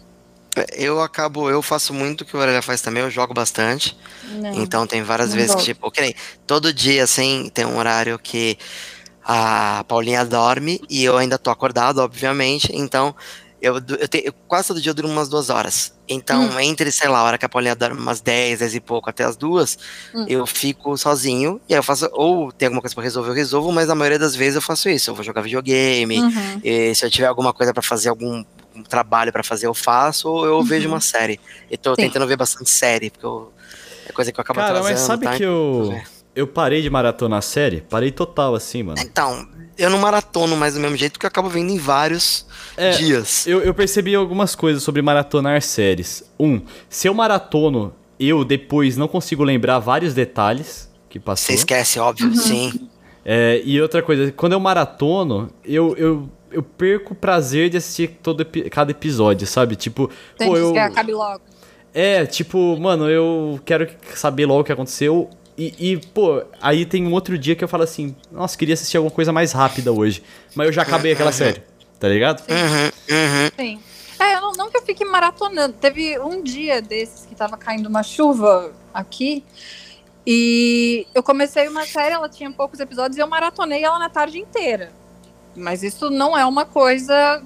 Eu 0.76 1.00
acabo, 1.00 1.48
eu 1.48 1.62
faço 1.62 1.94
muito 1.94 2.20
o 2.20 2.24
que 2.26 2.36
o 2.36 2.40
Aurélia 2.40 2.60
faz 2.60 2.82
também, 2.82 3.02
eu 3.02 3.10
jogo 3.10 3.32
bastante. 3.32 3.96
Não, 4.24 4.52
então 4.62 4.86
tem 4.86 5.02
várias 5.02 5.32
vezes 5.32 5.54
que, 5.54 5.62
tipo, 5.62 5.86
ok, 5.86 6.14
todo 6.46 6.74
dia, 6.74 7.04
assim, 7.04 7.50
tem 7.54 7.64
um 7.64 7.78
horário 7.78 8.18
que 8.18 8.58
a 9.24 9.84
Paulinha 9.86 10.24
dorme 10.24 10.80
e 10.88 11.04
eu 11.04 11.16
ainda 11.16 11.38
tô 11.38 11.50
acordado, 11.50 11.98
obviamente. 11.98 12.72
Então, 12.74 13.14
eu, 13.60 13.76
eu, 13.76 14.08
te, 14.08 14.22
eu 14.24 14.32
quase 14.48 14.68
todo 14.68 14.80
dia 14.80 14.90
eu 14.90 14.94
durmo 14.94 15.12
umas 15.12 15.28
duas 15.28 15.48
horas. 15.48 15.94
Então, 16.08 16.42
hum. 16.42 16.60
entre, 16.60 16.90
sei 16.90 17.08
lá, 17.08 17.20
a 17.20 17.22
hora 17.22 17.38
que 17.38 17.44
a 17.44 17.48
Paulinha 17.48 17.76
dorme 17.76 18.00
umas 18.00 18.20
10, 18.20 18.58
10 18.58 18.74
e 18.74 18.80
pouco 18.80 19.08
até 19.08 19.22
as 19.22 19.36
duas, 19.36 19.78
hum. 20.12 20.26
eu 20.28 20.44
fico 20.46 20.96
sozinho. 20.98 21.60
E 21.68 21.74
aí 21.74 21.78
eu 21.78 21.82
faço, 21.82 22.08
ou 22.12 22.50
tem 22.50 22.66
alguma 22.66 22.82
coisa 22.82 22.94
pra 22.94 23.04
resolver, 23.04 23.30
eu 23.30 23.34
resolvo, 23.34 23.70
mas 23.70 23.86
na 23.86 23.94
maioria 23.94 24.18
das 24.18 24.34
vezes 24.34 24.56
eu 24.56 24.62
faço 24.62 24.88
isso. 24.88 25.10
Eu 25.10 25.14
vou 25.14 25.24
jogar 25.24 25.42
videogame, 25.42 26.20
uhum. 26.20 26.60
se 26.94 27.04
eu 27.04 27.10
tiver 27.10 27.28
alguma 27.28 27.52
coisa 27.52 27.72
para 27.72 27.82
fazer, 27.82 28.08
algum 28.08 28.44
um 28.74 28.82
trabalho 28.82 29.32
para 29.32 29.42
fazer, 29.42 29.66
eu 29.66 29.74
faço, 29.74 30.28
ou 30.28 30.46
eu 30.46 30.56
uhum. 30.56 30.64
vejo 30.64 30.88
uma 30.88 31.00
série. 31.00 31.38
E 31.70 31.76
tô 31.76 31.90
Sim. 31.90 32.02
tentando 32.02 32.26
ver 32.26 32.36
bastante 32.36 32.70
série, 32.70 33.10
porque 33.10 33.26
eu, 33.26 33.52
é 34.06 34.12
coisa 34.12 34.32
que 34.32 34.40
eu 34.40 34.42
acabo 34.42 34.60
Cara, 34.60 34.82
mas 34.82 35.00
sabe 35.00 35.24
tá? 35.24 35.36
que 35.36 35.42
eu. 35.42 36.00
Eu 36.34 36.46
parei 36.46 36.82
de 36.82 36.88
maratonar 36.88 37.38
a 37.38 37.42
série, 37.42 37.82
parei 37.82 38.10
total, 38.10 38.54
assim, 38.54 38.82
mano. 38.82 38.98
Então, 39.00 39.46
eu 39.76 39.90
não 39.90 39.98
maratono 39.98 40.56
mais 40.56 40.74
do 40.74 40.80
mesmo 40.80 40.96
jeito, 40.96 41.12
porque 41.12 41.26
eu 41.26 41.28
acabo 41.28 41.48
vendo 41.48 41.70
em 41.70 41.78
vários 41.78 42.46
é, 42.76 42.90
dias. 42.92 43.46
Eu, 43.46 43.60
eu 43.60 43.74
percebi 43.74 44.14
algumas 44.14 44.54
coisas 44.54 44.82
sobre 44.82 45.02
maratonar 45.02 45.60
séries. 45.62 46.24
Um, 46.38 46.60
se 46.88 47.08
eu 47.08 47.14
maratono, 47.14 47.94
eu 48.18 48.44
depois 48.44 48.96
não 48.96 49.08
consigo 49.08 49.44
lembrar 49.44 49.78
vários 49.78 50.14
detalhes 50.14 50.90
que 51.08 51.18
passou. 51.20 51.46
Você 51.46 51.54
esquece, 51.54 51.98
óbvio, 51.98 52.28
uhum. 52.28 52.36
sim. 52.36 52.88
É, 53.24 53.60
e 53.64 53.80
outra 53.80 54.02
coisa, 54.02 54.32
quando 54.32 54.52
eu 54.52 54.60
maratono, 54.60 55.50
eu, 55.64 55.94
eu, 55.96 56.28
eu 56.50 56.62
perco 56.62 57.12
o 57.12 57.16
prazer 57.16 57.68
de 57.68 57.76
assistir 57.76 58.18
todo, 58.22 58.44
cada 58.70 58.90
episódio, 58.90 59.46
sabe? 59.46 59.76
Tipo, 59.76 60.10
Tem 60.36 60.48
pô, 60.48 60.56
eu... 60.56 60.72
que 60.72 60.78
acabe 60.78 61.12
logo. 61.12 61.42
É, 61.94 62.24
tipo, 62.24 62.78
mano, 62.80 63.08
eu 63.08 63.60
quero 63.66 63.86
saber 64.14 64.46
logo 64.46 64.62
o 64.62 64.64
que 64.64 64.72
aconteceu. 64.72 65.28
E, 65.56 65.92
e, 65.92 65.96
pô, 65.98 66.42
aí 66.60 66.86
tem 66.86 67.06
um 67.06 67.12
outro 67.12 67.36
dia 67.36 67.54
que 67.54 67.62
eu 67.62 67.68
falo 67.68 67.82
assim, 67.82 68.16
nossa, 68.30 68.56
queria 68.56 68.74
assistir 68.74 68.96
alguma 68.96 69.14
coisa 69.14 69.32
mais 69.32 69.52
rápida 69.52 69.92
hoje. 69.92 70.22
Mas 70.54 70.66
eu 70.66 70.72
já 70.72 70.82
acabei 70.82 71.12
aquela 71.12 71.32
série, 71.32 71.62
tá 72.00 72.08
ligado? 72.08 72.40
Sim. 72.40 72.52
Uhum. 72.52 73.50
Sim. 73.56 73.80
É, 74.18 74.40
não, 74.40 74.52
não 74.52 74.70
que 74.70 74.76
eu 74.76 74.82
fique 74.82 75.04
maratonando. 75.04 75.74
Teve 75.74 76.18
um 76.20 76.42
dia 76.42 76.80
desses 76.80 77.26
que 77.26 77.34
tava 77.34 77.56
caindo 77.56 77.86
uma 77.86 78.02
chuva 78.02 78.72
aqui. 78.94 79.44
E 80.26 81.06
eu 81.14 81.22
comecei 81.22 81.68
uma 81.68 81.84
série, 81.84 82.14
ela 82.14 82.28
tinha 82.28 82.50
poucos 82.50 82.78
episódios 82.78 83.16
e 83.18 83.20
eu 83.20 83.26
maratonei 83.26 83.82
ela 83.82 83.98
na 83.98 84.08
tarde 84.08 84.38
inteira. 84.38 84.92
Mas 85.54 85.82
isso 85.82 86.08
não 86.08 86.38
é 86.38 86.46
uma 86.46 86.64
coisa 86.64 87.42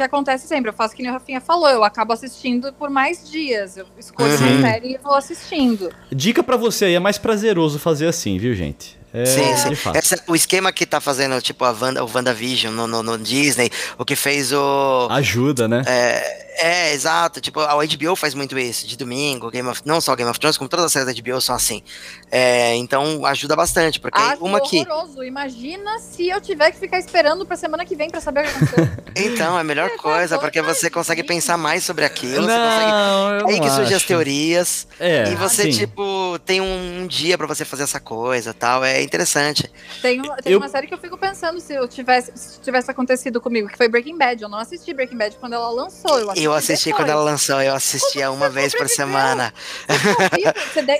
que 0.00 0.04
acontece 0.04 0.46
sempre. 0.46 0.70
Eu 0.70 0.74
faço 0.74 0.94
que 0.94 1.02
nem 1.02 1.10
o 1.10 1.14
Rafinha 1.14 1.40
falou, 1.40 1.68
eu 1.68 1.84
acabo 1.84 2.12
assistindo 2.12 2.72
por 2.72 2.90
mais 2.90 3.30
dias. 3.30 3.76
Eu 3.76 3.86
escolho 3.98 4.30
uhum. 4.30 4.52
uma 4.52 4.60
série 4.62 4.94
e 4.94 4.98
vou 4.98 5.14
assistindo. 5.14 5.92
Dica 6.10 6.42
para 6.42 6.56
você 6.56 6.86
aí, 6.86 6.94
é 6.94 7.00
mais 7.00 7.18
prazeroso 7.18 7.78
fazer 7.78 8.06
assim, 8.06 8.38
viu, 8.38 8.54
gente? 8.54 8.99
É, 9.12 9.26
sim, 9.26 9.56
sim. 9.56 9.90
Essa, 9.94 10.22
o 10.26 10.36
esquema 10.36 10.72
que 10.72 10.86
tá 10.86 11.00
fazendo, 11.00 11.40
tipo, 11.42 11.64
a 11.64 11.70
Wanda, 11.70 12.04
o 12.04 12.10
WandaVision 12.12 12.72
no, 12.72 12.86
no, 12.86 13.02
no 13.02 13.18
Disney, 13.18 13.70
o 13.98 14.04
que 14.04 14.14
fez 14.14 14.52
o. 14.52 15.08
Ajuda, 15.10 15.66
né? 15.66 15.82
É, 15.86 16.50
é, 16.60 16.92
exato. 16.92 17.40
Tipo, 17.40 17.60
a 17.60 17.74
HBO 17.74 18.14
faz 18.14 18.34
muito 18.34 18.58
isso, 18.58 18.86
de 18.86 18.96
domingo, 18.96 19.50
Game 19.50 19.68
of, 19.68 19.80
não 19.84 20.00
só 20.00 20.14
Game 20.14 20.30
of 20.30 20.38
Thrones, 20.38 20.58
como 20.58 20.68
todas 20.68 20.86
as 20.86 20.92
séries 20.92 21.14
da 21.14 21.22
HBO 21.22 21.40
são 21.40 21.54
assim. 21.54 21.82
É, 22.30 22.76
então 22.76 23.24
ajuda 23.24 23.56
bastante, 23.56 23.98
porque 23.98 24.20
ah, 24.20 24.36
uma 24.40 24.60
que. 24.60 24.80
horroroso. 24.80 25.24
Imagina 25.24 25.98
se 25.98 26.28
eu 26.28 26.40
tiver 26.40 26.70
que 26.70 26.78
ficar 26.78 26.98
esperando 26.98 27.46
pra 27.46 27.56
semana 27.56 27.84
que 27.84 27.96
vem 27.96 28.10
pra 28.10 28.20
saber 28.20 28.40
o 28.40 28.42
que 28.44 28.50
aconteceu. 28.50 28.88
então, 29.16 29.56
é 29.56 29.60
a 29.60 29.64
melhor 29.64 29.88
é, 29.88 29.96
coisa, 29.96 30.38
porque 30.38 30.60
você 30.60 30.90
consegue 30.90 31.22
pensar 31.22 31.56
mais 31.56 31.82
sobre 31.82 32.04
aquilo. 32.04 32.46
Não, 32.46 32.46
você 32.46 33.42
consegue. 33.42 33.52
Aí 33.52 33.60
que 33.60 33.70
surgem 33.70 33.96
as 33.96 34.04
teorias. 34.04 34.86
É, 34.98 35.32
e 35.32 35.34
você, 35.34 35.62
assim. 35.62 35.70
tipo, 35.70 36.38
tem 36.44 36.60
um, 36.60 37.02
um 37.02 37.06
dia 37.06 37.38
pra 37.38 37.46
você 37.46 37.64
fazer 37.64 37.84
essa 37.84 37.98
coisa 38.00 38.52
tal. 38.52 38.84
É 38.84 38.99
interessante. 39.02 39.70
Tem, 40.00 40.20
tem 40.22 40.52
eu... 40.52 40.58
uma 40.58 40.68
série 40.68 40.86
que 40.86 40.94
eu 40.94 40.98
fico 40.98 41.16
pensando 41.16 41.60
se 41.60 41.74
eu 41.74 41.86
tivesse, 41.86 42.32
se 42.34 42.60
tivesse 42.60 42.90
acontecido 42.90 43.40
comigo, 43.40 43.68
que 43.68 43.76
foi 43.76 43.88
Breaking 43.88 44.16
Bad. 44.16 44.42
Eu 44.42 44.48
não 44.48 44.58
assisti 44.58 44.92
Breaking 44.92 45.16
Bad 45.16 45.36
quando 45.36 45.54
ela 45.54 45.70
lançou. 45.70 46.18
Eu 46.18 46.30
assisti, 46.30 46.44
eu 46.44 46.54
assisti 46.54 46.92
quando 46.92 47.08
ela 47.08 47.22
lançou, 47.22 47.60
eu 47.60 47.74
assistia 47.74 48.30
uma 48.30 48.48
vez 48.48 48.74
por 48.74 48.88
semana. 48.88 49.52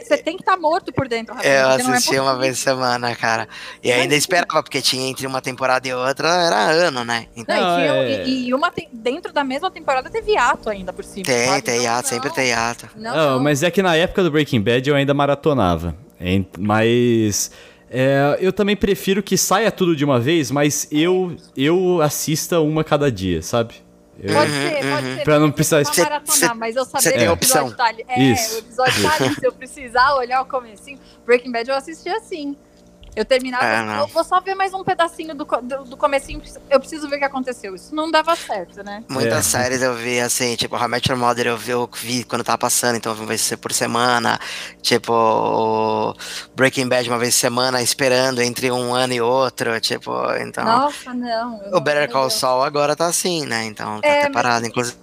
Você 0.02 0.16
tem 0.18 0.36
que 0.36 0.42
estar 0.42 0.56
tá 0.56 0.58
morto 0.58 0.92
por 0.92 1.08
dentro, 1.08 1.34
Rafael, 1.34 1.78
Eu 1.78 1.92
assistia 1.92 2.18
é 2.18 2.22
uma 2.22 2.38
vez 2.38 2.58
por 2.58 2.64
semana, 2.64 3.14
cara. 3.14 3.48
E 3.82 3.90
ainda 3.92 4.14
esperava, 4.14 4.62
porque 4.62 4.80
tinha 4.80 5.08
entre 5.08 5.26
uma 5.26 5.40
temporada 5.40 5.86
e 5.86 5.94
outra, 5.94 6.28
era 6.28 6.70
ano, 6.70 7.04
né? 7.04 7.26
Então, 7.36 7.56
não, 7.56 7.78
e, 7.78 7.82
é... 7.82 8.28
e, 8.28 8.54
uma 8.54 8.72
dentro 8.92 9.32
da 9.32 9.44
mesma 9.44 9.70
temporada 9.70 10.10
teve 10.10 10.32
hiato 10.32 10.68
ainda 10.68 10.92
por 10.92 11.04
cima. 11.04 11.24
Tem, 11.24 11.48
sabe? 11.48 11.62
tem 11.62 11.82
hiato, 11.82 12.08
sempre 12.08 12.30
tem 12.30 12.48
hiato. 12.48 12.88
Não, 12.96 13.16
não, 13.16 13.40
mas 13.40 13.62
é 13.62 13.70
que 13.70 13.82
na 13.82 13.96
época 13.96 14.22
do 14.22 14.30
Breaking 14.30 14.60
Bad 14.60 14.88
eu 14.88 14.96
ainda 14.96 15.14
maratonava. 15.14 15.94
Mas. 16.58 17.50
É, 17.92 18.38
eu 18.40 18.52
também 18.52 18.76
prefiro 18.76 19.20
que 19.20 19.36
saia 19.36 19.70
tudo 19.72 19.96
de 19.96 20.04
uma 20.04 20.20
vez, 20.20 20.50
mas 20.50 20.86
eu, 20.92 21.36
eu 21.56 22.00
assista 22.00 22.60
uma 22.60 22.84
cada 22.84 23.10
dia, 23.10 23.42
sabe? 23.42 23.74
Eu... 24.22 24.34
Pode 24.34 24.50
ser, 24.52 24.70
pode 24.70 25.06
uhum. 25.06 25.16
ser. 25.16 25.24
Pra 25.24 25.38
não 25.40 25.50
precisar... 25.50 25.84
Cê, 25.84 26.02
maratonar, 26.02 26.56
mas 26.56 26.76
eu 26.76 26.84
saber 26.84 27.12
que 27.12 27.26
o 27.26 27.32
episódio 27.32 27.76
tá 27.76 27.86
ali. 27.86 28.04
É, 28.06 28.22
Isso. 28.22 28.54
o 28.54 28.58
episódio 28.58 29.02
tá 29.02 29.14
ali. 29.24 29.34
Se 29.34 29.46
eu 29.46 29.52
precisar 29.52 30.14
olhar 30.14 30.42
o 30.42 30.44
comecinho, 30.44 31.00
Breaking 31.26 31.50
Bad 31.50 31.68
eu 31.68 31.74
assisti 31.74 32.08
assim. 32.10 32.56
Eu 33.14 33.24
terminava, 33.24 33.64
é, 33.64 34.00
eu 34.00 34.06
vou 34.06 34.22
só 34.22 34.40
ver 34.40 34.54
mais 34.54 34.72
um 34.72 34.84
pedacinho 34.84 35.34
do, 35.34 35.44
do, 35.44 35.84
do 35.84 35.96
comecinho, 35.96 36.40
eu 36.70 36.78
preciso 36.78 37.08
ver 37.08 37.16
o 37.16 37.18
que 37.18 37.24
aconteceu. 37.24 37.74
Isso 37.74 37.94
não 37.94 38.10
dava 38.10 38.36
certo, 38.36 38.84
né? 38.84 39.02
Muitas 39.08 39.38
é. 39.38 39.58
séries 39.58 39.82
eu 39.82 39.94
vi 39.94 40.20
assim, 40.20 40.54
tipo, 40.54 40.76
How 40.76 40.84
I 40.84 40.88
Met 40.88 41.10
Your 41.10 41.18
Mother 41.18 41.48
eu 41.48 41.56
vi, 41.56 41.72
eu 41.72 41.90
vi 41.92 42.24
quando 42.24 42.44
tava 42.44 42.58
passando, 42.58 42.96
então 42.96 43.14
vai 43.14 43.36
ser 43.36 43.56
por 43.56 43.72
semana. 43.72 44.38
Tipo, 44.80 46.14
Breaking 46.54 46.88
Bad 46.88 47.08
uma 47.08 47.18
vez 47.18 47.34
por 47.34 47.40
semana, 47.40 47.82
esperando 47.82 48.40
entre 48.40 48.70
um 48.70 48.94
ano 48.94 49.12
e 49.12 49.20
outro, 49.20 49.80
tipo, 49.80 50.12
então... 50.40 50.64
Nossa, 50.64 51.12
não. 51.12 51.60
O 51.72 51.80
Better 51.80 52.10
Call 52.10 52.30
Saul 52.30 52.62
agora 52.62 52.94
tá 52.94 53.06
assim, 53.06 53.44
né? 53.44 53.64
Então 53.64 54.00
tá 54.00 54.08
é, 54.08 54.30
parado, 54.30 54.66
inclusive. 54.66 54.96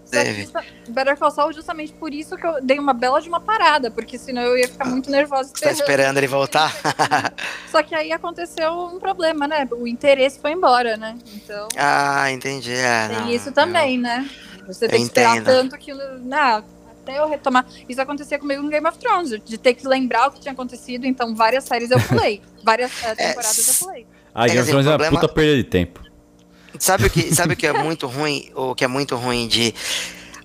Better 0.90 1.18
Call 1.18 1.32
Saul 1.32 1.54
justamente 1.54 1.94
por 1.94 2.14
isso 2.14 2.36
que 2.38 2.46
eu 2.46 2.62
dei 2.62 2.80
uma 2.80 2.94
bela 2.94 3.22
de 3.22 3.28
uma 3.28 3.40
parada, 3.40 3.92
porque 3.92 4.18
senão 4.18 4.42
eu 4.42 4.58
ia 4.58 4.68
ficar 4.68 4.86
muito 4.86 5.10
nervosa. 5.10 5.52
Você 5.54 5.66
tá 5.66 5.72
esperando 5.72 6.18
ele 6.18 6.28
voltar? 6.28 6.74
Só 7.72 7.84
que 7.84 7.94
aí 7.94 8.12
aconteceu 8.12 8.72
um 8.72 9.00
problema, 9.00 9.48
né? 9.48 9.68
O 9.72 9.88
interesse 9.88 10.40
foi 10.40 10.52
embora, 10.52 10.98
né? 10.98 11.18
Então. 11.34 11.68
Ah, 11.78 12.32
entendi. 12.32 12.74
É, 12.74 13.08
tem 13.08 13.18
não, 13.18 13.30
isso 13.30 13.52
também, 13.52 13.96
eu... 13.96 14.02
né? 14.02 14.30
Você 14.68 14.88
tem 14.88 15.00
que 15.00 15.06
esperar 15.06 15.44
tanto 15.44 15.78
que. 15.78 15.94
Não, 15.94 16.64
até 17.08 17.20
eu 17.20 17.28
retomar. 17.28 17.66
Isso 17.88 18.02
acontecia 18.02 18.38
comigo 18.38 18.62
no 18.62 18.70
Game 18.70 18.86
of 18.86 18.98
Thrones, 18.98 19.42
de 19.44 19.58
ter 19.58 19.74
que 19.74 19.88
lembrar 19.88 20.28
o 20.28 20.32
que 20.32 20.42
tinha 20.42 20.52
acontecido, 20.52 21.06
então 21.06 21.34
várias 21.34 21.64
séries 21.64 21.90
eu 21.90 22.00
pulei. 22.02 22.42
várias 22.64 22.92
temporadas 22.92 23.68
é, 23.68 23.72
eu 23.72 23.88
pulei. 23.88 24.08
Ah, 24.34 24.46
Game 24.48 24.60
of 24.60 24.70
Thrones 24.70 24.88
é 24.88 24.90
uma 24.90 25.10
puta 25.10 25.28
perda 25.30 25.56
de 25.56 25.64
tempo. 25.64 26.07
Sabe 26.80 27.08
o 27.08 27.10
que, 27.10 27.34
sabe 27.34 27.54
o 27.54 27.58
que 27.58 27.68
é 27.68 27.74
muito 27.74 28.08
ruim? 28.08 28.50
O 28.56 28.76
que 28.76 28.84
é 28.84 28.88
muito 28.88 29.16
ruim 29.16 29.48
de 29.48 29.74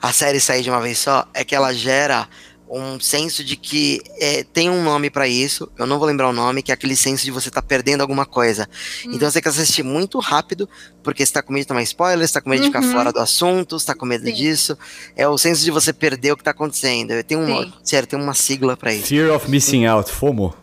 a 0.00 0.12
série 0.12 0.40
sair 0.40 0.62
de 0.62 0.70
uma 0.70 0.80
vez 0.80 0.98
só? 0.98 1.26
É 1.34 1.44
que 1.44 1.54
ela 1.54 1.72
gera 1.72 2.28
um 2.72 2.98
senso 2.98 3.44
de 3.44 3.54
que 3.54 4.00
é, 4.18 4.44
tem 4.44 4.70
um 4.70 4.82
nome 4.82 5.10
para 5.10 5.28
isso, 5.28 5.70
eu 5.78 5.86
não 5.86 5.98
vou 5.98 6.08
lembrar 6.08 6.30
o 6.30 6.32
nome, 6.32 6.62
que 6.62 6.72
é 6.72 6.74
aquele 6.74 6.96
senso 6.96 7.22
de 7.22 7.30
você 7.30 7.50
tá 7.50 7.60
perdendo 7.60 8.00
alguma 8.00 8.24
coisa. 8.24 8.66
Hum. 9.04 9.10
Então 9.12 9.30
você 9.30 9.42
quer 9.42 9.50
assistir 9.50 9.82
muito 9.82 10.18
rápido, 10.18 10.66
porque 11.02 11.24
você 11.24 11.32
tá 11.32 11.42
com 11.42 11.52
medo 11.52 11.64
de 11.64 11.68
tomar 11.68 11.82
spoiler, 11.82 12.26
você 12.26 12.32
tá 12.32 12.40
com 12.40 12.48
medo 12.48 12.62
uhum. 12.62 12.70
de 12.70 12.74
ficar 12.74 12.86
uhum. 12.86 12.92
fora 12.92 13.12
do 13.12 13.18
assunto, 13.18 13.78
você 13.78 13.86
tá 13.86 13.94
com 13.94 14.06
medo 14.06 14.24
Sim. 14.24 14.32
disso. 14.32 14.78
É 15.14 15.28
o 15.28 15.36
senso 15.36 15.62
de 15.62 15.70
você 15.70 15.92
perder 15.92 16.32
o 16.32 16.36
que 16.36 16.42
tá 16.42 16.52
acontecendo. 16.52 17.22
Tem 17.22 17.36
um, 17.36 17.70
sério, 17.84 18.08
tem 18.08 18.18
uma 18.18 18.32
sigla 18.32 18.74
para 18.74 18.94
isso. 18.94 19.08
Fear 19.08 19.34
of 19.34 19.50
missing 19.50 19.84
out, 19.84 20.10
FOMO. 20.10 20.54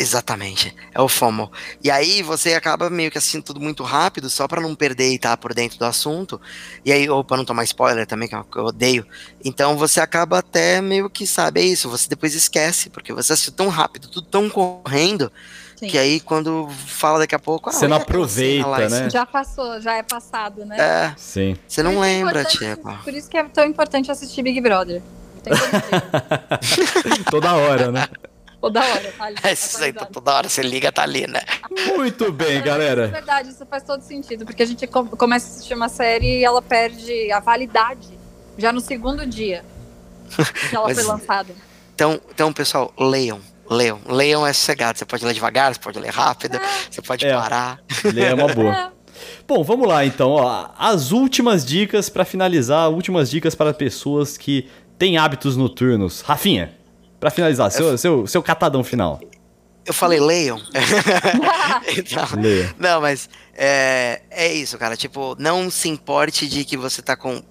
Exatamente, 0.00 0.74
é 0.94 1.00
o 1.02 1.06
FOMO. 1.06 1.52
E 1.84 1.90
aí 1.90 2.22
você 2.22 2.54
acaba 2.54 2.88
meio 2.88 3.10
que 3.10 3.18
assistindo 3.18 3.42
tudo 3.42 3.60
muito 3.60 3.82
rápido, 3.82 4.30
só 4.30 4.48
para 4.48 4.58
não 4.58 4.74
perder 4.74 5.10
e 5.10 5.16
estar 5.16 5.32
tá 5.32 5.36
por 5.36 5.52
dentro 5.52 5.78
do 5.78 5.84
assunto. 5.84 6.40
E 6.82 6.90
aí, 6.90 7.06
ou 7.10 7.22
pra 7.22 7.36
não 7.36 7.44
tomar 7.44 7.64
spoiler 7.64 8.06
também, 8.06 8.26
que 8.26 8.34
eu 8.34 8.64
odeio. 8.64 9.06
Então 9.44 9.76
você 9.76 10.00
acaba 10.00 10.38
até 10.38 10.80
meio 10.80 11.10
que, 11.10 11.26
sabe, 11.26 11.60
é 11.60 11.64
isso, 11.64 11.90
você 11.90 12.08
depois 12.08 12.34
esquece, 12.34 12.88
porque 12.88 13.12
você 13.12 13.34
assistiu 13.34 13.52
tão 13.52 13.68
rápido, 13.68 14.08
tudo 14.08 14.26
tão 14.26 14.48
correndo, 14.48 15.30
Sim. 15.76 15.88
que 15.88 15.98
aí 15.98 16.18
quando 16.18 16.66
fala 16.86 17.18
daqui 17.18 17.34
a 17.34 17.38
pouco. 17.38 17.68
Ah, 17.68 17.72
você 17.74 17.86
não 17.86 17.98
aproveita, 17.98 18.88
né? 18.88 19.10
Já 19.10 19.26
passou, 19.26 19.82
já 19.82 19.96
é 19.96 20.02
passado, 20.02 20.64
né? 20.64 20.78
É. 20.78 21.14
Sim. 21.18 21.58
Você 21.68 21.82
não 21.82 22.00
lembra, 22.00 22.42
tipo. 22.46 22.90
Por 23.04 23.12
isso 23.12 23.28
que 23.28 23.36
é 23.36 23.44
tão 23.44 23.66
importante 23.66 24.10
assistir 24.10 24.40
Big 24.42 24.62
Brother. 24.62 25.02
Toda 27.30 27.54
hora, 27.54 27.92
né? 27.92 28.08
Toda 28.60 28.80
hora, 28.80 29.12
tá 29.16 29.24
ali. 29.24 29.36
É 29.42 29.52
isso 29.52 29.82
aí, 29.82 29.92
toda 29.92 30.34
hora 30.34 30.48
você 30.48 30.62
liga, 30.62 30.92
tá 30.92 31.02
ali, 31.02 31.26
né? 31.26 31.40
Muito 31.96 32.30
bem, 32.30 32.58
é, 32.58 32.60
galera. 32.60 33.04
É 33.04 33.08
verdade, 33.08 33.50
isso 33.50 33.64
faz 33.66 33.82
todo 33.82 34.02
sentido, 34.02 34.44
porque 34.44 34.62
a 34.62 34.66
gente 34.66 34.86
começa 34.86 35.46
a 35.46 35.50
assistir 35.50 35.74
uma 35.74 35.88
série 35.88 36.40
e 36.40 36.44
ela 36.44 36.60
perde 36.60 37.32
a 37.32 37.40
validade 37.40 38.18
já 38.58 38.72
no 38.72 38.80
segundo 38.80 39.26
dia 39.26 39.64
que 40.68 40.76
ela 40.76 40.86
Mas, 40.88 40.98
foi 40.98 41.06
lançada. 41.06 41.54
Então, 41.94 42.20
então, 42.30 42.52
pessoal, 42.52 42.92
leiam. 42.98 43.40
Leiam. 43.68 44.00
Leiam 44.06 44.46
é 44.46 44.52
sossegado. 44.52 44.98
Você 44.98 45.04
pode 45.04 45.24
ler 45.24 45.34
devagar, 45.34 45.74
você 45.74 45.80
pode 45.80 45.98
ler 45.98 46.10
rápido, 46.10 46.56
é. 46.56 46.60
você 46.90 47.00
pode 47.02 47.26
é. 47.26 47.32
parar. 47.32 47.80
Ler 48.04 48.26
é 48.26 48.34
uma 48.34 48.48
boa. 48.52 48.74
É. 48.74 48.90
Bom, 49.46 49.62
vamos 49.62 49.88
lá 49.88 50.04
então. 50.04 50.30
Ó, 50.30 50.68
as 50.78 51.12
últimas 51.12 51.64
dicas 51.64 52.08
para 52.08 52.24
finalizar, 52.24 52.90
últimas 52.90 53.30
dicas 53.30 53.54
para 53.54 53.72
pessoas 53.72 54.36
que 54.36 54.68
têm 54.98 55.18
hábitos 55.18 55.56
noturnos. 55.56 56.20
Rafinha, 56.22 56.72
Pra 57.20 57.30
finalizar, 57.30 57.70
seu, 57.70 57.98
seu, 57.98 58.26
seu 58.26 58.42
catadão 58.42 58.82
final. 58.82 59.20
Eu 59.84 59.92
falei 59.92 60.18
leiam. 60.18 60.58
então, 61.96 62.40
Leia. 62.40 62.74
Não, 62.78 63.00
mas 63.00 63.28
é, 63.54 64.22
é 64.30 64.52
isso, 64.52 64.78
cara. 64.78 64.96
Tipo, 64.96 65.36
não 65.38 65.70
se 65.70 65.88
importe 65.88 66.48
de 66.48 66.64
que 66.64 66.76
você 66.76 67.02
tá 67.02 67.16
com, 67.16 67.42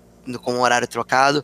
com 0.42 0.54
um 0.54 0.62
horário 0.62 0.88
trocado. 0.88 1.44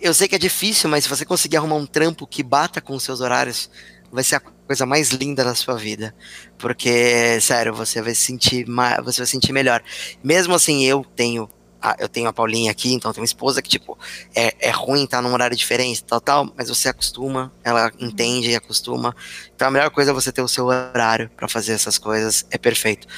Eu 0.00 0.12
sei 0.14 0.26
que 0.26 0.34
é 0.34 0.38
difícil, 0.38 0.88
mas 0.90 1.04
se 1.04 1.10
você 1.10 1.24
conseguir 1.24 1.58
arrumar 1.58 1.76
um 1.76 1.86
trampo 1.86 2.26
que 2.26 2.42
bata 2.42 2.80
com 2.80 2.94
os 2.94 3.02
seus 3.02 3.20
horários, 3.20 3.70
vai 4.10 4.24
ser 4.24 4.36
a 4.36 4.40
coisa 4.40 4.84
mais 4.84 5.10
linda 5.10 5.44
da 5.44 5.54
sua 5.54 5.76
vida. 5.76 6.14
Porque, 6.58 7.40
sério, 7.40 7.74
você 7.74 8.02
vai 8.02 8.14
sentir 8.14 8.66
você 9.04 9.20
vai 9.20 9.26
sentir 9.26 9.52
melhor. 9.52 9.82
Mesmo 10.22 10.54
assim, 10.54 10.84
eu 10.84 11.04
tenho 11.14 11.48
ah, 11.82 11.96
eu 11.98 12.08
tenho 12.08 12.28
a 12.28 12.32
Paulinha 12.32 12.70
aqui, 12.70 12.92
então 12.94 13.10
eu 13.10 13.14
tenho 13.14 13.22
uma 13.22 13.26
esposa 13.26 13.60
que, 13.60 13.68
tipo, 13.68 13.98
é, 14.34 14.54
é 14.60 14.70
ruim 14.70 15.04
estar 15.04 15.18
tá 15.18 15.22
num 15.22 15.32
horário 15.32 15.56
diferente, 15.56 16.04
tal, 16.04 16.20
tal, 16.20 16.52
mas 16.56 16.68
você 16.68 16.88
acostuma, 16.88 17.52
ela 17.64 17.90
entende 17.98 18.50
e 18.50 18.56
acostuma. 18.56 19.14
Então 19.54 19.66
a 19.66 19.70
melhor 19.70 19.90
coisa 19.90 20.12
é 20.12 20.14
você 20.14 20.30
ter 20.30 20.42
o 20.42 20.48
seu 20.48 20.66
horário 20.66 21.28
para 21.36 21.48
fazer 21.48 21.72
essas 21.72 21.98
coisas, 21.98 22.46
é 22.50 22.56
perfeito. 22.56 23.08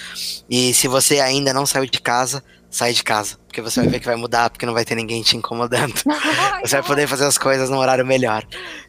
E 0.48 0.72
se 0.72 0.88
você 0.88 1.20
ainda 1.20 1.52
não 1.52 1.66
saiu 1.66 1.84
de 1.84 2.00
casa, 2.00 2.42
sai 2.70 2.92
de 2.92 3.04
casa, 3.04 3.36
porque 3.46 3.60
você 3.60 3.80
vai 3.80 3.88
ver 3.88 4.00
que 4.00 4.06
vai 4.06 4.16
mudar, 4.16 4.50
porque 4.50 4.66
não 4.66 4.72
vai 4.72 4.84
ter 4.84 4.94
ninguém 4.94 5.22
te 5.22 5.36
incomodando. 5.36 5.94
você 6.64 6.76
vai 6.76 6.82
poder 6.82 7.06
fazer 7.06 7.26
as 7.26 7.38
coisas 7.38 7.68
num 7.68 7.78
horário 7.78 8.04
melhor. 8.04 8.44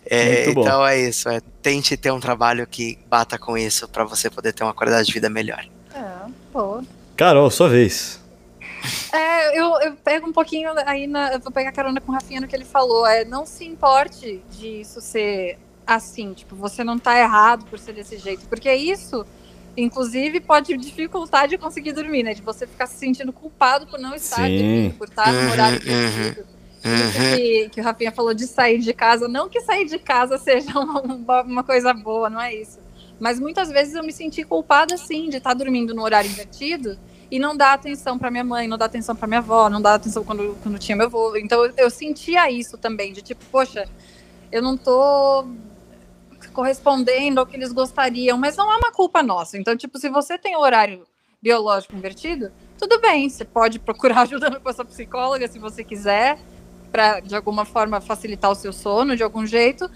É, 0.10 0.50
então 0.50 0.86
é 0.88 1.00
isso, 1.00 1.30
é, 1.30 1.42
tente 1.62 1.96
ter 1.98 2.12
um 2.12 2.20
trabalho 2.20 2.66
que 2.66 2.98
bata 3.10 3.38
com 3.38 3.58
isso 3.58 3.88
para 3.88 4.04
você 4.06 4.30
poder 4.30 4.54
ter 4.54 4.64
uma 4.64 4.74
qualidade 4.74 5.06
de 5.06 5.14
vida 5.14 5.30
melhor. 5.30 5.66
É, 5.94 6.02
pô. 6.52 6.82
Carol, 7.16 7.50
sua 7.52 7.70
vez. 7.70 8.25
É, 9.12 9.60
eu, 9.60 9.80
eu 9.82 9.96
pego 9.96 10.28
um 10.28 10.34
pouquinho 10.34 10.72
aí, 10.86 11.08
na, 11.08 11.34
eu 11.34 11.40
vou 11.40 11.52
pegar 11.52 11.72
carona 11.72 12.02
com 12.02 12.12
o 12.12 12.16
Rafinha 12.16 12.42
no 12.42 12.48
que 12.48 12.56
ele 12.56 12.66
falou. 12.66 13.06
É, 13.06 13.26
não 13.26 13.46
se 13.46 13.66
importe 13.66 14.42
disso 14.52 15.02
ser 15.02 15.58
assim, 15.86 16.34
tipo, 16.34 16.56
você 16.56 16.84
não 16.84 16.98
tá 16.98 17.20
errado 17.20 17.66
por 17.66 17.78
ser 17.78 17.94
desse 17.94 18.18
jeito, 18.18 18.48
porque 18.48 18.74
isso, 18.74 19.26
inclusive, 19.78 20.40
pode 20.40 20.76
dificultar 20.78 21.48
de 21.48 21.58
conseguir 21.58 21.94
dormir, 21.94 22.24
né? 22.24 22.34
De 22.34 22.42
você 22.42 22.66
ficar 22.66 22.88
se 22.88 22.98
sentindo 22.98 23.32
culpado 23.32 23.86
por 23.88 24.00
não 24.00 24.16
estar 24.16 24.48
Sim. 24.48 24.58
dormindo, 24.58 24.94
por 24.96 25.08
estar 25.08 25.32
no 25.32 25.52
horário 25.52 25.80
permitido. 25.82 26.40
Uhum. 26.40 26.56
Uhum. 26.86 27.36
Que, 27.36 27.70
que 27.70 27.82
o 27.82 27.84
Rafinha 27.84 28.12
falou 28.12 28.34
de 28.34 28.46
sair 28.46 28.78
de 28.78 28.94
casa, 28.94 29.28
não 29.28 29.50
que 29.50 29.60
sair 29.62 29.86
de 29.86 29.98
casa 29.98 30.38
seja 30.38 30.70
uma, 30.78 31.42
uma 31.42 31.64
coisa 31.64 31.94
boa, 31.94 32.30
não 32.30 32.40
é 32.40 32.54
isso. 32.54 32.80
Mas 33.20 33.40
muitas 33.40 33.70
vezes 33.70 33.96
eu 33.96 34.04
me 34.04 34.12
senti 34.12 34.44
culpada, 34.44 34.98
sim, 34.98 35.30
de 35.30 35.38
estar 35.38 35.54
dormindo 35.54 35.96
no 35.96 36.04
horário 36.04 36.30
invertido 36.30 37.00
e 37.36 37.40
não 37.40 37.56
dar 37.56 37.74
atenção 37.74 38.18
para 38.18 38.32
minha 38.32 38.46
mãe, 38.46 38.66
não 38.66 38.78
dar 38.78 38.86
atenção 38.86 39.14
para 39.14 39.28
minha 39.28 39.40
avó, 39.40 39.70
não 39.70 39.82
dar 39.82 39.96
atenção 39.96 40.24
quando, 40.24 40.58
quando 40.64 40.80
tinha 40.80 40.96
meu 40.96 41.08
avô. 41.08 41.36
Então 41.36 41.66
eu, 41.66 41.74
eu 41.76 41.90
sentia 41.90 42.50
isso 42.50 42.78
também, 42.78 43.12
de 43.12 43.22
tipo, 43.22 43.44
poxa, 43.52 43.90
eu 44.50 44.62
não 44.62 44.78
tô 44.78 45.46
correspondendo 46.54 47.42
ao 47.42 47.46
que 47.46 47.58
eles 47.58 47.74
gostariam, 47.74 48.38
mas 48.38 48.56
não 48.56 48.72
é 48.72 48.78
uma 48.78 48.90
culpa 48.90 49.22
nossa. 49.22 49.58
Então, 49.58 49.76
tipo, 49.76 50.00
se 50.00 50.08
você 50.08 50.38
tem 50.38 50.56
o 50.56 50.62
horário 50.62 51.06
biológico 51.42 51.94
invertido, 51.94 52.54
tudo 52.78 53.02
bem, 53.02 53.30
você 53.30 53.44
pode 53.44 53.80
procurar 53.80 54.22
ajuda 54.24 54.58
com 54.58 54.70
a 54.70 54.86
psicóloga 54.86 55.46
se 55.50 55.60
você 55.60 55.84
quiser, 55.84 56.40
para 56.90 57.20
de 57.20 57.36
alguma 57.36 57.66
forma 57.66 58.00
facilitar 58.00 58.50
o 58.50 58.56
seu 58.56 58.72
sono 58.72 59.14
de 59.14 59.24
algum 59.24 59.46
jeito, 59.46 59.92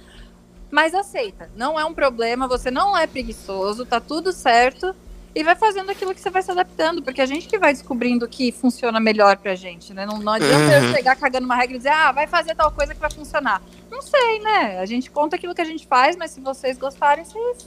mas 0.69 0.93
aceita. 0.93 1.49
Não 1.55 1.79
é 1.79 1.85
um 1.85 1.93
problema, 1.93 2.49
você 2.49 2.69
não 2.69 2.97
é 2.97 3.07
preguiçoso, 3.07 3.85
tá 3.85 4.01
tudo 4.01 4.33
certo 4.33 4.93
e 5.39 5.43
vai 5.43 5.55
fazendo 5.55 5.89
aquilo 5.89 6.13
que 6.13 6.19
você 6.19 6.29
vai 6.29 6.43
se 6.43 6.51
adaptando, 6.51 7.01
porque 7.01 7.21
a 7.21 7.25
gente 7.25 7.47
que 7.47 7.57
vai 7.57 7.71
descobrindo 7.71 8.25
o 8.25 8.27
que 8.27 8.51
funciona 8.51 8.99
melhor 8.99 9.37
pra 9.37 9.55
gente, 9.55 9.93
né? 9.93 10.05
Não, 10.05 10.19
não 10.19 10.33
adianta 10.33 10.57
uhum. 10.57 10.89
eu 10.89 10.93
chegar 10.93 11.15
cagando 11.15 11.45
uma 11.45 11.55
regra 11.55 11.75
e 11.75 11.77
dizer, 11.77 11.93
ah, 11.93 12.11
vai 12.11 12.27
fazer 12.27 12.53
tal 12.55 12.69
coisa 12.73 12.93
que 12.93 12.99
vai 12.99 13.09
funcionar. 13.09 13.61
Não 13.89 14.01
sei, 14.01 14.39
né? 14.41 14.79
A 14.81 14.85
gente 14.85 15.09
conta 15.09 15.37
aquilo 15.37 15.55
que 15.55 15.61
a 15.61 15.65
gente 15.65 15.87
faz, 15.87 16.17
mas 16.17 16.31
se 16.31 16.41
vocês 16.41 16.77
gostarem, 16.77 17.23
vocês. 17.23 17.65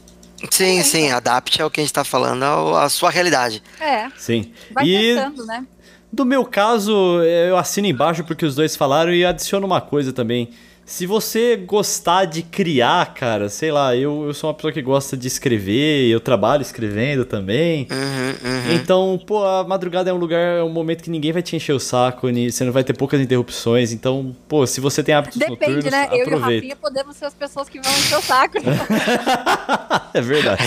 Sim, 0.51 0.81
é, 0.81 0.83
sim, 0.83 1.11
adapte 1.12 1.62
ao 1.62 1.70
que 1.70 1.81
a 1.81 1.83
gente 1.83 1.95
tá 1.95 2.05
falando, 2.05 2.45
à 2.77 2.91
sua 2.91 3.09
realidade. 3.09 3.62
É. 3.81 4.11
Sim. 4.18 4.53
Vai 4.70 4.87
e... 4.87 5.14
testando, 5.14 5.47
né? 5.47 5.66
Do 6.12 6.27
meu 6.27 6.45
caso, 6.45 7.23
eu 7.23 7.57
assino 7.57 7.87
embaixo 7.87 8.23
porque 8.23 8.45
os 8.45 8.55
dois 8.55 8.77
falaram 8.77 9.14
e 9.14 9.25
adiciono 9.25 9.66
uma 9.66 9.81
coisa 9.81 10.12
também. 10.12 10.51
Se 10.93 11.07
você 11.07 11.57
gostar 11.57 12.26
de 12.26 12.43
criar, 12.43 13.14
cara, 13.14 13.49
sei 13.49 13.72
lá, 13.72 13.97
eu, 13.97 14.26
eu 14.26 14.34
sou 14.34 14.51
uma 14.51 14.55
pessoa 14.55 14.70
que 14.70 14.82
gosta 14.82 15.16
de 15.16 15.26
escrever, 15.26 16.07
eu 16.11 16.20
trabalho 16.20 16.61
escrevendo 16.61 17.24
também. 17.24 17.88
Uhum, 17.90 18.51
uhum. 18.51 18.74
Então, 18.74 19.18
pô, 19.26 19.43
a 19.43 19.64
madrugada 19.64 20.11
é 20.11 20.12
um 20.12 20.18
lugar, 20.18 20.59
é 20.59 20.62
um 20.62 20.68
momento 20.68 21.03
que 21.03 21.09
ninguém 21.09 21.32
vai 21.32 21.40
te 21.40 21.57
encher 21.57 21.72
o 21.72 21.80
saco, 21.80 22.28
você 22.30 22.62
não 22.62 22.72
vai 22.74 22.84
ter 22.84 22.93
poucas 22.93 23.22
interrupções. 23.22 23.90
Então, 23.90 24.36
pô, 24.47 24.66
se 24.66 24.82
você 24.82 25.03
tem 25.03 25.14
hábitos 25.14 25.38
Depende, 25.38 25.61
noturnos, 25.61 25.84
né? 25.90 26.03
aproveita. 26.03 26.30
Eu 26.30 26.30
e 26.30 26.34
o 26.34 26.40
Rafinha 26.40 26.76
podemos 26.76 27.16
ser 27.16 27.24
as 27.24 27.34
pessoas 27.34 27.70
que 27.70 27.80
vão 27.80 27.90
encher 27.90 28.18
o 28.18 28.22
saco. 28.22 28.59
é 30.12 30.20
verdade. 30.20 30.62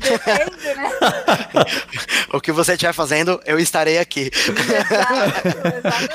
Depende, 0.00 0.74
né? 0.76 0.90
o 2.32 2.40
que 2.40 2.52
você 2.52 2.72
estiver 2.72 2.94
fazendo, 2.94 3.38
eu 3.44 3.58
estarei 3.58 3.98
aqui. 3.98 4.30
Exato, 4.32 5.46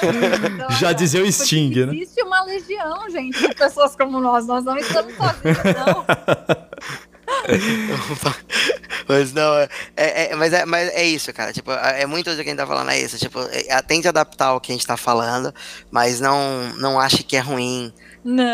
Então, 0.56 0.72
Já 0.72 0.92
dizia 0.92 1.22
o 1.22 1.32
Sting, 1.32 1.86
né? 1.86 1.94
Existe 1.94 2.24
uma 2.24 2.44
legião 2.44 3.11
gente, 3.12 3.48
de 3.48 3.54
pessoas 3.56 3.96
como 3.96 4.20
nós. 4.20 4.48
Nós 4.48 4.64
não 4.64 4.78
estamos 4.78 5.14
sozinhos, 5.16 5.58
não. 5.86 6.06
mas 9.08 9.34
não, 9.34 9.58
é, 9.58 9.68
é, 9.96 10.32
é, 10.32 10.36
mas, 10.36 10.54
é, 10.54 10.66
mas 10.66 10.90
é 10.90 11.04
isso, 11.06 11.34
cara. 11.34 11.54
Tipo, 11.54 11.72
é 11.72 12.06
muito 12.06 12.30
do 12.30 12.36
que 12.36 12.42
a 12.42 12.46
gente 12.46 12.58
tá 12.58 12.68
falando, 12.68 12.92
é 12.92 13.00
isso. 13.00 13.18
Tipo, 13.18 13.40
é, 13.52 13.82
tente 13.82 14.08
adaptar 14.08 14.48
ao 14.48 14.62
que 14.62 14.72
a 14.72 14.76
gente 14.76 14.86
tá 14.86 14.98
falando, 14.98 15.54
mas 15.90 16.20
não, 16.20 16.74
não 16.78 17.00
ache 17.00 17.24
que 17.24 17.36
é 17.36 17.40
ruim. 17.40 17.94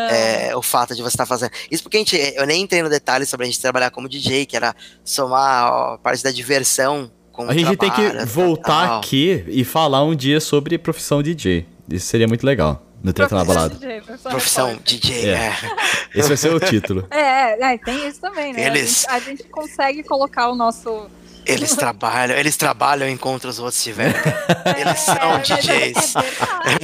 É, 0.10 0.56
o 0.56 0.62
fato 0.62 0.96
de 0.96 1.02
você 1.02 1.10
estar 1.10 1.26
tá 1.26 1.28
fazendo. 1.28 1.52
Isso 1.70 1.84
porque 1.84 1.98
a 1.98 2.00
gente, 2.00 2.16
eu 2.16 2.46
nem 2.46 2.64
entrei 2.64 2.82
no 2.82 2.90
detalhe 2.90 3.26
sobre 3.26 3.46
a 3.46 3.50
gente 3.50 3.60
trabalhar 3.60 3.92
como 3.92 4.08
DJ, 4.08 4.46
que 4.46 4.56
era 4.56 4.74
somar 5.04 5.74
ó, 5.74 5.94
a 5.96 5.98
parte 5.98 6.24
da 6.24 6.32
diversão 6.32 7.12
com 7.34 7.50
A 7.50 7.54
gente 7.54 7.76
trabalho, 7.76 8.12
tem 8.12 8.20
que 8.20 8.26
voltar 8.26 8.88
tal. 8.88 9.00
aqui 9.00 9.44
e 9.48 9.66
falar 9.66 10.04
um 10.04 10.16
dia 10.16 10.40
sobre 10.40 10.78
profissão 10.78 11.22
DJ. 11.22 11.66
Isso 11.90 12.08
seria 12.08 12.28
muito 12.28 12.46
legal. 12.46 12.87
No 13.08 13.14
Treta 13.14 13.36
na 13.36 13.46
Balada. 13.46 13.74
DJ, 13.76 14.02
profissão 14.22 14.78
DJ, 14.84 15.30
é. 15.30 15.34
é. 15.34 15.54
Esse 16.14 16.28
vai 16.28 16.36
ser 16.36 16.54
o 16.54 16.60
título. 16.60 17.08
É, 17.10 17.74
é, 17.74 17.78
tem 17.78 18.06
isso 18.06 18.20
também, 18.20 18.52
né? 18.52 18.66
Eles... 18.66 19.06
A, 19.08 19.14
gente, 19.14 19.28
a 19.28 19.30
gente 19.30 19.44
consegue 19.46 20.04
colocar 20.04 20.50
o 20.50 20.56
nosso 20.56 21.10
eles 21.46 21.74
trabalham, 21.74 22.38
eles 22.38 22.58
trabalham 22.58 23.08
enquanto 23.08 23.46
os 23.46 23.58
outros 23.60 23.78
estiverem. 23.78 24.14
Eles 24.78 25.00
são 25.00 25.16
é, 25.16 25.40
DJs. 25.40 26.16
É 26.18 26.22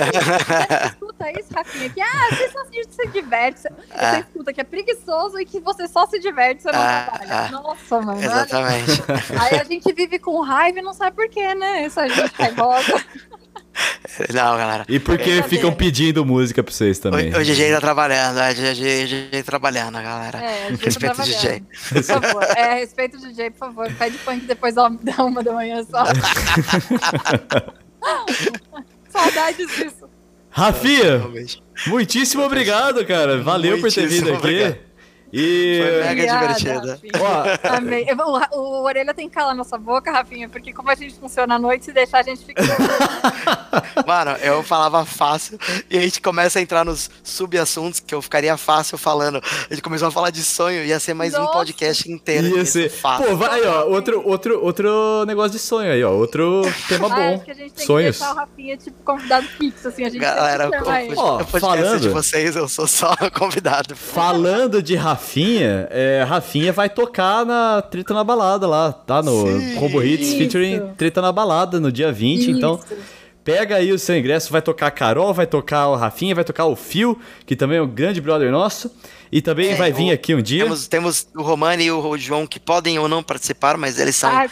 você 0.07 0.85
escuta 0.85 1.31
isso, 1.31 1.53
Rafinha, 1.53 1.89
que 1.89 2.01
ah, 2.01 2.29
você 2.29 2.49
só 2.49 2.63
se, 2.63 3.07
diverte. 3.09 3.59
Você 3.59 3.69
ah. 3.93 4.19
escuta 4.19 4.53
que 4.53 4.61
é 4.61 4.63
preguiçoso 4.63 5.37
e 5.37 5.45
que 5.45 5.59
você 5.59 5.85
só 5.85 6.07
se 6.07 6.17
diverte, 6.17 6.63
você 6.63 6.71
não 6.71 6.79
ah, 6.79 7.09
trabalha. 7.11 7.35
Ah. 7.35 7.51
Nossa, 7.51 8.01
mano. 8.01 8.23
Exatamente. 8.23 9.03
Aí 9.37 9.59
a 9.59 9.65
gente 9.65 9.91
vive 9.91 10.17
com 10.17 10.39
raiva 10.39 10.79
e 10.79 10.81
não 10.81 10.93
sabe 10.93 11.13
por 11.13 11.27
quê, 11.27 11.53
né? 11.53 11.83
Essa 11.83 12.07
gente 12.07 12.33
raivosa. 12.33 13.03
Não, 14.33 14.57
galera. 14.57 14.85
E 14.87 14.99
porque 14.99 15.41
ficam 15.43 15.73
pedindo 15.73 16.25
música 16.25 16.63
pra 16.63 16.73
vocês 16.73 16.99
também. 16.99 17.33
O, 17.33 17.39
o 17.39 17.43
DJ 17.43 17.71
tá 17.73 17.81
trabalhando, 17.81 18.39
é, 18.39 18.51
o 18.51 18.53
DJ, 18.53 19.07
DJ 19.07 19.43
trabalhando, 19.43 19.93
galera. 19.93 20.37
É, 20.39 20.69
respeito 20.79 21.21
o 21.21 21.23
DJ. 21.23 21.63
Por 21.89 22.03
favor. 22.03 22.43
É, 22.55 22.75
respeito 22.75 23.17
o 23.17 23.19
DJ, 23.19 23.49
por 23.51 23.59
favor. 23.59 23.91
Pede 23.93 24.17
funk 24.17 24.45
depois 24.45 24.75
da 24.75 24.89
uma 25.23 25.43
da 25.43 25.53
manhã 25.53 25.83
só. 25.83 26.03
Saudades 29.09 29.67
disso. 29.75 30.09
Rafia, 30.49 31.21
muitíssimo 31.87 32.43
obrigado, 32.43 33.03
cara. 33.05 33.41
Valeu 33.41 33.79
muitíssimo 33.79 34.05
por 34.05 34.09
ter 34.09 34.15
vindo 34.15 34.29
aqui. 34.29 34.37
Obrigado. 34.37 34.92
E... 35.35 35.81
Foi 35.81 36.03
mega 36.03 36.27
divertida. 36.27 36.99
Amei. 37.63 38.05
O, 38.13 38.59
o, 38.59 38.83
Orelha 38.83 39.15
tem 39.15 39.27
que 39.27 39.33
calar 39.33 39.55
nossa 39.55 39.79
boca, 39.79 40.11
Rafinha, 40.11 40.47
porque 40.47 40.71
como 40.71 40.91
a 40.91 40.95
gente 40.95 41.15
funciona 41.15 41.55
à 41.55 41.59
noite, 41.59 41.85
se 41.85 41.91
deixar 41.91 42.19
a 42.19 42.23
gente 42.23 42.45
fica. 42.45 42.61
Mano, 44.05 44.31
eu 44.43 44.61
falava 44.61 45.03
fácil 45.05 45.57
e 45.89 45.97
a 45.97 46.01
gente 46.01 46.21
começa 46.21 46.59
a 46.59 46.61
entrar 46.61 46.85
nos 46.85 47.09
subassuntos 47.23 47.99
que 47.99 48.13
eu 48.13 48.21
ficaria 48.21 48.55
fácil 48.57 48.95
falando. 48.95 49.41
A 49.43 49.73
gente 49.73 49.81
começou 49.81 50.07
a 50.07 50.11
falar 50.11 50.29
de 50.29 50.43
sonho, 50.43 50.85
ia 50.85 50.99
ser 50.99 51.15
mais 51.15 51.33
nossa. 51.33 51.49
um 51.49 51.51
podcast 51.51 52.11
inteiro. 52.11 52.55
Ia 52.55 52.65
ser. 52.65 52.91
Fácil. 52.91 53.25
Pô, 53.25 53.35
vai 53.35 53.59
aí, 53.59 53.65
ó. 53.65 53.85
Outro, 53.85 54.21
outro, 54.23 54.63
outro 54.63 55.25
negócio 55.25 55.53
de 55.53 55.59
sonho 55.59 55.91
aí, 55.91 56.03
ó. 56.03 56.11
outro 56.11 56.61
tema 56.87 57.07
ah, 57.07 57.15
bom. 57.15 57.33
Acho 57.33 57.45
que 57.45 57.51
a 57.51 57.55
gente 57.55 57.73
tem 57.73 57.87
Sonhos. 57.87 58.17
que 58.17 58.23
deixar 58.23 58.35
o 58.35 58.37
Rafinha, 58.37 58.77
tipo, 58.77 59.03
convidado 59.03 59.47
fixo, 59.47 59.87
assim. 59.87 60.05
A 60.05 60.09
gente 60.09 60.21
Galera, 60.21 60.69
o, 60.69 61.19
ó, 61.19 61.39
falando 61.39 61.99
de 61.99 62.09
vocês, 62.09 62.55
eu 62.55 62.69
sou 62.69 62.85
só 62.85 63.15
convidado. 63.33 63.95
Falando 63.95 64.83
de 64.83 64.95
Rafinha. 64.95 65.22
Rafinha, 65.23 65.87
é, 65.89 66.23
Rafinha 66.27 66.73
vai 66.73 66.89
tocar 66.89 67.45
na 67.45 67.81
Treta 67.81 68.13
na 68.13 68.23
Balada 68.23 68.67
lá, 68.67 68.91
tá? 68.91 69.23
No 69.23 69.47
Sim, 69.47 69.75
Combo 69.75 70.03
Hits 70.03 70.33
featuring 70.33 70.81
Treta 70.97 71.21
na 71.21 71.31
Balada 71.31 71.79
no 71.79 71.91
dia 71.91 72.11
20, 72.11 72.51
então 72.51 72.75
isso. 72.75 72.85
então. 72.93 73.03
Pega 73.43 73.75
aí 73.75 73.91
o 73.91 73.99
seu 73.99 74.17
ingresso, 74.17 74.51
vai 74.51 74.61
tocar 74.61 74.87
a 74.87 74.91
Carol, 74.91 75.33
vai 75.33 75.45
tocar 75.45 75.89
o 75.89 75.95
Rafinha, 75.95 76.33
vai 76.33 76.45
tocar 76.45 76.65
o 76.65 76.77
Fio, 76.77 77.19
que 77.45 77.57
também 77.57 77.77
é 77.77 77.81
um 77.81 77.87
grande 77.87 78.21
brother 78.21 78.49
nosso. 78.51 78.89
E 79.33 79.41
também 79.41 79.71
é, 79.71 79.75
vai 79.75 79.91
vir 79.91 80.11
o, 80.11 80.13
aqui 80.13 80.35
um 80.35 80.41
dia. 80.43 80.63
Temos, 80.63 80.87
temos 80.87 81.27
o 81.35 81.41
Romani 81.41 81.85
e 81.85 81.91
o 81.91 82.15
João 82.19 82.45
que 82.45 82.59
podem 82.59 82.99
ou 82.99 83.07
não 83.07 83.23
participar, 83.23 83.77
mas 83.77 83.97
eles 83.97 84.15
são 84.15 84.29
ah, 84.29 84.47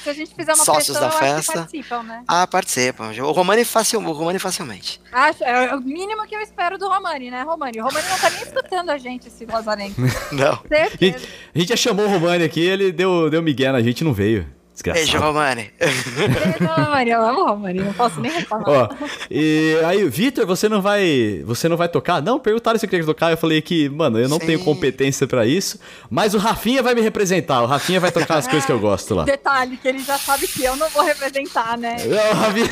sócios 0.55 0.99
da 0.99 1.11
festa. 1.11 1.53
Participam, 1.53 2.01
né? 2.01 2.23
Ah, 2.27 2.47
participam. 2.47 3.11
O 3.11 3.31
Romani, 3.31 3.63
facil, 3.63 3.99
o 3.99 4.11
Romani 4.11 4.39
facilmente. 4.39 4.99
Acho, 5.11 5.43
é 5.43 5.75
o 5.75 5.81
mínimo 5.81 6.25
que 6.25 6.35
eu 6.35 6.41
espero 6.41 6.79
do 6.79 6.89
Romani, 6.89 7.29
né, 7.29 7.43
Romani? 7.43 7.79
O 7.79 7.83
Romani 7.83 8.07
não 8.09 8.17
tá 8.17 8.31
nem 8.31 8.41
escutando 8.41 8.89
a 8.89 8.97
gente, 8.97 9.27
esse 9.27 9.45
lazarento. 9.45 10.01
não. 10.33 10.59
Certeza. 10.67 11.27
A 11.53 11.59
gente 11.59 11.69
já 11.69 11.75
chamou 11.75 12.07
o 12.07 12.09
Romani 12.09 12.43
aqui, 12.43 12.61
ele 12.61 12.91
deu, 12.91 13.29
deu 13.29 13.43
migué 13.43 13.71
na 13.71 13.83
gente 13.83 14.03
não 14.03 14.13
veio. 14.13 14.47
Desgraçado. 14.73 15.05
Beijo, 15.05 15.19
Romani. 15.19 15.73
Beijo, 15.77 16.73
Romani. 16.73 17.11
Eu 17.11 17.21
amo 17.21 17.45
Romani, 17.45 17.79
não 17.81 17.93
posso 17.93 18.21
nem 18.21 18.31
reclamar. 18.31 18.67
Ó, 18.67 18.89
e 19.29 19.77
aí, 19.85 20.07
Vitor, 20.07 20.45
você 20.45 20.69
não 20.69 20.81
vai. 20.81 21.43
Você 21.45 21.67
não 21.67 21.75
vai 21.75 21.89
tocar? 21.89 22.21
Não, 22.21 22.39
perguntaram 22.39 22.79
se 22.79 22.85
eu 22.85 22.89
queria 22.89 23.05
tocar. 23.05 23.31
Eu 23.31 23.37
falei 23.37 23.61
que, 23.61 23.89
mano, 23.89 24.17
eu 24.17 24.29
não 24.29 24.39
Sim. 24.39 24.45
tenho 24.45 24.63
competência 24.63 25.27
pra 25.27 25.45
isso. 25.45 25.77
Mas 26.09 26.33
o 26.33 26.37
Rafinha 26.37 26.81
vai 26.81 26.95
me 26.95 27.01
representar. 27.01 27.61
O 27.61 27.65
Rafinha 27.65 27.99
vai 27.99 28.11
tocar 28.11 28.37
as 28.37 28.47
coisas 28.47 28.65
que 28.65 28.71
eu 28.71 28.79
gosto 28.81 29.13
lá. 29.13 29.23
Detalhe, 29.25 29.75
que 29.75 29.87
ele 29.87 29.99
já 29.99 30.17
sabe 30.17 30.47
que 30.47 30.63
eu 30.63 30.75
não 30.77 30.89
vou 30.89 31.03
representar, 31.03 31.77
né? 31.77 31.97
Não, 32.05 32.33
Rafinha. 32.33 32.69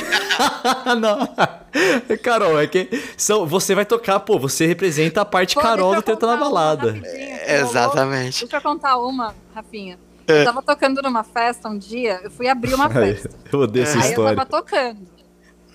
não. 0.99 2.17
Carol, 2.23 2.59
é 2.59 2.67
que 2.67 2.89
são, 3.17 3.45
você 3.45 3.75
vai 3.75 3.85
tocar, 3.85 4.19
pô, 4.21 4.39
você 4.39 4.65
representa 4.65 5.21
a 5.21 5.25
parte 5.25 5.55
pô, 5.55 5.61
Carol 5.61 5.95
do 5.95 6.01
Tenta 6.01 6.25
na 6.25 6.37
Balada. 6.37 6.99
É, 7.03 7.59
exatamente. 7.59 8.41
Deixa 8.41 8.57
eu 8.57 8.61
contar 8.61 8.97
uma, 8.97 9.35
Rafinha. 9.53 9.97
É. 10.29 10.41
Eu 10.41 10.45
tava 10.45 10.61
tocando 10.61 11.01
numa 11.01 11.23
festa 11.23 11.67
um 11.67 11.77
dia, 11.77 12.19
eu 12.23 12.31
fui 12.31 12.47
abrir 12.47 12.73
uma 12.73 12.89
festa. 12.91 13.29
eu 13.51 13.59
odeio 13.59 13.83
essa 13.83 13.99
aí 13.99 14.09
história. 14.09 14.31
eu 14.33 14.35
tava 14.37 14.49
tocando. 14.49 15.07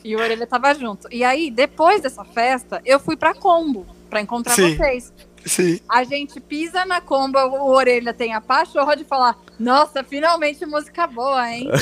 E 0.05 0.15
o 0.15 0.21
Orelha 0.21 0.47
tava 0.47 0.75
junto. 0.75 1.09
E 1.11 1.25
aí, 1.25 1.51
depois 1.51 2.03
dessa 2.03 2.25
festa, 2.25 2.81
eu 2.85 3.01
fui 3.01 3.17
pra 3.17 3.35
Combo 3.35 3.87
pra 4.11 4.21
encontrar 4.21 4.55
Sim. 4.55 4.77
vocês. 4.77 5.13
Sim. 5.47 5.81
A 5.89 6.05
gente 6.05 6.41
pisa 6.41 6.87
na 6.87 7.01
combo, 7.03 7.39
o 7.39 7.69
Orelha 7.71 8.15
tem 8.15 8.33
a 8.33 8.41
pachorra 8.41 8.97
de 8.97 9.05
falar: 9.05 9.37
Nossa, 9.59 10.03
finalmente 10.03 10.65
música 10.65 11.07
boa, 11.07 11.51
hein? 11.51 11.69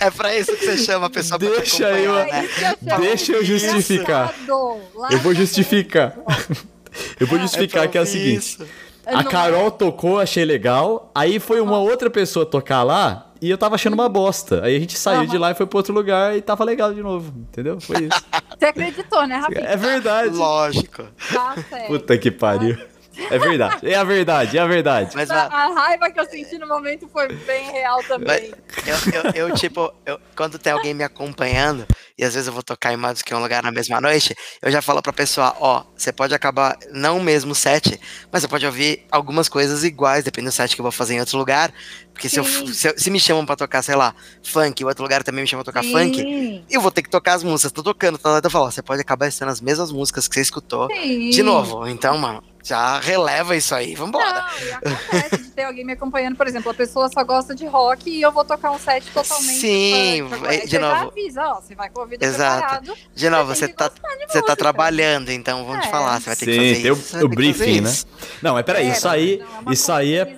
É 0.00 0.10
pra 0.10 0.36
isso 0.36 0.56
que 0.56 0.64
você 0.64 0.78
chama 0.78 1.06
a 1.06 1.10
pessoa 1.10 1.38
deixa 1.38 1.86
pra 1.86 1.96
te 1.96 2.02
eu, 2.02 2.14
né? 2.14 2.48
Deixa 2.98 3.32
eu 3.32 3.44
justificar. 3.44 4.34
Eu 4.48 5.18
vou 5.20 5.34
justificar. 5.34 6.16
Eu 7.20 7.26
vou 7.28 7.38
justificar 7.38 7.84
é 7.84 7.88
que 7.88 7.96
é 7.96 8.00
o 8.00 8.06
seguinte. 8.06 8.58
A 9.06 9.24
Carol 9.24 9.70
tocou, 9.70 10.20
achei 10.20 10.44
legal. 10.44 11.10
Aí 11.14 11.38
foi 11.38 11.60
uma 11.60 11.78
outra 11.78 12.10
pessoa 12.10 12.46
tocar 12.46 12.82
lá 12.82 13.30
e 13.40 13.50
eu 13.50 13.56
tava 13.56 13.74
achando 13.74 13.94
uma 13.94 14.08
bosta. 14.08 14.62
Aí 14.64 14.76
a 14.76 14.80
gente 14.80 14.98
saiu 14.98 15.20
uhum. 15.20 15.26
de 15.26 15.38
lá 15.38 15.50
e 15.50 15.54
foi 15.54 15.66
pro 15.66 15.78
outro 15.78 15.94
lugar 15.94 16.36
e 16.36 16.42
tava 16.42 16.64
legal 16.64 16.92
de 16.92 17.02
novo. 17.02 17.32
Entendeu? 17.36 17.80
Foi 17.80 18.04
isso. 18.04 18.24
Você 18.58 18.66
acreditou, 18.66 19.26
né, 19.26 19.36
Rafinha? 19.36 19.66
É 19.66 19.76
verdade. 19.76 20.36
Lógico. 20.36 21.04
Tá 21.32 21.54
certo. 21.68 21.86
Puta 21.86 22.18
que 22.18 22.30
pariu. 22.30 22.78
É 23.28 23.38
verdade, 23.38 23.90
é 23.90 23.96
a 23.96 24.04
verdade, 24.04 24.56
é 24.56 24.60
a 24.60 24.66
verdade. 24.66 25.10
Mas, 25.14 25.30
a, 25.30 25.46
a 25.46 25.66
raiva 25.74 26.10
que 26.10 26.18
eu 26.18 26.24
senti 26.24 26.56
no 26.56 26.66
momento 26.66 27.08
foi 27.08 27.28
bem 27.28 27.70
real 27.70 28.02
também. 28.04 28.52
Eu, 28.86 28.96
eu, 29.12 29.48
eu, 29.48 29.54
tipo, 29.54 29.92
eu, 30.06 30.18
quando 30.34 30.58
tem 30.58 30.72
alguém 30.72 30.94
me 30.94 31.04
acompanhando, 31.04 31.86
e 32.20 32.24
às 32.24 32.34
vezes 32.34 32.46
eu 32.46 32.52
vou 32.52 32.62
tocar 32.62 32.92
em 32.92 32.98
mais 32.98 33.18
do 33.18 33.24
que 33.24 33.34
um 33.34 33.40
lugar 33.40 33.62
na 33.62 33.72
mesma 33.72 33.98
noite, 33.98 34.36
eu 34.60 34.70
já 34.70 34.82
falo 34.82 35.00
pra 35.00 35.10
pessoa, 35.10 35.56
ó, 35.58 35.84
você 35.96 36.12
pode 36.12 36.34
acabar, 36.34 36.76
não 36.92 37.16
o 37.16 37.22
mesmo 37.22 37.54
set, 37.54 37.98
mas 38.30 38.42
você 38.42 38.48
pode 38.48 38.66
ouvir 38.66 39.06
algumas 39.10 39.48
coisas 39.48 39.82
iguais, 39.84 40.22
dependendo 40.22 40.50
do 40.50 40.54
set 40.54 40.74
que 40.74 40.82
eu 40.82 40.82
vou 40.82 40.92
fazer 40.92 41.14
em 41.14 41.20
outro 41.20 41.38
lugar. 41.38 41.72
Porque 42.12 42.28
se, 42.28 42.38
eu, 42.38 42.44
se, 42.44 42.88
eu, 42.88 42.98
se, 42.98 43.10
me 43.10 43.18
chamam 43.18 43.46
pra 43.46 43.56
tocar, 43.56 43.80
sei 43.80 43.94
lá, 43.94 44.14
funk, 44.42 44.82
e 44.82 44.84
outro 44.84 45.02
lugar 45.02 45.22
também 45.22 45.40
me 45.40 45.48
chamam 45.48 45.64
pra 45.64 45.72
tocar 45.72 45.82
Sim. 45.82 45.92
funk, 45.92 46.66
eu 46.68 46.78
vou 46.82 46.90
ter 46.90 47.00
que 47.00 47.08
tocar 47.08 47.32
as 47.32 47.42
músicas. 47.42 47.72
Tô 47.72 47.82
tocando, 47.82 48.18
tá, 48.18 48.38
eu 48.44 48.50
falo, 48.50 48.70
você 48.70 48.82
pode 48.82 49.00
acabar 49.00 49.32
sendo 49.32 49.50
as 49.50 49.62
mesmas 49.62 49.90
músicas 49.90 50.28
que 50.28 50.34
você 50.34 50.42
escutou 50.42 50.88
Sim. 50.92 51.30
de 51.30 51.42
novo. 51.42 51.86
Então, 51.86 52.18
mano, 52.18 52.42
já 52.62 52.98
releva 53.00 53.56
isso 53.56 53.74
aí, 53.74 53.94
vambora. 53.94 54.24
Não, 54.24 54.66
e 54.66 54.72
acontece 54.72 55.38
de 55.38 55.50
ter 55.50 55.64
alguém 55.64 55.84
me 55.84 55.92
acompanhando, 55.92 56.36
por 56.36 56.46
exemplo, 56.46 56.70
a 56.70 56.74
pessoa 56.74 57.08
só 57.08 57.24
gosta 57.24 57.54
de 57.54 57.66
rock 57.66 58.10
e 58.10 58.20
eu 58.20 58.30
vou 58.30 58.44
tocar 58.44 58.70
um 58.70 58.78
set 58.78 59.04
totalmente. 59.12 59.60
Sim, 59.60 60.28
de, 60.48 60.66
de 60.66 60.78
novo. 60.78 60.94
Já 60.94 61.06
avisa, 61.06 61.42
ó, 61.42 61.60
você 61.60 61.74
vai 61.74 61.88
com 61.88 62.00
o 62.00 62.02
ouvido 62.02 62.22
Exato. 62.22 62.60
Preparado, 62.60 62.94
de 63.14 63.30
novo, 63.30 63.54
você 63.54 63.68
tá, 63.68 63.90
você 64.28 64.42
tá 64.42 64.54
trabalhando, 64.54 65.30
então 65.30 65.64
vamos 65.64 65.78
é. 65.78 65.82
te 65.86 65.90
falar, 65.90 66.20
você 66.20 66.26
vai 66.26 66.36
ter 66.36 66.44
Sim, 66.44 66.50
que 66.50 66.58
fazer 66.58 66.82
tem 66.82 66.92
isso. 66.92 67.18
O, 67.18 67.24
o 67.24 67.28
briefing, 67.28 67.80
né? 67.80 67.92
Não, 68.42 68.54
mas 68.54 68.64
peraí, 68.64 68.88
é, 68.88 68.92
isso 68.92 69.08
aí, 69.08 69.38
não, 69.38 69.70
é 69.70 69.74
isso 69.74 69.92
aí 69.92 70.14
é. 70.14 70.36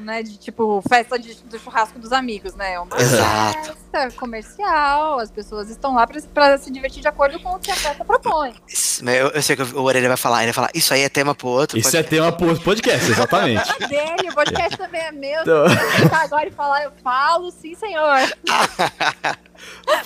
Né, 0.00 0.22
de 0.22 0.38
tipo, 0.38 0.82
festa 0.88 1.18
de, 1.18 1.34
do 1.34 1.58
churrasco 1.58 1.98
dos 1.98 2.12
amigos, 2.12 2.54
né? 2.54 2.74
É 2.74 2.80
uma 2.80 2.96
Exato. 3.00 3.76
festa 3.90 4.16
comercial, 4.16 5.18
as 5.18 5.30
pessoas 5.30 5.68
estão 5.68 5.94
lá 5.94 6.06
pra, 6.06 6.20
pra 6.32 6.58
se 6.58 6.70
divertir 6.70 7.00
de 7.00 7.08
acordo 7.08 7.40
com 7.40 7.50
o 7.50 7.58
que 7.58 7.70
a 7.70 7.76
festa 7.76 8.04
propõe. 8.04 8.54
Eu, 9.02 9.28
eu 9.28 9.42
sei 9.42 9.56
que 9.56 9.62
o 9.62 9.82
Orelha 9.82 10.08
vai 10.08 10.16
falar, 10.16 10.42
ele 10.42 10.52
vai 10.52 10.54
falar, 10.54 10.70
isso 10.74 10.92
aí 10.92 11.02
é 11.02 11.08
tema 11.08 11.34
pro 11.34 11.48
outro. 11.66 11.78
Isso 11.78 11.96
é 11.96 12.02
tema 12.02 12.32
pro 12.32 12.58
podcast, 12.60 13.10
exatamente. 13.10 13.70
É 13.80 13.88
dele, 13.88 14.30
o 14.30 14.34
podcast 14.34 14.76
também 14.76 15.00
é 15.00 15.12
meu. 15.12 15.42
Então... 15.42 15.68
Se 15.68 16.14
agora 16.14 16.48
e 16.48 16.52
falar, 16.52 16.84
eu 16.84 16.92
falo, 17.02 17.50
sim, 17.50 17.74
senhor. 17.74 18.18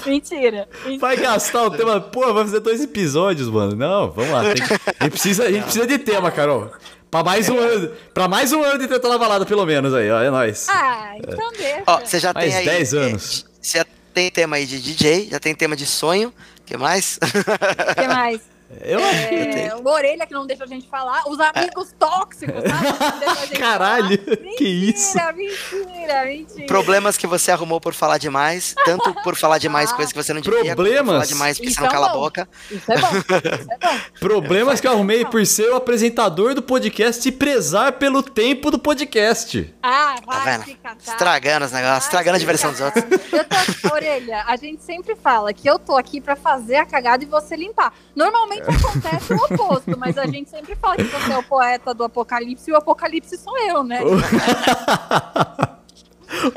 Mentira, 0.06 0.68
mentira, 0.84 0.98
Vai 1.00 1.16
gastar 1.16 1.64
o 1.64 1.70
tema. 1.70 2.00
Pô, 2.00 2.32
vai 2.32 2.44
fazer 2.44 2.60
dois 2.60 2.80
episódios, 2.80 3.48
mano. 3.48 3.74
Não, 3.76 4.10
vamos 4.10 4.30
lá. 4.30 4.42
Tem, 4.42 4.52
a, 4.52 5.04
gente 5.04 5.10
precisa, 5.10 5.44
a 5.44 5.50
gente 5.50 5.64
precisa 5.64 5.86
de 5.86 5.98
tema, 5.98 6.30
Carol. 6.30 6.70
Pra 7.10 7.24
mais 7.24 7.48
um 7.48 7.58
ano. 7.58 7.90
Pra 8.14 8.28
mais 8.28 8.52
um 8.52 8.62
ano 8.62 8.78
de 8.78 8.86
tentar 8.86 9.08
na 9.08 9.18
balada, 9.18 9.44
pelo 9.44 9.66
menos 9.66 9.92
aí, 9.92 10.10
ó. 10.10 10.22
É 10.22 10.30
nóis. 10.30 10.66
Ah, 10.68 11.14
então 11.16 11.52
deixa. 11.52 11.82
Ó, 11.86 11.98
você 11.98 12.20
já 12.20 12.32
mais 12.32 12.54
tem 12.54 12.58
aí. 12.58 12.64
10 12.64 12.94
anos. 12.94 13.46
Você 13.60 13.78
já 13.78 13.86
tem 14.14 14.30
tema 14.30 14.56
aí 14.56 14.66
de 14.66 14.80
DJ, 14.80 15.28
já 15.30 15.40
tem 15.40 15.54
tema 15.54 15.76
de 15.76 15.86
sonho. 15.86 16.28
O 16.28 16.62
que 16.64 16.76
mais? 16.76 17.18
O 17.22 17.94
que 18.00 18.08
mais? 18.08 18.49
Eu 18.80 18.98
acho 19.04 19.28
que 19.28 19.34
é, 19.34 19.46
tem. 19.46 19.72
O 19.72 19.88
Orelha 19.88 20.26
que 20.26 20.32
não 20.32 20.46
deixa 20.46 20.62
a 20.62 20.66
gente 20.66 20.88
falar. 20.88 21.22
Os 21.26 21.40
amigos 21.40 21.92
tóxicos, 21.98 22.62
sabe? 22.62 23.58
Caralho, 23.58 24.08
mentira, 24.10 24.36
que 24.56 24.64
isso? 24.64 25.16
Mentira, 25.34 26.24
mentira. 26.24 26.66
Problemas 26.66 27.16
que 27.16 27.26
você 27.26 27.50
arrumou 27.50 27.80
por 27.80 27.94
falar 27.94 28.18
demais. 28.18 28.74
Tanto 28.84 29.12
por 29.22 29.36
falar 29.36 29.58
demais 29.58 29.90
ah, 29.90 29.96
coisas 29.96 30.12
que 30.12 30.22
você 30.22 30.32
não 30.32 30.40
devia. 30.40 30.74
Problemas? 30.74 31.04
Por 31.04 31.12
falar 31.12 31.26
demais 31.26 31.56
porque 31.56 31.70
isso 31.70 31.78
você 31.78 31.80
não 31.80 31.88
é 31.88 31.92
cala 31.92 32.08
bom. 32.08 32.14
a 32.14 32.18
boca. 32.18 32.48
Isso 32.70 32.92
é 32.92 32.96
bom. 32.96 33.08
Isso 33.08 33.72
é 33.72 33.78
bom. 33.78 34.00
Problemas 34.20 34.80
que 34.80 34.86
eu 34.86 34.92
arrumei 34.92 35.24
por 35.24 35.44
ser 35.44 35.70
o 35.72 35.76
apresentador 35.76 36.54
do 36.54 36.62
podcast 36.62 37.28
e 37.28 37.32
prezar 37.32 37.94
pelo 37.94 38.22
tempo 38.22 38.70
do 38.70 38.78
podcast. 38.78 39.74
Ah, 39.82 40.14
vai 40.24 40.58
tá 40.58 40.64
ficar, 40.64 40.96
tá? 40.96 41.12
Estragando 41.12 41.66
os 41.66 41.72
negócios, 41.72 42.04
estragando 42.04 42.36
a 42.36 42.38
diversão 42.38 42.70
dos 42.70 42.80
outros. 42.80 43.04
Eu 43.32 43.44
tô, 43.44 43.56
Orelha, 43.94 44.44
a 44.46 44.56
gente 44.56 44.82
sempre 44.84 45.16
fala 45.16 45.52
que 45.52 45.68
eu 45.68 45.78
tô 45.78 45.96
aqui 45.96 46.20
pra 46.20 46.36
fazer 46.36 46.76
a 46.76 46.86
cagada 46.86 47.24
e 47.24 47.26
você 47.26 47.56
limpar. 47.56 47.92
Normalmente 48.14 48.59
acontece 48.66 49.32
o 49.32 49.36
oposto, 49.36 49.98
mas 49.98 50.16
a 50.18 50.26
gente 50.26 50.50
sempre 50.50 50.74
fala 50.76 50.96
que 50.96 51.04
você 51.04 51.32
é 51.32 51.38
o 51.38 51.42
poeta 51.42 51.94
do 51.94 52.04
apocalipse 52.04 52.70
e 52.70 52.72
o 52.72 52.76
apocalipse 52.76 53.36
sou 53.38 53.58
eu, 53.58 53.82
né? 53.82 54.00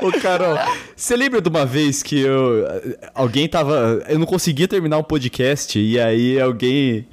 Ô, 0.00 0.12
Carol, 0.20 0.56
você 0.94 1.16
lembra 1.16 1.40
de 1.40 1.48
uma 1.48 1.66
vez 1.66 2.02
que 2.02 2.20
eu. 2.20 2.64
Alguém 3.14 3.48
tava. 3.48 4.04
Eu 4.08 4.18
não 4.18 4.26
conseguia 4.26 4.68
terminar 4.68 4.98
um 4.98 5.02
podcast 5.02 5.78
e 5.78 5.98
aí 5.98 6.40
alguém. 6.40 7.08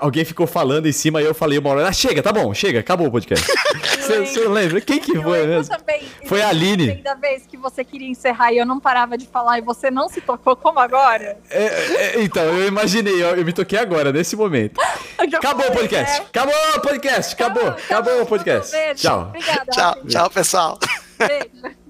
Alguém 0.00 0.24
ficou 0.24 0.46
falando 0.46 0.86
em 0.86 0.92
cima 0.92 1.20
e 1.20 1.24
eu 1.24 1.34
falei 1.34 1.58
uma 1.58 1.70
hora, 1.70 1.88
ah, 1.88 1.92
chega, 1.92 2.22
tá 2.22 2.32
bom, 2.32 2.54
chega, 2.54 2.80
acabou 2.80 3.06
o 3.06 3.10
podcast. 3.10 3.46
Você 4.00 4.48
lembra? 4.48 4.80
Quem 4.80 4.98
que 4.98 5.20
foi 5.20 5.46
mesmo? 5.46 5.76
Também, 5.76 6.02
foi 6.26 6.42
a 6.42 6.48
Aline. 6.48 6.96
Da 6.96 7.14
vez 7.14 7.46
que 7.46 7.56
você 7.56 7.82
queria 7.84 8.08
encerrar 8.08 8.52
e 8.52 8.58
eu 8.58 8.66
não 8.66 8.78
parava 8.78 9.16
de 9.16 9.26
falar 9.26 9.58
e 9.58 9.62
você 9.62 9.90
não 9.90 10.08
se 10.08 10.20
tocou 10.20 10.54
como 10.56 10.78
agora? 10.78 11.38
É, 11.50 11.64
é, 11.64 12.22
então, 12.22 12.42
eu 12.42 12.68
imaginei, 12.68 13.14
eu, 13.14 13.36
eu, 13.36 13.44
me 13.44 13.52
toquei 13.52 13.78
agora, 13.78 14.12
nesse 14.12 14.36
momento. 14.36 14.78
Acabou 15.16 15.66
o 15.66 15.72
podcast, 15.72 16.20
né? 16.20 16.26
acabou 16.28 16.54
o 16.76 16.80
podcast, 16.80 17.34
acabou, 17.34 17.68
acabou, 17.68 17.84
acabou 17.84 18.22
o 18.22 18.26
podcast. 18.26 18.76
Tchau. 18.94 19.28
Obrigada. 19.28 19.70
Tchau, 19.70 19.94
tchau, 20.06 20.30
pessoal. 20.30 20.78
Beijo. 21.18 21.83